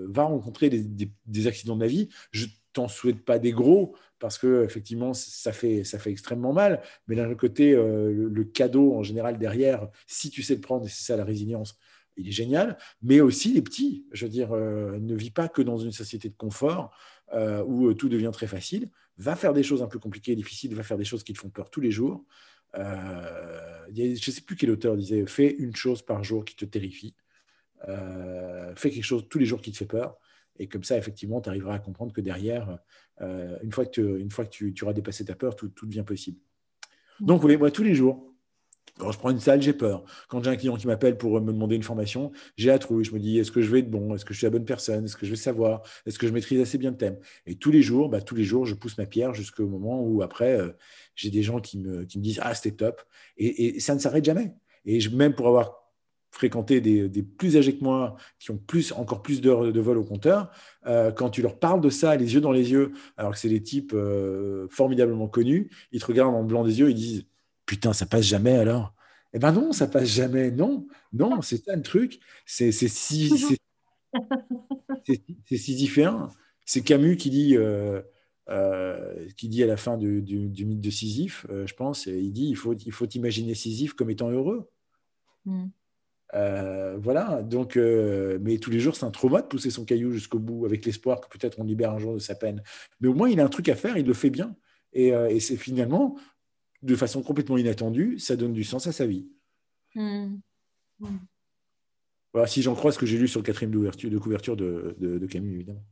va 0.07 0.23
rencontrer 0.23 0.69
des, 0.69 0.83
des, 0.83 1.11
des, 1.25 1.47
accidents 1.47 1.75
de 1.75 1.81
la 1.81 1.87
vie. 1.87 2.07
Je 2.31 2.45
t'en 2.73 2.87
souhaite 2.87 3.23
pas 3.23 3.39
des 3.39 3.51
gros, 3.51 3.95
parce 4.19 4.37
que 4.37 4.63
effectivement 4.63 5.13
ça 5.13 5.51
fait 5.51 5.83
ça 5.83 5.99
fait 5.99 6.11
extrêmement 6.11 6.53
mal. 6.53 6.81
Mais 7.07 7.15
d'un 7.15 7.29
autre 7.29 7.39
côté 7.39 7.73
euh, 7.73 8.29
le, 8.31 8.43
cadeau 8.43 8.95
en 8.95 9.03
général 9.03 9.37
derrière 9.37 9.87
si 10.07 10.29
tu 10.29 10.41
sais 10.43 10.55
le 10.55 10.61
prendre 10.61 10.85
et 10.85 10.89
c'est 10.89 11.03
ça 11.03 11.17
la 11.17 11.23
résilience 11.23 11.77
il 12.17 12.27
est 12.27 12.31
génial. 12.31 12.77
Mais 13.01 13.21
aussi 13.21 13.53
les 13.53 13.61
petits 13.61 14.05
je 14.11 14.25
veux 14.25 14.31
dire 14.31 14.53
euh, 14.53 14.97
ne 14.99 15.15
vis 15.15 15.31
pas 15.31 15.47
que 15.47 15.61
dans 15.61 15.77
une 15.77 15.91
société 15.91 16.29
de 16.29 16.35
confort 16.35 16.95
euh, 17.33 17.63
où 17.65 17.93
tout 17.93 18.09
devient 18.09 18.31
très 18.33 18.47
facile. 18.47 18.89
Va 19.17 19.35
faire 19.35 19.53
des 19.53 19.61
choses 19.63 19.83
un 19.83 19.87
peu 19.87 19.99
compliquées 19.99 20.35
difficiles 20.35 20.73
va 20.73 20.83
faire 20.83 20.97
des 20.97 21.05
choses 21.05 21.23
qui 21.23 21.33
te 21.33 21.39
font 21.39 21.49
peur 21.49 21.69
tous 21.69 21.81
les 21.81 21.91
jours. 21.91 22.25
Je 22.75 22.79
ne 24.01 24.15
sais 24.15 24.41
plus 24.41 24.55
quel 24.55 24.71
auteur 24.71 24.95
disait 24.97 25.25
fais 25.27 25.51
une 25.51 25.75
chose 25.75 26.01
par 26.01 26.23
jour 26.23 26.45
qui 26.45 26.55
te 26.55 26.65
terrifie. 26.65 27.13
Fais 27.85 28.89
quelque 28.89 29.03
chose 29.03 29.27
tous 29.29 29.37
les 29.37 29.45
jours 29.45 29.61
qui 29.61 29.71
te 29.71 29.77
fait 29.77 29.85
peur 29.85 30.17
et 30.59 30.67
comme 30.67 30.83
ça, 30.83 30.97
effectivement, 30.97 31.41
tu 31.41 31.49
arriveras 31.49 31.75
à 31.75 31.79
comprendre 31.79 32.13
que 32.13 32.21
derrière, 32.21 32.77
euh, 33.21 33.57
une 33.63 33.71
fois 33.71 33.85
que, 33.85 33.91
tu, 33.91 34.19
une 34.19 34.31
fois 34.31 34.45
que 34.45 34.49
tu, 34.49 34.83
auras 34.83 34.93
dépassé 34.93 35.25
ta 35.25 35.35
peur, 35.35 35.55
tout, 35.55 35.71
devient 35.83 36.03
possible. 36.05 36.39
Donc, 37.19 37.41
voyez, 37.41 37.57
moi, 37.57 37.71
tous 37.71 37.83
les 37.83 37.95
jours, 37.95 38.33
quand 38.99 39.11
je 39.11 39.17
prends 39.17 39.31
une 39.31 39.39
salle, 39.39 39.61
j'ai 39.61 39.73
peur. 39.73 40.03
Quand 40.27 40.43
j'ai 40.43 40.51
un 40.51 40.55
client 40.55 40.75
qui 40.75 40.85
m'appelle 40.85 41.17
pour 41.17 41.41
me 41.41 41.51
demander 41.51 41.75
une 41.75 41.83
formation, 41.83 42.31
j'ai 42.57 42.67
la 42.67 42.77
trouille. 42.77 43.03
Je 43.03 43.11
me 43.11 43.19
dis, 43.19 43.39
est-ce 43.39 43.51
que 43.51 43.61
je 43.61 43.71
vais 43.71 43.79
être 43.79 43.89
bon? 43.89 44.13
Est-ce 44.13 44.23
que 44.23 44.33
je 44.33 44.39
suis 44.39 44.45
la 44.45 44.51
bonne 44.51 44.65
personne? 44.65 45.05
Est-ce 45.05 45.17
que 45.17 45.25
je 45.25 45.31
vais 45.31 45.37
savoir? 45.37 45.81
Est-ce 46.05 46.19
que 46.19 46.27
je 46.27 46.33
maîtrise 46.33 46.61
assez 46.61 46.77
bien 46.77 46.91
le 46.91 46.97
thème? 46.97 47.17
Et 47.47 47.55
tous 47.55 47.71
les 47.71 47.81
jours, 47.81 48.09
bah, 48.09 48.21
tous 48.21 48.35
les 48.35 48.43
jours, 48.43 48.67
je 48.67 48.75
pousse 48.75 48.97
ma 48.99 49.07
pierre 49.07 49.33
jusqu'au 49.33 49.67
moment 49.67 50.03
où 50.03 50.21
après, 50.21 50.59
euh, 50.59 50.69
j'ai 51.15 51.31
des 51.31 51.41
gens 51.41 51.59
qui 51.59 51.79
me, 51.79 52.05
qui 52.05 52.19
me 52.19 52.23
disent, 52.23 52.39
ah, 52.43 52.53
c'était 52.53 52.75
top. 52.75 53.01
Et, 53.37 53.79
ça 53.79 53.95
ne 53.95 53.99
s'arrête 53.99 54.25
jamais. 54.25 54.53
Et 54.85 54.99
même 55.09 55.33
pour 55.33 55.47
avoir 55.47 55.82
fréquenter 56.33 56.81
des, 56.81 57.23
plus 57.23 57.57
âgés 57.57 57.77
que 57.77 57.83
moi, 57.83 58.15
qui 58.39 58.49
ont 58.49 58.57
plus, 58.57 58.91
encore 58.93 59.21
plus 59.21 59.39
d'heures 59.39 59.71
de 59.71 59.79
vol 59.79 59.99
au 59.99 60.03
compteur, 60.03 60.49
euh, 60.87 61.11
quand 61.11 61.29
tu 61.29 61.43
leur 61.43 61.59
parles 61.59 61.79
de 61.79 61.91
ça, 61.91 62.15
les 62.15 62.33
yeux 62.33 62.41
dans 62.41 62.51
les 62.51 62.71
yeux, 62.71 62.91
alors 63.17 63.33
que 63.33 63.37
c'est 63.37 63.49
des 63.49 63.61
types 63.61 63.93
euh, 63.93 64.67
formidablement 64.71 65.27
connus, 65.27 65.69
ils 65.91 66.01
te 66.01 66.07
regardent 66.07 66.33
en 66.33 66.43
blanc 66.43 66.63
des 66.63 66.79
yeux, 66.79 66.89
ils 66.89 66.95
disent 66.95 67.25
Putain, 67.67 67.93
ça 67.93 68.07
passe 68.07 68.25
jamais 68.25 68.55
alors 68.55 68.95
Eh 69.33 69.39
ben 69.39 69.51
non, 69.51 69.73
ça 69.73 69.85
passe 69.85 70.09
jamais. 70.09 70.49
Non, 70.49 70.87
non, 71.13 71.41
c'est 71.43 71.63
ça 71.63 71.75
le 71.75 71.83
truc. 71.83 72.19
C'est 72.47 72.71
si, 72.71 73.31
sisyphéen. 75.51 76.29
C'est 76.65 76.81
Camus 76.81 77.15
qui 77.15 77.29
dit. 77.29 77.55
Euh, 77.55 78.01
qui 79.37 79.47
dit 79.47 79.63
à 79.63 79.67
la 79.67 79.77
fin 79.77 79.97
du, 79.97 80.21
mythe 80.21 80.81
de 80.81 80.89
Sisyphe, 80.89 81.47
je 81.49 81.73
pense, 81.75 82.07
il 82.07 82.33
dit 82.33 82.49
il 82.49 82.57
faut, 82.57 82.73
il 82.73 82.91
faut 82.91 83.05
imaginer 83.05 83.55
Sisyphe 83.55 83.93
comme 83.93 84.09
étant 84.09 84.29
heureux. 84.29 84.69
Mm. 85.45 85.67
Euh, 86.35 86.97
voilà, 86.97 87.43
donc, 87.43 87.77
euh, 87.77 88.39
mais 88.41 88.57
tous 88.57 88.71
les 88.71 88.79
jours, 88.79 88.95
c'est 88.95 89.05
un 89.05 89.11
trauma 89.11 89.41
de 89.41 89.47
pousser 89.47 89.69
son 89.69 89.85
caillou 89.85 90.11
jusqu'au 90.11 90.39
bout 90.39 90.65
avec 90.65 90.85
l'espoir 90.85 91.21
que 91.21 91.27
peut-être 91.37 91.59
on 91.59 91.63
libère 91.63 91.91
un 91.91 91.99
jour 91.99 92.13
de 92.15 92.19
sa 92.19 92.35
peine. 92.35 92.63
Mais 93.01 93.07
au 93.07 93.13
moins, 93.13 93.29
il 93.29 93.39
a 93.39 93.45
un 93.45 93.49
truc 93.49 93.69
à 93.69 93.75
faire, 93.75 93.97
il 93.97 94.05
le 94.05 94.13
fait 94.13 94.31
bien. 94.31 94.55
Et, 94.93 95.13
euh, 95.13 95.39
c'est 95.39 95.57
finalement, 95.57 96.17
de 96.81 96.95
façon 96.95 97.21
complètement 97.21 97.57
inattendue, 97.57 98.17
ça 98.19 98.35
donne 98.35 98.53
du 98.53 98.63
sens 98.63 98.87
à 98.87 98.91
sa 98.91 99.05
vie. 99.05 99.27
Hmm. 99.95 100.37
Hmm. 100.99 101.17
Voilà, 102.33 102.47
si 102.47 102.63
j'en 102.63 102.73
crois 102.73 102.91
ce 102.91 102.97
que 102.97 103.05
j'ai 103.05 103.19
lu 103.19 103.27
sur 103.27 103.39
le 103.39 103.45
quatrième 103.45 103.71
de 103.71 104.17
couverture 104.17 104.55
de, 104.57 104.95
de, 104.99 105.27
Camus, 105.27 105.53
évidemment. 105.53 105.85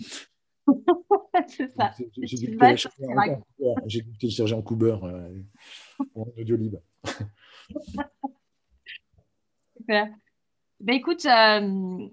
c'est 1.46 1.68
ça. 1.68 1.92
J'ai 2.20 2.36
dû 2.36 2.56
le 2.56 4.18
télécharger 4.18 4.54
en 4.54 4.62
Cooper 4.62 4.96
en 6.16 6.26
audio 6.36 6.56
libre. 6.56 6.80
Ben 9.88 10.94
écoute, 10.94 11.24
euh, 11.26 12.08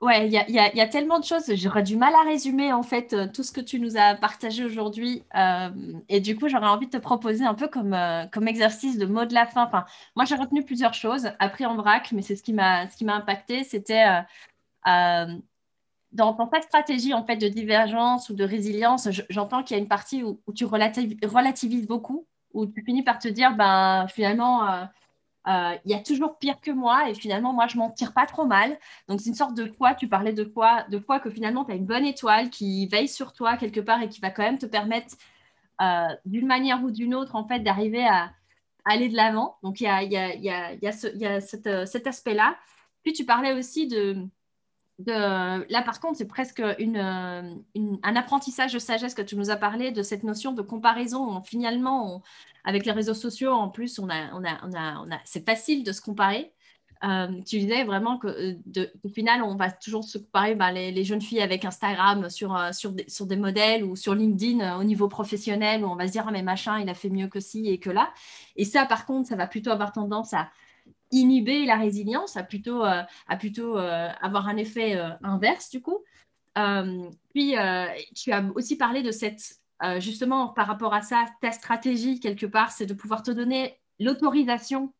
ouais, 0.00 0.26
il 0.26 0.32
y 0.32 0.80
a, 0.80 0.86
tellement 0.86 1.18
de 1.18 1.24
choses. 1.24 1.54
J'aurais 1.54 1.82
du 1.82 1.96
mal 1.96 2.14
à 2.14 2.22
résumer 2.22 2.72
en 2.72 2.82
fait 2.82 3.12
euh, 3.12 3.26
tout 3.32 3.42
ce 3.42 3.52
que 3.52 3.60
tu 3.60 3.80
nous 3.80 3.96
as 3.96 4.14
partagé 4.14 4.64
aujourd'hui. 4.64 5.24
Euh, 5.36 5.70
et 6.08 6.20
du 6.20 6.36
coup, 6.36 6.48
j'aurais 6.48 6.68
envie 6.68 6.86
de 6.86 6.92
te 6.92 7.02
proposer 7.02 7.44
un 7.44 7.54
peu 7.54 7.68
comme, 7.68 7.96
comme 8.32 8.48
exercice 8.48 8.98
de 8.98 9.06
mot 9.06 9.24
de 9.24 9.34
la 9.34 9.46
fin. 9.46 9.64
Enfin, 9.64 9.84
moi, 10.16 10.24
j'ai 10.24 10.36
retenu 10.36 10.64
plusieurs 10.64 10.94
choses. 10.94 11.30
Après, 11.38 11.64
en 11.64 11.76
vrac, 11.76 12.12
mais 12.12 12.22
c'est 12.22 12.36
ce 12.36 12.42
qui 12.42 12.52
m'a 12.52 12.88
ce 12.88 12.96
qui 12.96 13.04
m'a 13.04 13.16
impacté. 13.16 13.64
C'était 13.64 14.04
dans, 14.84 16.32
dans, 16.32 16.46
ta 16.46 16.62
stratégie 16.62 17.12
en 17.12 17.24
fait 17.24 17.36
de 17.36 17.48
divergence 17.48 18.30
ou 18.30 18.34
de 18.34 18.44
résilience, 18.44 19.08
j'entends 19.28 19.62
qu'il 19.62 19.76
y 19.76 19.80
a 19.80 19.82
une 19.82 19.88
partie 19.88 20.22
où, 20.24 20.40
où 20.46 20.52
tu 20.54 20.64
relativises 20.64 21.86
beaucoup, 21.86 22.26
où 22.54 22.64
tu 22.64 22.82
finis 22.82 23.02
par 23.02 23.18
te 23.18 23.28
dire, 23.28 23.54
ben 23.54 24.06
finalement 24.08 24.88
il 25.48 25.90
y 25.90 25.94
a 25.94 26.00
toujours 26.00 26.38
pire 26.38 26.60
que 26.60 26.70
moi 26.70 27.08
et 27.08 27.14
finalement, 27.14 27.52
moi, 27.52 27.66
je 27.66 27.76
m'en 27.78 27.90
tire 27.90 28.12
pas 28.12 28.26
trop 28.26 28.44
mal. 28.44 28.78
Donc, 29.08 29.20
c'est 29.20 29.30
une 29.30 29.34
sorte 29.34 29.54
de 29.56 29.66
foi, 29.66 29.94
tu 29.94 30.08
parlais 30.08 30.32
de 30.32 30.44
foi, 30.44 30.84
de 30.90 30.98
foi 30.98 31.20
que 31.20 31.30
finalement, 31.30 31.64
tu 31.64 31.72
as 31.72 31.74
une 31.74 31.86
bonne 31.86 32.04
étoile 32.04 32.50
qui 32.50 32.86
veille 32.86 33.08
sur 33.08 33.32
toi 33.32 33.56
quelque 33.56 33.80
part 33.80 34.02
et 34.02 34.08
qui 34.08 34.20
va 34.20 34.30
quand 34.30 34.42
même 34.42 34.58
te 34.58 34.66
permettre, 34.66 35.16
euh, 35.80 36.08
d'une 36.24 36.46
manière 36.46 36.82
ou 36.84 36.90
d'une 36.90 37.14
autre, 37.14 37.34
en 37.36 37.46
fait, 37.46 37.60
d'arriver 37.60 38.06
à, 38.06 38.32
aller 38.84 39.08
de 39.08 39.16
l'avant. 39.16 39.56
Donc, 39.62 39.80
il 39.80 39.84
y 39.84 39.86
a, 39.86 40.02
y 40.02 40.16
a, 40.16 40.34
y 40.34 40.50
a, 40.50 40.74
y 40.74 41.26
a, 41.26 41.34
a 41.34 41.40
cet 41.86 42.06
aspect-là. 42.06 42.56
Puis, 43.02 43.12
tu 43.12 43.24
parlais 43.24 43.52
aussi 43.52 43.86
de, 43.86 44.16
là, 45.06 45.82
par 45.84 46.00
contre, 46.00 46.18
c'est 46.18 46.28
presque 46.28 46.62
une, 46.78 46.98
un 46.98 48.16
apprentissage 48.16 48.72
de 48.72 48.78
sagesse 48.78 49.14
que 49.14 49.22
tu 49.22 49.36
nous 49.36 49.50
as 49.50 49.56
parlé 49.56 49.92
de 49.92 50.02
cette 50.02 50.24
notion 50.24 50.52
de 50.52 50.62
comparaison. 50.62 51.42
finalement, 51.42 52.22
avec 52.64 52.84
les 52.84 52.92
réseaux 52.92 53.14
sociaux, 53.14 53.52
en 53.52 53.68
plus, 53.68 54.00
c'est 55.24 55.46
facile 55.46 55.84
de 55.84 55.92
se 55.92 56.00
comparer. 56.00 56.52
Euh, 57.04 57.28
tu 57.46 57.60
disais 57.60 57.84
vraiment 57.84 58.18
que 58.18 58.26
euh, 58.26 58.54
de, 58.66 58.90
au 59.04 59.08
final, 59.08 59.42
on 59.42 59.54
va 59.54 59.70
toujours 59.70 60.02
se 60.02 60.18
comparer 60.18 60.56
ben, 60.56 60.72
les, 60.72 61.04
jeunes 61.04 61.20
filles 61.20 61.40
avec 61.40 61.64
Instagram 61.64 62.28
sur, 62.28 62.56
euh, 62.56 62.72
sur, 62.72 62.90
des, 62.90 63.04
sur 63.08 63.26
des 63.26 63.36
modèles 63.36 63.84
ou 63.84 63.94
sur 63.94 64.16
LinkedIn 64.16 64.78
au 64.78 64.84
niveau 64.84 65.06
professionnel 65.06 65.84
où 65.84 65.88
on 65.88 65.94
va 65.94 66.08
se 66.08 66.12
dire, 66.12 66.24
ah, 66.26 66.32
mais 66.32 66.42
machin, 66.42 66.80
il 66.80 66.88
a 66.88 66.94
fait 66.94 67.10
mieux 67.10 67.28
que 67.28 67.38
ci 67.38 67.68
et 67.68 67.78
que 67.78 67.90
là. 67.90 68.12
Et 68.56 68.64
ça, 68.64 68.84
par 68.84 69.06
contre, 69.06 69.28
ça 69.28 69.36
va 69.36 69.46
plutôt 69.46 69.70
avoir 69.70 69.92
tendance 69.92 70.34
à, 70.34 70.50
inhiber 71.10 71.64
la 71.64 71.76
résilience, 71.76 72.36
à 72.36 72.42
plutôt, 72.42 72.84
euh, 72.84 73.02
plutôt 73.38 73.78
euh, 73.78 74.08
avoir 74.20 74.48
un 74.48 74.56
effet 74.56 74.96
euh, 74.96 75.10
inverse 75.22 75.70
du 75.70 75.80
coup. 75.80 75.98
puis, 77.34 77.54
tu 78.14 78.32
as 78.32 78.44
aussi 78.54 78.76
parlé 78.76 79.02
de 79.02 79.12
cette, 79.12 79.60
justement, 79.98 80.48
par 80.48 80.66
rapport 80.66 80.94
à 80.94 81.02
ça, 81.02 81.26
ta 81.40 81.52
stratégie 81.52 82.20
quelque 82.20 82.46
part, 82.46 82.72
c'est 82.72 82.86
de 82.86 82.94
pouvoir 82.94 83.22
te 83.22 83.30
donner 83.30 83.78
l'autorisation 84.00 84.92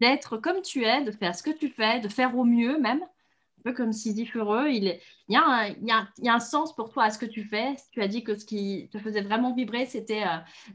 d'être 0.00 0.36
comme 0.36 0.62
tu 0.62 0.84
es, 0.84 1.02
de 1.04 1.10
faire 1.10 1.34
ce 1.34 1.42
que 1.42 1.50
tu 1.50 1.68
fais, 1.68 2.00
de 2.00 2.08
faire 2.08 2.36
au 2.36 2.44
mieux 2.44 2.78
même, 2.78 3.02
un 3.02 3.62
peu 3.62 3.72
comme 3.72 3.92
Sidi 3.92 4.26
Fureux. 4.26 4.68
Il, 4.68 4.98
il, 5.28 5.34
y 5.34 5.36
a 5.36 5.44
un, 5.44 5.66
il, 5.68 5.86
y 5.86 5.90
a, 5.90 6.08
il 6.18 6.24
y 6.24 6.28
a 6.28 6.34
un 6.34 6.40
sens 6.40 6.74
pour 6.74 6.90
toi 6.90 7.04
à 7.04 7.10
ce 7.10 7.18
que 7.18 7.26
tu 7.26 7.44
fais. 7.44 7.76
Tu 7.92 8.02
as 8.02 8.08
dit 8.08 8.24
que 8.24 8.34
ce 8.36 8.44
qui 8.44 8.88
te 8.90 8.98
faisait 8.98 9.22
vraiment 9.22 9.54
vibrer, 9.54 9.86
c'était 9.86 10.24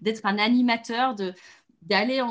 d'être 0.01 0.25
un 0.25 0.37
animateur, 0.37 1.15
d'aller 1.81 2.21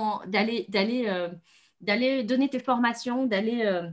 d'aller 1.81 2.23
donner 2.25 2.49
tes 2.49 2.59
formations, 2.59 3.27
d'aller 3.27 3.63
euh, 3.65 3.89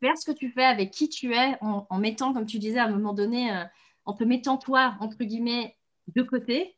faire 0.00 0.16
ce 0.16 0.24
que 0.24 0.36
tu 0.36 0.50
fais 0.50 0.64
avec 0.64 0.90
qui 0.90 1.08
tu 1.08 1.34
es, 1.34 1.56
en, 1.60 1.98
mettant, 1.98 2.32
comme 2.32 2.46
tu 2.46 2.58
disais 2.58 2.78
à 2.78 2.84
un 2.84 2.90
moment 2.90 3.12
donné, 3.12 3.52
euh, 3.52 3.64
en 4.04 4.12
te 4.12 4.24
mettant 4.24 4.56
toi, 4.56 4.96
entre 5.00 5.24
guillemets, 5.24 5.76
de 6.14 6.22
côté, 6.22 6.76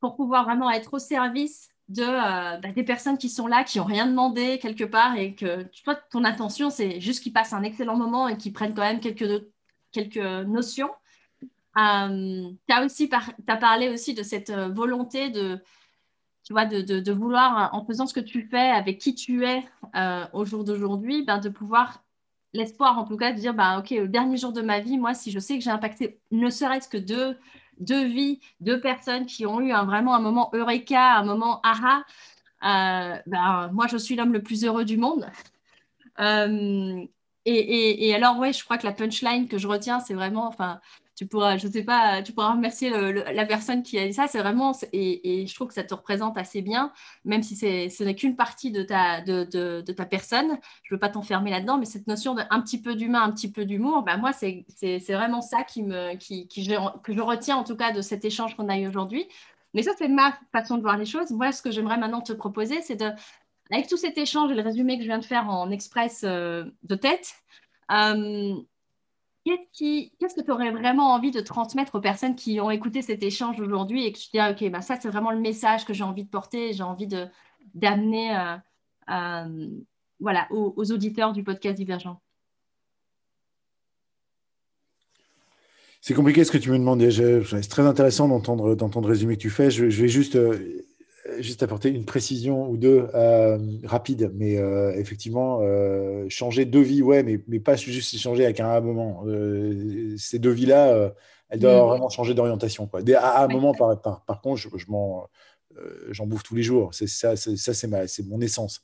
pour 0.00 0.16
pouvoir 0.16 0.44
vraiment 0.44 0.70
être 0.70 0.94
au 0.94 0.98
service 0.98 1.70
de, 1.88 2.02
euh, 2.02 2.58
bah, 2.58 2.72
des 2.74 2.84
personnes 2.84 3.18
qui 3.18 3.28
sont 3.28 3.46
là, 3.46 3.64
qui 3.64 3.78
n'ont 3.78 3.84
rien 3.84 4.06
demandé 4.06 4.58
quelque 4.58 4.84
part, 4.84 5.16
et 5.16 5.34
que 5.34 5.64
toi, 5.84 5.96
ton 6.10 6.24
intention, 6.24 6.70
c'est 6.70 7.00
juste 7.00 7.22
qu'ils 7.22 7.32
passent 7.32 7.52
un 7.52 7.62
excellent 7.62 7.96
moment 7.96 8.28
et 8.28 8.36
qu'ils 8.36 8.52
prennent 8.52 8.74
quand 8.74 8.82
même 8.82 9.00
quelques, 9.00 9.44
quelques 9.90 10.16
notions. 10.16 10.90
tu 11.74 11.80
as 11.80 12.84
aussi 12.84 13.10
as 13.46 13.56
parlé 13.56 13.88
aussi 13.88 14.14
de 14.14 14.22
cette 14.22 14.50
volonté 14.50 15.30
de 15.30 15.60
tu 16.44 16.52
vois, 16.52 16.66
de, 16.66 17.12
vouloir, 17.12 17.72
en 17.72 17.84
faisant 17.84 18.06
ce 18.06 18.14
que 18.14 18.20
tu 18.20 18.42
fais, 18.42 18.70
avec 18.70 18.98
qui 18.98 19.14
tu 19.14 19.46
es 19.46 19.64
euh, 19.94 20.24
au 20.32 20.44
jour 20.44 20.64
d'aujourd'hui, 20.64 21.22
ben, 21.22 21.38
de 21.38 21.48
pouvoir, 21.48 22.02
l'espoir 22.52 22.98
en 22.98 23.04
tout 23.04 23.16
cas, 23.16 23.32
de 23.32 23.38
dire, 23.38 23.54
ben, 23.54 23.78
OK, 23.78 23.92
au 23.92 24.06
dernier 24.06 24.36
jour 24.36 24.52
de 24.52 24.62
ma 24.62 24.80
vie, 24.80 24.98
moi, 24.98 25.14
si 25.14 25.30
je 25.30 25.38
sais 25.38 25.56
que 25.56 25.64
j'ai 25.64 25.70
impacté 25.70 26.20
ne 26.30 26.50
serait-ce 26.50 26.88
que 26.88 26.98
deux, 26.98 27.38
deux 27.78 28.04
vies, 28.04 28.40
deux 28.60 28.80
personnes 28.80 29.26
qui 29.26 29.46
ont 29.46 29.60
eu 29.60 29.72
un, 29.72 29.84
vraiment 29.84 30.14
un 30.14 30.20
moment 30.20 30.50
eureka, 30.52 31.16
un 31.16 31.24
moment 31.24 31.60
aha, 31.62 32.04
euh, 32.64 33.16
ben, 33.26 33.70
moi, 33.72 33.86
je 33.86 33.96
suis 33.96 34.16
l'homme 34.16 34.32
le 34.32 34.42
plus 34.42 34.64
heureux 34.64 34.84
du 34.84 34.96
monde. 34.96 35.30
Euh, 36.20 37.04
et, 37.44 38.08
et, 38.08 38.14
alors, 38.14 38.38
ouais, 38.38 38.52
je 38.52 38.64
crois 38.64 38.78
que 38.78 38.86
la 38.86 38.92
punchline 38.92 39.48
que 39.48 39.58
je 39.58 39.66
retiens, 39.66 40.00
c'est 40.00 40.14
vraiment, 40.14 40.46
enfin, 40.46 40.80
tu 41.14 41.26
pourras, 41.26 41.56
je 41.58 41.68
sais 41.68 41.84
pas, 41.84 42.22
tu 42.22 42.32
pourras 42.32 42.52
remercier 42.52 42.90
la 42.90 43.46
personne 43.46 43.82
qui 43.82 43.98
a 43.98 44.06
dit 44.06 44.14
ça. 44.14 44.26
C'est 44.26 44.38
vraiment, 44.38 44.72
et, 44.92 45.46
je 45.46 45.54
trouve 45.54 45.68
que 45.68 45.74
ça 45.74 45.84
te 45.84 45.94
représente 45.94 46.38
assez 46.38 46.62
bien, 46.62 46.92
même 47.24 47.42
si 47.42 47.56
ce 47.56 48.04
n'est 48.04 48.14
qu'une 48.14 48.36
partie 48.36 48.70
de 48.70 48.82
ta, 48.82 49.20
de, 49.20 49.80
ta 49.92 50.06
personne. 50.06 50.58
Je 50.82 50.94
veux 50.94 50.98
pas 50.98 51.08
t'enfermer 51.08 51.50
là-dedans, 51.50 51.78
mais 51.78 51.84
cette 51.84 52.06
notion 52.06 52.34
d'un 52.34 52.60
petit 52.60 52.80
peu 52.80 52.94
d'humain, 52.94 53.22
un 53.22 53.32
petit 53.32 53.50
peu 53.50 53.64
d'humour, 53.64 54.02
ben 54.02 54.16
moi, 54.16 54.32
c'est 54.32 54.64
vraiment 55.08 55.42
ça 55.42 55.64
qui 55.64 55.82
me, 55.82 56.14
qui, 56.16 56.48
qui 56.48 56.66
que 57.02 57.12
je 57.12 57.20
retiens 57.20 57.56
en 57.56 57.64
tout 57.64 57.76
cas 57.76 57.92
de 57.92 58.00
cet 58.00 58.24
échange 58.24 58.56
qu'on 58.56 58.68
a 58.68 58.78
eu 58.78 58.88
aujourd'hui. 58.88 59.26
Mais 59.74 59.82
ça, 59.82 59.92
c'est 59.96 60.08
ma 60.08 60.38
façon 60.52 60.76
de 60.76 60.82
voir 60.82 60.98
les 60.98 61.06
choses. 61.06 61.30
Moi, 61.30 61.52
ce 61.52 61.62
que 61.62 61.70
j'aimerais 61.70 61.96
maintenant 61.96 62.20
te 62.20 62.32
proposer, 62.32 62.82
c'est 62.82 62.96
de, 62.96 63.10
avec 63.70 63.88
tout 63.88 63.96
cet 63.96 64.18
échange 64.18 64.50
et 64.50 64.54
le 64.54 64.62
résumé 64.62 64.96
que 64.96 65.02
je 65.02 65.08
viens 65.08 65.18
de 65.18 65.24
faire 65.24 65.48
en 65.48 65.70
express 65.70 66.22
euh, 66.24 66.64
de 66.82 66.94
tête, 66.94 67.34
euh, 67.90 68.54
qu'est-ce 69.44 70.34
que 70.34 70.40
tu 70.40 70.50
aurais 70.50 70.70
vraiment 70.70 71.12
envie 71.12 71.30
de 71.30 71.40
transmettre 71.40 71.96
aux 71.96 72.00
personnes 72.00 72.36
qui 72.36 72.60
ont 72.60 72.70
écouté 72.70 73.02
cet 73.02 73.22
échange 73.22 73.60
aujourd'hui 73.60 74.06
et 74.06 74.12
que 74.12 74.18
tu 74.18 74.28
dis, 74.32 74.40
OK, 74.40 74.70
bah 74.70 74.82
ça, 74.82 74.96
c'est 75.00 75.08
vraiment 75.08 75.30
le 75.30 75.40
message 75.40 75.84
que 75.84 75.92
j'ai 75.92 76.04
envie 76.04 76.24
de 76.24 76.28
porter, 76.28 76.72
j'ai 76.72 76.82
envie 76.82 77.08
d'amener 77.74 78.36
euh, 78.36 78.56
euh, 79.10 79.68
voilà, 80.20 80.46
aux, 80.50 80.92
auditeurs 80.92 81.32
du 81.32 81.42
podcast 81.42 81.76
Divergent? 81.76 82.20
C'est 86.00 86.14
compliqué 86.14 86.42
ce 86.44 86.50
que 86.50 86.58
tu 86.58 86.70
me 86.70 86.78
demandais. 86.78 87.10
C'est 87.10 87.68
très 87.68 87.86
intéressant 87.86 88.28
d'entendre 88.28 89.00
le 89.02 89.06
résumé 89.06 89.36
que 89.36 89.42
tu 89.42 89.50
fais. 89.50 89.70
Je, 89.70 89.84
vais 89.84 90.08
juste 90.08 90.34
euh, 90.34 90.84
juste 91.38 91.62
apporter 91.62 91.88
une 91.90 92.04
précision 92.04 92.68
ou 92.68 92.76
deux 92.76 93.06
euh, 93.14 93.58
rapide, 93.84 94.32
mais 94.34 94.58
euh, 94.58 94.92
effectivement, 94.96 95.60
euh, 95.62 96.26
changer 96.28 96.64
deux 96.64 96.80
vies, 96.80 97.02
ouais, 97.02 97.22
mais, 97.22 97.40
mais 97.46 97.60
pas 97.60 97.76
juste 97.76 98.16
changer 98.18 98.44
avec 98.44 98.60
un 98.60 98.80
moment. 98.80 99.24
ces 100.16 100.38
deux 100.38 100.50
vies-là, 100.50 101.12
elles 101.48 101.60
doivent 101.60 101.84
mm. 101.84 101.88
vraiment 101.88 102.08
changer 102.08 102.34
d'orientation. 102.34 102.90
À, 103.16 103.44
un 103.44 103.48
moment, 103.48 103.72
par, 103.72 104.00
par, 104.00 104.40
contre, 104.40 104.60
je, 104.60 104.68
j'en 106.10 106.26
bouffe 106.26 106.42
tous 106.42 106.56
les 106.56 106.62
jours. 106.62 106.92
C'est 106.92 107.08
ça, 107.08 107.36
ça 107.36 107.74
c'est, 107.74 108.08
c'est 108.08 108.26
mon 108.26 108.40
essence. 108.40 108.82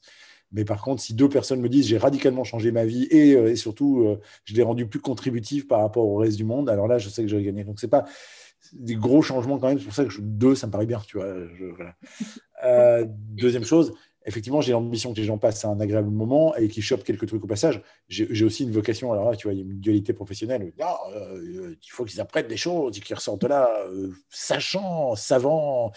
Mais 0.50 0.64
par 0.64 0.82
contre, 0.82 1.02
si 1.02 1.12
deux 1.12 1.28
personnes 1.28 1.60
me 1.60 1.68
disent 1.68 1.88
j'ai 1.88 1.98
radicalement 1.98 2.42
changé 2.42 2.72
ma 2.72 2.86
vie 2.86 3.04
et, 3.10 3.32
et 3.32 3.56
surtout 3.56 4.16
je 4.44 4.54
l'ai 4.54 4.62
rendu 4.62 4.86
plus 4.86 5.00
contributif 5.00 5.68
par 5.68 5.80
rapport 5.80 6.06
au 6.06 6.16
reste 6.16 6.38
du 6.38 6.44
monde, 6.44 6.70
alors 6.70 6.88
là, 6.88 6.98
je 6.98 7.08
sais 7.08 7.22
que 7.22 7.28
j'aurais 7.28 7.42
gagné. 7.42 7.64
Donc, 7.64 7.80
c'est 7.80 7.88
pas 7.88 8.04
des 8.72 8.96
gros 8.96 9.22
changements 9.22 9.58
quand 9.58 9.68
même. 9.68 9.78
C'est 9.78 9.84
pour 9.84 9.94
ça 9.94 10.04
que 10.04 10.20
deux, 10.20 10.54
ça 10.54 10.66
me 10.66 10.72
paraît 10.72 10.86
bien. 10.86 11.00
Tu 11.06 11.18
vois, 11.18 11.26
euh, 12.64 13.04
deuxième 13.08 13.64
chose, 13.64 13.94
effectivement, 14.24 14.60
j'ai 14.60 14.72
l'ambition 14.72 15.12
que 15.12 15.18
les 15.18 15.24
gens 15.24 15.38
passent 15.38 15.64
un 15.64 15.80
agréable 15.80 16.10
moment 16.10 16.54
et 16.56 16.68
qu'ils 16.68 16.82
chopent 16.82 17.04
quelques 17.04 17.26
trucs 17.26 17.42
au 17.42 17.46
passage. 17.46 17.82
J'ai 18.08 18.44
aussi 18.44 18.64
une 18.64 18.72
vocation. 18.72 19.12
Alors 19.12 19.30
là, 19.30 19.36
tu 19.36 19.46
vois, 19.46 19.54
il 19.54 19.58
y 19.58 19.62
a 19.62 19.64
une 19.64 19.80
dualité 19.80 20.12
professionnelle. 20.12 20.72
Euh, 21.14 21.74
il 21.80 21.90
faut 21.90 22.04
qu'ils 22.04 22.20
apprennent 22.20 22.48
des 22.48 22.56
choses 22.56 22.96
et 22.98 23.00
qu'ils 23.00 23.16
ressortent 23.16 23.44
là 23.44 23.70
euh, 23.86 24.12
sachant, 24.30 25.14
savant, 25.14 25.92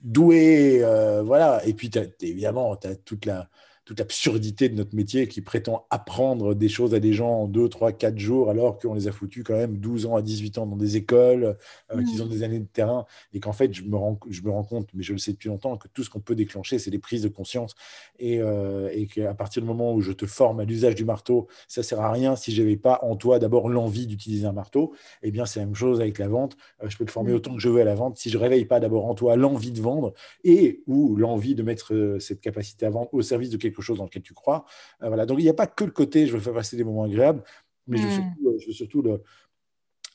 doués. 0.00 0.80
voilà. 1.24 1.64
Et 1.66 1.74
puis, 1.74 1.90
évidemment, 2.20 2.76
tu 2.76 2.88
as 2.88 2.96
toute 2.96 3.26
la 3.26 3.48
toute 3.86 4.00
l'absurdité 4.00 4.68
de 4.68 4.74
notre 4.74 4.96
métier 4.96 5.28
qui 5.28 5.40
prétend 5.40 5.86
apprendre 5.90 6.54
des 6.54 6.68
choses 6.68 6.92
à 6.92 6.98
des 6.98 7.12
gens 7.12 7.42
en 7.42 7.46
2, 7.46 7.68
3, 7.68 7.92
4 7.92 8.18
jours, 8.18 8.50
alors 8.50 8.78
qu'on 8.78 8.94
les 8.94 9.06
a 9.06 9.12
foutus 9.12 9.44
quand 9.44 9.54
même 9.54 9.78
12 9.78 10.06
ans 10.06 10.16
à 10.16 10.22
18 10.22 10.58
ans 10.58 10.66
dans 10.66 10.76
des 10.76 10.96
écoles, 10.96 11.56
euh, 11.92 12.02
qu'ils 12.02 12.20
ont 12.20 12.26
mm. 12.26 12.30
des 12.30 12.42
années 12.42 12.58
de 12.58 12.66
terrain, 12.66 13.06
et 13.32 13.38
qu'en 13.38 13.52
fait, 13.52 13.72
je 13.72 13.84
me, 13.84 13.94
rends, 13.96 14.18
je 14.28 14.42
me 14.42 14.50
rends 14.50 14.64
compte, 14.64 14.88
mais 14.92 15.04
je 15.04 15.12
le 15.12 15.18
sais 15.18 15.30
depuis 15.30 15.48
longtemps, 15.48 15.76
que 15.76 15.86
tout 15.86 16.02
ce 16.02 16.10
qu'on 16.10 16.18
peut 16.18 16.34
déclencher, 16.34 16.80
c'est 16.80 16.90
des 16.90 16.98
prises 16.98 17.22
de 17.22 17.28
conscience, 17.28 17.76
et, 18.18 18.40
euh, 18.40 18.90
et 18.92 19.06
qu'à 19.06 19.34
partir 19.34 19.62
du 19.62 19.68
moment 19.68 19.94
où 19.94 20.00
je 20.00 20.10
te 20.10 20.26
forme 20.26 20.58
à 20.58 20.64
l'usage 20.64 20.96
du 20.96 21.04
marteau, 21.04 21.46
ça 21.68 21.84
sert 21.84 22.00
à 22.00 22.10
rien 22.10 22.34
si 22.34 22.50
je 22.50 22.62
n'avais 22.62 22.76
pas 22.76 22.98
en 23.02 23.14
toi 23.14 23.38
d'abord 23.38 23.68
l'envie 23.68 24.08
d'utiliser 24.08 24.48
un 24.48 24.52
marteau, 24.52 24.94
et 25.22 25.28
eh 25.28 25.30
bien 25.30 25.46
c'est 25.46 25.60
la 25.60 25.66
même 25.66 25.76
chose 25.76 26.00
avec 26.00 26.18
la 26.18 26.26
vente, 26.26 26.56
euh, 26.82 26.88
je 26.88 26.96
peux 26.96 27.04
te 27.04 27.12
former 27.12 27.30
mm. 27.30 27.36
autant 27.36 27.54
que 27.54 27.60
je 27.60 27.68
veux 27.68 27.82
à 27.82 27.84
la 27.84 27.94
vente, 27.94 28.18
si 28.18 28.30
je 28.30 28.36
ne 28.36 28.42
réveille 28.42 28.64
pas 28.64 28.80
d'abord 28.80 29.06
en 29.06 29.14
toi 29.14 29.36
l'envie 29.36 29.70
de 29.70 29.80
vendre, 29.80 30.12
et 30.42 30.82
ou 30.88 31.14
l'envie 31.14 31.54
de 31.54 31.62
mettre 31.62 32.16
cette 32.18 32.40
capacité 32.40 32.84
à 32.84 32.90
vendre 32.90 33.10
au 33.12 33.22
service 33.22 33.50
de 33.50 33.56
quelque 33.56 33.75
chose 33.82 33.98
dans 33.98 34.04
lequel 34.04 34.22
tu 34.22 34.34
crois. 34.34 34.64
Euh, 35.02 35.08
voilà. 35.08 35.26
Donc, 35.26 35.38
il 35.38 35.44
n'y 35.44 35.50
a 35.50 35.54
pas 35.54 35.66
que 35.66 35.84
le 35.84 35.90
côté 35.90 36.26
je 36.26 36.32
veux 36.32 36.40
faire 36.40 36.54
passer 36.54 36.76
des 36.76 36.84
moments 36.84 37.04
agréables, 37.04 37.42
mais 37.86 37.98
je 37.98 38.02
veux 38.02 38.08
hmm. 38.08 38.14
surtout, 38.14 38.58
je 38.60 38.66
veux 38.66 38.72
surtout 38.72 39.02
le, 39.02 39.22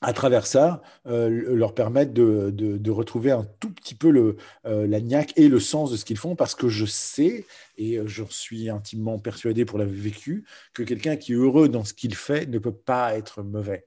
à 0.02 0.14
travers 0.14 0.48
ça, 0.48 0.82
euh, 1.06 1.30
leur 1.30 1.76
permettre 1.76 2.12
de, 2.12 2.50
de, 2.50 2.92
retrouver 2.92 3.30
un 3.30 3.46
tout 3.60 3.72
petit 3.72 3.94
peu 3.94 4.10
le, 4.10 4.36
euh, 4.66 4.88
la 4.88 5.00
niaque 5.00 5.34
et 5.38 5.48
le 5.48 5.60
sens 5.60 5.92
de 5.92 5.98
ce 5.98 6.06
qu'ils 6.06 6.18
font, 6.18 6.36
parce 6.36 6.56
que 6.56 6.68
je 6.68 6.88
sais, 6.88 7.46
et 7.78 8.00
j'en 8.06 8.28
suis 8.28 8.70
intimement 8.70 9.20
persuadé 9.20 9.64
pour 9.64 9.78
l'avoir 9.78 9.96
vécu, 9.96 10.44
que 10.74 10.82
quelqu'un 10.82 11.18
qui 11.18 11.34
est 11.34 11.36
heureux 11.36 11.70
dans 11.70 11.84
ce 11.84 11.94
qu'il 11.94 12.16
fait 12.16 12.48
ne 12.48 12.58
peut 12.58 12.74
pas 12.74 13.16
être 13.16 13.44
mauvais. 13.44 13.86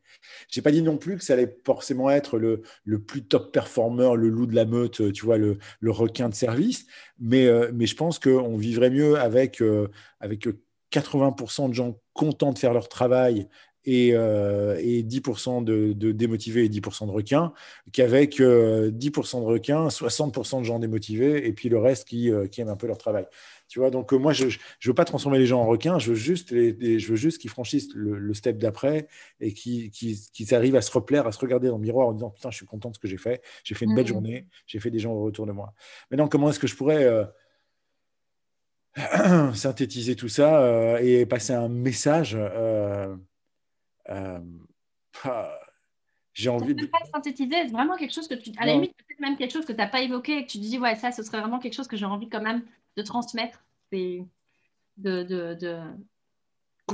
Je 0.49 0.59
n'ai 0.59 0.63
pas 0.63 0.71
dit 0.71 0.83
non 0.83 0.99
plus 0.99 1.17
que 1.17 1.25
ça 1.25 1.33
allait 1.33 1.59
forcément 1.67 2.09
être 2.11 2.39
le, 2.39 2.63
le, 2.85 3.03
plus 3.03 3.25
top 3.25 3.53
performer, 3.53 4.13
le 4.17 4.29
loup 4.29 4.47
de 4.47 4.55
la 4.55 4.67
meute, 4.67 5.13
tu 5.13 5.25
vois, 5.25 5.37
le, 5.37 5.59
le 5.81 5.91
requin 5.91 6.29
de 6.29 6.35
service, 6.35 6.87
mais, 7.19 7.47
euh, 7.47 7.73
mais 7.75 7.87
je 7.87 7.97
pense 7.97 8.21
qu'on 8.21 8.57
vivrait 8.57 8.91
mieux 8.91 9.19
avec, 9.19 9.61
avec 10.21 10.47
80% 10.93 11.71
de 11.71 11.75
gens 11.75 12.01
contents 12.13 12.53
de 12.53 12.59
faire 12.59 12.73
leur 12.73 12.89
travail 12.89 13.49
et, 13.85 14.13
10% 14.13 15.65
de, 15.65 15.93
de, 15.93 16.13
démotivés 16.13 16.65
et 16.65 16.69
10% 16.69 17.07
de 17.07 17.11
requins, 17.11 17.53
qu'avec 17.93 18.41
10% 18.41 19.41
de 19.41 19.45
requins, 19.45 19.89
60% 19.89 20.61
de 20.61 20.65
gens 20.65 20.79
démotivés, 20.79 21.47
et 21.47 21.53
puis 21.53 21.69
le 21.69 21.79
reste 21.79 22.09
qui, 22.09 22.31
qui 22.51 22.61
aiment 22.61 22.69
un 22.69 22.77
peu 22.77 22.87
leur 22.87 22.99
travail. 22.99 23.27
Tu 23.69 23.79
vois, 23.79 23.91
donc 23.91 24.13
moi, 24.13 24.33
je 24.33 24.47
ne 24.47 24.51
veux 24.85 24.95
pas 24.95 25.05
transformer 25.05 25.39
les 25.39 25.47
gens 25.47 25.61
en 25.61 25.67
requins, 25.67 25.99
je 25.99 26.11
veux 26.11 26.15
juste, 26.15 26.51
je 26.51 27.07
veux 27.09 27.17
juste 27.17 27.41
qu'ils 27.41 27.51
franchissent 27.51 27.89
le, 27.95 28.35
step 28.35 28.59
d'après 28.59 29.09
et 29.41 29.53
qu'ils 29.53 30.55
arrivent 30.55 30.77
à 30.77 30.83
se 30.83 30.91
replaire, 30.91 31.27
à 31.27 31.33
se 31.33 31.39
regarder 31.39 31.69
dans 31.69 31.77
le 31.77 31.83
miroir 31.83 32.09
en 32.09 32.13
disant 32.13 32.31
Putain, 32.31 32.51
je 32.51 32.57
suis 32.57 32.67
content 32.67 32.91
de 32.91 32.95
ce 32.95 33.01
que 33.01 33.09
j'ai 33.09 33.17
fait, 33.17 33.43
j'ai 33.65 33.75
fait 33.75 33.85
une 33.85 33.95
belle 33.95 34.05
mmh. 34.05 34.09
journée, 34.09 34.47
j'ai 34.67 34.81
fait 34.81 34.91
des 34.91 34.99
gens 34.99 35.13
autour 35.13 35.47
de 35.47 35.53
moi. 35.53 35.73
Maintenant, 36.11 36.29
comment 36.29 36.51
est-ce 36.51 36.59
que 36.59 36.67
je 36.67 36.77
pourrais 36.77 37.09
synthétiser 39.55 40.15
tout 40.15 40.29
ça 40.29 40.61
euh, 40.61 40.99
et 40.99 41.27
passer 41.27 41.53
un 41.53 41.69
message. 41.69 42.37
Euh, 44.11 44.39
euh, 44.39 44.41
ah, 45.25 45.61
j'ai 46.33 46.49
envie 46.49 46.75
de. 46.75 46.87
Pas 46.87 46.99
synthétiser, 47.13 47.55
c'est 47.67 47.73
vraiment 47.73 47.97
quelque 47.97 48.13
chose 48.13 48.29
que 48.29 48.35
tu. 48.35 48.51
À 48.59 48.67
la 48.67 48.75
limite, 48.75 48.97
peut-être 48.97 49.21
même 49.21 49.37
quelque 49.37 49.53
chose 49.53 49.65
que 49.65 49.73
tu 49.73 49.79
n'as 49.79 49.89
pas 49.89 50.01
évoqué 50.01 50.39
et 50.39 50.47
que 50.47 50.51
tu 50.51 50.59
te 50.59 50.65
dis, 50.65 50.79
ouais, 50.79 50.97
ça, 50.97 51.13
ce 51.13 51.23
serait 51.23 51.41
vraiment 51.41 51.59
quelque 51.59 51.75
chose 51.75 51.89
que 51.89 51.97
j'ai 51.97 52.05
envie 52.05 52.29
quand 52.29 52.43
même 52.43 52.63
de 52.97 53.03
transmettre 53.03 53.65
et 53.93 54.25
de, 54.97 55.23
de, 55.23 55.55
de, 55.55 55.81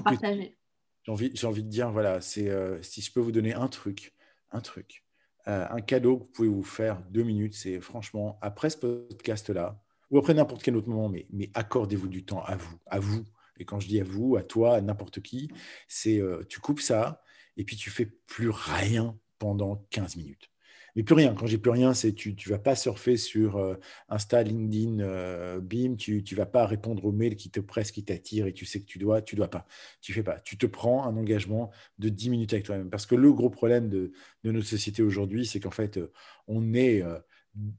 partager. 0.02 0.56
J'ai 1.02 1.12
envie, 1.12 1.30
j'ai 1.34 1.46
envie 1.46 1.62
de 1.62 1.68
dire, 1.68 1.90
voilà, 1.90 2.20
c'est 2.20 2.50
si 2.82 3.00
je 3.00 3.12
peux 3.12 3.20
vous 3.20 3.32
donner 3.32 3.54
un 3.54 3.68
truc, 3.68 4.14
un 4.50 4.60
truc, 4.60 5.04
un 5.46 5.80
cadeau 5.80 6.18
que 6.18 6.22
vous 6.22 6.30
pouvez 6.30 6.48
vous 6.48 6.62
faire 6.62 7.00
deux 7.10 7.22
minutes, 7.22 7.54
c'est 7.54 7.80
franchement, 7.80 8.38
après 8.42 8.68
ce 8.68 8.76
podcast-là, 8.76 9.80
ou 10.10 10.18
après 10.18 10.34
n'importe 10.34 10.62
quel 10.62 10.76
autre 10.76 10.88
moment, 10.88 11.08
mais, 11.08 11.26
mais 11.30 11.50
accordez-vous 11.54 12.08
du 12.08 12.24
temps 12.24 12.42
à 12.44 12.56
vous, 12.56 12.76
à 12.86 12.98
vous. 12.98 13.24
Et 13.60 13.64
quand 13.64 13.78
je 13.78 13.86
dis 13.86 14.00
à 14.00 14.04
vous, 14.04 14.36
à 14.36 14.42
toi, 14.42 14.76
à 14.76 14.80
n'importe 14.80 15.20
qui, 15.20 15.50
c'est 15.86 16.18
euh, 16.18 16.42
tu 16.48 16.60
coupes 16.60 16.80
ça 16.80 17.22
et 17.56 17.64
puis 17.64 17.76
tu 17.76 17.90
fais 17.90 18.06
plus 18.26 18.50
rien 18.50 19.16
pendant 19.38 19.86
15 19.90 20.16
minutes. 20.16 20.50
Mais 20.96 21.04
plus 21.04 21.14
rien. 21.14 21.34
Quand 21.34 21.46
j'ai 21.46 21.58
plus 21.58 21.70
rien, 21.70 21.94
c'est 21.94 22.12
tu 22.12 22.30
ne 22.30 22.50
vas 22.50 22.58
pas 22.58 22.74
surfer 22.74 23.16
sur 23.16 23.58
euh, 23.58 23.76
Insta, 24.08 24.42
LinkedIn, 24.42 24.98
euh, 25.00 25.60
BIM, 25.60 25.94
tu 25.96 26.24
ne 26.28 26.36
vas 26.36 26.46
pas 26.46 26.66
répondre 26.66 27.04
aux 27.04 27.12
mails 27.12 27.36
qui 27.36 27.48
te 27.50 27.60
pressent, 27.60 27.92
qui 27.92 28.02
t'attirent 28.02 28.48
et 28.48 28.52
tu 28.52 28.66
sais 28.66 28.80
que 28.80 28.86
tu 28.86 28.98
dois, 28.98 29.22
tu 29.22 29.36
dois 29.36 29.48
pas. 29.48 29.66
Tu 30.00 30.12
fais 30.12 30.24
pas. 30.24 30.40
Tu 30.40 30.58
te 30.58 30.66
prends 30.66 31.04
un 31.04 31.16
engagement 31.16 31.70
de 31.98 32.08
10 32.08 32.30
minutes 32.30 32.52
avec 32.54 32.64
toi-même. 32.64 32.90
Parce 32.90 33.06
que 33.06 33.14
le 33.14 33.32
gros 33.32 33.50
problème 33.50 33.88
de, 33.88 34.10
de 34.42 34.50
notre 34.50 34.66
société 34.66 35.02
aujourd'hui, 35.02 35.46
c'est 35.46 35.60
qu'en 35.60 35.70
fait, 35.70 36.00
on 36.48 36.74
est 36.74 37.04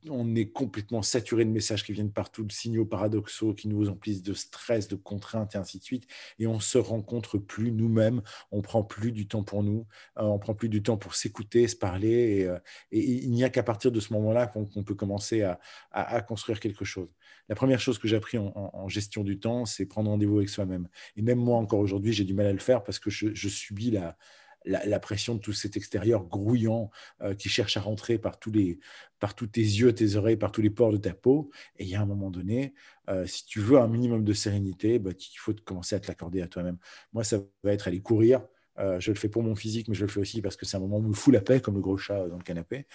on 0.10 0.36
est 0.36 0.48
complètement 0.48 1.02
saturé 1.02 1.46
de 1.46 1.50
messages 1.50 1.84
qui 1.84 1.94
viennent 1.94 2.12
partout, 2.12 2.44
de 2.44 2.52
signaux 2.52 2.86
paradoxaux 2.86 3.54
qui 3.54 3.68
nous 3.70 3.90
emplissent 3.90 4.24
de 4.24 4.34
stress, 4.34 4.88
de 4.88 4.96
contraintes 4.96 5.56
et 5.56 5.58
ainsi 5.58 5.80
de 5.80 5.84
suite. 5.84 6.08
Et 6.40 6.48
on 6.48 6.60
se 6.60 6.78
rencontre 6.78 7.38
plus 7.38 7.72
nous-mêmes, 7.72 8.22
on 8.52 8.62
prend 8.62 8.84
plus 8.84 9.12
du 9.12 9.28
temps 9.28 9.44
pour 9.44 9.64
nous, 9.64 9.88
euh, 10.18 10.24
on 10.24 10.40
prend 10.40 10.54
plus 10.54 10.70
du 10.70 10.84
temps 10.84 10.98
pour 10.98 11.16
s'écouter, 11.16 11.68
se 11.68 11.76
parler. 11.76 12.10
Et, 12.10 12.46
euh, 12.48 12.60
il 12.92 13.32
n'y 13.32 13.44
a 13.44 13.50
qu'à 13.50 13.64
partir 13.64 13.92
de 13.92 14.00
ce 14.00 14.14
moment-là 14.14 14.48
qu'on 14.48 14.66
peut 14.66 14.96
commencer 14.96 15.44
à, 15.44 16.22
construire 16.22 16.60
quelque 16.60 16.86
chose. 16.86 17.10
La 17.50 17.56
première 17.56 17.80
chose 17.80 17.98
que 17.98 18.08
j'ai 18.08 18.16
appris 18.16 18.38
en, 18.38 18.88
gestion 18.88 19.24
du 19.24 19.40
temps, 19.40 19.66
c'est 19.66 19.86
prendre 19.86 20.10
rendez-vous 20.10 20.38
avec 20.38 20.50
soi-même. 20.50 20.88
Et 21.16 21.22
même 21.22 21.40
moi, 21.40 21.58
encore 21.58 21.80
aujourd'hui, 21.80 22.14
j'ai 22.14 22.24
du 22.24 22.34
mal 22.34 22.48
à 22.48 22.54
le 22.54 22.60
faire 22.60 22.84
parce 22.84 23.00
que 23.00 23.10
je 23.10 23.50
subis 23.50 23.92
la, 23.92 24.18
la, 24.66 25.00
pression 25.00 25.36
de 25.36 25.40
tout 25.40 25.54
cet 25.54 25.78
extérieur 25.78 26.24
grouillant 26.26 26.92
euh, 27.22 27.34
qui 27.34 27.50
cherche 27.50 27.78
à 27.78 27.82
rentrer 27.82 28.18
par 28.18 28.40
tous, 28.40 28.52
les, 28.52 28.80
par 29.20 29.36
tous 29.36 29.48
tes 29.48 29.62
yeux, 29.62 29.94
tes 29.94 30.16
oreilles, 30.16 30.38
par 30.38 30.52
tous 30.52 30.62
les 30.62 30.70
pores 30.70 30.92
de 30.92 30.98
ta 30.98 31.14
peau. 31.14 31.50
Et 31.78 31.84
il 31.84 31.90
y 31.90 31.96
a 31.96 32.02
un 32.02 32.06
moment 32.06 32.30
donné, 32.30 32.74
euh, 33.10 33.26
si 33.26 33.46
tu 33.46 33.60
veux 33.60 33.80
un 33.80 33.88
minimum 33.88 34.24
de 34.24 34.34
sérénité, 34.34 35.00
bah, 35.00 35.12
il 35.18 35.38
faut 35.38 35.54
commencer 35.66 35.96
à 35.96 36.00
te 36.00 36.08
l'accorder 36.08 36.42
à 36.42 36.48
toi-même. 36.48 36.78
Moi, 37.14 37.24
ça 37.24 37.40
va 37.64 37.74
être 37.74 37.88
aller 37.88 38.02
courir. 38.02 38.42
Euh, 38.80 39.00
je 39.00 39.12
le 39.12 39.18
fais 39.18 39.28
pour 39.28 39.44
mon 39.44 39.54
physique, 39.54 39.90
mais 39.90 39.96
je 39.96 40.06
le 40.06 40.08
fais 40.08 40.22
aussi 40.22 40.42
parce 40.42 40.56
que 40.56 40.66
c'est 40.66 40.78
un 40.78 40.80
moment 40.80 40.98
où 40.98 41.02
me 41.02 41.14
fout 41.14 41.34
la 41.34 41.42
paix, 41.42 41.60
comme 41.60 41.76
le 41.76 41.82
gros 41.82 41.98
chat 41.98 42.28
dans 42.30 42.38
le 42.38 42.44
canapé, 42.44 42.88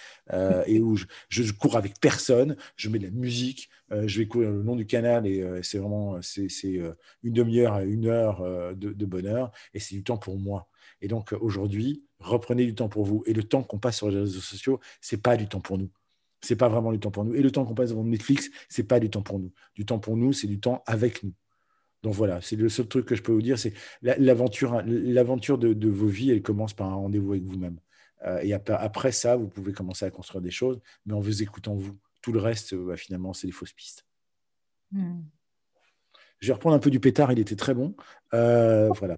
et 0.65 0.79
où 0.79 0.97
je, 1.29 1.51
cours 1.53 1.77
avec 1.77 1.99
personne, 2.01 2.57
je 2.75 2.89
mets 2.89 2.97
de 2.97 3.05
la 3.05 3.11
musique, 3.11 3.69
je 3.91 4.17
vais 4.17 4.27
courir 4.27 4.49
le 4.49 4.63
long 4.63 4.75
du 4.75 4.87
canal, 4.87 5.27
et 5.27 5.45
c'est 5.61 5.77
vraiment 5.77 6.19
une 6.19 6.95
demi-heure 7.23 7.73
à 7.73 7.83
une 7.83 8.07
heure 8.07 8.41
de, 8.75 8.91
de 8.91 9.05
bonheur, 9.05 9.51
et 9.75 9.79
c'est 9.79 9.93
du 9.93 10.03
temps 10.03 10.17
pour 10.17 10.39
moi. 10.39 10.67
Et 11.01 11.07
donc 11.07 11.33
aujourd'hui, 11.39 12.03
reprenez 12.19 12.65
du 12.65 12.75
temps 12.75 12.89
pour 12.89 13.05
vous. 13.05 13.23
Et 13.25 13.33
le 13.33 13.43
temps 13.43 13.63
qu'on 13.63 13.79
passe 13.79 13.97
sur 13.97 14.09
les 14.09 14.19
réseaux 14.19 14.41
sociaux, 14.41 14.79
c'est 15.01 15.21
pas 15.21 15.37
du 15.37 15.47
temps 15.47 15.61
pour 15.61 15.77
nous. 15.77 15.89
C'est 16.41 16.55
pas 16.55 16.69
vraiment 16.69 16.91
du 16.91 16.99
temps 16.99 17.11
pour 17.11 17.25
nous. 17.25 17.35
Et 17.35 17.41
le 17.41 17.51
temps 17.51 17.65
qu'on 17.65 17.75
passe 17.75 17.89
devant 17.89 18.03
Netflix, 18.03 18.49
c'est 18.69 18.83
pas 18.83 18.99
du 18.99 19.09
temps 19.09 19.21
pour 19.21 19.39
nous. 19.39 19.51
Du 19.75 19.85
temps 19.85 19.99
pour 19.99 20.17
nous, 20.17 20.33
c'est 20.33 20.47
du 20.47 20.59
temps 20.59 20.83
avec 20.85 21.23
nous. 21.23 21.33
Donc 22.03 22.13
voilà, 22.13 22.41
c'est 22.41 22.55
le 22.55 22.69
seul 22.69 22.87
truc 22.87 23.05
que 23.05 23.15
je 23.15 23.23
peux 23.23 23.31
vous 23.31 23.41
dire, 23.41 23.57
c'est 23.57 23.73
l'aventure, 24.01 24.81
l'aventure 24.85 25.57
de, 25.57 25.89
vos 25.89 26.07
vies, 26.07 26.29
elle 26.29 26.43
commence 26.43 26.73
par 26.73 26.87
un 26.87 26.95
rendez-vous 26.95 27.31
avec 27.31 27.43
vous-même. 27.43 27.79
Euh, 28.25 28.39
et 28.41 28.53
après, 28.53 29.11
ça, 29.11 29.35
vous 29.35 29.47
pouvez 29.47 29.73
commencer 29.73 30.05
à 30.05 30.11
construire 30.11 30.41
des 30.41 30.51
choses, 30.51 30.79
mais 31.05 31.13
en 31.13 31.19
vous 31.19 31.41
écoutant 31.41 31.75
vous. 31.75 31.97
Tout 32.21 32.31
le 32.31 32.39
reste, 32.39 32.73
euh, 32.73 32.87
bah, 32.87 32.97
finalement, 32.97 33.33
c'est 33.33 33.47
des 33.47 33.53
fausses 33.53 33.73
pistes. 33.73 34.05
Hmm. 34.91 35.21
Je 36.39 36.47
vais 36.47 36.53
reprendre 36.53 36.75
un 36.75 36.79
peu 36.79 36.89
du 36.89 36.99
pétard, 36.99 37.31
il 37.31 37.39
était 37.39 37.55
très 37.55 37.73
bon. 37.73 37.95
Euh, 38.33 38.89
voilà. 38.89 39.17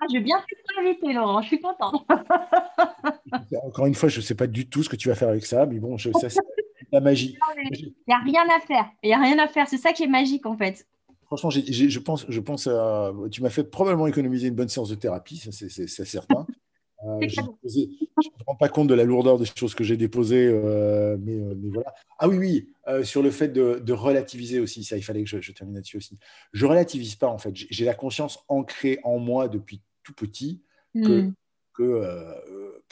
Ah, 0.00 0.06
je 0.08 0.16
vais 0.16 0.24
bien 0.24 0.42
t'inviter, 0.74 1.12
Laurent. 1.12 1.42
Je 1.42 1.48
suis 1.48 1.60
contente. 1.60 2.06
Encore 3.64 3.86
une 3.86 3.94
fois, 3.94 4.08
je 4.08 4.18
ne 4.18 4.22
sais 4.22 4.34
pas 4.34 4.46
du 4.46 4.68
tout 4.68 4.82
ce 4.82 4.88
que 4.88 4.96
tu 4.96 5.08
vas 5.08 5.14
faire 5.14 5.28
avec 5.28 5.44
ça, 5.44 5.66
mais 5.66 5.78
bon, 5.78 5.98
je 5.98 6.10
sais, 6.18 6.30
c'est 6.30 6.40
la 6.92 7.00
magie. 7.00 7.36
Il 7.70 7.92
n'y 8.08 8.14
a 8.14 8.18
rien 8.18 8.44
à 8.56 8.60
faire. 8.60 8.90
Il 9.02 9.08
n'y 9.08 9.14
a 9.14 9.20
rien 9.20 9.38
à 9.38 9.46
faire. 9.46 9.68
C'est 9.68 9.78
ça 9.78 9.92
qui 9.92 10.04
est 10.04 10.08
magique, 10.08 10.46
en 10.46 10.56
fait. 10.56 10.86
Franchement, 11.26 11.50
je 11.50 11.98
pense, 11.98 12.26
je 12.28 12.40
pense 12.40 12.66
à, 12.66 13.12
tu 13.30 13.42
m'as 13.42 13.50
fait 13.50 13.62
probablement 13.62 14.06
économiser 14.06 14.48
une 14.48 14.54
bonne 14.54 14.68
séance 14.68 14.88
de 14.88 14.96
thérapie, 14.96 15.36
ça 15.36 15.50
c'est 15.52 16.04
certain. 16.04 16.46
Euh, 17.06 17.18
je 17.26 17.40
ne 17.40 17.46
me 17.46 18.44
rends 18.46 18.56
pas 18.56 18.68
compte 18.68 18.88
de 18.88 18.92
la 18.94 19.04
lourdeur 19.04 19.38
des 19.38 19.46
choses 19.46 19.74
que 19.74 19.84
j'ai 19.84 19.96
déposées, 19.96 20.46
euh, 20.46 21.16
mais, 21.18 21.32
euh, 21.32 21.54
mais, 21.56 21.70
voilà. 21.70 21.94
Ah 22.18 22.28
oui, 22.28 22.36
oui, 22.36 23.04
sur 23.06 23.22
le 23.22 23.30
fait 23.30 23.48
de, 23.48 23.92
relativiser 23.94 24.60
aussi, 24.60 24.84
ça, 24.84 24.98
il 24.98 25.02
fallait 25.02 25.22
que 25.22 25.30
je, 25.30 25.40
je 25.40 25.52
termine 25.52 25.76
là-dessus 25.76 25.96
aussi. 25.96 26.18
Je 26.52 26.66
relativise 26.66 27.14
pas, 27.14 27.28
en 27.28 27.38
fait. 27.38 27.52
J'ai 27.54 27.86
la 27.86 27.94
conscience 27.94 28.44
ancrée 28.48 28.98
en 29.02 29.18
moi 29.18 29.48
depuis 29.48 29.80
tout 30.10 30.26
petit 30.26 30.62
que, 30.94 31.22
hmm. 31.22 31.34
que, 31.74 31.82
euh, 31.82 32.82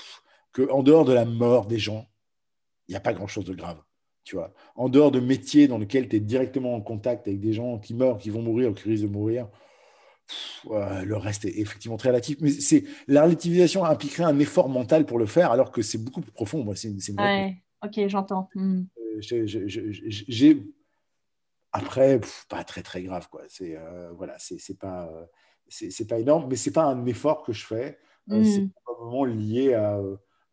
que, 0.52 0.70
en 0.70 0.82
dehors 0.82 1.04
de 1.04 1.12
la 1.12 1.24
mort 1.24 1.66
des 1.66 1.78
gens, 1.78 2.08
il 2.86 2.92
n'y 2.92 2.96
a 2.96 3.00
pas 3.00 3.12
grand-chose 3.12 3.44
de 3.44 3.54
grave. 3.54 3.82
Tu 4.24 4.36
vois. 4.36 4.52
En 4.74 4.88
dehors 4.88 5.10
de 5.10 5.20
métiers 5.20 5.68
dans 5.68 5.78
lesquels 5.78 6.08
tu 6.08 6.16
es 6.16 6.20
directement 6.20 6.74
en 6.74 6.80
contact 6.80 7.26
avec 7.26 7.40
des 7.40 7.52
gens 7.52 7.78
qui 7.78 7.94
meurent, 7.94 8.18
qui 8.18 8.30
vont 8.30 8.42
mourir 8.42 8.70
ou 8.70 8.74
qui 8.74 8.88
risquent 8.88 9.04
de 9.04 9.08
mourir, 9.08 9.48
le 10.68 11.14
reste 11.16 11.46
est 11.46 11.58
effectivement 11.58 11.96
très 11.96 12.10
relatif. 12.10 12.36
Mais 12.40 12.50
c'est 12.50 12.84
la 13.06 13.22
relativisation 13.22 13.84
impliquerait 13.84 14.24
un 14.24 14.38
effort 14.38 14.68
mental 14.68 15.06
pour 15.06 15.18
le 15.18 15.26
faire, 15.26 15.50
alors 15.50 15.72
que 15.72 15.80
c'est 15.80 15.98
beaucoup 15.98 16.20
plus 16.20 16.32
profond. 16.32 16.62
Moi, 16.62 16.76
c'est, 16.76 16.90
ok, 16.90 18.08
j'entends. 18.08 18.50
Hmm. 18.54 18.82
Euh, 18.98 19.20
j'ai 19.20 20.62
après, 21.72 22.20
pas 22.48 22.64
très 22.64 22.82
très 22.82 23.02
grave 23.02 23.28
quoi. 23.30 23.42
C'est 23.48 23.76
euh, 23.76 24.10
voilà, 24.12 24.36
c'est 24.38 24.78
pas 24.78 25.10
c'est 25.68 26.06
pas 26.06 26.18
énorme, 26.18 26.46
mais 26.48 26.56
c'est 26.56 26.72
pas 26.72 26.84
un 26.84 27.06
effort 27.06 27.42
que 27.42 27.52
je 27.52 27.64
fais. 27.66 27.98
Euh, 28.30 28.44
c'est 28.44 28.68
probablement 28.84 29.24
lié 29.24 29.74
à, 29.74 30.00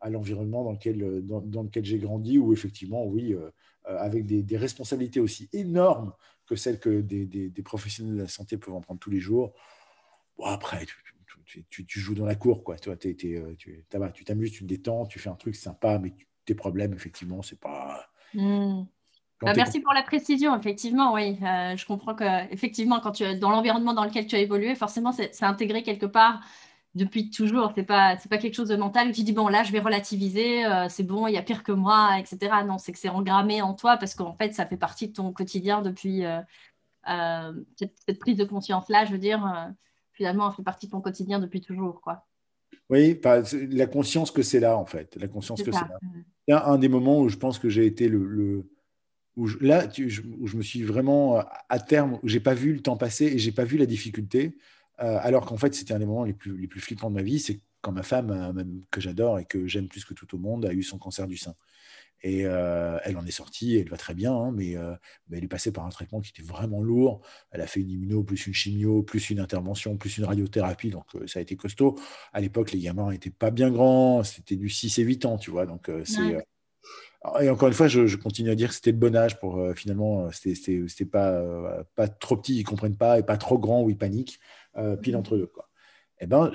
à 0.00 0.10
l'environnement 0.10 0.64
dans 0.64 0.72
lequel, 0.72 1.24
dans, 1.26 1.62
lequel 1.62 1.84
j'ai 1.84 1.98
grandi, 1.98 2.38
où 2.38 2.52
effectivement, 2.52 3.04
oui, 3.04 3.34
euh, 3.34 3.50
euh, 3.88 3.98
avec 3.98 4.26
des, 4.26 4.56
responsabilités 4.56 5.20
aussi 5.20 5.48
énormes 5.52 6.12
que 6.46 6.56
celles 6.56 6.78
que 6.78 7.00
des, 7.00 7.26
des, 7.26 7.62
professionnels 7.62 8.14
de 8.14 8.22
la 8.22 8.28
santé 8.28 8.56
peuvent 8.56 8.74
en 8.74 8.80
prendre 8.80 9.00
tous 9.00 9.10
les 9.10 9.20
jours. 9.20 9.52
Bon, 10.38 10.44
après, 10.44 10.86
tu, 11.44 11.64
tu, 11.66 12.00
joues 12.00 12.14
dans 12.14 12.26
la 12.26 12.34
cour, 12.34 12.62
quoi. 12.62 12.76
Tu 12.76 12.90
t'amuses, 14.24 14.52
tu 14.52 14.62
te 14.62 14.64
détends, 14.64 15.06
tu 15.06 15.18
fais 15.18 15.28
un 15.28 15.34
truc 15.34 15.54
sympa, 15.54 15.98
mais 15.98 16.14
tes 16.44 16.54
problèmes, 16.54 16.92
effectivement, 16.94 17.42
c'est 17.42 17.58
pas. 17.58 18.08
Mm. 18.34 18.84
Bah, 19.42 19.52
merci 19.54 19.80
pour 19.80 19.92
la 19.92 20.02
précision. 20.02 20.56
Effectivement, 20.56 21.12
oui, 21.12 21.38
euh, 21.42 21.76
je 21.76 21.86
comprends 21.86 22.14
que 22.14 22.52
effectivement, 22.52 23.00
quand 23.00 23.12
tu 23.12 23.22
es 23.24 23.36
dans 23.36 23.50
l'environnement 23.50 23.92
dans 23.92 24.04
lequel 24.04 24.26
tu 24.26 24.34
as 24.34 24.38
évolué, 24.38 24.74
forcément, 24.74 25.12
c'est 25.12 25.42
intégré 25.42 25.82
quelque 25.82 26.06
part 26.06 26.40
depuis 26.94 27.28
toujours. 27.28 27.72
C'est 27.74 27.84
pas 27.84 28.16
c'est 28.16 28.30
pas 28.30 28.38
quelque 28.38 28.54
chose 28.54 28.68
de 28.68 28.76
mental 28.76 29.08
où 29.08 29.12
tu 29.12 29.22
dis 29.24 29.32
bon 29.32 29.48
là, 29.48 29.62
je 29.62 29.72
vais 29.72 29.80
relativiser, 29.80 30.64
euh, 30.64 30.88
c'est 30.88 31.02
bon, 31.02 31.26
il 31.26 31.34
y 31.34 31.36
a 31.36 31.42
pire 31.42 31.62
que 31.62 31.72
moi, 31.72 32.18
etc. 32.18 32.38
Non, 32.66 32.78
c'est 32.78 32.92
que 32.92 32.98
c'est 32.98 33.10
engrammé 33.10 33.60
en 33.60 33.74
toi 33.74 33.98
parce 33.98 34.14
qu'en 34.14 34.34
fait, 34.34 34.54
ça 34.54 34.64
fait 34.64 34.78
partie 34.78 35.08
de 35.08 35.12
ton 35.12 35.30
quotidien 35.32 35.82
depuis 35.82 36.24
euh, 36.24 37.52
cette, 37.76 38.18
prise 38.18 38.38
de 38.38 38.44
conscience 38.44 38.88
là. 38.88 39.04
Je 39.04 39.12
veux 39.12 39.18
dire, 39.18 39.70
finalement, 40.12 40.48
ça 40.50 40.56
fait 40.56 40.62
partie 40.62 40.86
de 40.86 40.92
ton 40.92 41.02
quotidien 41.02 41.40
depuis 41.40 41.60
toujours, 41.60 42.00
quoi. 42.00 42.24
Oui, 42.88 43.20
la 43.70 43.86
conscience 43.86 44.30
que 44.30 44.42
c'est 44.42 44.60
là 44.60 44.78
en 44.78 44.86
fait, 44.86 45.14
la 45.16 45.28
conscience 45.28 45.62
que 45.62 45.72
c'est 45.72 45.80
là. 46.48 46.66
Un 46.66 46.78
des 46.78 46.88
moments 46.88 47.20
où 47.20 47.28
je 47.28 47.36
pense 47.36 47.58
que 47.58 47.68
j'ai 47.68 47.84
été 47.84 48.08
le 48.08 48.64
où 49.36 49.46
je, 49.46 49.58
là, 49.60 49.86
où 50.40 50.46
je 50.46 50.56
me 50.56 50.62
suis 50.62 50.82
vraiment 50.82 51.42
à 51.68 51.78
terme, 51.78 52.18
où 52.22 52.28
j'ai 52.28 52.40
pas 52.40 52.54
vu 52.54 52.72
le 52.72 52.80
temps 52.80 52.96
passer 52.96 53.26
et 53.26 53.38
j'ai 53.38 53.52
pas 53.52 53.64
vu 53.64 53.76
la 53.76 53.86
difficulté, 53.86 54.56
euh, 55.00 55.18
alors 55.20 55.44
qu'en 55.44 55.58
fait, 55.58 55.74
c'était 55.74 55.92
un 55.92 55.98
des 55.98 56.06
moments 56.06 56.24
les 56.24 56.32
plus, 56.32 56.56
les 56.56 56.66
plus 56.66 56.80
flippants 56.80 57.10
de 57.10 57.16
ma 57.16 57.22
vie, 57.22 57.38
c'est 57.38 57.60
quand 57.82 57.92
ma 57.92 58.02
femme, 58.02 58.30
euh, 58.30 58.64
que 58.90 59.00
j'adore 59.00 59.38
et 59.38 59.44
que 59.44 59.66
j'aime 59.66 59.88
plus 59.88 60.04
que 60.04 60.14
tout 60.14 60.34
au 60.34 60.38
monde, 60.38 60.64
a 60.64 60.72
eu 60.72 60.82
son 60.82 60.98
cancer 60.98 61.26
du 61.26 61.36
sein. 61.36 61.54
Et 62.22 62.40
elle 62.40 63.18
en 63.18 63.26
est 63.26 63.30
sortie, 63.30 63.76
elle 63.76 63.90
va 63.90 63.98
très 63.98 64.14
bien, 64.14 64.32
hein, 64.32 64.50
mais, 64.50 64.74
mais, 65.28 65.36
elle 65.38 65.44
est 65.44 65.48
passée 65.48 65.70
par 65.70 65.84
un 65.84 65.90
traitement 65.90 66.20
qui 66.20 66.30
était 66.30 66.42
vraiment 66.42 66.82
lourd. 66.82 67.20
Elle 67.52 67.60
a 67.60 67.68
fait 67.68 67.78
une 67.80 67.90
immuno, 67.90 68.24
plus 68.24 68.48
une 68.48 68.54
chimio, 68.54 69.02
plus 69.02 69.30
une 69.30 69.38
intervention, 69.38 69.96
plus 69.96 70.16
une 70.16 70.24
radiothérapie, 70.24 70.90
donc 70.90 71.04
ça 71.26 71.38
a 71.38 71.42
été 71.42 71.56
costaud. 71.56 71.96
À 72.32 72.40
l'époque, 72.40 72.72
les 72.72 72.80
gamins 72.80 73.10
n'étaient 73.12 73.30
pas 73.30 73.52
bien 73.52 73.70
grands, 73.70 74.24
c'était 74.24 74.56
du 74.56 74.70
6 74.70 74.98
et 74.98 75.02
8 75.02 75.24
ans, 75.26 75.36
tu 75.36 75.52
vois, 75.52 75.66
donc 75.66 75.88
c'est 76.04 76.38
et 77.40 77.50
encore 77.50 77.68
une 77.68 77.74
fois, 77.74 77.88
je, 77.88 78.16
continue 78.16 78.50
à 78.50 78.54
dire 78.54 78.68
que 78.68 78.74
c'était 78.74 78.92
le 78.92 78.98
bon 78.98 79.16
âge 79.16 79.38
pour 79.38 79.58
euh, 79.58 79.74
finalement, 79.74 80.26
euh, 80.26 80.30
c'était 80.32 81.04
pas, 81.04 81.30
euh, 81.30 81.82
pas 81.94 82.08
trop 82.08 82.36
petit, 82.36 82.56
ils 82.56 82.64
comprennent 82.64 82.96
pas, 82.96 83.18
et 83.18 83.22
pas 83.22 83.36
trop 83.36 83.58
grand 83.58 83.82
où 83.82 83.90
ils 83.90 83.98
paniquent, 83.98 84.38
pile 85.02 85.14
mhm. 85.14 85.20
entre 85.20 85.36
deux. 85.36 85.46
Quoi. 85.46 85.68
Eh 86.20 86.26
ben, 86.26 86.52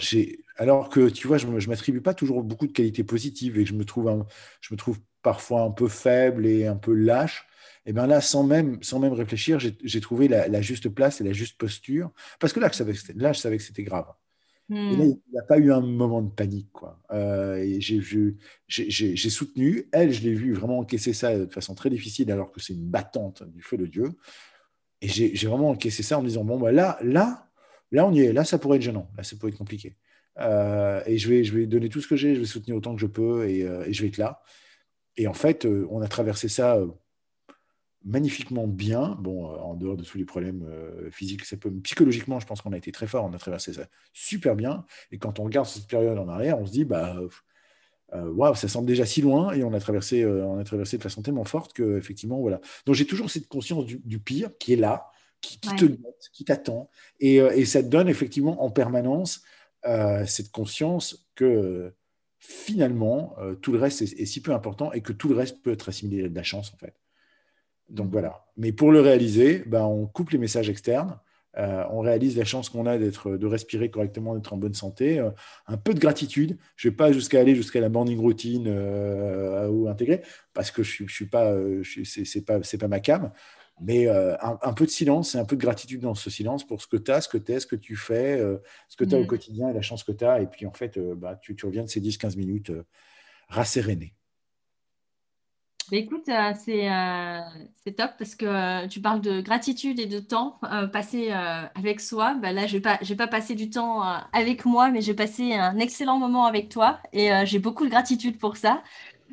alors 0.58 0.90
que 0.90 1.10
tu 1.10 1.28
vois, 1.28 1.38
je 1.38 1.48
ne 1.48 1.68
m'attribue 1.68 2.02
pas 2.02 2.14
toujours 2.14 2.44
beaucoup 2.44 2.68
de 2.68 2.72
qualités 2.72 3.04
positives 3.04 3.58
et 3.60 3.64
que 3.64 3.70
je 3.70 3.76
me 3.76 3.86
trouve, 3.86 4.26
je 4.62 4.74
me 4.74 4.78
trouve 4.78 5.00
parfois 5.22 5.62
un 5.62 5.72
peu 5.72 5.88
faible 5.88 6.46
et 6.46 6.68
un 6.68 6.76
peu 6.78 6.94
lâche. 6.94 7.48
Et 7.86 7.90
eh 7.90 7.94
ben 7.94 8.06
là, 8.06 8.22
sans 8.22 8.44
même, 8.44 8.82
sans 8.84 9.00
même 9.00 9.14
réfléchir, 9.14 9.60
j'ai 9.60 10.02
trouvé 10.02 10.28
la, 10.28 10.62
juste 10.62 10.90
place 10.90 11.20
et 11.20 11.24
la 11.24 11.34
juste 11.34 11.58
posture. 11.58 12.12
Parce 12.40 12.54
que 12.54 12.60
là, 12.60 12.70
je 12.72 12.78
savais, 12.78 12.94
là, 13.16 13.34
je 13.34 13.40
savais 13.40 13.58
que 13.58 13.64
c'était 13.64 13.84
grave. 13.84 14.06
Hmm. 14.72 14.94
il 15.02 15.20
n'y 15.34 15.38
a 15.38 15.44
pas 15.44 15.58
eu 15.58 15.70
un 15.74 15.82
moment 15.82 16.22
de 16.22 16.30
panique. 16.30 16.72
Quoi. 16.72 16.98
Euh, 17.12 17.78
j'ai 17.78 19.30
soutenu. 19.30 19.90
Elle, 19.92 20.14
je 20.14 20.22
l'ai 20.22 20.34
vu 20.34 20.54
vraiment 20.54 20.80
encaisser 20.80 21.12
ça 21.12 21.38
de 21.38 21.46
façon 21.52 21.76
très 21.76 21.90
difficile, 21.90 22.32
alors 22.32 22.54
que 22.54 22.62
c'est 22.62 22.72
une 22.72 22.88
battante 22.88 23.44
du 23.44 23.62
feu 23.62 23.76
de 23.76 23.86
Dieu. 23.86 24.06
Et 25.02 25.10
j'ai 25.10 25.48
vraiment 25.48 25.72
encaissé 25.72 26.04
ça 26.04 26.18
en 26.18 26.22
me 26.22 26.28
disant 26.28 26.46
bon, 26.46 26.58
bah, 26.58 26.72
là, 26.72 26.98
là, 27.04 27.50
là, 27.92 28.08
on 28.08 28.14
y 28.14 28.22
est. 28.22 28.32
Là, 28.32 28.46
ça 28.46 28.60
pourrait 28.60 28.78
être 28.78 28.84
gênant. 28.84 29.12
Là, 29.18 29.24
ça 29.24 29.36
pourrait 29.36 29.52
être 29.52 29.58
compliqué. 29.58 29.98
Euh, 30.40 31.02
et 31.06 31.18
je 31.18 31.28
vais, 31.28 31.44
je 31.44 31.54
vais 31.54 31.66
donner 31.66 31.90
tout 31.90 32.00
ce 32.00 32.08
que 32.08 32.16
j'ai. 32.16 32.34
Je 32.36 32.40
vais 32.40 32.46
soutenir 32.46 32.78
autant 32.78 32.96
que 32.96 33.02
je 33.02 33.08
peux 33.08 33.50
et, 33.50 33.64
euh, 33.64 33.84
et, 33.86 33.92
je 33.92 34.02
vais 34.04 34.08
être 34.08 34.18
là. 34.18 34.42
Et 35.18 35.28
en 35.28 35.34
fait, 35.34 35.68
on 35.90 36.02
a 36.02 36.08
traversé 36.08 36.48
ça 36.48 36.80
magnifiquement 38.04 38.68
bien, 38.68 39.16
bon, 39.20 39.52
euh, 39.52 39.58
en 39.58 39.76
dehors 39.76 39.96
de 39.96 40.04
tous 40.04 40.18
les 40.18 40.26
problèmes 40.26 40.68
euh, 40.68 41.10
physiques, 41.12 41.46
ça 41.46 41.58
peut, 41.58 41.72
psychologiquement, 41.84 42.40
je 42.40 42.48
pense 42.48 42.62
qu'on 42.62 42.74
a 42.74 42.78
été 42.78 42.92
très 42.92 43.08
fort, 43.08 43.26
on 43.26 43.34
a 43.34 43.38
traversé 43.38 43.74
ça 43.74 43.88
super 44.14 44.56
bien. 44.56 44.86
Et 45.12 45.18
quand 45.18 45.40
on 45.40 45.44
regarde 45.44 45.68
cette 45.68 45.88
période 45.88 46.18
en 46.18 46.28
arrière, 46.28 46.60
on 46.60 46.66
se 46.66 46.72
dit, 46.72 46.86
bah, 46.86 47.16
euh, 48.14 48.32
waouh, 48.32 48.56
ça 48.56 48.68
semble 48.68 48.88
déjà 48.88 49.06
si 49.06 49.22
loin, 49.22 49.54
et 49.54 49.64
on 49.64 49.74
a 49.74 49.80
traversé, 49.80 50.26
on 50.26 50.58
a 50.58 50.64
traversé 50.64 50.98
de 50.98 51.04
façon 51.04 51.22
tellement 51.22 51.46
forte 51.46 51.74
que, 51.74 51.98
effectivement, 51.98 52.40
voilà. 52.40 52.60
Donc 52.86 52.96
j'ai 52.96 53.06
toujours 53.06 53.30
cette 53.30 53.48
conscience 53.48 53.86
du, 53.86 54.20
pire 54.20 54.50
qui 54.58 54.74
est 54.74 54.78
là, 54.78 55.10
qui, 55.42 55.60
te 55.60 55.86
note, 55.86 56.30
qui 56.34 56.46
t'attend, 56.46 56.90
et, 57.20 57.38
et, 57.38 57.66
ça 57.66 57.82
te 57.82 57.88
donne 57.88 58.10
effectivement 58.10 58.64
en 58.64 58.70
permanence 58.70 59.42
cette 60.28 60.52
conscience 60.52 61.30
que 61.36 61.94
finalement, 62.38 63.36
tout 63.62 63.72
le 63.72 63.80
reste 63.80 64.02
est, 64.02 64.20
est, 64.20 64.26
si 64.26 64.42
peu 64.42 64.54
important 64.54 64.92
et 64.92 65.02
que 65.02 65.14
tout 65.14 65.30
le 65.30 65.36
reste 65.36 65.62
peut 65.64 65.72
être 65.72 65.90
assimilé 65.90 66.26
à 66.26 66.30
de 66.30 66.36
la 66.36 66.44
chance, 66.44 66.72
en 66.74 66.78
fait. 66.78 66.96
Donc 67.92 68.10
voilà. 68.10 68.46
Mais 68.58 68.72
pour 68.72 68.92
le 68.92 69.02
réaliser, 69.02 69.64
ben, 69.68 69.84
on 69.84 70.08
coupe 70.08 70.32
les 70.32 70.38
messages 70.38 70.70
externes. 70.70 71.20
Euh, 71.58 71.84
on 71.90 72.00
réalise 72.00 72.38
la 72.38 72.46
chance 72.46 72.70
qu'on 72.70 72.86
a 72.86 72.98
d'être, 72.98 73.36
de 73.36 73.46
respirer 73.46 73.92
correctement, 73.92 74.36
d'être 74.36 74.54
en 74.54 74.58
bonne 74.58 74.74
santé, 74.74 75.20
euh, 75.20 75.32
un 75.68 75.76
peu 75.76 75.94
de 75.94 76.00
gratitude. 76.00 76.58
Je 76.78 76.88
ne 76.88 76.92
vais 76.92 76.96
pas 76.96 77.12
jusqu'à 77.12 77.42
aller 77.42 77.56
jusqu'à 77.56 77.82
la 77.82 77.90
morning 77.90 78.20
routine 78.20 78.68
euh, 78.68 79.68
ou 79.68 79.90
intégrer 79.90 80.22
parce 80.54 80.72
que 80.72 80.82
je, 80.84 81.04
ne 81.04 81.10
suis 81.10 81.26
pas, 81.26 81.54
c'est, 82.06 82.46
pas, 82.46 82.64
c'est 82.64 82.78
pas 82.78 82.88
ma 82.88 83.02
cam. 83.02 83.32
Mais 83.84 84.08
un, 84.08 84.74
peu 84.74 84.86
de 84.86 84.92
silence 84.92 85.34
et 85.34 85.40
un 85.40 85.46
peu 85.46 85.56
de 85.56 85.62
gratitude 85.62 86.02
dans 86.02 86.14
ce 86.14 86.30
silence 86.30 86.68
pour 86.68 86.84
ce 86.84 86.88
que 86.88 86.98
tu 86.98 87.10
as, 87.10 87.22
ce 87.22 87.28
que 87.28 87.40
tu 87.40 87.52
es, 87.52 87.60
ce 87.60 87.66
que 87.66 87.76
tu 87.76 87.96
fais, 87.96 88.40
ce 88.88 88.96
que 88.96 89.04
tu 89.04 89.16
as 89.16 89.18
au 89.18 89.24
mm. 89.24 89.28
quotidien 89.28 89.70
et 89.70 89.74
la 89.74 89.82
chance 89.82 90.04
que 90.04 90.12
tu 90.12 90.24
as. 90.24 90.40
Et 90.40 90.46
puis 90.46 90.68
en 90.68 90.72
fait, 90.72 91.00
bah, 91.00 91.36
tu, 91.42 91.56
tu, 91.56 91.66
reviens 91.66 91.84
de 91.84 91.90
ces 91.90 92.00
10-15 92.00 92.38
minutes 92.38 92.72
rasséréné. 93.50 94.14
Écoute, 95.94 96.30
euh, 96.30 96.54
euh, 96.70 97.40
c'est 97.84 97.92
top 97.98 98.12
parce 98.18 98.36
que 98.36 98.46
euh, 98.46 98.88
tu 98.88 99.02
parles 99.02 99.20
de 99.20 99.42
gratitude 99.42 100.00
et 100.00 100.06
de 100.06 100.20
temps 100.20 100.58
passé 100.94 101.32
avec 101.32 102.00
soi. 102.00 102.36
Bah 102.36 102.54
là, 102.54 102.66
je 102.66 102.78
vais, 102.78 103.16
pas 103.16 103.28
passer 103.28 103.56
du 103.56 103.70
temps 103.70 104.02
avec 104.32 104.64
moi, 104.64 104.90
mais 104.90 105.02
j'ai 105.02 105.14
passé 105.14 105.54
un 105.54 105.78
excellent 105.80 106.18
moment 106.18 106.46
avec 106.46 106.70
toi 106.70 107.00
et 107.12 107.30
j'ai 107.46 107.60
beaucoup 107.60 107.84
de 107.86 107.90
gratitude 107.90 108.38
pour 108.38 108.56
ça. 108.56 108.82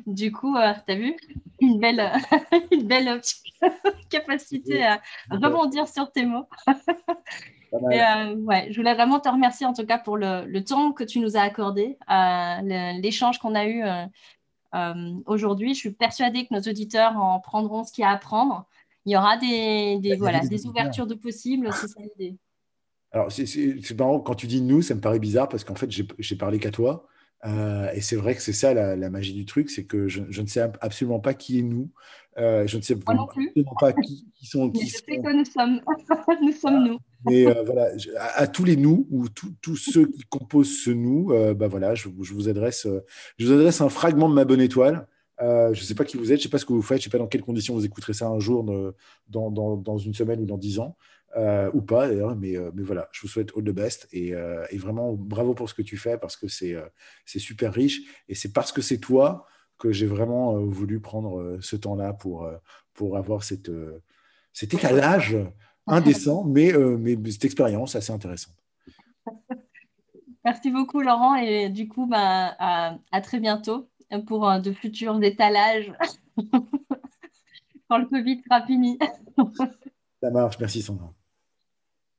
Du 0.05 0.31
coup, 0.33 0.55
tu 0.85 0.91
as 0.91 0.95
vu? 0.95 1.15
Une 1.61 1.79
belle, 1.79 2.11
une 2.71 2.83
belle 2.83 3.21
capacité 4.09 4.83
à 4.83 5.01
rebondir 5.29 5.87
sur 5.87 6.11
tes 6.11 6.25
mots. 6.25 6.47
ouais, 7.71 8.67
je 8.69 8.75
voulais 8.75 8.93
vraiment 8.93 9.19
te 9.19 9.29
remercier 9.29 9.65
en 9.65 9.73
tout 9.73 9.85
cas 9.85 9.97
pour 9.97 10.17
le, 10.17 10.45
le 10.45 10.63
temps 10.63 10.91
que 10.91 11.03
tu 11.03 11.19
nous 11.19 11.37
as 11.37 11.41
accordé, 11.41 11.97
l'échange 13.01 13.39
qu'on 13.39 13.55
a 13.55 13.65
eu 13.65 13.83
euh, 13.83 14.05
aujourd'hui, 15.25 15.73
je 15.73 15.79
suis 15.79 15.91
persuadée 15.91 16.45
que 16.45 16.53
nos 16.53 16.61
auditeurs 16.61 17.17
en 17.17 17.39
prendront 17.39 17.83
ce 17.83 17.91
qu'il 17.91 18.03
y 18.03 18.05
a 18.05 18.11
à 18.11 18.17
prendre. 18.17 18.67
Il 19.05 19.13
y 19.13 19.17
aura 19.17 19.37
des, 19.37 19.97
des 19.99 20.15
voilà, 20.15 20.39
des 20.41 20.67
ouvertures 20.67 21.07
de 21.07 21.15
possibles, 21.15 21.69
c'est 21.73 21.87
ça 21.87 22.01
l'idée. 22.01 22.37
Alors, 23.11 23.31
c'est 23.31 23.97
marrant, 23.97 24.19
quand 24.19 24.35
tu 24.35 24.47
dis 24.47 24.61
nous, 24.61 24.81
ça 24.81 24.93
me 24.93 25.01
paraît 25.01 25.19
bizarre 25.19 25.49
parce 25.49 25.63
qu'en 25.63 25.75
fait, 25.75 25.89
j'ai 25.91 26.35
parlé 26.35 26.59
qu'à 26.59 26.71
toi. 26.71 27.07
Euh, 27.45 27.89
et 27.93 28.01
c'est 28.01 28.17
vrai 28.17 28.35
que 28.35 28.41
c'est 28.41 28.53
ça 28.53 28.73
la, 28.73 29.09
magie 29.09 29.33
du 29.33 29.45
truc, 29.45 29.69
c'est 29.69 29.85
que 29.85 30.07
je, 30.07 30.41
ne 30.41 30.47
sais 30.47 30.61
absolument 30.81 31.19
pas 31.19 31.33
qui 31.33 31.59
est 31.59 31.63
nous. 31.63 31.89
Euh, 32.37 32.67
je 32.67 32.77
ne 32.77 32.81
sais 32.81 32.95
absolument 32.95 33.75
pas 33.79 33.93
qui, 33.93 34.27
sont. 34.43 34.69
Qui 34.71 34.87
je 34.87 34.97
sais 34.97 35.17
que 35.17 35.33
nous 35.35 35.45
sommes 35.45 35.81
nous. 36.41 36.51
Sommes 36.51 36.83
nous. 36.83 36.99
Mais 37.25 37.47
euh, 37.47 37.63
voilà, 37.63 37.89
à, 38.17 38.47
tous 38.47 38.63
les 38.63 38.75
nous 38.75 39.07
ou 39.11 39.27
tous 39.29 39.75
ceux 39.75 40.05
qui 40.07 40.23
composent 40.29 40.83
ce 40.83 40.91
nous, 40.91 41.33
bah 41.55 41.67
voilà, 41.67 41.95
je, 41.95 42.07
vous 42.09 42.49
adresse, 42.49 42.87
je 43.37 43.45
vous 43.45 43.51
adresse 43.51 43.81
un 43.81 43.89
fragment 43.89 44.29
de 44.29 44.33
ma 44.33 44.45
bonne 44.45 44.61
étoile. 44.61 45.07
je 45.39 45.69
ne 45.69 45.85
sais 45.85 45.95
pas 45.95 46.05
qui 46.05 46.17
vous 46.17 46.31
êtes, 46.31 46.39
je 46.39 46.43
ne 46.43 46.43
sais 46.43 46.49
pas 46.49 46.57
ce 46.57 46.65
que 46.65 46.73
vous 46.73 46.81
faites, 46.81 46.97
je 46.97 47.01
ne 47.01 47.03
sais 47.05 47.09
pas 47.09 47.17
dans 47.17 47.27
quelles 47.27 47.43
conditions 47.43 47.73
vous 47.73 47.85
écouterez 47.85 48.13
ça 48.13 48.27
un 48.27 48.39
jour, 48.39 48.63
dans, 49.27 49.97
une 49.97 50.13
semaine 50.13 50.41
ou 50.41 50.45
dans 50.45 50.57
dix 50.57 50.79
ans. 50.79 50.95
Euh, 51.37 51.69
ou 51.73 51.81
pas 51.81 52.07
d'ailleurs, 52.07 52.35
mais, 52.35 52.57
euh, 52.57 52.71
voilà, 52.75 53.07
je 53.11 53.21
vous 53.21 53.27
souhaite 53.27 53.51
all 53.55 53.63
the 53.63 53.69
best 53.69 54.07
et, 54.11 54.33
euh, 54.33 54.65
vraiment 54.77 55.13
bravo 55.13 55.53
pour 55.53 55.69
ce 55.69 55.75
que 55.75 55.83
tu 55.83 55.95
fais 55.95 56.17
parce 56.17 56.35
que 56.35 56.47
c'est 56.47 56.75
super 57.25 57.71
riche 57.71 58.01
et 58.27 58.33
c'est 58.33 58.51
parce 58.51 58.71
que 58.71 58.81
c'est 58.81 58.97
toi 58.97 59.45
que 59.77 59.91
j'ai 59.91 60.07
vraiment 60.07 60.59
voulu 60.65 60.99
prendre 60.99 61.57
ce 61.61 61.75
temps-là 61.75 62.13
pour, 62.13 62.49
pour 62.93 63.15
avoir 63.15 63.43
cette, 63.43 63.71
cet 64.53 64.73
étalage 64.73 65.37
indécent, 65.89 66.43
mais, 66.43 66.71
mais 66.73 67.31
cette 67.31 67.45
expérience 67.45 67.95
assez 67.95 68.11
intéressante. 68.13 68.55
Merci 70.45 70.71
beaucoup 70.71 71.01
Laurent 71.01 71.35
et 71.35 71.69
du 71.69 71.89
coup 71.89 72.07
bah, 72.07 72.55
à, 72.57 72.97
à 73.11 73.21
très 73.21 73.39
bientôt 73.39 73.89
pour 74.25 74.59
de 74.61 74.71
futurs 74.71 75.21
étalages 75.21 75.91
quand 77.89 77.97
le 77.97 78.05
Covid 78.05 78.41
sera 78.43 78.65
fini. 78.65 78.97
Ça 80.21 80.31
marche, 80.31 80.57
merci 80.59 80.81
Sandra. 80.81 81.13